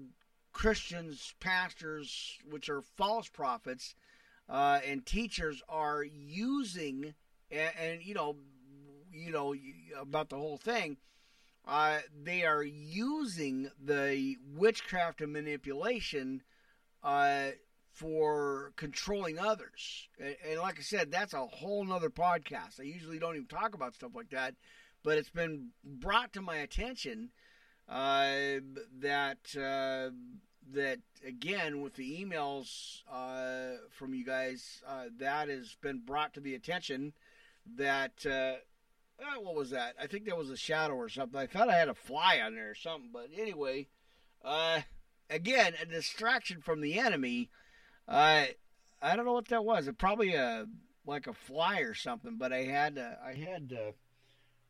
Christians, 0.51 1.33
pastors, 1.39 2.37
which 2.49 2.69
are 2.69 2.81
false 2.81 3.29
prophets, 3.29 3.95
uh, 4.49 4.79
and 4.85 5.05
teachers 5.05 5.61
are 5.69 6.03
using, 6.03 7.13
and, 7.49 7.71
and, 7.79 8.03
you 8.03 8.13
know, 8.13 8.35
you 9.11 9.31
know 9.31 9.55
about 9.99 10.29
the 10.29 10.38
whole 10.38 10.57
thing. 10.57 10.97
Uh, 11.67 11.99
they 12.23 12.43
are 12.43 12.63
using 12.63 13.69
the 13.83 14.35
witchcraft 14.55 15.21
and 15.21 15.31
manipulation 15.31 16.41
uh, 17.03 17.49
for 17.93 18.71
controlling 18.77 19.38
others. 19.38 20.09
And, 20.19 20.35
and, 20.49 20.59
like 20.59 20.79
I 20.79 20.81
said, 20.81 21.11
that's 21.11 21.33
a 21.33 21.45
whole 21.45 21.83
nother 21.85 22.09
podcast. 22.09 22.79
I 22.79 22.83
usually 22.83 23.19
don't 23.19 23.35
even 23.35 23.47
talk 23.47 23.75
about 23.75 23.93
stuff 23.93 24.11
like 24.15 24.31
that, 24.31 24.55
but 25.03 25.17
it's 25.17 25.29
been 25.29 25.69
brought 25.83 26.33
to 26.33 26.41
my 26.41 26.57
attention 26.57 27.29
uh, 27.88 28.59
that 28.99 29.39
uh, 29.55 30.13
that 30.73 30.99
again 31.25 31.81
with 31.81 31.95
the 31.95 32.23
emails 32.23 33.01
uh, 33.11 33.77
from 33.91 34.13
you 34.13 34.25
guys, 34.25 34.81
uh, 34.88 35.05
that 35.19 35.49
has 35.49 35.75
been 35.81 35.99
brought 35.99 36.33
to 36.33 36.39
the 36.39 36.55
attention 36.55 37.13
that. 37.75 38.25
Uh, 39.22 39.38
uh, 39.38 39.41
what 39.41 39.56
was 39.56 39.69
that? 39.69 39.95
I 40.02 40.07
think 40.07 40.26
there 40.26 40.35
was 40.35 40.49
a 40.49 40.57
shadow 40.57 40.95
or 40.95 41.10
something. 41.10 41.39
I 41.39 41.48
thought 41.48 41.69
I 41.69 41.77
had 41.77 41.89
a 41.89 41.93
fly 41.93 42.41
on 42.43 42.56
there 42.56 42.72
or 42.72 42.76
something, 42.76 43.10
but 43.14 43.30
anyway, 43.38 43.88
again, 45.30 45.73
a 45.81 45.85
distraction 45.85 46.61
from 46.61 46.81
the 46.81 46.99
enemy 46.99 47.49
I 48.07 48.56
I 49.02 49.15
don't 49.15 49.26
know 49.26 49.34
what 49.34 49.48
that 49.48 49.65
was. 49.65 49.88
It 49.88 49.98
probably 49.98 50.34
a 50.35 50.65
like 51.06 51.27
a 51.27 51.34
fly 51.34 51.80
or 51.80 51.93
something. 51.93 52.38
But 52.38 52.53
I 52.53 52.64
had 52.64 52.98
uh, 52.98 53.15
I 53.26 53.34
had 53.34 53.73
uh, 53.76 53.91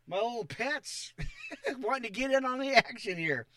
my 0.07 0.17
little 0.17 0.45
pets 0.45 1.13
wanting 1.79 2.03
to 2.03 2.09
get 2.09 2.31
in 2.31 2.45
on 2.45 2.59
the 2.59 2.73
action 2.73 3.17
here. 3.17 3.47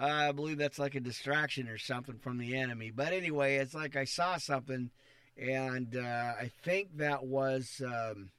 Uh, 0.00 0.28
I 0.28 0.32
believe 0.32 0.58
that's 0.58 0.78
like 0.78 0.94
a 0.94 1.00
distraction 1.00 1.68
or 1.68 1.78
something 1.78 2.18
from 2.18 2.38
the 2.38 2.56
enemy. 2.56 2.90
But 2.90 3.12
anyway, 3.12 3.56
it's 3.56 3.74
like 3.74 3.96
I 3.96 4.04
saw 4.04 4.36
something, 4.36 4.90
and 5.38 5.96
uh, 5.96 6.32
I 6.38 6.50
think 6.62 6.96
that 6.96 7.24
was 7.24 7.80
um, 7.84 8.30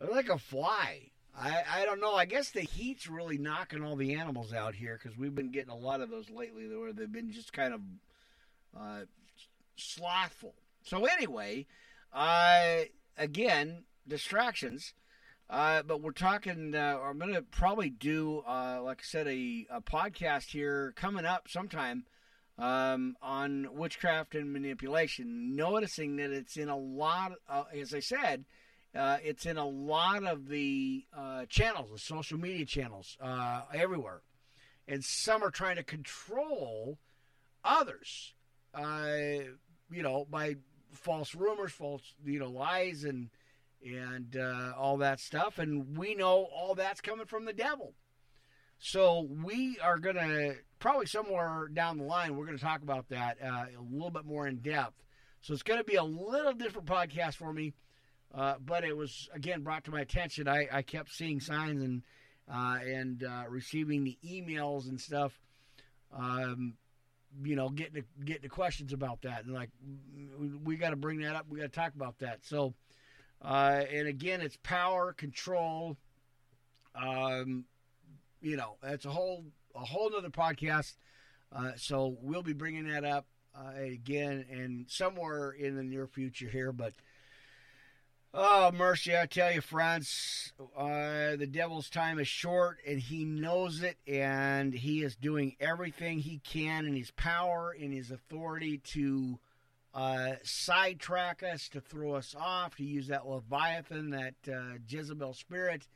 like 0.00 0.28
a 0.28 0.38
fly. 0.38 1.10
I, 1.36 1.62
I 1.68 1.84
don't 1.84 2.00
know. 2.00 2.14
I 2.14 2.26
guess 2.26 2.50
the 2.50 2.60
heat's 2.60 3.08
really 3.08 3.38
knocking 3.38 3.82
all 3.82 3.96
the 3.96 4.14
animals 4.14 4.52
out 4.52 4.74
here 4.74 4.98
because 5.00 5.18
we've 5.18 5.34
been 5.34 5.50
getting 5.50 5.70
a 5.70 5.76
lot 5.76 6.00
of 6.00 6.10
those 6.10 6.30
lately 6.30 6.68
where 6.68 6.92
they've 6.92 7.10
been 7.10 7.32
just 7.32 7.52
kind 7.52 7.74
of 7.74 7.80
uh, 8.78 9.00
slothful. 9.76 10.54
So 10.84 11.06
anyway, 11.06 11.66
uh, 12.12 12.82
again, 13.18 13.84
distractions. 14.06 14.94
Uh, 15.50 15.82
but 15.82 16.00
we're 16.00 16.12
talking. 16.12 16.74
Uh, 16.74 16.98
I'm 17.02 17.18
going 17.18 17.34
to 17.34 17.42
probably 17.42 17.90
do, 17.90 18.42
uh, 18.46 18.80
like 18.82 19.00
I 19.00 19.04
said, 19.04 19.28
a, 19.28 19.66
a, 19.70 19.80
podcast 19.82 20.50
here 20.50 20.94
coming 20.96 21.26
up 21.26 21.48
sometime 21.48 22.04
um, 22.58 23.16
on 23.20 23.68
witchcraft 23.72 24.34
and 24.34 24.54
manipulation. 24.54 25.54
Noticing 25.54 26.16
that 26.16 26.30
it's 26.30 26.56
in 26.56 26.70
a 26.70 26.78
lot, 26.78 27.32
uh, 27.48 27.64
as 27.78 27.92
I 27.92 28.00
said, 28.00 28.46
uh, 28.94 29.18
it's 29.22 29.46
in 29.46 29.56
a 29.56 29.66
lot 29.66 30.24
of 30.24 30.48
the 30.48 31.04
uh, 31.16 31.46
channels, 31.48 31.90
the 31.90 31.98
social 31.98 32.38
media 32.38 32.64
channels, 32.64 33.16
everywhere, 33.72 34.22
and 34.86 35.04
some 35.04 35.42
are 35.42 35.50
trying 35.50 35.76
to 35.76 35.82
control 35.84 36.98
others 37.64 38.34
you 39.90 40.02
know, 40.02 40.26
by 40.28 40.56
false 40.92 41.34
rumors, 41.34 41.72
false, 41.72 42.14
you 42.24 42.38
know, 42.38 42.50
lies 42.50 43.04
and 43.04 43.30
and 43.84 44.36
uh, 44.36 44.72
all 44.78 44.96
that 44.98 45.20
stuff. 45.20 45.58
And 45.58 45.96
we 45.96 46.14
know 46.14 46.48
all 46.54 46.74
that's 46.74 47.00
coming 47.00 47.26
from 47.26 47.44
the 47.44 47.52
devil. 47.52 47.94
So 48.78 49.28
we 49.44 49.78
are 49.82 49.98
going 49.98 50.16
to 50.16 50.56
probably 50.78 51.06
somewhere 51.06 51.68
down 51.72 51.98
the 51.98 52.04
line, 52.04 52.34
we're 52.36 52.46
going 52.46 52.58
to 52.58 52.64
talk 52.64 52.82
about 52.82 53.08
that 53.10 53.38
uh, 53.42 53.66
a 53.78 53.82
little 53.90 54.10
bit 54.10 54.24
more 54.24 54.46
in 54.46 54.56
depth. 54.56 55.02
So 55.42 55.52
it's 55.52 55.62
going 55.62 55.78
to 55.78 55.84
be 55.84 55.96
a 55.96 56.04
little 56.04 56.54
different 56.54 56.86
podcast 56.86 57.34
for 57.34 57.52
me, 57.52 57.74
uh, 58.36 58.54
but 58.64 58.84
it 58.84 58.96
was 58.96 59.28
again 59.32 59.62
brought 59.62 59.84
to 59.84 59.90
my 59.90 60.00
attention. 60.00 60.48
I, 60.48 60.68
I 60.72 60.82
kept 60.82 61.12
seeing 61.12 61.40
signs 61.40 61.82
and 61.82 62.02
uh, 62.52 62.78
and 62.84 63.24
uh, 63.24 63.44
receiving 63.48 64.04
the 64.04 64.18
emails 64.24 64.88
and 64.88 65.00
stuff 65.00 65.40
um, 66.16 66.74
you 67.42 67.56
know, 67.56 67.68
getting 67.68 68.02
to, 68.02 68.24
getting 68.24 68.42
to 68.42 68.48
questions 68.48 68.92
about 68.92 69.22
that, 69.22 69.44
and 69.44 69.54
like 69.54 69.70
we, 70.38 70.48
we 70.64 70.76
got 70.76 70.90
to 70.90 70.96
bring 70.96 71.20
that 71.20 71.34
up. 71.34 71.46
We 71.48 71.58
got 71.58 71.72
to 71.72 71.80
talk 71.80 71.94
about 71.94 72.18
that. 72.20 72.44
So, 72.44 72.74
uh, 73.42 73.82
and 73.92 74.06
again, 74.06 74.40
it's 74.40 74.56
power 74.62 75.12
control. 75.12 75.96
Um, 76.94 77.64
you 78.40 78.56
know, 78.56 78.76
that's 78.82 79.04
a 79.04 79.10
whole 79.10 79.44
a 79.74 79.84
whole 79.84 80.14
other 80.16 80.30
podcast. 80.30 80.94
Uh, 81.54 81.72
so 81.76 82.16
we'll 82.20 82.42
be 82.42 82.52
bringing 82.52 82.88
that 82.88 83.04
up 83.04 83.26
again 83.76 84.44
and 84.50 84.86
somewhere 84.88 85.50
in 85.52 85.76
the 85.76 85.82
near 85.82 86.06
future 86.06 86.48
here, 86.48 86.72
but 86.72 86.92
Oh, 88.36 88.72
mercy, 88.72 89.16
I 89.16 89.26
tell 89.26 89.52
you, 89.52 89.60
friends, 89.60 90.52
uh, 90.76 91.36
the 91.36 91.46
devil's 91.48 91.88
time 91.88 92.18
is 92.18 92.26
short 92.26 92.78
and 92.84 92.98
he 92.98 93.24
knows 93.24 93.80
it, 93.80 93.96
and 94.08 94.74
he 94.74 95.04
is 95.04 95.14
doing 95.14 95.54
everything 95.60 96.18
he 96.18 96.40
can 96.40 96.84
in 96.84 96.96
his 96.96 97.12
power, 97.12 97.72
in 97.72 97.92
his 97.92 98.10
authority 98.10 98.78
to 98.78 99.38
uh, 99.94 100.32
sidetrack 100.42 101.44
us, 101.44 101.68
to 101.68 101.80
throw 101.80 102.14
us 102.14 102.34
off, 102.36 102.74
to 102.74 102.82
use 102.82 103.06
that 103.06 103.24
Leviathan, 103.24 104.10
that 104.10 104.34
uh, 104.52 104.78
Jezebel 104.88 105.34
spirit, 105.34 105.86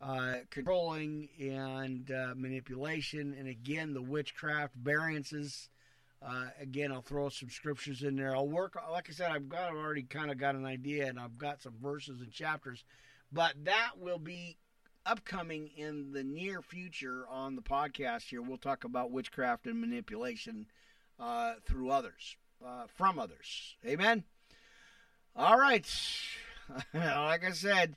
uh, 0.00 0.34
controlling 0.48 1.28
and 1.40 2.08
uh, 2.12 2.34
manipulation, 2.36 3.34
and 3.36 3.48
again, 3.48 3.94
the 3.94 4.02
witchcraft 4.02 4.76
variances 4.76 5.68
uh, 6.22 6.46
again, 6.60 6.92
I'll 6.92 7.00
throw 7.02 7.28
some 7.30 7.48
scriptures 7.50 8.02
in 8.02 8.16
there. 8.16 8.34
I'll 8.36 8.48
work, 8.48 8.76
like 8.90 9.08
I 9.08 9.12
said, 9.12 9.30
I've 9.30 9.48
got 9.48 9.70
I've 9.70 9.76
already 9.76 10.02
kind 10.02 10.30
of 10.30 10.38
got 10.38 10.54
an 10.54 10.66
idea, 10.66 11.06
and 11.06 11.18
I've 11.18 11.38
got 11.38 11.62
some 11.62 11.74
verses 11.80 12.20
and 12.20 12.30
chapters, 12.30 12.84
but 13.32 13.54
that 13.64 13.92
will 13.98 14.18
be 14.18 14.58
upcoming 15.06 15.68
in 15.76 16.12
the 16.12 16.22
near 16.22 16.60
future 16.60 17.24
on 17.28 17.56
the 17.56 17.62
podcast. 17.62 18.28
Here, 18.28 18.42
we'll 18.42 18.58
talk 18.58 18.84
about 18.84 19.10
witchcraft 19.10 19.66
and 19.66 19.80
manipulation 19.80 20.66
uh, 21.18 21.54
through 21.66 21.90
others, 21.90 22.36
uh, 22.64 22.84
from 22.94 23.18
others. 23.18 23.76
Amen. 23.86 24.24
All 25.34 25.58
right, 25.58 25.86
like 26.94 27.44
I 27.44 27.52
said, 27.52 27.96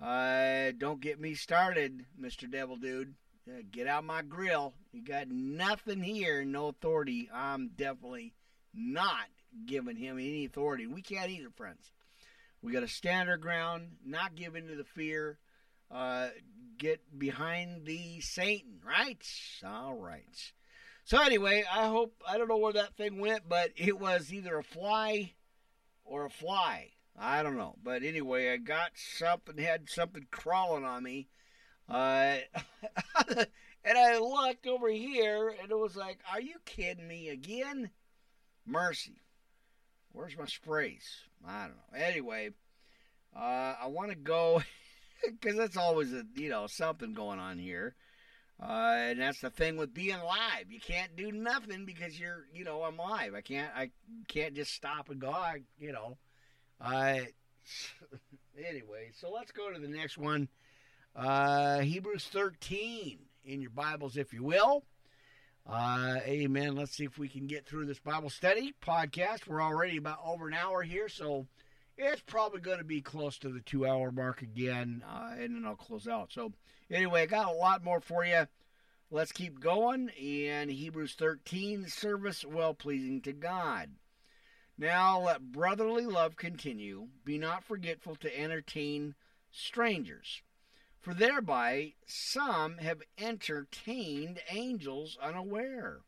Uh, 0.00 0.70
don't 0.78 1.00
get 1.00 1.20
me 1.20 1.34
started, 1.34 2.06
Mr. 2.20 2.50
Devil 2.50 2.76
Dude. 2.76 3.14
Uh, 3.48 3.62
get 3.70 3.86
out 3.86 4.04
my 4.04 4.20
grill. 4.20 4.74
You 4.92 5.02
got 5.02 5.28
nothing 5.28 6.02
here, 6.02 6.44
no 6.44 6.68
authority. 6.68 7.30
I'm 7.32 7.68
definitely 7.68 8.34
not 8.74 9.26
giving 9.64 9.96
him 9.96 10.18
any 10.18 10.44
authority. 10.44 10.86
We 10.86 11.00
can't 11.00 11.30
either, 11.30 11.50
friends. 11.56 11.92
We 12.60 12.72
got 12.72 12.80
to 12.80 12.88
stand 12.88 13.30
our 13.30 13.38
ground, 13.38 13.92
not 14.04 14.34
give 14.34 14.54
in 14.54 14.66
to 14.66 14.74
the 14.74 14.84
fear, 14.84 15.38
uh, 15.90 16.28
get 16.76 17.18
behind 17.18 17.86
the 17.86 18.20
Satan, 18.20 18.80
right? 18.84 19.22
All 19.64 19.94
right. 19.94 20.52
So 21.04 21.22
anyway, 21.22 21.64
I 21.72 21.86
hope 21.86 22.22
I 22.28 22.36
don't 22.36 22.48
know 22.48 22.58
where 22.58 22.74
that 22.74 22.96
thing 22.96 23.18
went, 23.18 23.48
but 23.48 23.70
it 23.76 23.98
was 23.98 24.32
either 24.32 24.58
a 24.58 24.64
fly 24.64 25.32
or 26.04 26.26
a 26.26 26.30
fly. 26.30 26.90
I 27.18 27.42
don't 27.42 27.56
know, 27.56 27.76
but 27.82 28.02
anyway, 28.02 28.52
I 28.52 28.58
got 28.58 28.90
something, 28.94 29.56
had 29.56 29.88
something 29.88 30.26
crawling 30.30 30.84
on 30.84 31.02
me, 31.02 31.28
uh, 31.88 32.36
and 33.84 33.98
I 33.98 34.18
looked 34.18 34.66
over 34.66 34.88
here, 34.88 35.54
and 35.60 35.70
it 35.70 35.78
was 35.78 35.96
like, 35.96 36.18
"Are 36.32 36.40
you 36.40 36.56
kidding 36.64 37.08
me 37.08 37.28
again?" 37.28 37.90
Mercy, 38.66 39.22
where's 40.12 40.36
my 40.36 40.46
sprays? 40.46 41.24
I 41.46 41.62
don't 41.62 41.76
know. 41.76 41.98
Anyway, 41.98 42.50
uh, 43.34 43.74
I 43.82 43.86
want 43.86 44.10
to 44.10 44.16
go 44.16 44.62
because 45.24 45.56
that's 45.56 45.76
always 45.76 46.12
a 46.12 46.24
you 46.34 46.50
know 46.50 46.66
something 46.66 47.14
going 47.14 47.38
on 47.38 47.58
here. 47.58 47.94
Uh, 48.60 48.96
and 49.10 49.20
that's 49.20 49.40
the 49.40 49.50
thing 49.50 49.76
with 49.76 49.94
being 49.94 50.18
live. 50.18 50.70
You 50.70 50.80
can't 50.80 51.14
do 51.14 51.30
nothing 51.30 51.84
because 51.84 52.18
you're, 52.18 52.46
you 52.52 52.64
know, 52.64 52.82
I'm 52.82 52.96
live. 52.96 53.34
I 53.34 53.40
can't, 53.40 53.70
I 53.74 53.90
can't 54.26 54.54
just 54.54 54.72
stop 54.74 55.10
and 55.10 55.20
go. 55.20 55.34
You 55.78 55.92
know, 55.92 56.18
I. 56.80 57.28
anyway, 58.58 59.10
so 59.14 59.30
let's 59.30 59.52
go 59.52 59.72
to 59.72 59.78
the 59.78 59.88
next 59.88 60.18
one. 60.18 60.48
Uh, 61.14 61.80
Hebrews 61.80 62.28
13 62.32 63.18
in 63.44 63.60
your 63.60 63.70
Bibles, 63.70 64.16
if 64.16 64.32
you 64.32 64.42
will. 64.44 64.84
Uh, 65.66 66.16
amen. 66.24 66.76
Let's 66.76 66.96
see 66.96 67.04
if 67.04 67.18
we 67.18 67.28
can 67.28 67.46
get 67.46 67.66
through 67.66 67.86
this 67.86 67.98
Bible 67.98 68.30
study 68.30 68.74
podcast. 68.80 69.46
We're 69.46 69.62
already 69.62 69.96
about 69.96 70.20
over 70.24 70.48
an 70.48 70.54
hour 70.54 70.82
here, 70.82 71.08
so 71.08 71.46
it's 71.96 72.22
probably 72.22 72.60
going 72.60 72.78
to 72.78 72.84
be 72.84 73.00
close 73.00 73.38
to 73.38 73.48
the 73.48 73.60
two 73.60 73.86
hour 73.86 74.10
mark 74.10 74.42
again, 74.42 75.02
uh, 75.06 75.32
and 75.38 75.56
then 75.56 75.64
I'll 75.66 75.76
close 75.76 76.06
out. 76.08 76.32
So, 76.32 76.52
anyway, 76.90 77.22
I 77.22 77.26
got 77.26 77.52
a 77.52 77.56
lot 77.56 77.84
more 77.84 78.00
for 78.00 78.24
you. 78.24 78.46
Let's 79.10 79.32
keep 79.32 79.60
going. 79.60 80.10
In 80.10 80.68
Hebrews 80.68 81.14
13, 81.18 81.88
service 81.88 82.44
well 82.44 82.74
pleasing 82.74 83.20
to 83.22 83.32
God. 83.32 83.90
Now 84.78 85.20
let 85.20 85.52
brotherly 85.52 86.06
love 86.06 86.36
continue. 86.36 87.08
Be 87.24 87.36
not 87.36 87.64
forgetful 87.64 88.16
to 88.16 88.38
entertain 88.38 89.16
strangers, 89.50 90.42
for 91.08 91.14
thereby 91.14 91.94
some 92.04 92.76
have 92.76 93.00
entertained 93.16 94.38
angels 94.50 95.16
unaware. 95.22 96.00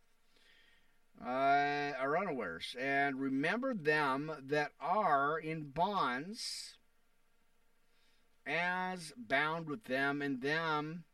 Uh, 1.18 1.92
are 1.98 2.18
unawares, 2.18 2.76
and 2.78 3.18
remember 3.18 3.72
them 3.72 4.30
that 4.46 4.72
are 4.78 5.38
in 5.38 5.70
bonds 5.70 6.76
as 8.46 9.14
bound 9.16 9.70
with 9.70 9.84
them, 9.84 10.20
and 10.20 10.42
them 10.42 11.04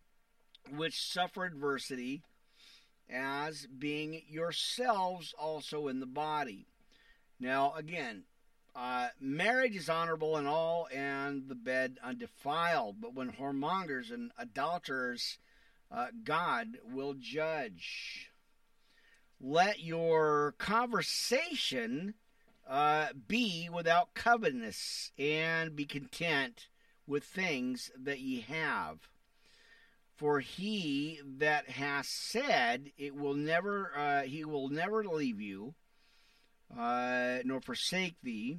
which 0.74 1.00
suffer 1.00 1.44
adversity, 1.44 2.22
as 3.08 3.68
being 3.78 4.20
yourselves 4.28 5.32
also 5.38 5.86
in 5.86 6.00
the 6.00 6.06
body. 6.06 6.66
Now, 7.38 7.72
again, 7.76 8.24
uh, 8.76 9.08
marriage 9.18 9.74
is 9.74 9.88
honorable 9.88 10.36
in 10.36 10.46
all, 10.46 10.86
and 10.94 11.48
the 11.48 11.54
bed 11.54 11.98
undefiled. 12.04 13.00
But 13.00 13.14
when 13.14 13.32
whoremongers 13.32 14.12
and 14.12 14.32
adulterers, 14.38 15.38
uh, 15.90 16.08
God 16.22 16.76
will 16.84 17.14
judge. 17.14 18.30
Let 19.40 19.80
your 19.80 20.54
conversation 20.58 22.14
uh, 22.68 23.08
be 23.26 23.70
without 23.72 24.12
covetousness, 24.12 25.12
and 25.18 25.74
be 25.74 25.86
content 25.86 26.68
with 27.06 27.24
things 27.24 27.90
that 27.98 28.20
ye 28.20 28.40
have. 28.40 29.08
For 30.16 30.40
he 30.40 31.20
that 31.24 31.70
has 31.70 32.08
said, 32.08 32.90
"It 32.98 33.14
will 33.14 33.34
never, 33.34 33.96
uh, 33.96 34.22
he 34.22 34.44
will 34.44 34.68
never 34.68 35.04
leave 35.04 35.40
you, 35.40 35.74
uh, 36.70 37.38
nor 37.44 37.60
forsake 37.60 38.16
thee." 38.22 38.58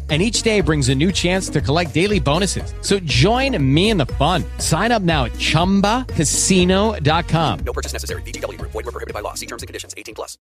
And 0.11 0.21
each 0.21 0.41
day 0.41 0.59
brings 0.59 0.89
a 0.89 0.95
new 0.95 1.13
chance 1.13 1.47
to 1.47 1.61
collect 1.61 1.93
daily 1.93 2.19
bonuses. 2.19 2.73
So 2.81 2.99
join 2.99 3.55
me 3.63 3.91
in 3.91 3.97
the 3.97 4.05
fun. 4.05 4.43
Sign 4.57 4.91
up 4.91 5.01
now 5.01 5.23
at 5.25 5.31
chumbacasino.com. 5.33 7.59
No 7.59 7.71
purchase 7.71 7.93
necessary. 7.93 8.21
VGW 8.23 8.57
Group. 8.57 8.71
Void 8.71 8.85
were 8.87 8.91
prohibited 8.91 9.13
by 9.13 9.21
law. 9.21 9.35
See 9.35 9.45
terms 9.45 9.61
and 9.63 9.67
conditions. 9.67 9.93
18 9.95 10.15
plus. 10.15 10.37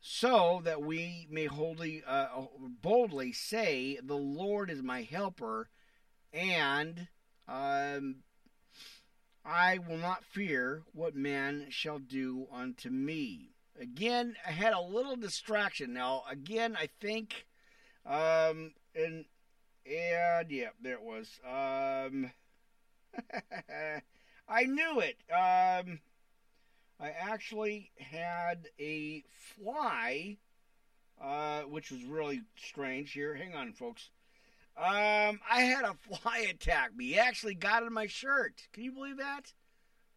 so 0.00 0.62
that 0.64 0.80
we 0.80 1.26
may 1.30 1.44
holdly, 1.46 2.02
uh, 2.06 2.28
boldly 2.80 3.32
say, 3.32 3.98
"The 4.02 4.16
Lord 4.16 4.70
is 4.70 4.82
my 4.82 5.02
helper," 5.02 5.68
and 6.32 7.08
um, 7.46 8.22
I 9.44 9.78
will 9.78 9.98
not 9.98 10.24
fear 10.24 10.82
what 10.92 11.14
man 11.14 11.66
shall 11.70 11.98
do 11.98 12.46
unto 12.50 12.88
me. 12.90 13.50
Again, 13.78 14.36
I 14.46 14.52
had 14.52 14.72
a 14.72 14.80
little 14.80 15.16
distraction. 15.16 15.92
Now, 15.92 16.22
again, 16.30 16.76
I 16.78 16.88
think, 17.00 17.46
um, 18.06 18.72
and 18.94 19.24
and 19.86 20.50
yeah, 20.50 20.70
there 20.80 20.94
it 20.94 21.02
was. 21.02 21.28
Um, 21.44 22.30
I 24.48 24.64
knew 24.64 25.00
it. 25.00 25.16
Um. 25.30 26.00
I 27.00 27.10
actually 27.10 27.90
had 27.98 28.68
a 28.78 29.24
fly, 29.56 30.38
uh, 31.20 31.62
which 31.62 31.90
was 31.90 32.04
really 32.04 32.42
strange. 32.56 33.12
Here, 33.12 33.34
hang 33.34 33.54
on, 33.54 33.72
folks. 33.72 34.10
Um, 34.76 35.40
I 35.50 35.60
had 35.60 35.84
a 35.84 35.94
fly 36.16 36.46
attack 36.50 36.94
me. 36.94 37.18
Actually 37.18 37.54
got 37.54 37.82
in 37.82 37.92
my 37.92 38.06
shirt. 38.06 38.62
Can 38.72 38.84
you 38.84 38.92
believe 38.92 39.18
that? 39.18 39.52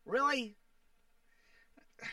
Really? 0.05 0.55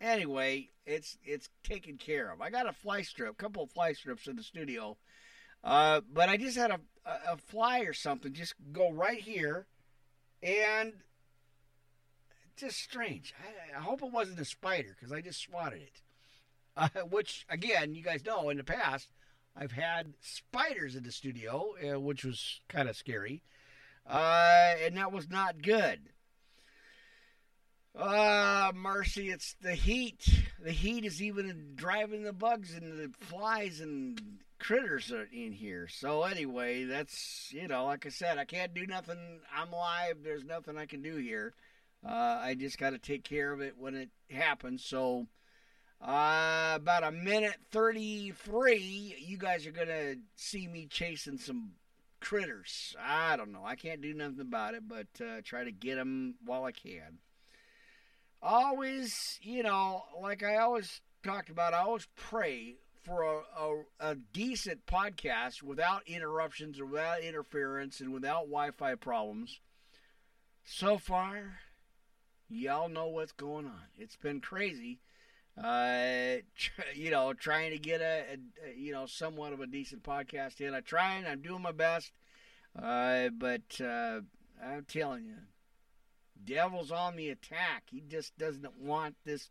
Anyway, 0.00 0.70
it's 0.86 1.18
it's 1.24 1.48
taken 1.64 1.96
care 1.96 2.30
of. 2.30 2.40
I 2.40 2.50
got 2.50 2.68
a 2.68 2.72
fly 2.72 3.02
strip, 3.02 3.32
a 3.32 3.34
couple 3.34 3.64
of 3.64 3.70
fly 3.72 3.94
strips 3.94 4.28
in 4.28 4.36
the 4.36 4.44
studio, 4.44 4.96
uh, 5.64 6.00
but 6.12 6.28
I 6.28 6.36
just 6.36 6.56
had 6.56 6.70
a, 6.70 6.80
a 7.06 7.36
fly 7.36 7.80
or 7.80 7.92
something 7.92 8.32
just 8.32 8.54
go 8.72 8.90
right 8.90 9.20
here, 9.20 9.66
and 10.42 10.92
just 12.56 12.78
strange. 12.78 13.34
I, 13.38 13.78
I 13.78 13.80
hope 13.80 14.02
it 14.02 14.12
wasn't 14.12 14.40
a 14.40 14.44
spider 14.44 14.96
because 14.98 15.12
I 15.12 15.20
just 15.20 15.40
swatted 15.40 15.82
it. 15.82 16.02
Uh, 16.76 16.88
which, 17.10 17.44
again, 17.50 17.96
you 17.96 18.04
guys 18.04 18.24
know 18.24 18.50
in 18.50 18.56
the 18.56 18.62
past, 18.62 19.08
I've 19.56 19.72
had 19.72 20.14
spiders 20.20 20.94
in 20.94 21.02
the 21.02 21.10
studio, 21.10 21.74
uh, 21.82 21.98
which 21.98 22.24
was 22.24 22.60
kind 22.68 22.88
of 22.88 22.96
scary, 22.96 23.42
uh, 24.08 24.74
and 24.84 24.96
that 24.96 25.10
was 25.10 25.28
not 25.28 25.60
good. 25.60 25.98
Ah, 27.96 28.70
mercy, 28.72 29.30
it's 29.30 29.56
the 29.60 29.74
heat. 29.74 30.24
The 30.62 30.70
heat 30.70 31.04
is 31.04 31.20
even 31.20 31.72
driving 31.74 32.22
the 32.22 32.32
bugs 32.32 32.72
and 32.72 32.96
the 32.96 33.10
flies 33.26 33.80
and 33.80 34.38
critters 34.58 35.12
are 35.12 35.28
in 35.32 35.52
here. 35.52 35.88
So 35.88 36.22
anyway, 36.22 36.84
that's 36.84 37.50
you 37.52 37.68
know, 37.68 37.86
like 37.86 38.06
I 38.06 38.10
said, 38.10 38.38
I 38.38 38.44
can't 38.44 38.74
do 38.74 38.86
nothing. 38.86 39.40
I'm 39.54 39.70
live. 39.70 40.18
There's 40.22 40.44
nothing 40.44 40.76
I 40.78 40.86
can 40.86 41.02
do 41.02 41.16
here. 41.16 41.54
Uh, 42.06 42.38
I 42.40 42.54
just 42.54 42.78
got 42.78 42.90
to 42.90 42.98
take 42.98 43.24
care 43.24 43.52
of 43.52 43.60
it 43.60 43.74
when 43.78 43.94
it 43.94 44.10
happens. 44.30 44.84
So 44.84 45.26
uh, 46.00 46.72
about 46.76 47.02
a 47.02 47.10
minute 47.10 47.56
thirty-three, 47.72 49.16
you 49.18 49.36
guys 49.36 49.66
are 49.66 49.72
gonna 49.72 50.14
see 50.36 50.66
me 50.66 50.86
chasing 50.88 51.38
some 51.38 51.72
critters. 52.20 52.96
I 53.00 53.36
don't 53.36 53.52
know. 53.52 53.64
I 53.64 53.76
can't 53.76 54.00
do 54.00 54.14
nothing 54.14 54.40
about 54.40 54.74
it, 54.74 54.84
but 54.88 55.06
uh, 55.20 55.40
try 55.44 55.64
to 55.64 55.72
get 55.72 55.96
them 55.96 56.34
while 56.44 56.64
I 56.64 56.72
can. 56.72 57.18
Always, 58.40 59.38
you 59.42 59.64
know, 59.64 60.04
like 60.20 60.44
I 60.44 60.58
always 60.58 61.00
talked 61.24 61.50
about, 61.50 61.74
I 61.74 61.78
always 61.78 62.06
pray 62.14 62.76
for 63.08 63.22
a, 63.22 63.40
a, 63.58 64.10
a, 64.10 64.14
decent 64.14 64.84
podcast 64.86 65.62
without 65.62 66.02
interruptions 66.06 66.78
or 66.78 66.84
without 66.84 67.22
interference 67.22 68.00
and 68.00 68.12
without 68.12 68.42
Wi 68.42 68.70
Fi 68.72 68.94
problems. 68.96 69.60
So 70.64 70.98
far, 70.98 71.58
y'all 72.50 72.90
know 72.90 73.08
what's 73.08 73.32
going 73.32 73.64
on. 73.64 73.80
It's 73.96 74.16
been 74.16 74.40
crazy. 74.42 75.00
Uh, 75.56 76.42
you 76.94 77.10
know, 77.10 77.32
trying 77.32 77.70
to 77.70 77.78
get 77.78 78.02
a, 78.02 78.38
a, 78.66 78.78
you 78.78 78.92
know 78.92 79.06
somewhat 79.06 79.54
of 79.54 79.60
a 79.60 79.66
decent 79.66 80.02
podcast 80.02 80.60
in. 80.60 80.74
I'm 80.74 80.82
trying. 80.82 81.24
I'm 81.24 81.40
doing 81.40 81.62
my 81.62 81.72
best. 81.72 82.12
Uh, 82.80 83.30
but 83.30 83.80
uh, 83.80 84.20
I'm 84.62 84.84
telling 84.86 85.24
you, 85.24 85.36
devil's 86.44 86.92
on 86.92 87.16
the 87.16 87.30
attack. 87.30 87.84
He 87.90 88.02
just 88.06 88.36
doesn't 88.36 88.78
want 88.78 89.16
this 89.24 89.48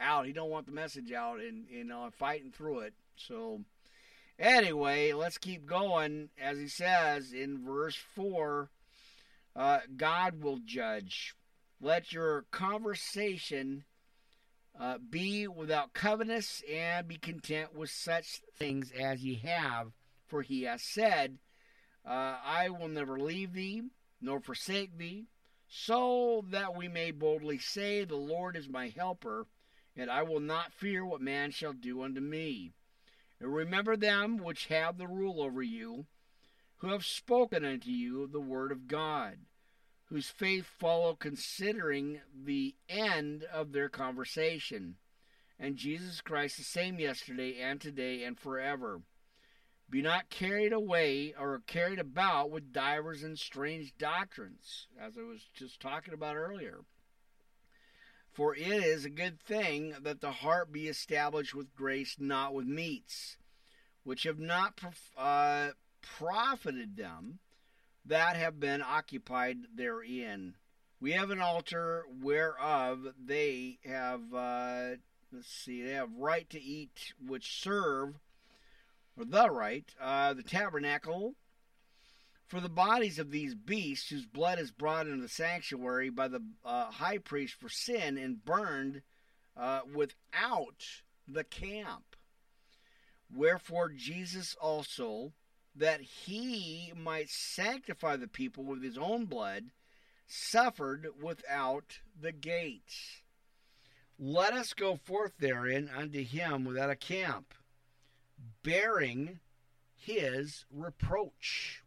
out. 0.00 0.26
He 0.26 0.32
don't 0.32 0.50
want 0.50 0.66
the 0.66 0.72
message 0.72 1.12
out, 1.12 1.40
and 1.40 1.66
you 1.70 1.84
know, 1.84 2.08
fighting 2.18 2.52
through 2.52 2.80
it. 2.80 2.94
So, 3.16 3.60
anyway, 4.38 5.12
let's 5.12 5.38
keep 5.38 5.66
going. 5.66 6.30
As 6.40 6.58
he 6.58 6.68
says 6.68 7.32
in 7.32 7.64
verse 7.64 7.96
four, 8.14 8.70
uh, 9.54 9.80
God 9.96 10.42
will 10.42 10.60
judge. 10.64 11.34
Let 11.80 12.12
your 12.12 12.46
conversation 12.50 13.84
uh, 14.78 14.98
be 14.98 15.48
without 15.48 15.92
covetousness, 15.92 16.62
and 16.70 17.08
be 17.08 17.16
content 17.16 17.74
with 17.74 17.90
such 17.90 18.40
things 18.58 18.92
as 18.92 19.24
ye 19.24 19.36
have. 19.36 19.92
For 20.26 20.42
he 20.42 20.64
has 20.64 20.82
said, 20.82 21.38
uh, 22.04 22.36
I 22.44 22.68
will 22.68 22.88
never 22.88 23.18
leave 23.18 23.52
thee 23.52 23.82
nor 24.20 24.40
forsake 24.40 24.96
thee 24.98 25.26
so 25.68 26.44
that 26.50 26.76
we 26.76 26.88
may 26.88 27.10
boldly 27.10 27.58
say, 27.58 28.04
The 28.04 28.16
Lord 28.16 28.56
is 28.56 28.68
my 28.68 28.88
helper, 28.88 29.46
and 29.96 30.10
I 30.10 30.22
will 30.22 30.40
not 30.40 30.72
fear 30.72 31.04
what 31.04 31.20
man 31.20 31.50
shall 31.50 31.72
do 31.72 32.02
unto 32.02 32.20
me. 32.20 32.72
And 33.40 33.54
remember 33.54 33.96
them 33.96 34.38
which 34.38 34.66
have 34.66 34.98
the 34.98 35.06
rule 35.06 35.42
over 35.42 35.62
you, 35.62 36.06
who 36.78 36.88
have 36.90 37.04
spoken 37.04 37.64
unto 37.64 37.90
you 37.90 38.26
the 38.26 38.40
word 38.40 38.72
of 38.72 38.88
God, 38.88 39.38
whose 40.06 40.28
faith 40.28 40.66
follow 40.66 41.14
considering 41.14 42.20
the 42.34 42.76
end 42.88 43.44
of 43.44 43.72
their 43.72 43.88
conversation. 43.88 44.96
And 45.58 45.76
Jesus 45.76 46.20
Christ 46.20 46.58
the 46.58 46.64
same 46.64 46.98
yesterday 46.98 47.58
and 47.60 47.80
today 47.80 48.22
and 48.24 48.38
forever. 48.38 49.00
Be 49.88 50.02
not 50.02 50.30
carried 50.30 50.72
away 50.72 51.32
or 51.38 51.62
carried 51.66 51.98
about 51.98 52.50
with 52.50 52.72
divers 52.72 53.22
and 53.22 53.38
strange 53.38 53.96
doctrines, 53.98 54.88
as 55.00 55.16
I 55.16 55.22
was 55.22 55.48
just 55.54 55.80
talking 55.80 56.12
about 56.12 56.36
earlier. 56.36 56.80
For 58.36 58.54
it 58.54 58.66
is 58.66 59.06
a 59.06 59.10
good 59.10 59.40
thing 59.40 59.94
that 60.02 60.20
the 60.20 60.30
heart 60.30 60.70
be 60.70 60.88
established 60.88 61.54
with 61.54 61.74
grace, 61.74 62.16
not 62.18 62.52
with 62.52 62.66
meats, 62.66 63.38
which 64.04 64.24
have 64.24 64.38
not 64.38 64.78
uh, 65.16 65.70
profited 66.02 66.98
them 66.98 67.38
that 68.04 68.36
have 68.36 68.60
been 68.60 68.82
occupied 68.82 69.56
therein. 69.74 70.54
We 71.00 71.12
have 71.12 71.30
an 71.30 71.40
altar 71.40 72.04
whereof 72.20 73.06
they 73.18 73.78
have, 73.86 74.20
uh, 74.34 74.96
let's 75.32 75.50
see, 75.50 75.82
they 75.82 75.92
have 75.92 76.12
right 76.12 76.48
to 76.50 76.60
eat, 76.60 77.14
which 77.26 77.62
serve 77.62 78.16
or 79.16 79.24
the 79.24 79.48
right, 79.48 79.90
uh, 79.98 80.34
the 80.34 80.42
tabernacle, 80.42 81.36
for 82.46 82.60
the 82.60 82.68
bodies 82.68 83.18
of 83.18 83.30
these 83.30 83.54
beasts 83.54 84.08
whose 84.08 84.26
blood 84.26 84.58
is 84.58 84.70
brought 84.70 85.06
into 85.06 85.22
the 85.22 85.28
sanctuary 85.28 86.10
by 86.10 86.28
the 86.28 86.42
uh, 86.64 86.86
high 86.86 87.18
priest 87.18 87.54
for 87.54 87.68
sin 87.68 88.16
and 88.16 88.44
burned 88.44 89.02
uh, 89.56 89.80
without 89.92 90.84
the 91.26 91.44
camp. 91.44 92.16
Wherefore 93.34 93.88
Jesus 93.88 94.56
also, 94.60 95.32
that 95.74 96.00
he 96.00 96.92
might 96.96 97.28
sanctify 97.28 98.16
the 98.16 98.28
people 98.28 98.64
with 98.64 98.82
his 98.82 98.96
own 98.96 99.24
blood, 99.24 99.64
suffered 100.26 101.08
without 101.20 101.98
the 102.18 102.32
gates. 102.32 103.22
Let 104.18 104.54
us 104.54 104.72
go 104.72 104.96
forth 104.96 105.32
therein 105.38 105.90
unto 105.94 106.24
him 106.24 106.64
without 106.64 106.90
a 106.90 106.96
camp 106.96 107.52
bearing 108.62 109.40
his 109.94 110.64
reproach. 110.70 111.82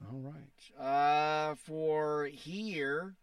All 0.00 0.20
right. 0.20 0.80
Uh, 0.80 1.54
for 1.54 2.26
here 2.26 3.14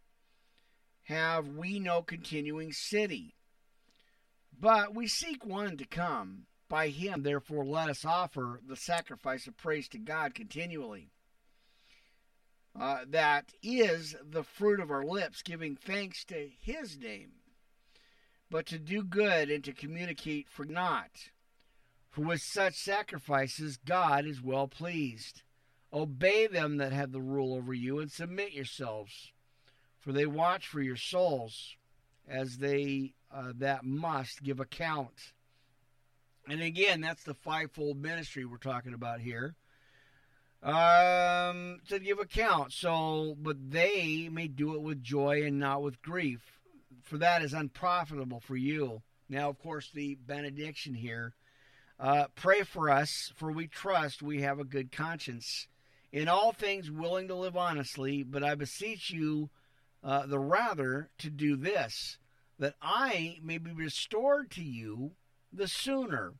have 1.04 1.48
we 1.48 1.80
no 1.80 2.02
continuing 2.02 2.72
city, 2.72 3.36
but 4.60 4.94
we 4.94 5.08
seek 5.08 5.46
one 5.46 5.78
to 5.78 5.86
come. 5.86 6.46
By 6.68 6.90
him, 6.90 7.24
therefore, 7.24 7.66
let 7.66 7.90
us 7.90 8.06
offer 8.06 8.60
the 8.64 8.76
sacrifice 8.76 9.48
of 9.48 9.58
praise 9.58 9.88
to 9.90 9.98
God 9.98 10.36
continually. 10.36 11.10
Uh, 12.80 13.00
that 13.08 13.54
is 13.64 14.16
the 14.24 14.44
fruit 14.44 14.80
of 14.80 14.92
our 14.92 15.04
lips, 15.04 15.42
giving 15.42 15.76
thanks 15.76 16.24
to 16.26 16.48
his 16.62 16.98
name. 17.00 17.32
But 18.52 18.68
to 18.68 18.78
do 18.78 19.04
good 19.04 19.50
and 19.50 19.64
to 19.64 19.74
communicate 19.74 20.48
for 20.48 20.64
naught 20.64 21.32
for 22.10 22.22
with 22.22 22.42
such 22.42 22.76
sacrifices 22.76 23.78
God 23.78 24.26
is 24.26 24.42
well 24.42 24.68
pleased. 24.68 25.44
Obey 25.92 26.48
them 26.48 26.78
that 26.78 26.92
have 26.94 27.12
the 27.12 27.22
rule 27.22 27.56
over 27.56 27.74
you, 27.74 28.00
and 28.00 28.12
submit 28.12 28.54
yourselves, 28.54 29.32
for 29.98 30.12
they 30.12 30.26
watch 30.26 30.68
for 30.68 30.82
your 30.82 30.96
souls, 30.96 31.76
as 32.28 32.58
they 32.58 33.14
uh, 33.34 33.54
that 33.58 33.84
must 33.84 34.44
give 34.44 34.60
account. 34.60 35.34
And 36.48 36.62
again, 36.62 37.02
that's 37.02 37.24
the 37.24 37.34
fivefold 37.34 37.98
ministry 37.98 38.46
we're 38.46 38.58
talking 38.58 38.94
about 38.94 39.20
here. 39.20 39.56
Um, 40.62 41.80
to 41.88 42.00
give 42.00 42.20
account. 42.20 42.74
So, 42.74 43.36
but 43.40 43.72
they 43.72 44.30
may 44.32 44.48
do 44.48 44.76
it 44.76 44.82
with 44.82 45.04
joy 45.04 45.44
and 45.44 45.60
not 45.60 45.82
with 45.82 46.02
grief, 46.02 46.60
for 47.04 47.18
that 47.18 47.42
is 47.42 47.54
unprofitable 47.54 48.42
for 48.42 48.58
you. 48.58 49.02
Now, 49.30 49.50
of 49.50 49.60
course, 49.60 49.90
the 49.94 50.16
benediction 50.16 50.96
here 50.96 51.34
uh, 52.00 52.26
pray 52.36 52.64
for 52.64 52.90
us, 52.90 53.32
for 53.36 53.52
we 53.52 53.68
trust 53.68 54.22
we 54.22 54.42
have 54.42 54.60
a 54.60 54.64
good 54.64 54.92
conscience. 54.92 55.68
In 56.12 56.28
all 56.28 56.52
things, 56.52 56.90
willing 56.90 57.28
to 57.28 57.36
live 57.36 57.56
honestly, 57.56 58.24
but 58.24 58.44
I 58.44 58.56
beseech 58.56 59.12
you 59.12 59.50
uh, 60.04 60.26
the 60.26 60.40
rather 60.40 61.12
to 61.20 61.30
do 61.30 61.56
this, 61.56 62.18
that 62.58 62.76
I 62.82 63.38
may 63.44 63.58
be 63.58 63.72
restored 63.72 64.50
to 64.52 64.64
you 64.64 65.12
the 65.54 65.68
sooner. 65.68 66.34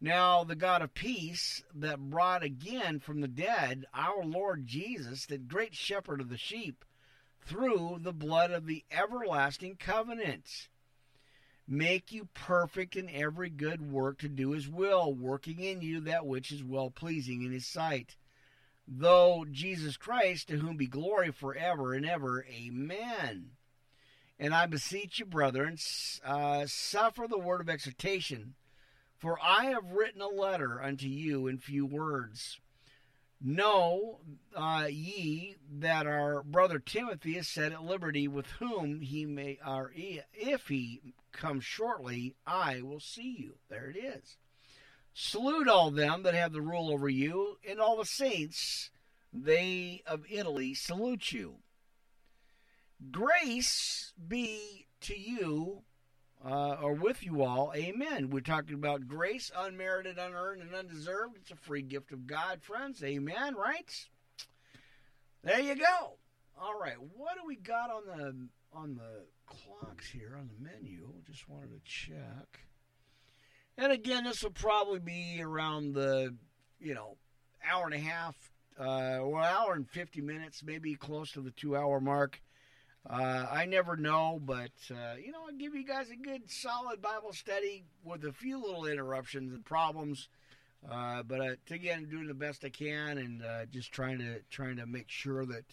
Now, 0.00 0.44
the 0.44 0.54
God 0.54 0.82
of 0.82 0.94
peace 0.94 1.62
that 1.74 2.10
brought 2.10 2.42
again 2.42 3.00
from 3.00 3.20
the 3.20 3.28
dead 3.28 3.86
our 3.94 4.24
Lord 4.24 4.66
Jesus, 4.66 5.26
the 5.26 5.38
great 5.38 5.74
shepherd 5.74 6.20
of 6.20 6.28
the 6.28 6.36
sheep, 6.36 6.84
through 7.40 7.98
the 8.00 8.12
blood 8.12 8.50
of 8.50 8.66
the 8.66 8.84
everlasting 8.90 9.76
covenant 9.76 10.68
make 11.66 12.12
you 12.12 12.28
perfect 12.34 12.96
in 12.96 13.08
every 13.08 13.48
good 13.50 13.90
work 13.90 14.18
to 14.18 14.28
do 14.28 14.50
his 14.50 14.68
will, 14.68 15.14
working 15.14 15.60
in 15.60 15.80
you 15.80 16.00
that 16.00 16.26
which 16.26 16.52
is 16.52 16.62
well 16.62 16.90
pleasing 16.90 17.42
in 17.42 17.52
his 17.52 17.66
sight. 17.66 18.16
Though 18.86 19.46
Jesus 19.50 19.96
Christ, 19.96 20.48
to 20.48 20.58
whom 20.58 20.76
be 20.76 20.86
glory 20.86 21.32
forever 21.32 21.94
and 21.94 22.04
ever. 22.04 22.44
Amen. 22.44 23.50
And 24.38 24.54
I 24.54 24.66
beseech 24.66 25.18
you, 25.20 25.24
brethren, 25.24 25.78
uh, 26.24 26.66
suffer 26.66 27.26
the 27.28 27.38
word 27.38 27.60
of 27.60 27.68
exhortation, 27.68 28.54
for 29.16 29.38
I 29.42 29.66
have 29.66 29.92
written 29.92 30.20
a 30.20 30.28
letter 30.28 30.82
unto 30.82 31.06
you 31.06 31.46
in 31.46 31.58
few 31.58 31.86
words. 31.86 32.60
Know 33.40 34.20
uh, 34.54 34.88
ye 34.90 35.56
that 35.70 36.06
our 36.06 36.42
brother 36.42 36.78
Timothy 36.78 37.36
is 37.36 37.48
set 37.48 37.72
at 37.72 37.84
liberty, 37.84 38.26
with 38.26 38.46
whom 38.58 39.00
he 39.00 39.24
may, 39.24 39.58
or 39.66 39.92
if 39.94 40.68
he 40.68 41.14
come 41.32 41.60
shortly, 41.60 42.34
I 42.46 42.80
will 42.82 43.00
see 43.00 43.36
you. 43.38 43.54
There 43.68 43.90
it 43.90 43.96
is. 43.96 44.36
Salute 45.16 45.68
all 45.68 45.92
them 45.92 46.24
that 46.24 46.34
have 46.34 46.52
the 46.52 46.60
rule 46.60 46.90
over 46.90 47.08
you, 47.08 47.56
and 47.68 47.80
all 47.80 47.96
the 47.96 48.04
saints, 48.04 48.90
they 49.32 50.02
of 50.06 50.24
Italy, 50.28 50.74
salute 50.74 51.30
you. 51.30 51.58
Grace 53.12 54.12
be 54.26 54.88
to 55.02 55.16
you, 55.16 55.82
uh, 56.44 56.76
or 56.82 56.94
with 56.94 57.22
you 57.22 57.42
all. 57.42 57.72
Amen. 57.76 58.28
We're 58.30 58.40
talking 58.40 58.74
about 58.74 59.06
grace, 59.06 59.52
unmerited, 59.56 60.18
unearned, 60.18 60.62
and 60.62 60.74
undeserved. 60.74 61.36
It's 61.36 61.52
a 61.52 61.56
free 61.56 61.82
gift 61.82 62.10
of 62.10 62.26
God, 62.26 62.62
friends. 62.62 63.02
Amen, 63.04 63.54
right? 63.54 64.06
There 65.44 65.60
you 65.60 65.76
go. 65.76 66.18
All 66.60 66.78
right, 66.78 66.96
what 67.16 67.36
do 67.36 67.46
we 67.46 67.56
got 67.56 67.90
on 67.90 68.06
the 68.06 68.48
on 68.76 68.96
the 68.96 69.26
clocks 69.46 70.08
here 70.08 70.36
on 70.36 70.48
the 70.48 70.60
menu? 70.60 71.12
Just 71.24 71.48
wanted 71.48 71.70
to 71.70 71.80
check. 71.84 72.64
And 73.76 73.92
again, 73.92 74.24
this 74.24 74.42
will 74.42 74.50
probably 74.50 75.00
be 75.00 75.40
around 75.42 75.94
the 75.94 76.34
you 76.80 76.94
know 76.94 77.16
hour 77.68 77.84
and 77.86 77.94
a 77.94 77.98
half, 77.98 78.36
uh, 78.78 79.18
or 79.18 79.40
hour 79.42 79.74
and 79.74 79.88
fifty 79.88 80.20
minutes, 80.20 80.62
maybe 80.62 80.94
close 80.94 81.32
to 81.32 81.40
the 81.40 81.50
two 81.50 81.76
hour 81.76 82.00
mark. 82.00 82.40
Uh, 83.08 83.46
I 83.50 83.66
never 83.66 83.96
know, 83.96 84.40
but 84.42 84.70
uh, 84.90 85.16
you 85.22 85.30
know, 85.32 85.40
I'll 85.46 85.58
give 85.58 85.74
you 85.74 85.84
guys 85.84 86.10
a 86.10 86.16
good, 86.16 86.50
solid 86.50 87.02
Bible 87.02 87.32
study 87.32 87.84
with 88.02 88.24
a 88.24 88.32
few 88.32 88.58
little 88.58 88.86
interruptions 88.86 89.52
and 89.52 89.64
problems. 89.64 90.28
Uh, 90.90 91.22
but 91.22 91.40
uh, 91.40 91.54
again, 91.70 92.06
doing 92.10 92.28
the 92.28 92.34
best 92.34 92.64
I 92.64 92.70
can, 92.70 93.18
and 93.18 93.42
uh, 93.42 93.66
just 93.66 93.92
trying 93.92 94.18
to 94.18 94.40
trying 94.50 94.76
to 94.76 94.86
make 94.86 95.10
sure 95.10 95.44
that 95.46 95.64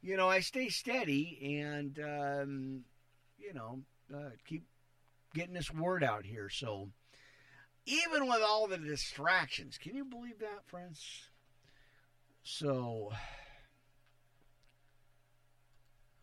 you 0.00 0.16
know 0.16 0.28
I 0.28 0.40
stay 0.40 0.68
steady 0.68 1.60
and 1.60 1.98
um, 1.98 2.84
you 3.38 3.52
know 3.52 3.80
uh, 4.14 4.30
keep 4.46 4.64
getting 5.34 5.54
this 5.54 5.72
word 5.72 6.04
out 6.04 6.24
here. 6.24 6.48
So 6.48 6.88
even 7.86 8.26
with 8.26 8.42
all 8.42 8.66
the 8.66 8.78
distractions, 8.78 9.78
can 9.78 9.94
you 9.94 10.04
believe 10.04 10.38
that, 10.40 10.66
friends? 10.66 11.02
So, 12.44 13.12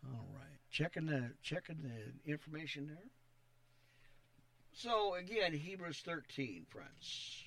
all 0.04 0.26
right, 0.34 0.58
checking 0.70 1.06
the 1.06 1.32
checking 1.42 1.82
the 1.82 2.30
information 2.30 2.86
there. 2.88 3.10
So 4.72 5.14
again, 5.14 5.52
Hebrews 5.52 6.02
thirteen, 6.04 6.66
friends. 6.68 7.44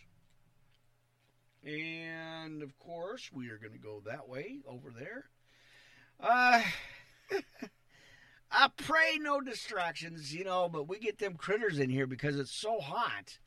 And 1.66 2.62
of 2.62 2.78
course, 2.78 3.30
we 3.32 3.50
are 3.50 3.58
going 3.58 3.72
to 3.72 3.80
go 3.80 4.02
that 4.06 4.28
way 4.28 4.60
over 4.68 4.92
there. 4.92 5.30
Uh, 6.20 6.62
I 8.52 8.70
pray 8.76 9.18
no 9.20 9.40
distractions, 9.40 10.34
you 10.34 10.44
know, 10.44 10.68
but 10.68 10.88
we 10.88 11.00
get 11.00 11.20
them 11.20 11.36
critters 11.36 11.80
in 11.80 11.90
here 11.90 12.06
because 12.06 12.38
it's 12.38 12.54
so 12.54 12.80
hot. 12.80 13.38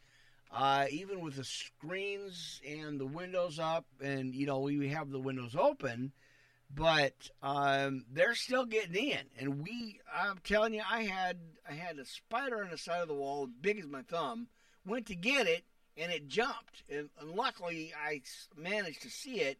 Uh, 0.52 0.86
even 0.90 1.20
with 1.20 1.36
the 1.36 1.44
screens 1.44 2.60
and 2.66 2.98
the 2.98 3.06
windows 3.06 3.58
up, 3.58 3.84
and 4.02 4.34
you 4.34 4.46
know 4.46 4.60
we 4.60 4.88
have 4.88 5.10
the 5.10 5.20
windows 5.20 5.54
open, 5.54 6.12
but 6.74 7.30
um, 7.42 8.04
they're 8.12 8.34
still 8.34 8.64
getting 8.64 9.10
in. 9.10 9.20
And 9.38 9.62
we, 9.62 10.00
I'm 10.14 10.38
telling 10.44 10.74
you, 10.74 10.82
I 10.88 11.02
had 11.02 11.38
I 11.68 11.72
had 11.72 11.98
a 11.98 12.04
spider 12.04 12.62
on 12.62 12.70
the 12.70 12.78
side 12.78 13.02
of 13.02 13.08
the 13.08 13.14
wall, 13.14 13.48
big 13.60 13.78
as 13.78 13.86
my 13.86 14.02
thumb. 14.02 14.48
Went 14.86 15.06
to 15.06 15.16
get 15.16 15.48
it, 15.48 15.64
and 15.96 16.12
it 16.12 16.28
jumped. 16.28 16.84
And, 16.88 17.10
and 17.20 17.32
luckily, 17.32 17.92
I 18.00 18.22
managed 18.56 19.02
to 19.02 19.10
see 19.10 19.40
it 19.40 19.58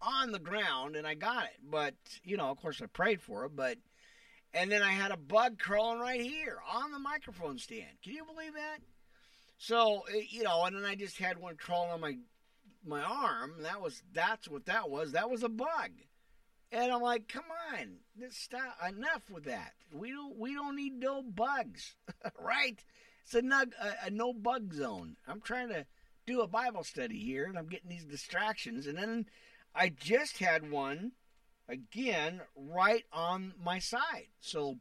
on 0.00 0.30
the 0.30 0.38
ground, 0.38 0.94
and 0.94 1.06
I 1.06 1.14
got 1.14 1.44
it. 1.44 1.58
But 1.68 1.94
you 2.22 2.36
know, 2.36 2.50
of 2.50 2.58
course, 2.58 2.80
I 2.80 2.86
prayed 2.86 3.20
for 3.20 3.44
it. 3.44 3.56
But 3.56 3.78
and 4.54 4.70
then 4.70 4.82
I 4.82 4.92
had 4.92 5.10
a 5.10 5.16
bug 5.16 5.58
crawling 5.58 6.00
right 6.00 6.20
here 6.20 6.58
on 6.72 6.92
the 6.92 6.98
microphone 6.98 7.58
stand. 7.58 8.00
Can 8.02 8.14
you 8.14 8.24
believe 8.24 8.54
that? 8.54 8.78
So 9.58 10.04
you 10.30 10.44
know, 10.44 10.64
and 10.64 10.76
then 10.76 10.84
I 10.84 10.94
just 10.94 11.18
had 11.18 11.38
one 11.38 11.56
crawling 11.56 11.90
on 11.90 12.00
my 12.00 12.16
my 12.84 13.02
arm. 13.02 13.54
That 13.62 13.80
was 13.80 14.02
that's 14.12 14.48
what 14.48 14.66
that 14.66 14.88
was. 14.88 15.12
That 15.12 15.30
was 15.30 15.42
a 15.42 15.48
bug. 15.48 15.90
And 16.70 16.92
I'm 16.92 17.00
like, 17.00 17.28
come 17.28 17.44
on, 17.72 17.96
stop. 18.30 18.76
Enough 18.86 19.30
with 19.30 19.44
that. 19.44 19.72
We 19.92 20.10
don't 20.10 20.38
we 20.38 20.54
don't 20.54 20.76
need 20.76 20.94
no 20.94 21.22
bugs, 21.22 21.96
right? 22.40 22.82
It's 23.24 23.34
a, 23.34 23.42
nug, 23.42 23.72
a, 23.80 24.06
a 24.06 24.10
no 24.10 24.32
bug 24.32 24.72
zone. 24.72 25.16
I'm 25.26 25.40
trying 25.40 25.68
to 25.68 25.86
do 26.26 26.40
a 26.40 26.46
Bible 26.46 26.84
study 26.84 27.18
here, 27.18 27.44
and 27.44 27.58
I'm 27.58 27.68
getting 27.68 27.90
these 27.90 28.04
distractions. 28.04 28.86
And 28.86 28.96
then 28.96 29.26
I 29.74 29.88
just 29.88 30.38
had 30.38 30.70
one 30.70 31.12
again 31.68 32.42
right 32.56 33.04
on 33.12 33.54
my 33.62 33.78
side. 33.78 34.28
So 34.40 34.78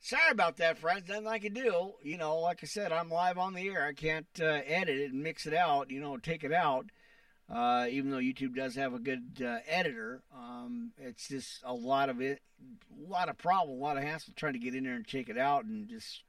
sorry 0.00 0.30
about 0.30 0.56
that, 0.58 0.78
friends. 0.78 1.08
Nothing 1.08 1.26
I 1.26 1.38
can 1.38 1.54
do. 1.54 1.92
You 2.02 2.18
know, 2.18 2.38
like 2.38 2.60
I 2.62 2.66
said, 2.66 2.92
I'm 2.92 3.10
live 3.10 3.38
on 3.38 3.54
the 3.54 3.68
air. 3.68 3.84
I 3.84 3.92
can't 3.92 4.26
uh, 4.40 4.60
edit 4.66 4.98
it 4.98 5.12
and 5.12 5.22
mix 5.22 5.46
it 5.46 5.54
out. 5.54 5.90
You 5.90 6.00
know, 6.00 6.16
take 6.16 6.44
it 6.44 6.52
out. 6.52 6.86
Uh, 7.50 7.86
even 7.90 8.10
though 8.10 8.18
YouTube 8.18 8.54
does 8.54 8.74
have 8.74 8.92
a 8.92 8.98
good 8.98 9.42
uh, 9.42 9.58
editor, 9.66 10.22
um, 10.36 10.92
it's 10.98 11.28
just 11.28 11.62
a 11.64 11.72
lot 11.72 12.10
of 12.10 12.20
it, 12.20 12.40
a 12.94 13.10
lot 13.10 13.30
of 13.30 13.38
problem, 13.38 13.78
a 13.78 13.82
lot 13.82 13.96
of 13.96 14.02
hassle 14.02 14.34
trying 14.36 14.52
to 14.52 14.58
get 14.58 14.74
in 14.74 14.84
there 14.84 14.94
and 14.94 15.06
check 15.06 15.30
it 15.30 15.38
out, 15.38 15.64
and 15.64 15.88
just 15.88 16.24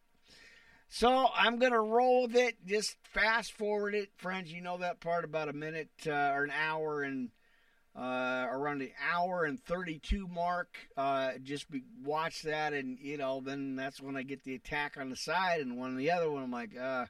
so 0.88 1.28
I'm 1.36 1.60
to 1.60 1.80
roll 1.80 2.24
with 2.24 2.36
it. 2.36 2.56
Just 2.66 2.96
fast 3.04 3.52
forward 3.52 3.96
it, 3.96 4.10
friends. 4.18 4.52
You 4.52 4.62
know 4.62 4.78
that 4.78 5.02
part 5.02 5.26
about 5.26 5.50
a 5.50 5.54
minute 5.54 5.90
uh, 6.08 6.32
or 6.34 6.46
an 6.46 6.52
hour 6.52 7.04
and 7.04 7.30
uh, 8.00 8.48
around 8.50 8.80
the 8.80 8.94
hour 9.12 9.44
and 9.44 9.62
32 9.62 10.28
mark. 10.28 10.78
Uh, 10.96 11.32
just 11.44 11.70
be, 11.70 11.84
watch 12.04 12.44
that, 12.44 12.74
and 12.74 12.98
you 13.00 13.18
know, 13.18 13.42
then 13.44 13.76
that's 13.76 14.02
when 14.02 14.16
I 14.16 14.24
get 14.24 14.44
the 14.44 14.56
attack 14.56 14.96
on 14.98 15.10
the 15.10 15.16
side, 15.16 15.60
and 15.60 15.78
one 15.78 15.92
on 15.92 15.98
the 15.98 16.12
other 16.12 16.32
one. 16.32 16.44
I'm 16.44 16.52
like, 16.52 16.78
uh, 16.80 17.06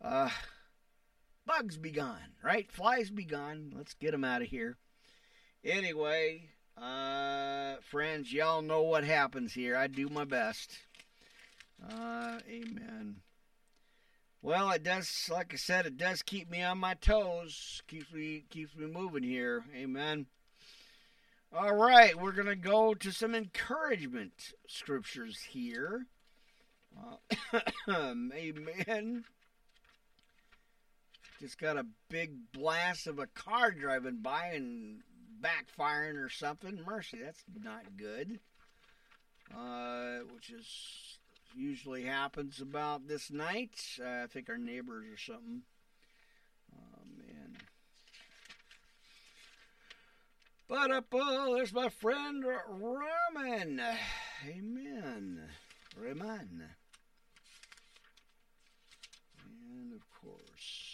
uh, 0.00 0.30
bugs 1.46 1.76
be 1.76 1.90
gone, 1.90 2.32
right? 2.42 2.70
Flies 2.72 3.10
be 3.10 3.24
gone. 3.24 3.72
Let's 3.76 3.94
get 3.94 4.12
them 4.12 4.24
out 4.24 4.42
of 4.42 4.48
here. 4.48 4.78
Anyway, 5.62 6.48
uh, 6.80 7.74
friends, 7.90 8.32
y'all 8.32 8.62
know 8.62 8.82
what 8.82 9.04
happens 9.04 9.52
here. 9.52 9.76
I 9.76 9.88
do 9.88 10.08
my 10.08 10.24
best. 10.24 10.78
Uh, 11.86 12.38
amen. 12.48 13.16
Well, 14.44 14.72
it 14.72 14.82
does, 14.82 15.30
like 15.32 15.54
I 15.54 15.56
said, 15.56 15.86
it 15.86 15.96
does 15.96 16.20
keep 16.22 16.50
me 16.50 16.64
on 16.64 16.78
my 16.78 16.94
toes. 16.94 17.80
Keeps 17.86 18.12
me 18.12 18.42
keeps 18.50 18.74
me 18.74 18.86
moving 18.86 19.22
here. 19.22 19.62
Amen. 19.72 20.26
All 21.56 21.76
right, 21.76 22.18
we're 22.18 22.32
gonna 22.32 22.56
go 22.56 22.92
to 22.92 23.12
some 23.12 23.36
encouragement 23.36 24.52
scriptures 24.66 25.38
here. 25.50 26.06
Uh, 26.98 27.60
amen. 28.34 29.24
Just 31.40 31.58
got 31.58 31.76
a 31.76 31.86
big 32.08 32.32
blast 32.52 33.06
of 33.06 33.20
a 33.20 33.26
car 33.28 33.70
driving 33.70 34.22
by 34.22 34.52
and 34.54 35.02
backfiring 35.40 36.16
or 36.16 36.28
something. 36.28 36.80
Mercy, 36.84 37.18
that's 37.22 37.44
not 37.62 37.96
good. 37.96 38.40
Uh, 39.56 40.18
which 40.34 40.50
is 40.50 41.18
usually 41.56 42.04
happens 42.04 42.60
about 42.60 43.08
this 43.08 43.30
night. 43.30 43.80
Uh, 44.00 44.24
I 44.24 44.26
think 44.26 44.48
our 44.48 44.58
neighbors 44.58 45.06
or 45.12 45.16
something. 45.16 45.62
Oh 46.74 47.02
man. 47.16 47.56
But 50.68 50.90
up, 50.90 51.14
uh, 51.14 51.54
there's 51.54 51.72
my 51.72 51.88
friend 51.88 52.44
Raman. 52.68 53.80
Amen. 54.48 55.42
Raman. 55.96 56.64
And 59.44 59.92
of 59.92 60.02
course. 60.20 60.92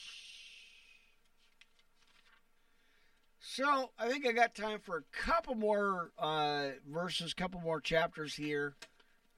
So 3.41 3.91
I 3.99 4.09
think 4.09 4.27
I 4.27 4.33
got 4.33 4.55
time 4.55 4.79
for 4.81 4.99
a 4.99 5.03
couple 5.17 5.55
more 5.55 6.13
uh, 6.19 6.69
verses, 6.89 7.35
couple 7.35 7.61
more 7.61 7.81
chapters 7.81 8.35
here. 8.35 8.75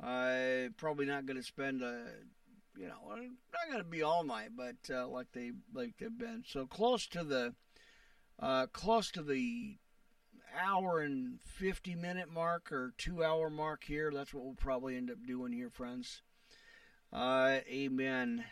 I 0.03 0.69
probably 0.77 1.07
not 1.07 1.27
going 1.27 1.37
to 1.37 1.43
spend 1.43 1.83
a, 1.83 2.05
you 2.77 2.89
know, 2.89 2.95
not 3.09 3.71
going 3.71 3.83
to 3.83 3.89
be 3.89 4.03
all 4.03 4.25
night, 4.25 4.51
but 4.57 4.77
uh, 4.95 5.07
like 5.09 5.33
they 5.33 5.53
like 5.75 5.95
they've 5.99 6.17
been. 6.17 6.45
So 6.47 6.67
close 6.67 7.07
to 7.09 7.25
the, 7.25 7.55
uh, 8.39 8.67
close 8.73 9.11
to 9.13 9.23
the 9.23 9.77
hour 10.59 11.01
and 11.01 11.41
fifty 11.43 11.95
minute 11.95 12.33
mark 12.33 12.73
or 12.73 12.95
two 12.97 13.23
hour 13.23 13.51
mark 13.51 13.85
here. 13.85 14.11
That's 14.13 14.33
what 14.33 14.45
we'll 14.45 14.55
probably 14.55 14.97
end 14.97 15.11
up 15.11 15.19
doing 15.27 15.53
here, 15.53 15.71
friends. 15.71 16.23
Uh, 17.13 17.59
amen. 17.69 18.45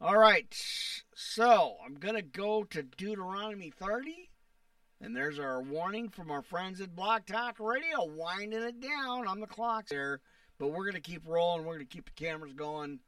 All 0.00 0.16
right, 0.16 0.46
so 1.16 1.74
I'm 1.84 1.96
gonna 1.96 2.22
go 2.22 2.62
to 2.62 2.84
Deuteronomy 2.84 3.70
30. 3.70 4.27
And 5.00 5.14
there's 5.14 5.38
our 5.38 5.62
warning 5.62 6.08
from 6.08 6.30
our 6.30 6.42
friends 6.42 6.80
at 6.80 6.96
Blog 6.96 7.24
Talk 7.24 7.60
Radio, 7.60 8.04
winding 8.04 8.62
it 8.62 8.80
down 8.80 9.28
on 9.28 9.38
the 9.38 9.46
clock 9.46 9.86
there. 9.88 10.20
But 10.58 10.68
we're 10.68 10.90
going 10.90 10.94
to 10.94 11.00
keep 11.00 11.22
rolling. 11.24 11.64
We're 11.64 11.76
going 11.76 11.86
to 11.86 11.94
keep 11.94 12.06
the 12.06 12.24
cameras 12.24 12.52
going. 12.52 12.98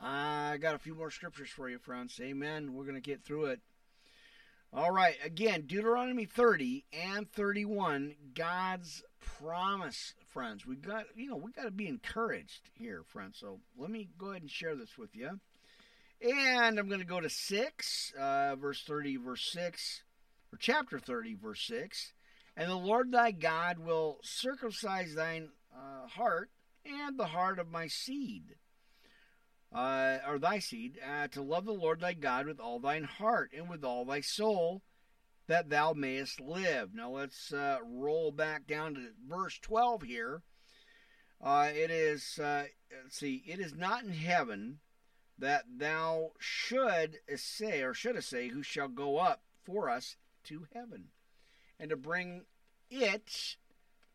I 0.00 0.58
got 0.58 0.76
a 0.76 0.78
few 0.78 0.94
more 0.94 1.10
scriptures 1.10 1.50
for 1.50 1.68
you, 1.68 1.78
friends. 1.78 2.20
Amen. 2.22 2.74
We're 2.74 2.84
going 2.84 2.94
to 2.94 3.00
get 3.00 3.24
through 3.24 3.46
it. 3.46 3.60
All 4.72 4.92
right. 4.92 5.16
Again, 5.24 5.64
Deuteronomy 5.66 6.24
30 6.24 6.84
and 6.92 7.30
31, 7.32 8.14
God's 8.34 9.02
promise, 9.40 10.14
friends. 10.32 10.64
We 10.64 10.76
got, 10.76 11.04
you 11.16 11.28
know, 11.28 11.36
we 11.36 11.50
got 11.50 11.64
to 11.64 11.72
be 11.72 11.88
encouraged 11.88 12.70
here, 12.74 13.02
friends. 13.04 13.38
So 13.40 13.58
let 13.76 13.90
me 13.90 14.08
go 14.18 14.30
ahead 14.30 14.42
and 14.42 14.50
share 14.50 14.76
this 14.76 14.96
with 14.96 15.16
you. 15.16 15.40
And 16.22 16.78
I'm 16.78 16.86
going 16.86 17.00
to 17.00 17.06
go 17.06 17.20
to 17.20 17.28
6, 17.28 18.12
uh, 18.18 18.54
verse 18.54 18.84
30, 18.84 19.16
verse 19.16 19.50
6, 19.52 20.04
or 20.52 20.58
chapter 20.58 20.98
30, 20.98 21.34
verse 21.34 21.62
6. 21.66 22.12
And 22.56 22.70
the 22.70 22.76
Lord 22.76 23.10
thy 23.10 23.30
God 23.30 23.78
will 23.78 24.18
circumcise 24.22 25.14
thine 25.14 25.48
uh, 25.74 26.06
heart 26.06 26.50
and 26.84 27.18
the 27.18 27.28
heart 27.28 27.58
of 27.58 27.70
my 27.70 27.86
seed, 27.86 28.56
uh, 29.72 30.18
or 30.28 30.38
thy 30.38 30.58
seed, 30.58 30.98
uh, 31.06 31.28
to 31.28 31.40
love 31.40 31.64
the 31.64 31.72
Lord 31.72 32.00
thy 32.00 32.12
God 32.12 32.46
with 32.46 32.60
all 32.60 32.78
thine 32.78 33.04
heart 33.04 33.52
and 33.56 33.70
with 33.70 33.84
all 33.84 34.04
thy 34.04 34.20
soul, 34.20 34.82
that 35.46 35.70
thou 35.70 35.94
mayest 35.94 36.40
live. 36.40 36.94
Now 36.94 37.10
let's 37.10 37.52
uh, 37.52 37.78
roll 37.84 38.30
back 38.32 38.66
down 38.66 38.94
to 38.94 39.08
verse 39.26 39.58
12 39.62 40.02
here. 40.02 40.42
Uh, 41.40 41.70
it 41.74 41.90
is, 41.90 42.38
uh, 42.38 42.64
see, 43.08 43.42
it 43.46 43.58
is 43.58 43.74
not 43.74 44.04
in 44.04 44.12
heaven 44.12 44.78
that 45.38 45.64
thou 45.76 46.32
should 46.38 47.16
say, 47.34 47.82
or 47.82 47.94
should 47.94 48.22
say, 48.22 48.48
who 48.48 48.62
shall 48.62 48.88
go 48.88 49.16
up 49.16 49.42
for 49.64 49.88
us 49.88 50.16
to 50.44 50.66
heaven, 50.74 51.08
and 51.78 51.90
to 51.90 51.96
bring 51.96 52.44
it 52.90 53.56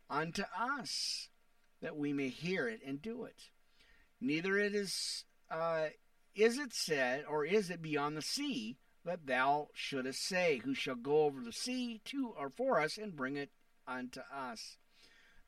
unto 0.10 0.44
us, 0.58 1.30
that 1.82 1.98
we 1.98 2.14
may 2.14 2.30
hear 2.30 2.68
it 2.68 2.82
and 2.86 3.02
do 3.02 3.26
it. 3.26 3.50
Neither 4.20 4.58
it 4.58 4.74
is, 4.74 5.26
uh, 5.52 5.88
is 6.36 6.58
it 6.58 6.74
said, 6.74 7.26
or 7.28 7.46
is 7.46 7.70
it 7.70 7.82
beyond 7.82 8.18
the 8.18 8.22
sea, 8.22 8.78
that 9.06 9.26
thou 9.26 9.70
shouldest 9.74 10.22
say, 10.22 10.58
Who 10.58 10.74
shall 10.74 10.96
go 10.96 11.24
over 11.24 11.42
the 11.42 11.54
sea 11.54 12.02
to 12.06 12.34
or 12.38 12.50
for 12.50 12.80
us 12.80 12.98
and 12.98 13.16
bring 13.16 13.38
it 13.38 13.52
unto 13.88 14.20
us, 14.34 14.78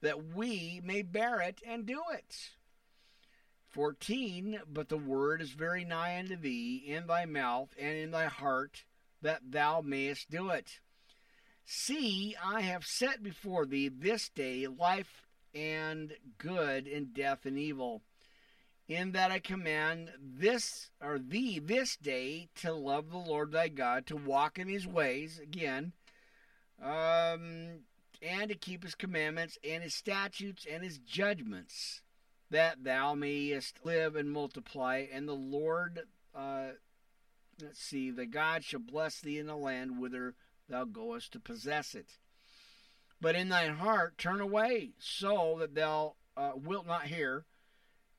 that 0.01 0.33
we 0.33 0.81
may 0.83 1.01
bear 1.01 1.41
it 1.41 1.61
and 1.65 1.85
do 1.85 2.01
it. 2.13 2.51
14 3.67 4.61
But 4.67 4.89
the 4.89 4.97
word 4.97 5.41
is 5.41 5.51
very 5.51 5.83
nigh 5.83 6.17
unto 6.17 6.35
thee, 6.35 6.83
in 6.87 7.07
thy 7.07 7.25
mouth 7.25 7.69
and 7.77 7.97
in 7.97 8.11
thy 8.11 8.25
heart, 8.25 8.85
that 9.21 9.41
thou 9.51 9.81
mayest 9.81 10.29
do 10.29 10.49
it. 10.49 10.79
See, 11.65 12.35
I 12.43 12.61
have 12.61 12.85
set 12.85 13.21
before 13.21 13.65
thee 13.65 13.89
this 13.89 14.29
day 14.29 14.67
life 14.67 15.27
and 15.53 16.13
good, 16.37 16.87
and 16.87 17.13
death 17.13 17.45
and 17.45 17.57
evil. 17.57 18.01
In 18.87 19.11
that 19.11 19.31
I 19.31 19.39
command 19.39 20.11
this 20.19 20.89
or 20.99 21.19
thee 21.19 21.59
this 21.59 21.95
day 21.95 22.49
to 22.55 22.73
love 22.73 23.11
the 23.11 23.17
Lord 23.17 23.51
thy 23.51 23.67
God, 23.67 24.07
to 24.07 24.15
walk 24.15 24.57
in 24.57 24.67
his 24.67 24.87
ways, 24.87 25.39
again, 25.39 25.93
um, 26.81 27.81
and 28.21 28.49
to 28.49 28.55
keep 28.55 28.83
his 28.83 28.95
commandments 28.95 29.59
and 29.63 29.83
his 29.83 29.93
statutes 29.93 30.65
and 30.69 30.83
his 30.83 30.97
judgments 30.97 32.01
that 32.49 32.83
thou 32.83 33.13
mayest 33.13 33.75
live 33.83 34.15
and 34.15 34.31
multiply, 34.31 35.05
and 35.11 35.27
the 35.27 35.33
Lord, 35.33 35.99
uh, 36.33 36.69
let's 37.61 37.81
see, 37.81 38.11
the 38.11 38.25
God 38.25 38.63
shall 38.63 38.79
bless 38.79 39.19
thee 39.19 39.39
in 39.39 39.47
the 39.47 39.55
land 39.55 39.99
whither 39.99 40.35
thou 40.67 40.85
goest 40.85 41.33
to 41.33 41.39
possess 41.39 41.95
it. 41.95 42.17
But 43.21 43.35
in 43.35 43.49
thine 43.49 43.75
heart 43.75 44.17
turn 44.17 44.39
away, 44.39 44.91
so 44.99 45.57
that 45.59 45.75
thou 45.75 46.15
uh, 46.37 46.51
wilt 46.55 46.87
not 46.87 47.07
hear, 47.07 47.45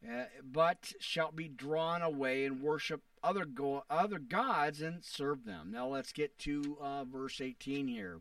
uh, 0.07 0.25
but 0.45 0.93
shalt 1.01 1.37
be 1.37 1.49
drawn 1.49 2.03
away 2.03 2.45
and 2.45 2.61
worship 2.61 3.03
other 3.23 3.45
go- 3.45 3.85
other 3.89 4.19
gods 4.19 4.81
and 4.81 5.05
serve 5.05 5.45
them. 5.45 5.71
Now 5.73 5.89
let's 5.89 6.13
get 6.13 6.39
to 6.41 6.77
uh, 6.81 7.05
verse 7.05 7.41
18 7.41 7.89
here. 7.89 8.21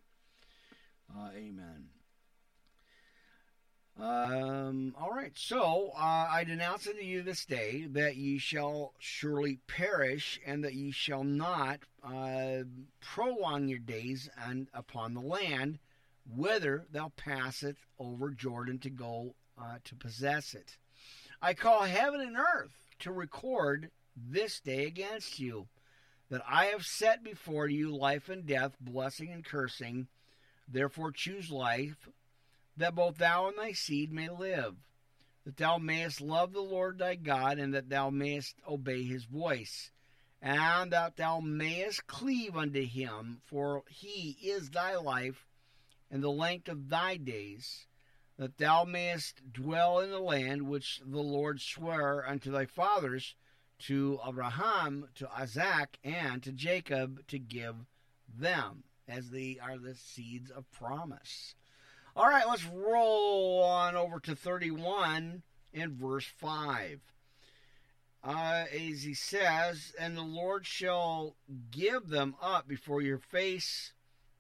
Uh, 1.14 1.30
amen. 1.36 1.90
Um, 4.02 4.96
all 4.98 5.12
right, 5.12 5.34
so 5.36 5.92
uh, 5.94 6.28
I 6.32 6.46
denounce 6.46 6.88
unto 6.88 7.02
you 7.02 7.22
this 7.22 7.46
day 7.46 7.86
that 7.92 8.16
ye 8.16 8.38
shall 8.38 8.94
surely 8.98 9.60
perish, 9.68 10.40
and 10.46 10.64
that 10.64 10.74
ye 10.74 10.92
shall 10.92 11.26
not 11.26 11.80
uh, 12.02 12.60
prolong 13.02 13.68
your 13.68 13.80
days 13.80 14.30
and 14.48 14.68
upon 14.74 15.14
the 15.14 15.22
land, 15.22 15.80
whither 16.34 16.86
thou 16.92 17.12
passest 17.18 17.78
over 18.00 18.30
Jordan 18.30 18.80
to 18.80 18.90
go 18.90 19.36
uh, 19.62 19.80
to 19.84 19.96
possess 19.96 20.54
it. 20.54 20.78
I 21.42 21.54
call 21.54 21.82
heaven 21.84 22.22
and 22.22 22.38
earth 22.38 22.88
to 23.00 23.12
record 23.12 23.92
this 24.16 24.62
day 24.62 24.86
against 24.86 25.40
you, 25.40 25.68
that 26.30 26.42
I 26.48 26.66
have 26.66 26.86
set 26.86 27.22
before 27.22 27.68
you 27.68 27.94
life 27.94 28.30
and 28.30 28.46
death, 28.46 28.78
blessing 28.80 29.34
and 29.34 29.44
cursing. 29.44 30.08
Therefore 30.72 31.12
choose 31.12 31.50
life 31.50 32.08
that 32.80 32.96
both 32.96 33.18
thou 33.18 33.48
and 33.48 33.58
thy 33.58 33.74
seed 33.74 34.12
may 34.12 34.30
live, 34.30 34.76
that 35.46 35.58
thou 35.58 35.78
mayest 35.78 36.22
love 36.22 36.54
the 36.54 36.62
Lord 36.62 36.98
thy 36.98 37.16
God, 37.16 37.60
and 37.60 37.74
that 37.74 37.90
thou 37.90 38.10
mayest 38.10 38.56
obey 38.68 39.04
his 39.04 39.26
voice, 39.26 39.92
and 40.42 40.92
that 40.92 41.18
thou 41.18 41.42
mayest 41.42 42.08
cleave 42.08 42.56
unto 42.56 42.86
him, 42.86 43.42
for 43.46 43.84
he 43.90 44.38
is 44.42 44.70
thy 44.70 44.96
life 44.96 45.46
and 46.10 46.24
the 46.24 46.32
length 46.32 46.70
of 46.70 46.90
thy 46.90 47.18
days, 47.18 47.86
that 48.38 48.58
thou 48.58 48.86
mayest 48.86 49.42
dwell 49.52 50.00
in 50.00 50.10
the 50.10 50.20
land 50.20 50.62
which 50.64 51.02
the 51.06 51.22
Lord 51.22 51.60
sware 51.60 52.26
unto 52.28 52.50
thy 52.52 52.66
fathers, 52.66 53.36
to 53.80 54.20
Abraham, 54.28 55.08
to 55.16 55.30
Isaac, 55.34 55.98
and 56.04 56.42
to 56.44 56.52
Jacob, 56.52 57.28
to 57.28 57.40
give 57.40 57.76
them, 58.34 58.84
as 59.08 59.30
they 59.30 59.58
are 59.62 59.78
the 59.78 59.96
seeds 59.96 60.50
of 60.50 60.70
promise. 60.72 61.56
All 62.20 62.28
right, 62.28 62.46
let's 62.50 62.66
roll 62.66 63.64
on 63.64 63.96
over 63.96 64.20
to 64.20 64.36
31 64.36 65.42
in 65.72 65.96
verse 65.96 66.26
5. 66.26 67.00
Uh, 68.22 68.66
as 68.74 69.04
he 69.04 69.14
says, 69.14 69.94
And 69.98 70.18
the 70.18 70.22
Lord 70.22 70.66
shall 70.66 71.38
give 71.72 72.10
them 72.10 72.36
up 72.42 72.68
before 72.68 73.02
your 73.02 73.20
face, 73.20 73.94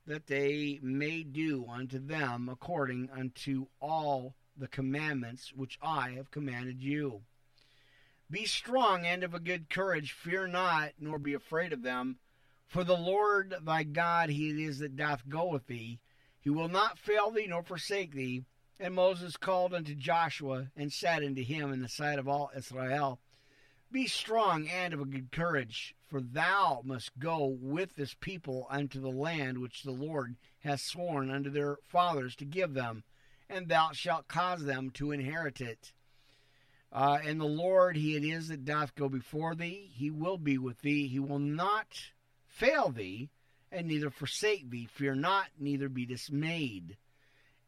that 0.05 0.27
they 0.27 0.81
may 0.83 1.23
do 1.23 1.67
unto 1.69 2.05
them 2.05 2.49
according 2.51 3.11
unto 3.17 3.67
all 3.79 4.35
the 4.57 4.67
commandments 4.67 5.53
which 5.55 5.79
I 5.81 6.09
have 6.17 6.31
commanded 6.31 6.83
you. 6.83 7.21
Be 8.29 8.43
strong 8.43 9.05
and 9.05 9.23
of 9.23 9.33
a 9.33 9.39
good 9.39 9.69
courage, 9.69 10.11
fear 10.11 10.47
not, 10.47 10.89
nor 10.99 11.17
be 11.17 11.33
afraid 11.33 11.71
of 11.71 11.83
them. 11.83 12.17
For 12.67 12.83
the 12.83 12.97
Lord 12.97 13.55
thy 13.63 13.83
God, 13.83 14.31
he 14.31 14.49
it 14.49 14.59
is 14.59 14.79
that 14.79 14.97
doth 14.97 15.29
go 15.29 15.45
with 15.47 15.67
thee 15.67 16.01
he 16.49 16.55
will 16.55 16.67
not 16.67 16.97
fail 16.97 17.29
thee 17.29 17.45
nor 17.45 17.61
forsake 17.61 18.15
thee. 18.15 18.43
And 18.79 18.95
Moses 18.95 19.37
called 19.37 19.71
unto 19.71 19.93
Joshua 19.93 20.71
and 20.75 20.91
said 20.91 21.23
unto 21.23 21.43
him 21.43 21.71
in 21.71 21.83
the 21.83 21.87
sight 21.87 22.17
of 22.17 22.27
all 22.27 22.49
Israel, 22.57 23.19
Be 23.91 24.07
strong 24.07 24.67
and 24.67 24.91
of 24.91 24.99
a 24.99 25.05
good 25.05 25.31
courage, 25.31 25.93
for 26.07 26.21
thou 26.21 26.81
must 26.83 27.19
go 27.19 27.45
with 27.61 27.95
this 27.95 28.15
people 28.15 28.65
unto 28.67 28.99
the 28.99 29.11
land 29.11 29.59
which 29.59 29.83
the 29.83 29.91
Lord 29.91 30.37
hath 30.61 30.81
sworn 30.81 31.29
unto 31.29 31.51
their 31.51 31.77
fathers 31.83 32.35
to 32.37 32.45
give 32.45 32.73
them, 32.73 33.03
and 33.47 33.67
thou 33.67 33.91
shalt 33.91 34.27
cause 34.27 34.63
them 34.63 34.89
to 34.95 35.11
inherit 35.11 35.61
it. 35.61 35.93
Uh, 36.91 37.19
and 37.23 37.39
the 37.39 37.45
Lord, 37.45 37.95
He 37.95 38.15
it 38.15 38.23
is 38.23 38.47
that 38.47 38.65
doth 38.65 38.95
go 38.95 39.07
before 39.07 39.53
thee. 39.53 39.91
He 39.93 40.09
will 40.09 40.39
be 40.39 40.57
with 40.57 40.81
thee. 40.81 41.07
He 41.07 41.19
will 41.19 41.37
not 41.37 42.09
fail 42.47 42.89
thee 42.89 43.29
and 43.71 43.87
neither 43.87 44.09
forsake 44.09 44.69
thee. 44.69 44.87
Fear 44.91 45.15
not, 45.15 45.47
neither 45.59 45.89
be 45.89 46.05
dismayed. 46.05 46.97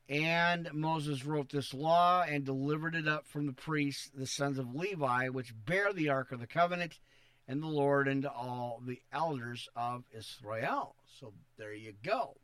And 0.10 0.69
Moses 0.73 1.26
wrote 1.26 1.49
this 1.49 1.73
law 1.73 2.23
and 2.28 2.44
delivered 2.44 2.95
it 2.95 3.07
up 3.07 3.28
from 3.28 3.45
the 3.45 3.53
priests, 3.53 4.10
the 4.14 4.28
sons 4.28 4.60
of 4.60 4.76
Levi, 4.76 5.30
which 5.30 5.53
bear 5.65 5.94
the 5.94 6.10
ark 6.10 6.32
of 6.32 6.40
the 6.40 6.48
covenant, 6.48 6.99
and 7.48 7.64
the 7.64 7.68
Lord 7.68 8.07
unto 8.10 8.28
all 8.28 8.82
the 8.86 9.02
elders 9.14 9.69
of 9.76 10.03
Israel. 10.11 10.95
So 11.19 11.34
there 11.57 11.73
you 11.73 11.94
go. 12.03 12.36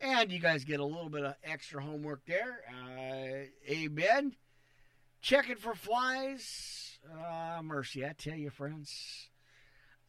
And 0.00 0.30
you 0.30 0.40
guys 0.40 0.64
get 0.64 0.80
a 0.80 0.84
little 0.84 1.08
bit 1.08 1.24
of 1.24 1.36
extra 1.44 1.82
homework 1.82 2.22
there. 2.26 2.60
Uh, 2.68 3.46
amen. 3.70 4.34
Checking 5.20 5.56
for 5.56 5.74
flies. 5.74 6.98
Uh, 7.08 7.60
mercy, 7.62 8.04
I 8.04 8.14
tell 8.18 8.36
you, 8.36 8.50
friends. 8.50 9.28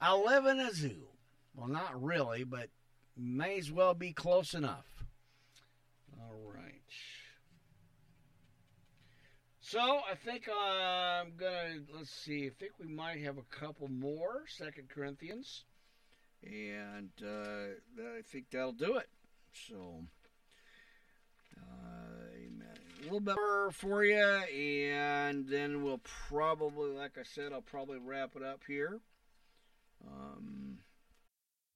I 0.01 0.15
live 0.15 0.45
in 0.45 0.59
a 0.59 0.73
zoo. 0.73 1.07
Well, 1.55 1.67
not 1.67 2.01
really, 2.01 2.43
but 2.43 2.69
may 3.17 3.57
as 3.57 3.71
well 3.71 3.93
be 3.93 4.13
close 4.13 4.53
enough. 4.53 4.85
All 6.19 6.51
right. 6.53 6.81
So 9.59 9.79
I 9.79 10.15
think 10.15 10.47
I'm 10.47 11.33
gonna 11.35 11.81
let's 11.95 12.09
see. 12.09 12.45
I 12.45 12.51
think 12.57 12.73
we 12.79 12.87
might 12.87 13.21
have 13.21 13.37
a 13.37 13.43
couple 13.43 13.89
more 13.89 14.43
Second 14.47 14.89
Corinthians, 14.89 15.65
and 16.43 17.09
uh, 17.21 17.75
I 17.99 18.21
think 18.31 18.45
that'll 18.51 18.71
do 18.71 18.95
it. 18.95 19.09
So, 19.67 20.03
uh, 21.57 22.27
amen. 22.33 22.77
A 22.99 23.03
little 23.03 23.19
bit 23.19 23.35
more 23.35 23.71
for 23.71 24.03
you, 24.03 24.15
and 24.15 25.47
then 25.47 25.83
we'll 25.83 26.01
probably, 26.29 26.91
like 26.91 27.17
I 27.17 27.23
said, 27.23 27.51
I'll 27.51 27.61
probably 27.61 27.99
wrap 27.99 28.35
it 28.35 28.43
up 28.43 28.61
here. 28.67 28.99
Um, 30.05 30.66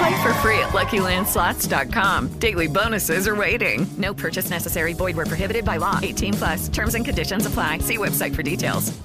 Play 0.00 0.22
for 0.22 0.32
free 0.34 0.58
at 0.60 0.70
LuckyLandSlots.com. 0.70 2.28
Daily 2.38 2.68
bonuses 2.68 3.28
are 3.28 3.36
waiting. 3.36 3.86
No 3.98 4.14
purchase 4.14 4.48
necessary. 4.48 4.94
Void 4.94 5.14
where 5.14 5.26
prohibited 5.26 5.62
by 5.62 5.76
law. 5.76 6.00
18 6.02 6.32
plus. 6.34 6.68
Terms 6.70 6.94
and 6.94 7.04
conditions 7.04 7.44
apply. 7.44 7.78
See 7.80 7.98
website 7.98 8.34
for 8.34 8.42
details. 8.42 8.98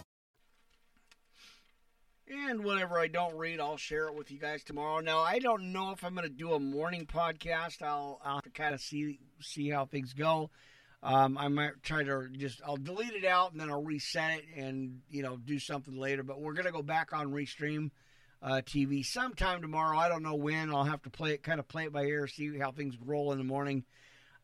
And 2.29 2.63
whatever 2.63 2.97
I 2.97 3.07
don't 3.07 3.35
read, 3.35 3.59
I'll 3.59 3.75
share 3.75 4.07
it 4.07 4.15
with 4.15 4.31
you 4.31 4.39
guys 4.39 4.63
tomorrow. 4.63 5.01
Now, 5.01 5.19
I 5.19 5.39
don't 5.39 5.73
know 5.73 5.91
if 5.91 6.01
I'm 6.05 6.15
going 6.15 6.29
to 6.29 6.33
do 6.33 6.53
a 6.53 6.61
morning 6.61 7.05
podcast. 7.05 7.81
I'll, 7.81 8.21
I'll 8.23 8.35
have 8.35 8.43
to 8.43 8.49
kind 8.49 8.73
of 8.73 8.79
see 8.79 9.19
see 9.41 9.69
how 9.69 9.85
things 9.85 10.13
go. 10.13 10.49
Um, 11.03 11.37
I 11.37 11.49
might 11.49 11.83
try 11.83 12.03
to 12.03 12.29
just 12.31 12.61
I'll 12.65 12.77
delete 12.77 13.11
it 13.11 13.25
out 13.25 13.51
and 13.51 13.59
then 13.59 13.69
I'll 13.69 13.83
reset 13.83 14.39
it 14.39 14.45
and 14.55 15.01
you 15.09 15.23
know 15.23 15.35
do 15.35 15.59
something 15.59 15.99
later. 15.99 16.23
But 16.23 16.39
we're 16.39 16.53
gonna 16.53 16.71
go 16.71 16.81
back 16.81 17.11
on 17.11 17.33
restream 17.33 17.91
uh, 18.45 18.61
TV 18.61 19.03
sometime 19.03 19.61
tomorrow. 19.61 19.97
I 19.97 20.07
don't 20.07 20.21
know 20.21 20.35
when. 20.35 20.71
I'll 20.71 20.83
have 20.83 21.01
to 21.03 21.09
play 21.09 21.31
it, 21.31 21.41
kind 21.41 21.59
of 21.59 21.67
play 21.67 21.85
it 21.85 21.91
by 21.91 22.03
ear, 22.03 22.27
see 22.27 22.59
how 22.59 22.71
things 22.71 22.95
roll 23.03 23.31
in 23.31 23.39
the 23.39 23.43
morning. 23.43 23.83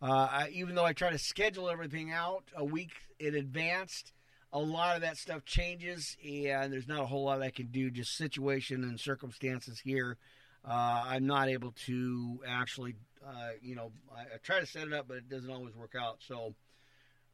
Uh, 0.01 0.27
I, 0.31 0.49
even 0.53 0.73
though 0.73 0.83
I 0.83 0.93
try 0.93 1.11
to 1.11 1.19
schedule 1.19 1.69
everything 1.69 2.11
out 2.11 2.45
a 2.55 2.65
week 2.65 2.93
in 3.19 3.35
advance, 3.35 4.11
a 4.51 4.57
lot 4.57 4.95
of 4.95 5.03
that 5.03 5.17
stuff 5.17 5.45
changes, 5.45 6.17
and 6.27 6.73
there's 6.73 6.87
not 6.87 7.01
a 7.01 7.05
whole 7.05 7.25
lot 7.25 7.43
I 7.43 7.51
can 7.51 7.67
do. 7.67 7.91
Just 7.91 8.17
situation 8.17 8.83
and 8.83 8.99
circumstances 8.99 9.79
here. 9.79 10.17
Uh, 10.65 11.03
I'm 11.05 11.27
not 11.27 11.47
able 11.49 11.73
to 11.85 12.39
actually, 12.47 12.95
uh, 13.25 13.51
you 13.61 13.75
know, 13.75 13.91
I, 14.15 14.21
I, 14.21 14.37
try 14.43 14.59
to 14.59 14.65
set 14.65 14.87
it 14.87 14.93
up, 14.93 15.07
but 15.07 15.17
it 15.17 15.29
doesn't 15.29 15.49
always 15.49 15.75
work 15.75 15.93
out. 15.99 16.17
So, 16.27 16.55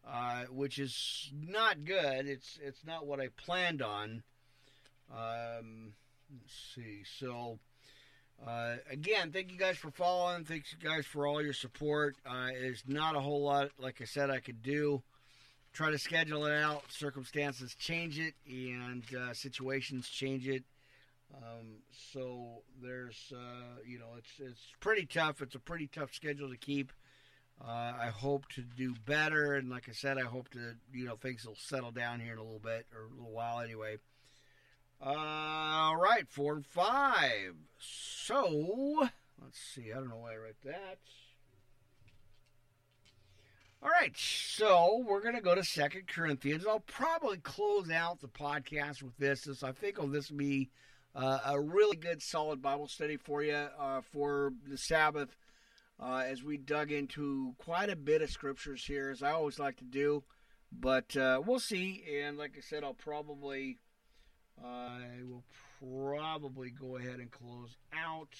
uh, 0.07 0.43
which 0.51 0.79
is 0.79 1.31
not 1.33 1.85
good. 1.85 2.27
It's 2.27 2.59
it's 2.61 2.85
not 2.85 3.05
what 3.05 3.21
I 3.21 3.29
planned 3.37 3.81
on. 3.81 4.23
Um, 5.11 5.93
let's 6.31 6.53
see. 6.75 7.03
So, 7.19 7.59
uh, 8.45 8.75
again, 8.89 9.31
thank 9.31 9.51
you 9.51 9.57
guys 9.57 9.77
for 9.77 9.91
following. 9.91 10.45
Thanks 10.45 10.73
you 10.73 10.89
guys 10.89 11.05
for 11.05 11.27
all 11.27 11.41
your 11.41 11.53
support. 11.53 12.15
Uh, 12.25 12.47
there's 12.47 12.83
not 12.87 13.15
a 13.15 13.19
whole 13.19 13.43
lot, 13.43 13.71
like 13.79 14.01
I 14.01 14.05
said, 14.05 14.29
I 14.29 14.39
could 14.39 14.61
do. 14.61 15.01
Try 15.73 15.91
to 15.91 15.97
schedule 15.97 16.45
it 16.45 16.53
out. 16.53 16.83
Circumstances 16.89 17.75
change 17.75 18.19
it, 18.19 18.33
and 18.47 19.03
uh, 19.15 19.33
situations 19.33 20.09
change 20.09 20.47
it. 20.47 20.63
Um, 21.35 21.81
so 21.91 22.61
there's, 22.81 23.31
uh, 23.35 23.81
you 23.85 23.99
know, 23.99 24.15
it's 24.17 24.31
it's 24.39 24.61
pretty 24.79 25.05
tough. 25.05 25.41
It's 25.41 25.55
a 25.55 25.59
pretty 25.59 25.87
tough 25.87 26.13
schedule 26.13 26.49
to 26.49 26.57
keep. 26.57 26.91
Uh, 27.61 27.93
I 27.99 28.11
hope 28.13 28.47
to 28.49 28.61
do 28.61 28.93
better, 29.05 29.55
and 29.55 29.69
like 29.69 29.89
I 29.89 29.91
said, 29.91 30.17
I 30.17 30.21
hope 30.21 30.49
to, 30.49 30.75
you 30.93 31.05
know, 31.05 31.15
things 31.15 31.45
will 31.45 31.55
settle 31.55 31.91
down 31.91 32.19
here 32.19 32.33
in 32.33 32.39
a 32.39 32.43
little 32.43 32.59
bit 32.59 32.85
or 32.95 33.05
a 33.05 33.09
little 33.09 33.31
while 33.31 33.59
anyway. 33.59 33.97
All 34.99 35.95
right, 35.95 36.27
four 36.27 36.55
and 36.55 36.65
five. 36.65 37.53
So 37.79 39.09
let's 39.41 39.59
see. 39.73 39.91
I 39.91 39.95
don't 39.95 40.09
know 40.09 40.17
why 40.17 40.33
I 40.33 40.37
wrote 40.37 40.61
that. 40.63 40.97
All 43.83 43.89
right, 43.89 44.15
so 44.17 45.05
we're 45.07 45.21
going 45.21 45.35
to 45.35 45.41
go 45.41 45.53
to 45.53 45.63
Second 45.63 46.07
Corinthians. 46.07 46.65
I'll 46.65 46.79
probably 46.79 47.37
close 47.37 47.91
out 47.91 48.21
the 48.21 48.27
podcast 48.27 49.03
with 49.03 49.15
this. 49.17 49.43
This 49.43 49.61
I 49.61 49.71
think 49.71 49.97
oh, 49.99 50.07
this 50.07 50.31
will 50.31 50.39
be 50.39 50.71
uh, 51.13 51.39
a 51.45 51.61
really 51.61 51.95
good, 51.95 52.23
solid 52.23 52.59
Bible 52.59 52.87
study 52.87 53.17
for 53.17 53.43
you 53.43 53.53
uh, 53.53 54.01
for 54.01 54.51
the 54.67 54.79
Sabbath 54.79 55.37
uh, 55.99 56.23
as 56.25 56.43
we 56.43 56.57
dug 56.57 56.91
into 56.91 57.53
quite 57.59 57.91
a 57.91 57.95
bit 57.95 58.23
of 58.23 58.31
scriptures 58.31 58.83
here, 58.83 59.11
as 59.11 59.21
I 59.21 59.31
always 59.31 59.59
like 59.59 59.77
to 59.77 59.85
do. 59.85 60.23
But 60.71 61.15
uh, 61.15 61.41
we'll 61.45 61.59
see. 61.59 62.03
And 62.19 62.35
like 62.35 62.55
I 62.57 62.61
said, 62.61 62.83
I'll 62.83 62.95
probably 62.95 63.77
I 64.63 65.23
will 65.29 65.43
probably 65.79 66.71
go 66.71 66.97
ahead 66.97 67.19
and 67.19 67.31
close 67.31 67.75
out, 67.93 68.35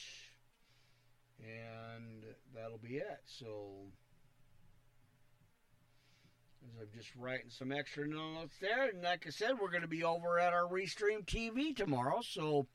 and 1.40 2.24
that'll 2.56 2.80
be 2.80 2.98
it. 2.98 3.22
So. 3.26 3.72
As 6.76 6.82
I'm 6.82 6.88
just 7.00 7.16
writing 7.16 7.50
some 7.50 7.72
extra 7.72 8.08
notes 8.08 8.56
there. 8.60 8.90
And 8.90 9.02
like 9.04 9.26
I 9.26 9.30
said, 9.30 9.52
we're 9.60 9.70
going 9.70 9.84
to 9.84 9.88
be 9.88 10.04
over 10.04 10.38
at 10.40 10.54
our 10.54 10.68
Restream 10.68 11.24
TV 11.26 11.76
tomorrow. 11.76 12.20
So 12.22 12.68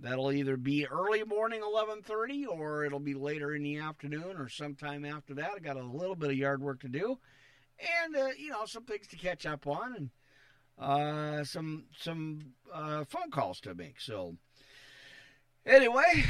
that'll 0.00 0.32
either 0.32 0.56
be 0.56 0.86
early 0.86 1.22
morning 1.24 1.60
11.30 1.62 2.48
or 2.48 2.84
it'll 2.84 2.98
be 2.98 3.14
later 3.14 3.54
in 3.54 3.62
the 3.62 3.78
afternoon 3.78 4.36
or 4.38 4.48
sometime 4.48 5.04
after 5.04 5.34
that. 5.34 5.52
I 5.56 5.58
got 5.60 5.76
a 5.76 5.84
little 5.84 6.16
bit 6.16 6.30
of 6.30 6.36
yard 6.36 6.62
work 6.62 6.80
to 6.80 6.88
do. 6.88 7.18
And, 8.04 8.16
uh, 8.16 8.28
you 8.36 8.50
know, 8.50 8.64
some 8.64 8.84
things 8.84 9.06
to 9.08 9.16
catch 9.16 9.46
up 9.46 9.66
on 9.66 9.94
and 9.94 10.10
uh, 10.78 11.44
some, 11.44 11.84
some 11.98 12.54
uh, 12.72 13.04
phone 13.04 13.30
calls 13.30 13.60
to 13.60 13.74
make. 13.74 14.00
So 14.00 14.36
Anyway, 15.68 16.24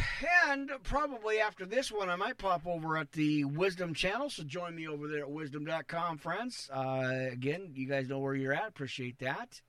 and 0.49 0.69
probably 0.83 1.39
after 1.39 1.65
this 1.65 1.93
one, 1.93 2.11
I 2.11 2.17
might 2.17 2.39
pop 2.39 2.67
over 2.67 2.97
at 2.97 3.13
the 3.13 3.45
Wisdom 3.45 3.95
channel. 3.95 4.29
So 4.31 4.43
join 4.43 4.75
me 4.75 4.89
over 4.89 5.07
there 5.07 5.21
at 5.21 5.31
wisdom.com, 5.31 6.19
friends. 6.19 6.69
Uh, 6.75 7.29
again, 7.31 7.71
you 7.75 7.87
guys 7.87 8.09
know 8.09 8.19
where 8.19 8.35
you're 8.35 8.53
at. 8.53 8.67
Appreciate 8.67 9.21
that. 9.21 9.61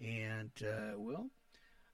And, 0.00 0.50
uh, 0.60 0.98
well, 0.98 1.30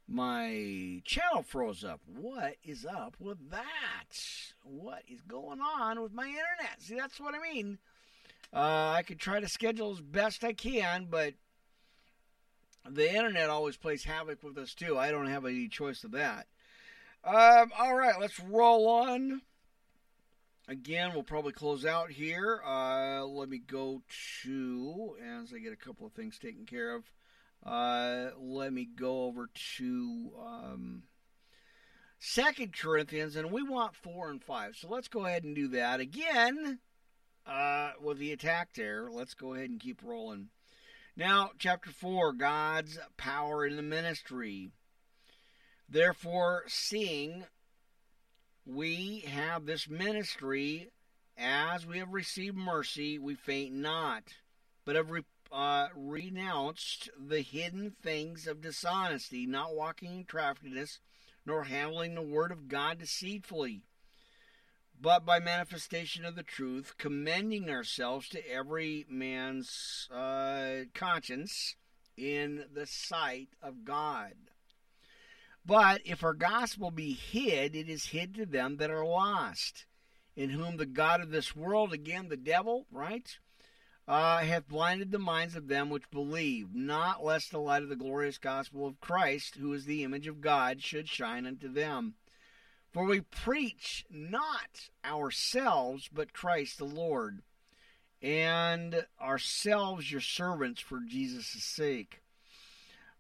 my 0.07 1.03
channel 1.05 1.43
froze 1.43 1.85
up. 1.85 2.01
What 2.07 2.55
is 2.65 2.87
up 2.87 3.15
with 3.21 3.51
that? 3.51 4.19
What 4.63 5.03
is 5.07 5.21
going 5.21 5.61
on 5.61 6.01
with 6.01 6.15
my 6.15 6.29
internet? 6.29 6.81
See, 6.81 6.97
that's 6.97 7.21
what 7.21 7.35
I 7.35 7.53
mean. 7.53 7.77
Uh, 8.55 8.95
I 8.97 9.03
could 9.03 9.21
try 9.21 9.39
to 9.39 9.49
schedule 9.49 9.93
as 9.93 10.01
best 10.01 10.45
I 10.45 10.55
can, 10.55 11.09
but 11.11 11.35
the 12.91 13.15
internet 13.15 13.51
always 13.51 13.77
plays 13.77 14.05
havoc 14.05 14.43
with 14.43 14.59
us, 14.59 14.75
too. 14.75 14.99
I 14.99 15.11
don't 15.11 15.27
have 15.27 15.45
any 15.45 15.69
choice 15.69 16.05
of 16.05 16.13
that. 16.13 16.47
Um, 17.25 17.73
all 17.79 17.95
right, 17.95 18.19
let's 18.19 18.41
roll 18.41 18.89
on. 18.89 19.43
Again, 20.69 21.13
we'll 21.15 21.23
probably 21.23 21.53
close 21.53 21.87
out 21.87 22.11
here. 22.11 22.61
Uh, 22.65 23.25
let 23.25 23.49
me 23.49 23.59
go 23.59 24.03
to, 24.43 25.17
as 25.41 25.53
I 25.55 25.59
get 25.59 25.73
a 25.73 25.77
couple 25.77 26.07
of 26.07 26.13
things 26.13 26.39
taken 26.39 26.67
care 26.67 26.95
of, 26.95 27.05
uh, 27.65 28.31
let 28.39 28.73
me 28.73 28.85
go 28.85 29.25
over 29.25 29.49
to 29.79 30.31
um, 30.39 31.03
Second 32.19 32.77
Corinthians, 32.77 33.37
and 33.37 33.51
we 33.51 33.63
want 33.63 33.95
4 33.97 34.31
and 34.31 34.43
5. 34.43 34.77
So 34.77 34.89
let's 34.89 35.09
go 35.09 35.25
ahead 35.25 35.45
and 35.45 35.55
do 35.55 35.69
that. 35.69 36.01
Again, 36.01 36.81
uh, 37.47 37.93
with 38.01 38.19
the 38.19 38.33
attack 38.33 38.71
there, 38.75 39.09
let's 39.11 39.35
go 39.35 39.55
ahead 39.55 39.71
and 39.71 39.81
keep 39.81 40.03
rolling. 40.05 40.49
Now, 41.19 41.51
chapter 41.59 41.91
4 41.91 42.35
God's 42.35 42.97
power 43.17 43.67
in 43.67 43.75
the 43.75 43.83
ministry. 43.83 44.71
Therefore, 45.89 46.63
seeing 46.69 47.45
we 48.65 49.25
have 49.27 49.67
this 49.67 49.89
ministry, 49.89 50.93
as 51.37 51.85
we 51.85 51.99
have 51.99 52.13
received 52.13 52.57
mercy, 52.57 53.19
we 53.19 53.35
faint 53.35 53.75
not, 53.75 54.23
but 54.85 54.95
have 54.95 55.11
re- 55.11 55.25
uh, 55.51 55.89
renounced 55.97 57.11
the 57.19 57.41
hidden 57.41 57.97
things 58.01 58.47
of 58.47 58.61
dishonesty, 58.61 59.45
not 59.45 59.75
walking 59.75 60.19
in 60.19 60.25
craftiness, 60.25 61.01
nor 61.45 61.65
handling 61.65 62.15
the 62.15 62.23
word 62.23 62.53
of 62.53 62.69
God 62.69 63.01
deceitfully, 63.01 63.83
but 65.01 65.25
by 65.25 65.39
manifestation 65.39 66.25
of 66.25 66.35
the 66.35 66.43
truth, 66.43 66.95
commending 66.99 67.71
ourselves 67.71 68.29
to 68.29 68.51
every 68.51 69.07
man's 69.09 70.09
uh, 70.13 70.85
conscience 70.95 71.77
in 72.17 72.65
the 72.73 72.87
sight 72.87 73.49
of 73.63 73.85
God. 73.85 74.35
But 75.65 76.01
if 76.05 76.25
our 76.25 76.35
gospel 76.35 76.91
be 76.91 77.13
hid, 77.13 77.77
it 77.77 77.89
is 77.89 78.07
hid 78.07 78.35
to 78.37 78.47
them 78.47 78.79
that 78.79 78.91
are 78.91 79.05
lost, 79.05 79.87
in 80.35 80.51
whom 80.51 80.77
the 80.77 80.87
God 80.87 81.21
of 81.21 81.31
this 81.31 81.55
world, 81.55 81.93
again 81.93 82.29
the 82.29 82.37
devil, 82.37 82.87
right, 82.91 83.39
uh, 84.09 84.39
hath 84.39 84.69
blinded 84.69 85.13
the 85.13 85.19
minds 85.19 85.55
of 85.55 85.69
them 85.69 85.91
which 85.91 86.11
believe, 86.11 86.75
not 86.75 87.23
lest 87.23 87.51
the 87.51 87.59
light 87.59 87.83
of 87.83 87.91
the 87.91 87.97
glorious 87.97 88.39
gospel 88.39 88.87
of 88.87 89.01
Christ, 89.01 89.57
who 89.57 89.73
is 89.75 89.85
the 89.85 90.03
image 90.03 90.27
of 90.27 90.41
God, 90.41 90.83
should 90.83 91.09
shine 91.09 91.47
unto 91.47 91.71
them. 91.71 92.15
For 92.99 93.05
we 93.05 93.21
preach 93.21 94.05
not 94.11 94.91
ourselves, 95.05 96.11
but 96.13 96.33
Christ 96.33 96.79
the 96.79 96.85
Lord, 96.85 97.43
and 98.21 99.07
ourselves 99.23 100.11
your 100.11 100.21
servants 100.21 100.81
for 100.81 100.99
Jesus' 101.07 101.63
sake. 101.63 102.23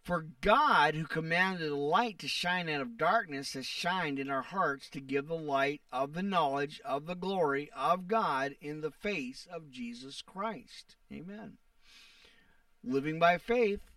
For 0.02 0.26
God, 0.40 0.96
who 0.96 1.04
commanded 1.04 1.70
the 1.70 1.76
light 1.76 2.18
to 2.18 2.26
shine 2.26 2.68
out 2.68 2.80
of 2.80 2.98
darkness, 2.98 3.52
has 3.52 3.66
shined 3.66 4.18
in 4.18 4.30
our 4.30 4.42
hearts 4.42 4.90
to 4.90 5.00
give 5.00 5.28
the 5.28 5.36
light 5.36 5.80
of 5.92 6.12
the 6.12 6.24
knowledge 6.24 6.80
of 6.84 7.06
the 7.06 7.14
glory 7.14 7.70
of 7.72 8.08
God 8.08 8.56
in 8.60 8.80
the 8.80 8.90
face 8.90 9.46
of 9.48 9.70
Jesus 9.70 10.22
Christ. 10.22 10.96
Amen. 11.12 11.58
Living 12.82 13.20
by 13.20 13.38
faith, 13.38 13.92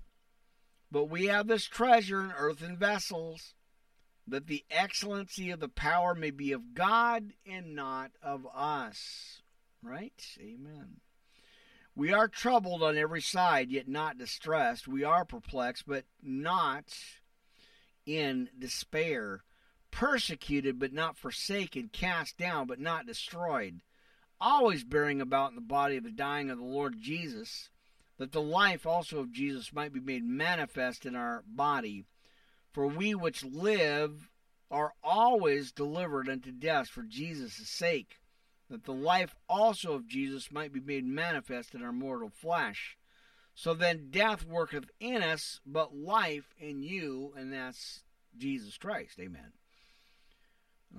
but 0.92 1.06
we 1.06 1.26
have 1.26 1.48
this 1.48 1.66
treasure 1.66 2.24
in 2.24 2.34
earthen 2.34 2.78
vessels, 2.78 3.56
that 4.28 4.48
the 4.48 4.64
excellency 4.70 5.50
of 5.50 5.60
the 5.60 5.68
power 5.68 6.16
may 6.16 6.32
be 6.32 6.52
of 6.52 6.74
God 6.74 7.34
and 7.46 7.76
not 7.76 8.12
of 8.22 8.48
us. 8.54 9.42
Right? 9.84 10.24
Amen. 10.40 10.98
We 11.96 12.14
are 12.14 12.28
troubled 12.28 12.84
on 12.84 12.98
every 12.98 13.22
side, 13.22 13.70
yet 13.70 13.88
not 13.88 14.18
distressed. 14.18 14.88
We 14.88 15.04
are 15.04 15.26
perplexed, 15.26 15.86
but 15.86 16.06
not 16.22 16.86
in 18.06 18.50
despair. 18.58 19.44
Persecuted, 19.92 20.80
but 20.80 20.94
not 20.94 21.18
forsaken. 21.18 21.90
Cast 21.92 22.38
down, 22.38 22.68
but 22.68 22.80
not 22.80 23.06
destroyed. 23.06 23.82
Always 24.40 24.84
bearing 24.84 25.20
about 25.20 25.50
in 25.50 25.56
the 25.56 25.62
body 25.62 25.98
of 25.98 26.04
the 26.04 26.12
dying 26.12 26.50
of 26.50 26.58
the 26.58 26.64
Lord 26.64 26.96
Jesus, 27.02 27.70
that 28.18 28.32
the 28.32 28.42
life 28.42 28.86
also 28.86 29.20
of 29.20 29.34
Jesus 29.34 29.74
might 29.74 29.92
be 29.92 30.00
made 30.00 30.24
manifest 30.24 31.06
in 31.06 31.16
our 31.16 31.44
body. 31.46 32.06
For 32.72 32.88
we 32.88 33.14
which 33.14 33.44
live 33.44 34.30
are 34.70 34.94
always 35.04 35.72
delivered 35.72 36.30
unto 36.30 36.52
death 36.52 36.88
for 36.88 37.04
Jesus' 37.04 37.68
sake 37.68 38.20
that 38.70 38.86
the 38.86 38.94
life 38.94 39.36
also 39.50 39.94
of 39.94 40.08
Jesus 40.08 40.52
might 40.52 40.72
be 40.72 40.80
made 40.80 41.06
manifest 41.06 41.76
in 41.76 41.84
our 41.84 41.92
mortal 41.92 42.30
flesh. 42.30 42.98
So 43.54 43.74
then 43.74 44.08
death 44.10 44.46
worketh 44.46 44.90
in 45.00 45.22
us, 45.22 45.60
but 45.66 45.94
life 45.94 46.56
in 46.58 46.82
you, 46.82 47.34
and 47.36 47.52
that's 47.52 48.04
Jesus 48.38 48.78
Christ. 48.78 49.20
Amen. 49.20 49.52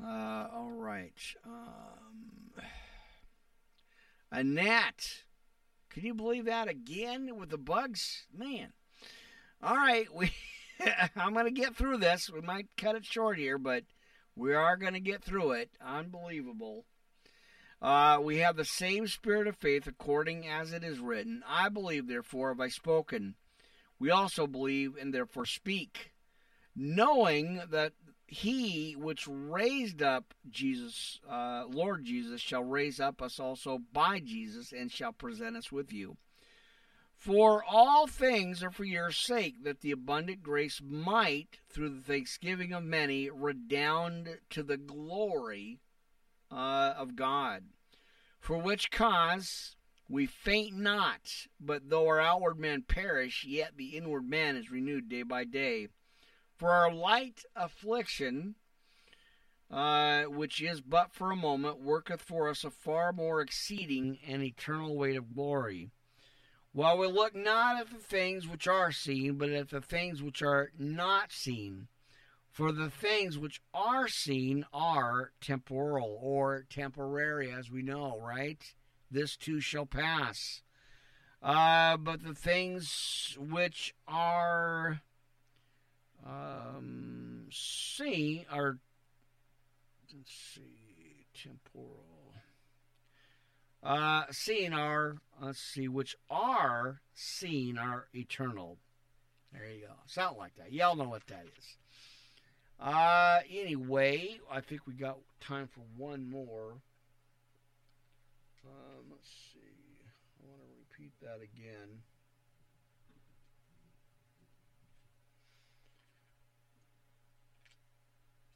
Uh, 0.00 0.48
all 0.54 0.70
right. 0.70 1.18
Um, 1.46 2.62
a 4.30 4.44
gnat. 4.44 5.24
Can 5.88 6.04
you 6.04 6.14
believe 6.14 6.44
that 6.44 6.68
again 6.68 7.36
with 7.36 7.50
the 7.50 7.58
bugs? 7.58 8.26
Man. 8.36 8.72
All 9.62 9.76
right, 9.76 10.14
we 10.14 10.32
I'm 11.16 11.32
going 11.32 11.46
to 11.46 11.50
get 11.50 11.76
through 11.76 11.98
this. 11.98 12.30
We 12.30 12.40
might 12.40 12.68
cut 12.76 12.96
it 12.96 13.04
short 13.04 13.38
here, 13.38 13.58
but 13.58 13.84
we 14.36 14.54
are 14.54 14.76
going 14.76 14.94
to 14.94 15.00
get 15.00 15.22
through 15.22 15.52
it. 15.52 15.70
Unbelievable. 15.84 16.84
Uh, 17.80 18.18
we 18.22 18.38
have 18.38 18.56
the 18.56 18.64
same 18.64 19.08
spirit 19.08 19.48
of 19.48 19.56
faith 19.56 19.86
according 19.86 20.48
as 20.48 20.72
it 20.72 20.84
is 20.84 21.00
written. 21.00 21.42
I 21.48 21.68
believe, 21.68 22.06
therefore, 22.06 22.50
have 22.50 22.60
I 22.60 22.68
spoken. 22.68 23.34
We 23.98 24.10
also 24.10 24.46
believe 24.46 24.96
and 24.96 25.12
therefore 25.12 25.46
speak, 25.46 26.12
knowing 26.74 27.62
that 27.70 27.92
he 28.26 28.96
which 28.98 29.28
raised 29.28 30.00
up 30.02 30.32
Jesus, 30.48 31.20
uh, 31.28 31.64
Lord 31.68 32.04
Jesus, 32.04 32.40
shall 32.40 32.64
raise 32.64 32.98
up 32.98 33.20
us 33.20 33.38
also 33.38 33.80
by 33.92 34.20
Jesus 34.20 34.72
and 34.72 34.90
shall 34.90 35.12
present 35.12 35.56
us 35.56 35.70
with 35.70 35.92
you. 35.92 36.16
For 37.22 37.62
all 37.62 38.08
things 38.08 38.64
are 38.64 38.72
for 38.72 38.82
your 38.82 39.12
sake, 39.12 39.62
that 39.62 39.80
the 39.80 39.92
abundant 39.92 40.42
grace 40.42 40.80
might, 40.84 41.60
through 41.68 41.90
the 41.90 42.02
thanksgiving 42.02 42.72
of 42.72 42.82
many, 42.82 43.30
redound 43.30 44.40
to 44.50 44.64
the 44.64 44.76
glory 44.76 45.78
uh, 46.50 46.94
of 46.96 47.14
God. 47.14 47.62
For 48.40 48.58
which 48.58 48.90
cause 48.90 49.76
we 50.08 50.26
faint 50.26 50.76
not, 50.76 51.46
but 51.60 51.90
though 51.90 52.08
our 52.08 52.18
outward 52.18 52.58
man 52.58 52.82
perish, 52.82 53.44
yet 53.46 53.76
the 53.76 53.96
inward 53.96 54.28
man 54.28 54.56
is 54.56 54.72
renewed 54.72 55.08
day 55.08 55.22
by 55.22 55.44
day. 55.44 55.86
For 56.56 56.70
our 56.70 56.92
light 56.92 57.44
affliction, 57.54 58.56
uh, 59.70 60.24
which 60.24 60.60
is 60.60 60.80
but 60.80 61.12
for 61.12 61.30
a 61.30 61.36
moment, 61.36 61.78
worketh 61.78 62.20
for 62.20 62.48
us 62.48 62.64
a 62.64 62.70
far 62.70 63.12
more 63.12 63.40
exceeding 63.40 64.18
and 64.26 64.42
eternal 64.42 64.96
weight 64.96 65.16
of 65.16 65.32
glory. 65.32 65.92
While 66.74 66.96
we 66.98 67.06
look 67.06 67.34
not 67.34 67.80
at 67.80 67.90
the 67.90 67.98
things 67.98 68.48
which 68.48 68.66
are 68.66 68.92
seen, 68.92 69.34
but 69.34 69.50
at 69.50 69.68
the 69.68 69.82
things 69.82 70.22
which 70.22 70.42
are 70.42 70.70
not 70.78 71.30
seen. 71.30 71.88
For 72.50 72.72
the 72.72 72.90
things 72.90 73.38
which 73.38 73.60
are 73.72 74.08
seen 74.08 74.64
are 74.72 75.32
temporal 75.40 76.18
or 76.22 76.66
temporary, 76.68 77.50
as 77.50 77.70
we 77.70 77.82
know, 77.82 78.18
right? 78.20 78.62
This 79.10 79.36
too 79.36 79.60
shall 79.60 79.86
pass. 79.86 80.62
Uh, 81.42 81.96
but 81.96 82.22
the 82.22 82.34
things 82.34 83.36
which 83.38 83.94
are 84.06 85.00
um, 86.24 87.46
seen 87.50 88.46
are, 88.50 88.78
let's 90.14 90.32
see, 90.54 91.26
temporal. 91.34 92.11
Uh, 93.82 94.22
seen 94.30 94.72
are, 94.72 95.16
let's 95.40 95.60
see, 95.60 95.88
which 95.88 96.16
are 96.30 97.00
seen 97.14 97.76
are 97.76 98.06
eternal. 98.14 98.78
There 99.52 99.68
you 99.68 99.86
go. 99.86 99.92
Sound 100.06 100.36
like 100.38 100.54
that. 100.56 100.72
Y'all 100.72 100.94
know 100.96 101.08
what 101.08 101.26
that 101.26 101.44
is. 101.58 101.76
Uh, 102.78 103.40
anyway, 103.50 104.38
I 104.50 104.60
think 104.60 104.86
we 104.86 104.94
got 104.94 105.18
time 105.40 105.68
for 105.68 105.82
one 105.96 106.30
more. 106.30 106.74
Um, 108.64 109.04
let's 109.10 109.28
see. 109.52 109.58
I 110.40 110.48
want 110.48 110.60
to 110.60 110.66
repeat 110.78 111.12
that 111.20 111.42
again. 111.42 112.02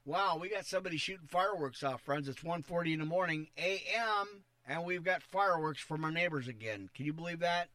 Wow, 0.04 0.38
we 0.40 0.48
got 0.48 0.66
somebody 0.66 0.98
shooting 0.98 1.26
fireworks 1.26 1.82
off, 1.82 2.00
friends. 2.00 2.28
It's 2.28 2.42
1.40 2.42 2.92
in 2.92 3.00
the 3.00 3.04
morning, 3.04 3.48
a.m., 3.58 4.44
and 4.66 4.84
we've 4.84 5.04
got 5.04 5.22
fireworks 5.22 5.80
from 5.80 6.04
our 6.04 6.10
neighbors 6.10 6.48
again. 6.48 6.90
Can 6.94 7.06
you 7.06 7.12
believe 7.12 7.40
that? 7.40 7.68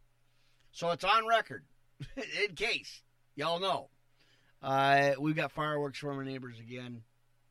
So 0.71 0.91
it's 0.91 1.03
on 1.03 1.27
record, 1.27 1.63
in 2.47 2.55
case 2.55 3.01
y'all 3.35 3.59
know. 3.59 3.89
Uh, 4.61 5.13
we've 5.19 5.35
got 5.35 5.51
fireworks 5.51 5.97
from 5.99 6.17
our 6.17 6.23
neighbors 6.23 6.59
again, 6.59 7.01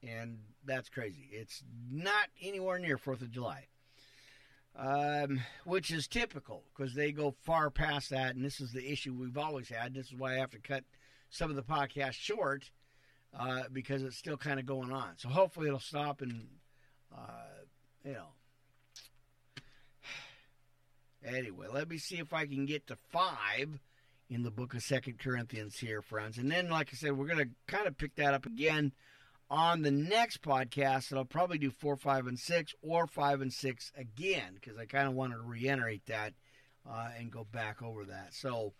and 0.03 0.39
that's 0.65 0.89
crazy. 0.89 1.29
It's 1.33 1.63
not 1.91 2.29
anywhere 2.41 2.79
near 2.79 2.99
Fourth 2.99 3.21
of 3.21 3.31
July, 3.31 3.67
um, 4.77 5.41
which 5.65 5.91
is 5.91 6.07
typical 6.07 6.65
because 6.75 6.95
they 6.95 7.11
go 7.11 7.35
far 7.43 7.71
past 7.71 8.11
that, 8.11 8.37
and 8.37 8.45
this 8.45 8.61
is 8.61 8.73
the 8.73 8.93
issue 8.93 9.13
we've 9.13 9.39
always 9.39 9.69
had. 9.69 9.93
This 9.95 10.07
is 10.07 10.15
why 10.15 10.35
I 10.35 10.39
have 10.39 10.51
to 10.51 10.61
cut 10.61 10.85
some 11.31 11.51
of 11.51 11.57
the 11.57 11.63
podcast 11.63 12.13
short 12.13 12.71
uh, 13.39 13.65
because 13.73 14.03
it's 14.03 14.17
still 14.17 14.37
kind 14.37 14.61
of 14.61 14.67
going 14.67 14.93
on. 14.93 15.15
So 15.17 15.29
hopefully 15.29 15.67
it'll 15.67 15.81
stop, 15.81 16.23
and 16.23 16.47
uh, 17.13 17.65
you 18.05 18.13
know. 18.13 18.29
Anyway, 21.25 21.67
let 21.73 21.89
me 21.89 21.99
see 21.99 22.17
if 22.17 22.33
I 22.33 22.47
can 22.47 22.67
get 22.67 22.87
to 22.87 22.97
five 23.11 23.81
in 24.29 24.43
the 24.43 24.51
book 24.51 24.75
of 24.75 24.83
Second 24.83 25.19
Corinthians 25.19 25.79
here, 25.79 26.01
friends. 26.01 26.39
And 26.39 26.51
then, 26.51 26.71
like 26.71 26.91
I 26.93 26.97
said, 26.97 27.17
we're 27.17 27.27
going 27.27 27.39
to 27.39 27.51
kind 27.67 27.87
of 27.87 27.99
pick 27.99 28.15
that 28.17 28.33
up 28.33 28.47
again 28.47 28.93
on 29.51 29.83
the 29.83 29.91
next 29.91 30.41
podcast. 30.41 31.11
And 31.11 31.19
I'll 31.19 31.25
probably 31.25 31.59
do 31.59 31.71
four, 31.71 31.97
five, 31.97 32.27
and 32.27 32.39
six, 32.39 32.73
or 32.81 33.07
five 33.07 33.41
and 33.41 33.53
six 33.53 33.93
again, 33.97 34.55
because 34.55 34.79
I 34.79 34.87
kind 34.87 35.09
of 35.09 35.15
wanted 35.15 35.37
to 35.37 35.43
reiterate 35.43 36.07
that 36.07 36.33
uh, 36.89 37.09
and 37.19 37.31
go 37.31 37.47
back 37.53 37.83
over 37.83 38.05
that. 38.07 38.29
So 38.33 38.73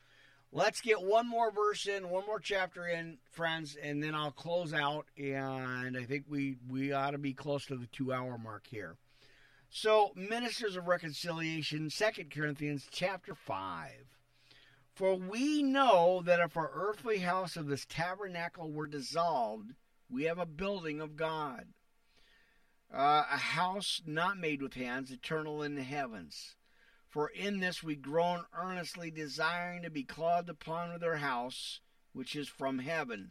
let's 0.53 0.81
get 0.81 1.03
one 1.03 1.29
more 1.29 1.51
verse 1.51 1.87
in, 1.87 2.09
one 2.09 2.25
more 2.27 2.41
chapter 2.41 2.87
in, 2.87 3.19
friends, 3.31 3.77
and 3.83 4.03
then 4.03 4.15
I'll 4.15 4.31
close 4.31 4.73
out. 4.73 5.07
And 5.19 5.97
I 5.97 6.05
think 6.05 6.25
we 6.29 6.57
we 6.71 6.93
ought 6.93 7.11
to 7.11 7.19
be 7.19 7.35
close 7.35 7.67
to 7.67 7.77
the 7.77 7.89
two 7.89 8.13
hour 8.13 8.39
mark 8.39 8.67
here. 8.69 8.97
So, 9.73 10.11
ministers 10.17 10.75
of 10.75 10.89
reconciliation, 10.89 11.91
Second 11.91 12.33
Corinthians 12.33 12.89
chapter 12.91 13.37
five. 13.37 14.19
For 14.93 15.15
we 15.15 15.63
know 15.63 16.23
that 16.25 16.41
if 16.41 16.57
our 16.57 16.73
earthly 16.75 17.19
house 17.19 17.57
of 17.57 17.69
this 17.69 17.87
tabernacle 17.87 18.73
were 18.73 18.89
dissolved, 18.89 19.75
we 20.11 20.25
have 20.25 20.39
a 20.41 20.45
building 20.45 21.01
of 21.01 21.15
God, 21.15 21.69
uh, 22.93 23.23
a 23.31 23.37
house 23.37 24.03
not 24.05 24.39
made 24.39 24.61
with 24.61 24.75
hands, 24.75 25.13
eternal 25.13 25.63
in 25.63 25.77
the 25.77 25.85
heavens. 25.85 26.57
For 27.09 27.29
in 27.29 27.61
this 27.61 27.81
we 27.81 27.95
groan 27.95 28.47
earnestly, 28.53 29.13
desiring 29.13 29.83
to 29.83 29.91
be 29.91 30.03
clothed 30.03 30.49
upon 30.49 30.93
with 30.93 31.05
our 31.05 31.19
house, 31.19 31.79
which 32.13 32.35
is 32.35 32.49
from 32.49 32.81
heaven. 32.81 33.31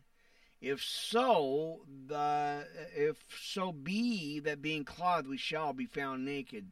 If 0.61 0.83
so, 0.83 1.85
the 2.07 2.67
if 2.95 3.17
so 3.41 3.71
be 3.71 4.39
that 4.41 4.61
being 4.61 4.83
clothed 4.83 5.27
we 5.27 5.37
shall 5.37 5.73
be 5.73 5.85
found 5.85 6.25
naked. 6.25 6.71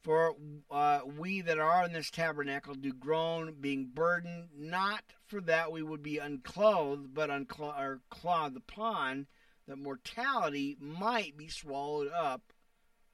For 0.00 0.36
uh, 0.70 1.00
we 1.04 1.40
that 1.40 1.58
are 1.58 1.84
in 1.86 1.92
this 1.92 2.10
tabernacle 2.10 2.74
do 2.74 2.92
groan, 2.92 3.56
being 3.58 3.86
burdened, 3.86 4.50
not 4.54 5.02
for 5.26 5.40
that 5.40 5.72
we 5.72 5.82
would 5.82 6.02
be 6.02 6.18
unclothed, 6.18 7.14
but 7.14 7.30
unclothed 7.30 7.80
or 7.80 8.00
clothed 8.10 8.56
upon, 8.56 9.26
that 9.66 9.78
mortality 9.78 10.76
might 10.78 11.38
be 11.38 11.48
swallowed 11.48 12.12
up 12.12 12.52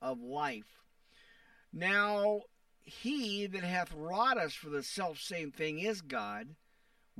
of 0.02 0.20
life. 0.20 0.82
Now 1.73 2.40
he 2.82 3.47
that 3.47 3.62
hath 3.62 3.93
wrought 3.94 4.36
us 4.36 4.52
for 4.52 4.69
the 4.69 4.82
self 4.82 5.20
same 5.20 5.52
thing 5.52 5.78
is 5.78 6.01
God. 6.01 6.57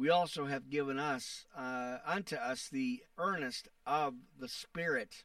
We 0.01 0.09
also 0.09 0.47
have 0.47 0.71
given 0.71 0.99
us 0.99 1.45
uh, 1.55 1.99
unto 2.07 2.35
us 2.35 2.71
the 2.73 3.03
earnest 3.19 3.69
of 3.87 4.15
the 4.39 4.49
Spirit. 4.49 5.25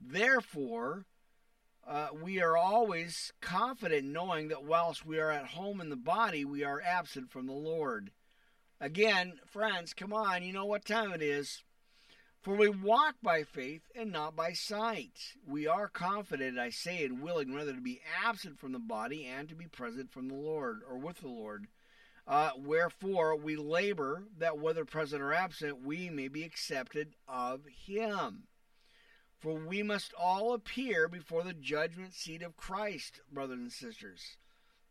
Therefore, 0.00 1.04
uh, 1.86 2.08
we 2.20 2.42
are 2.42 2.56
always 2.56 3.32
confident 3.40 4.04
knowing 4.06 4.48
that 4.48 4.64
whilst 4.64 5.06
we 5.06 5.20
are 5.20 5.30
at 5.30 5.46
home 5.46 5.80
in 5.80 5.90
the 5.90 5.96
body, 5.96 6.44
we 6.44 6.64
are 6.64 6.82
absent 6.84 7.30
from 7.30 7.46
the 7.46 7.52
Lord. 7.52 8.10
Again, 8.80 9.34
friends, 9.46 9.94
come 9.94 10.12
on, 10.12 10.42
you 10.42 10.52
know 10.52 10.66
what 10.66 10.84
time 10.84 11.12
it 11.12 11.22
is. 11.22 11.62
For 12.42 12.56
we 12.56 12.68
walk 12.68 13.14
by 13.22 13.44
faith 13.44 13.82
and 13.94 14.10
not 14.10 14.34
by 14.34 14.54
sight. 14.54 15.36
We 15.46 15.68
are 15.68 15.86
confident, 15.86 16.58
I 16.58 16.70
say, 16.70 17.04
and 17.04 17.22
willing 17.22 17.54
rather 17.54 17.72
to 17.72 17.80
be 17.80 18.00
absent 18.26 18.58
from 18.58 18.72
the 18.72 18.80
body 18.80 19.24
and 19.24 19.48
to 19.48 19.54
be 19.54 19.66
present 19.66 20.10
from 20.10 20.26
the 20.26 20.34
Lord, 20.34 20.80
or 20.90 20.98
with 20.98 21.20
the 21.20 21.28
Lord. 21.28 21.68
Uh, 22.26 22.50
wherefore 22.56 23.36
we 23.36 23.54
labor 23.56 24.24
that 24.38 24.58
whether 24.58 24.84
present 24.84 25.20
or 25.22 25.34
absent, 25.34 25.82
we 25.84 26.08
may 26.08 26.28
be 26.28 26.42
accepted 26.42 27.14
of 27.28 27.66
Him. 27.66 28.44
For 29.38 29.54
we 29.54 29.82
must 29.82 30.14
all 30.14 30.54
appear 30.54 31.06
before 31.06 31.42
the 31.42 31.52
judgment 31.52 32.14
seat 32.14 32.42
of 32.42 32.56
Christ, 32.56 33.20
brothers 33.30 33.58
and 33.58 33.72
sisters, 33.72 34.38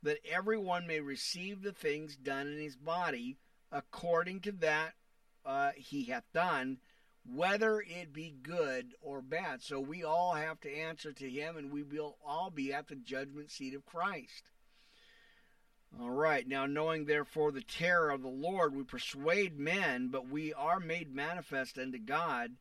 that 0.03 0.19
everyone 0.31 0.85
may 0.85 0.99
receive 0.99 1.63
the 1.63 1.71
things 1.71 2.15
done 2.15 2.47
in 2.47 2.59
his 2.59 2.75
body 2.75 3.37
according 3.71 4.41
to 4.41 4.51
that 4.51 4.93
uh, 5.43 5.71
he 5.75 6.03
hath 6.03 6.31
done, 6.33 6.77
whether 7.25 7.81
it 7.81 8.13
be 8.13 8.35
good 8.43 8.93
or 9.01 9.23
bad. 9.23 9.63
So 9.63 9.79
we 9.79 10.03
all 10.03 10.35
have 10.35 10.59
to 10.61 10.71
answer 10.71 11.11
to 11.13 11.29
him, 11.29 11.57
and 11.57 11.71
we 11.71 11.81
will 11.81 12.17
all 12.23 12.51
be 12.51 12.71
at 12.71 12.87
the 12.87 12.95
judgment 12.95 13.49
seat 13.49 13.73
of 13.73 13.87
Christ. 13.87 14.43
All 16.01 16.09
right, 16.09 16.47
now 16.47 16.65
knowing 16.65 17.05
therefore 17.05 17.51
the 17.51 17.61
terror 17.61 18.09
of 18.09 18.23
the 18.23 18.27
Lord, 18.27 18.75
we 18.75 18.83
persuade 18.83 19.59
men, 19.59 20.07
but 20.07 20.27
we 20.27 20.51
are 20.53 20.79
made 20.79 21.13
manifest 21.13 21.77
unto 21.77 21.99
God, 21.99 22.53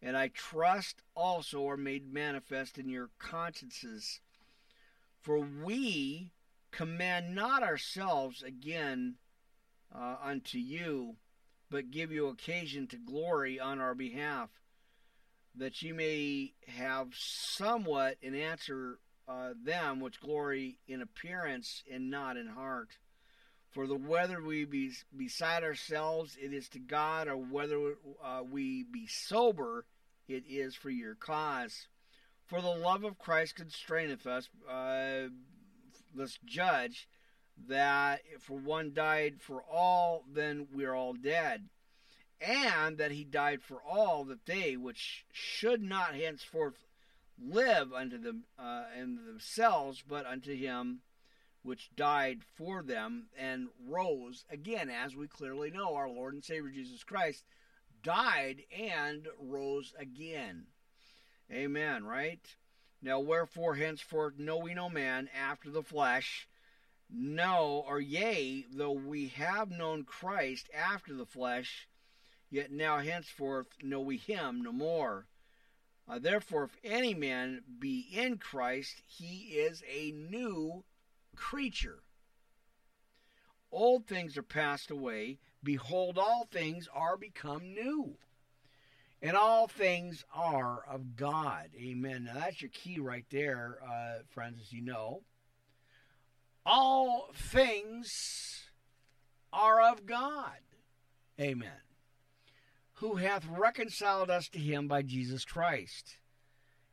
and 0.00 0.16
I 0.16 0.28
trust 0.28 1.02
also 1.14 1.68
are 1.68 1.76
made 1.76 2.12
manifest 2.12 2.78
in 2.78 2.88
your 2.88 3.10
consciences. 3.20 4.20
For 5.20 5.38
we 5.38 6.32
command 6.72 7.34
not 7.34 7.62
ourselves 7.62 8.42
again 8.42 9.14
uh, 9.94 10.16
unto 10.20 10.58
you, 10.58 11.16
but 11.70 11.92
give 11.92 12.10
you 12.10 12.26
occasion 12.26 12.88
to 12.88 12.96
glory 12.96 13.60
on 13.60 13.80
our 13.80 13.94
behalf, 13.94 14.50
that 15.54 15.82
you 15.82 15.94
may 15.94 16.54
have 16.66 17.14
somewhat 17.14 18.16
in 18.20 18.34
answer 18.34 18.98
uh, 19.28 19.50
them 19.64 20.00
which 20.00 20.20
glory 20.20 20.78
in 20.86 21.00
appearance 21.00 21.82
and 21.90 22.10
not 22.10 22.36
in 22.36 22.48
heart. 22.48 22.98
For 23.70 23.86
the 23.86 23.96
whether 23.96 24.42
we 24.42 24.64
be 24.64 24.92
beside 25.16 25.64
ourselves, 25.64 26.36
it 26.40 26.52
is 26.52 26.68
to 26.70 26.78
God, 26.78 27.26
or 27.26 27.36
whether 27.36 27.78
uh, 28.22 28.42
we 28.48 28.82
be 28.82 29.06
sober, 29.06 29.86
it 30.28 30.44
is 30.48 30.74
for 30.74 30.90
your 30.90 31.14
cause. 31.14 31.86
For 32.46 32.60
the 32.60 32.68
love 32.68 33.04
of 33.04 33.18
Christ 33.18 33.56
constraineth 33.56 34.26
us, 34.26 34.50
uh, 34.70 35.28
let's 36.14 36.38
judge 36.44 37.08
that 37.68 38.20
for 38.40 38.58
one 38.58 38.92
died 38.92 39.40
for 39.40 39.62
all, 39.62 40.24
then 40.30 40.66
we 40.74 40.84
are 40.84 40.94
all 40.94 41.14
dead. 41.14 41.68
And 42.40 42.98
that 42.98 43.12
he 43.12 43.24
died 43.24 43.62
for 43.62 43.80
all, 43.80 44.24
that 44.24 44.46
they 44.46 44.76
which 44.76 45.24
should 45.32 45.80
not 45.80 46.14
henceforth 46.14 46.74
live 47.44 47.92
unto 47.92 48.18
them 48.18 48.44
uh, 48.58 48.84
and 48.96 49.18
themselves, 49.26 50.02
but 50.06 50.26
unto 50.26 50.54
him 50.54 51.00
which 51.62 51.94
died 51.94 52.40
for 52.56 52.82
them 52.82 53.26
and 53.38 53.68
rose 53.86 54.44
again, 54.50 54.90
as 54.90 55.14
we 55.14 55.28
clearly 55.28 55.70
know, 55.70 55.94
our 55.94 56.08
Lord 56.08 56.34
and 56.34 56.44
Savior 56.44 56.70
Jesus 56.70 57.04
Christ 57.04 57.44
died 58.02 58.62
and 58.76 59.28
rose 59.38 59.94
again. 59.98 60.66
Amen, 61.50 62.04
right? 62.04 62.44
Now, 63.00 63.20
wherefore 63.20 63.74
henceforth 63.74 64.38
know 64.38 64.58
we 64.58 64.74
no 64.74 64.88
man 64.88 65.28
after 65.34 65.70
the 65.70 65.82
flesh. 65.82 66.48
No, 67.10 67.84
or 67.86 68.00
yea, 68.00 68.64
though 68.72 68.92
we 68.92 69.28
have 69.28 69.70
known 69.70 70.04
Christ 70.04 70.70
after 70.74 71.14
the 71.14 71.26
flesh, 71.26 71.88
yet 72.50 72.72
now 72.72 72.98
henceforth 72.98 73.66
know 73.82 74.00
we 74.00 74.16
him 74.16 74.62
no 74.62 74.72
more. 74.72 75.26
Uh, 76.08 76.18
therefore, 76.18 76.64
if 76.64 76.76
any 76.84 77.14
man 77.14 77.62
be 77.78 78.06
in 78.12 78.38
Christ, 78.38 79.02
he 79.06 79.54
is 79.56 79.82
a 79.90 80.12
new 80.12 80.84
creature. 81.36 82.02
Old 83.70 84.06
things 84.06 84.36
are 84.36 84.42
passed 84.42 84.90
away. 84.90 85.38
Behold, 85.62 86.18
all 86.18 86.46
things 86.50 86.88
are 86.92 87.16
become 87.16 87.72
new. 87.72 88.16
And 89.22 89.36
all 89.36 89.68
things 89.68 90.24
are 90.34 90.84
of 90.90 91.14
God. 91.16 91.70
Amen. 91.80 92.24
Now, 92.24 92.34
that's 92.34 92.60
your 92.60 92.70
key 92.70 92.98
right 92.98 93.24
there, 93.30 93.78
uh, 93.82 94.22
friends, 94.28 94.58
as 94.60 94.72
you 94.72 94.82
know. 94.82 95.22
All 96.66 97.30
things 97.32 98.64
are 99.52 99.80
of 99.80 100.06
God. 100.06 100.58
Amen 101.40 101.91
who 102.94 103.16
hath 103.16 103.46
reconciled 103.46 104.30
us 104.30 104.48
to 104.48 104.58
him 104.58 104.88
by 104.88 105.02
Jesus 105.02 105.44
Christ, 105.44 106.18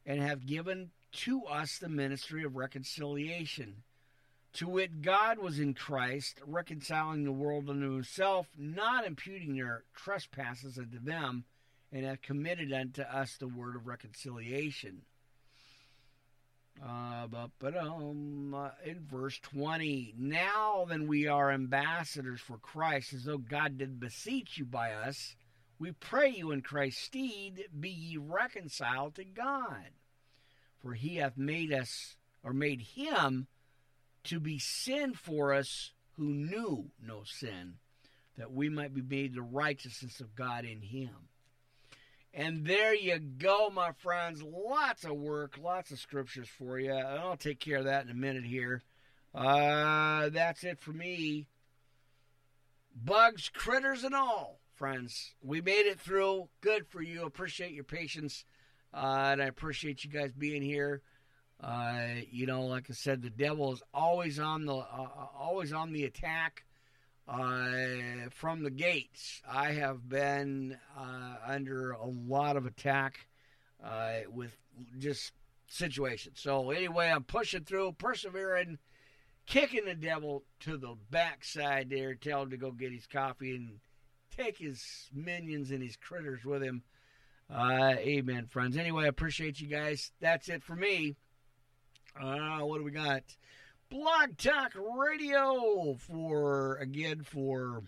and 0.06 0.22
hath 0.22 0.46
given 0.46 0.92
to 1.12 1.44
us 1.46 1.78
the 1.78 1.90
ministry 1.90 2.44
of 2.44 2.56
reconciliation. 2.56 3.84
To 4.54 4.68
wit, 4.68 5.02
God 5.02 5.38
was 5.38 5.60
in 5.60 5.74
Christ, 5.74 6.42
reconciling 6.46 7.24
the 7.24 7.32
world 7.32 7.70
unto 7.70 7.94
himself, 7.94 8.48
not 8.58 9.06
imputing 9.06 9.56
their 9.56 9.84
trespasses 9.96 10.78
unto 10.78 11.00
them, 11.00 11.46
and 11.92 12.06
hath 12.06 12.22
committed 12.22 12.74
unto 12.74 13.02
us 13.04 13.38
the 13.38 13.48
word 13.48 13.76
of 13.76 13.88
reconciliation. 13.88 15.04
Uh, 16.84 17.28
but, 17.60 17.76
um, 17.76 18.54
uh, 18.54 18.70
in 18.86 19.00
verse 19.06 19.38
20, 19.40 20.16
now 20.18 20.86
then 20.88 21.08
we 21.08 21.28
are 21.28 21.52
ambassadors 21.52 22.40
for 22.40 22.58
Christ, 22.58 23.14
as 23.14 23.26
though 23.26 23.38
God 23.38 23.78
did 23.78 24.00
beseech 24.00 24.58
you 24.58 24.66
by 24.66 24.94
us 24.94 25.36
we 25.80 25.94
pray 25.94 26.30
you 26.30 26.52
in 26.52 26.62
Christ's 26.62 27.04
stead, 27.04 27.64
be 27.80 27.90
ye 27.90 28.18
reconciled 28.18 29.16
to 29.16 29.24
God. 29.24 29.92
For 30.82 30.94
he 30.94 31.16
hath 31.16 31.38
made 31.38 31.74
us, 31.74 32.18
or 32.44 32.52
made 32.54 32.82
him, 32.82 33.48
to 34.26 34.40
be 34.40 34.60
sin 34.60 35.14
for 35.14 35.54
us 35.54 35.92
who 36.18 36.26
knew 36.26 36.92
no 37.02 37.24
sin, 37.24 37.76
that 38.38 38.52
we 38.52 38.68
might 38.68 38.94
be 38.94 39.02
made 39.02 39.34
the 39.34 39.42
righteousness 39.42 40.20
of 40.20 40.36
God 40.36 40.66
in 40.66 40.82
him. 40.82 41.16
And 42.34 42.66
there 42.66 42.94
you 42.94 43.18
go, 43.18 43.70
my 43.70 43.92
friends. 43.94 44.44
Lots 44.44 45.06
of 45.06 45.16
work, 45.16 45.58
lots 45.62 45.92
of 45.92 46.00
scriptures 46.00 46.48
for 46.48 46.78
you. 46.78 46.94
I'll 46.94 47.38
take 47.38 47.60
care 47.60 47.78
of 47.78 47.86
that 47.86 48.04
in 48.04 48.12
a 48.12 48.16
minute 48.16 48.46
here. 48.46 48.84
Uh, 49.34 50.30
that's 50.30 50.64
it 50.64 50.80
for 50.80 50.92
me. 50.92 51.48
Bugs, 52.94 53.50
critters, 53.50 54.04
and 54.04 54.14
all 54.14 54.60
friends. 54.80 55.34
We 55.44 55.60
made 55.60 55.86
it 55.86 56.00
through. 56.00 56.48
Good 56.62 56.88
for 56.88 57.02
you. 57.02 57.26
Appreciate 57.26 57.74
your 57.74 57.84
patience. 57.84 58.46
Uh, 58.94 59.32
and 59.34 59.44
I 59.44 59.48
appreciate 59.48 60.06
you 60.06 60.10
guys 60.10 60.32
being 60.32 60.62
here. 60.62 61.02
Uh, 61.62 62.22
you 62.32 62.46
know, 62.46 62.62
like 62.62 62.86
I 62.90 62.94
said, 62.94 63.22
the 63.22 63.30
devil 63.30 63.74
is 63.74 63.84
always 63.94 64.40
on 64.40 64.66
the 64.66 64.76
uh, 64.76 64.80
uh 64.82 65.28
always 65.38 65.74
on 65.74 65.92
the 65.92 66.06
attack 66.06 66.64
uh, 67.28 68.30
from 68.32 68.64
the 68.64 68.72
gates. 68.72 69.42
I 69.48 69.74
have 69.74 70.08
been 70.08 70.78
uh, 70.98 71.36
under 71.46 71.92
a 71.92 72.06
lot 72.06 72.56
of 72.56 72.66
attack 72.66 73.28
with 74.32 74.56
just 74.98 75.34
situations. 75.68 76.40
So 76.40 76.72
anyway, 76.72 77.10
I'm 77.10 77.26
pushing 77.26 77.66
through, 77.66 77.96
persevering, 77.98 78.80
kicking 79.46 79.84
the 79.84 79.96
devil 79.96 80.46
to 80.62 80.78
the 80.78 80.96
backside 81.12 81.90
there, 81.90 82.16
tell 82.16 82.44
him 82.44 82.52
to 82.52 82.58
go 82.58 82.72
get 82.72 82.94
his 82.94 83.06
coffee 83.06 83.58
and 83.58 83.80
take 84.40 84.58
his 84.58 85.10
minions 85.14 85.72
and 85.72 85.84
his 85.84 85.98
critters 85.98 86.46
with 86.46 86.64
him. 86.64 86.84
Uh, 87.54 87.96
amen, 87.98 88.46
friends. 88.46 88.78
Anyway, 88.78 89.06
I 89.06 89.08
appreciate 89.08 89.60
you 89.60 89.68
guys. 89.68 90.12
That's 90.22 90.50
it 90.50 90.64
for 90.64 90.76
me. 90.76 91.16
Uh, 92.20 92.60
what 92.60 92.78
do 92.78 92.84
we 92.84 92.92
got? 92.92 93.24
Blog 93.90 94.38
Talk 94.38 94.74
Radio 94.76 95.96
for, 95.96 96.76
again, 96.76 97.24
for 97.24 97.84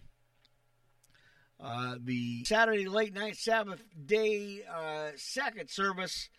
uh, 1.59 1.95
the 2.03 2.43
Saturday 2.45 2.87
late 2.87 3.13
night 3.13 3.37
Sabbath 3.37 3.83
day 4.05 4.63
uh, 4.63 5.11
second 5.15 5.69
service 5.69 6.29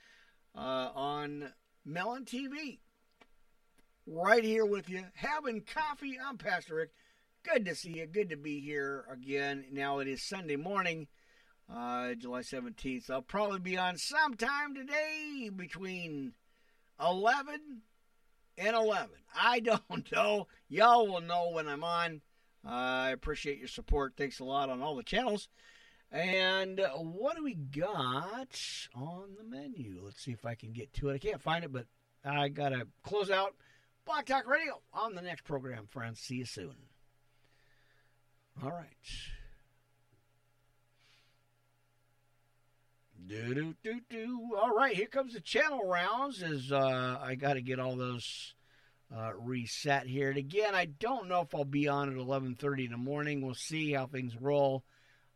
uh, 0.56 0.90
on 0.94 1.52
Melon 1.84 2.24
TV. 2.24 2.80
Right 4.04 4.42
here 4.42 4.66
with 4.66 4.90
you, 4.90 5.04
having 5.14 5.62
coffee. 5.62 6.18
I'm 6.22 6.36
Pastor 6.36 6.74
Rick. 6.74 6.90
Good 7.44 7.64
to 7.64 7.74
see 7.74 7.98
you. 7.98 8.06
Good 8.06 8.30
to 8.30 8.36
be 8.36 8.60
here 8.60 9.04
again. 9.10 9.64
Now 9.72 9.98
it 9.98 10.06
is 10.06 10.22
Sunday 10.22 10.54
morning, 10.54 11.08
uh, 11.68 12.14
July 12.14 12.40
17th. 12.40 13.10
I'll 13.10 13.20
probably 13.20 13.58
be 13.58 13.76
on 13.76 13.96
sometime 13.96 14.76
today 14.76 15.50
between 15.54 16.34
11 17.00 17.82
and 18.58 18.76
11. 18.76 19.10
I 19.34 19.58
don't 19.60 20.12
know. 20.12 20.46
Y'all 20.68 21.08
will 21.08 21.20
know 21.20 21.50
when 21.50 21.66
I'm 21.66 21.82
on. 21.82 22.20
Uh, 22.64 22.70
I 22.70 23.10
appreciate 23.10 23.58
your 23.58 23.66
support. 23.66 24.14
Thanks 24.16 24.38
a 24.38 24.44
lot 24.44 24.70
on 24.70 24.80
all 24.80 24.94
the 24.94 25.02
channels. 25.02 25.48
And 26.12 26.80
what 26.94 27.36
do 27.36 27.42
we 27.42 27.54
got 27.54 28.56
on 28.94 29.34
the 29.36 29.44
menu? 29.44 30.00
Let's 30.04 30.22
see 30.22 30.32
if 30.32 30.46
I 30.46 30.54
can 30.54 30.72
get 30.72 30.92
to 30.94 31.08
it. 31.08 31.14
I 31.14 31.18
can't 31.18 31.42
find 31.42 31.64
it, 31.64 31.72
but 31.72 31.86
I 32.24 32.50
got 32.50 32.68
to 32.68 32.86
close 33.02 33.30
out 33.30 33.56
Blog 34.06 34.26
Talk 34.26 34.46
Radio 34.46 34.80
on 34.92 35.16
the 35.16 35.22
next 35.22 35.42
program, 35.42 35.88
friends. 35.88 36.20
See 36.20 36.36
you 36.36 36.44
soon. 36.44 36.76
All 38.60 38.70
right. 38.70 38.86
Do 43.26 43.54
do 43.54 43.74
do 43.82 44.00
do. 44.10 44.50
All 44.60 44.74
right, 44.74 44.94
here 44.94 45.06
comes 45.06 45.34
the 45.34 45.40
channel 45.40 45.88
rounds. 45.88 46.42
As 46.42 46.72
uh, 46.72 47.18
I 47.22 47.36
got 47.36 47.54
to 47.54 47.62
get 47.62 47.78
all 47.78 47.96
those 47.96 48.54
uh, 49.16 49.32
reset 49.38 50.06
here. 50.06 50.28
And 50.28 50.38
again, 50.38 50.74
I 50.74 50.86
don't 50.86 51.28
know 51.28 51.40
if 51.40 51.54
I'll 51.54 51.64
be 51.64 51.88
on 51.88 52.10
at 52.10 52.16
11:30 52.16 52.86
in 52.86 52.90
the 52.90 52.96
morning. 52.96 53.40
We'll 53.40 53.54
see 53.54 53.92
how 53.92 54.06
things 54.06 54.34
roll. 54.40 54.84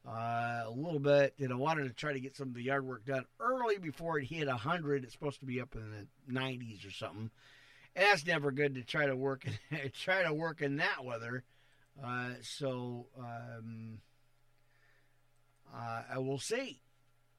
Uh, 0.07 0.63
a 0.67 0.71
little 0.71 1.01
bit. 1.01 1.35
And 1.41 1.53
I 1.53 1.57
wanted 1.57 1.85
to 1.85 1.93
try 1.93 2.13
to 2.13 2.21
get 2.21 2.37
some 2.37 2.49
of 2.49 2.55
the 2.55 2.63
yard 2.63 2.87
work 2.87 3.05
done 3.05 3.25
early 3.41 3.79
before 3.79 4.21
it 4.21 4.27
hit 4.27 4.47
100. 4.47 5.03
It's 5.03 5.13
supposed 5.13 5.41
to 5.41 5.47
be 5.47 5.61
up 5.61 5.75
in 5.75 6.07
the 6.29 6.33
90s 6.33 6.87
or 6.87 6.93
something. 6.93 7.31
And 7.97 8.05
that's 8.05 8.25
never 8.25 8.53
good 8.53 8.77
to 8.77 8.85
try 8.85 9.07
to 9.07 9.17
work 9.17 9.45
try 9.95 10.23
to 10.23 10.33
work 10.33 10.63
in 10.63 10.77
that 10.77 11.05
weather. 11.05 11.45
Uh, 12.03 12.31
so 12.43 13.07
um, 13.19 13.99
uh, 15.75 16.03
I 16.15 16.19
will 16.19 16.39
see. 16.39 16.81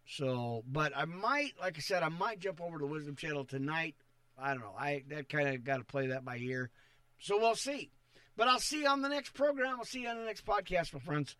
So, 0.05 0.63
but 0.67 0.93
I 0.95 1.05
might, 1.05 1.53
like 1.59 1.77
I 1.77 1.81
said, 1.81 2.01
I 2.01 2.09
might 2.09 2.39
jump 2.39 2.61
over 2.61 2.79
to 2.79 2.85
Wisdom 2.85 3.15
Channel 3.15 3.45
tonight. 3.45 3.95
I 4.39 4.51
don't 4.51 4.61
know. 4.61 4.75
I 4.77 5.03
that 5.09 5.29
kind 5.29 5.49
of 5.49 5.63
got 5.63 5.77
to 5.77 5.83
play 5.83 6.07
that 6.07 6.23
by 6.23 6.37
ear. 6.37 6.69
So 7.19 7.37
we'll 7.39 7.55
see. 7.55 7.91
But 8.35 8.47
I'll 8.47 8.59
see 8.59 8.81
you 8.81 8.87
on 8.87 9.01
the 9.01 9.09
next 9.09 9.33
program. 9.33 9.77
I'll 9.79 9.85
see 9.85 10.01
you 10.01 10.09
on 10.09 10.17
the 10.17 10.25
next 10.25 10.45
podcast, 10.45 10.93
my 10.93 10.99
friends. 10.99 11.35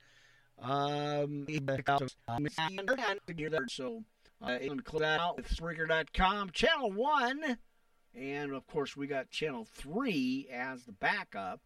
Um, 0.60 1.46
so 3.68 4.04
I'm 4.42 4.58
going 4.60 4.78
to 4.78 4.84
close 4.84 5.02
that 5.02 5.20
out 5.20 5.38
with 5.38 5.48
Spreaker.com, 5.48 6.50
Channel 6.52 6.92
1. 6.92 7.58
And 8.16 8.54
of 8.54 8.66
course, 8.66 8.98
we 8.98 9.06
got 9.06 9.30
Channel 9.30 9.68
3 9.76 10.50
as 10.52 10.84
the 10.86 10.92
backup, 10.92 11.62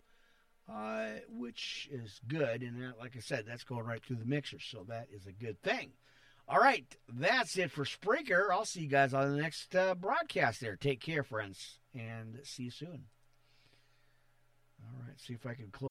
uh, 0.69 1.07
which 1.29 1.89
is 1.91 2.19
good. 2.27 2.61
And 2.61 2.81
that, 2.81 2.99
like 2.99 3.15
I 3.15 3.19
said, 3.19 3.45
that's 3.47 3.63
going 3.63 3.85
right 3.85 4.03
through 4.03 4.17
the 4.17 4.25
mixer. 4.25 4.59
So 4.59 4.85
that 4.87 5.07
is 5.13 5.27
a 5.27 5.31
good 5.31 5.61
thing. 5.61 5.91
All 6.47 6.59
right, 6.59 6.85
that's 7.07 7.57
it 7.57 7.71
for 7.71 7.85
Spreaker. 7.85 8.49
I'll 8.51 8.65
see 8.65 8.81
you 8.81 8.87
guys 8.87 9.13
on 9.13 9.35
the 9.35 9.41
next 9.41 9.73
uh, 9.75 9.95
broadcast 9.95 10.59
there. 10.59 10.75
Take 10.75 10.99
care, 10.99 11.23
friends, 11.23 11.79
and 11.93 12.39
see 12.43 12.63
you 12.63 12.71
soon. 12.71 13.05
All 14.81 15.05
right, 15.07 15.17
see 15.19 15.33
if 15.33 15.45
I 15.45 15.53
can 15.53 15.69
close. 15.71 15.90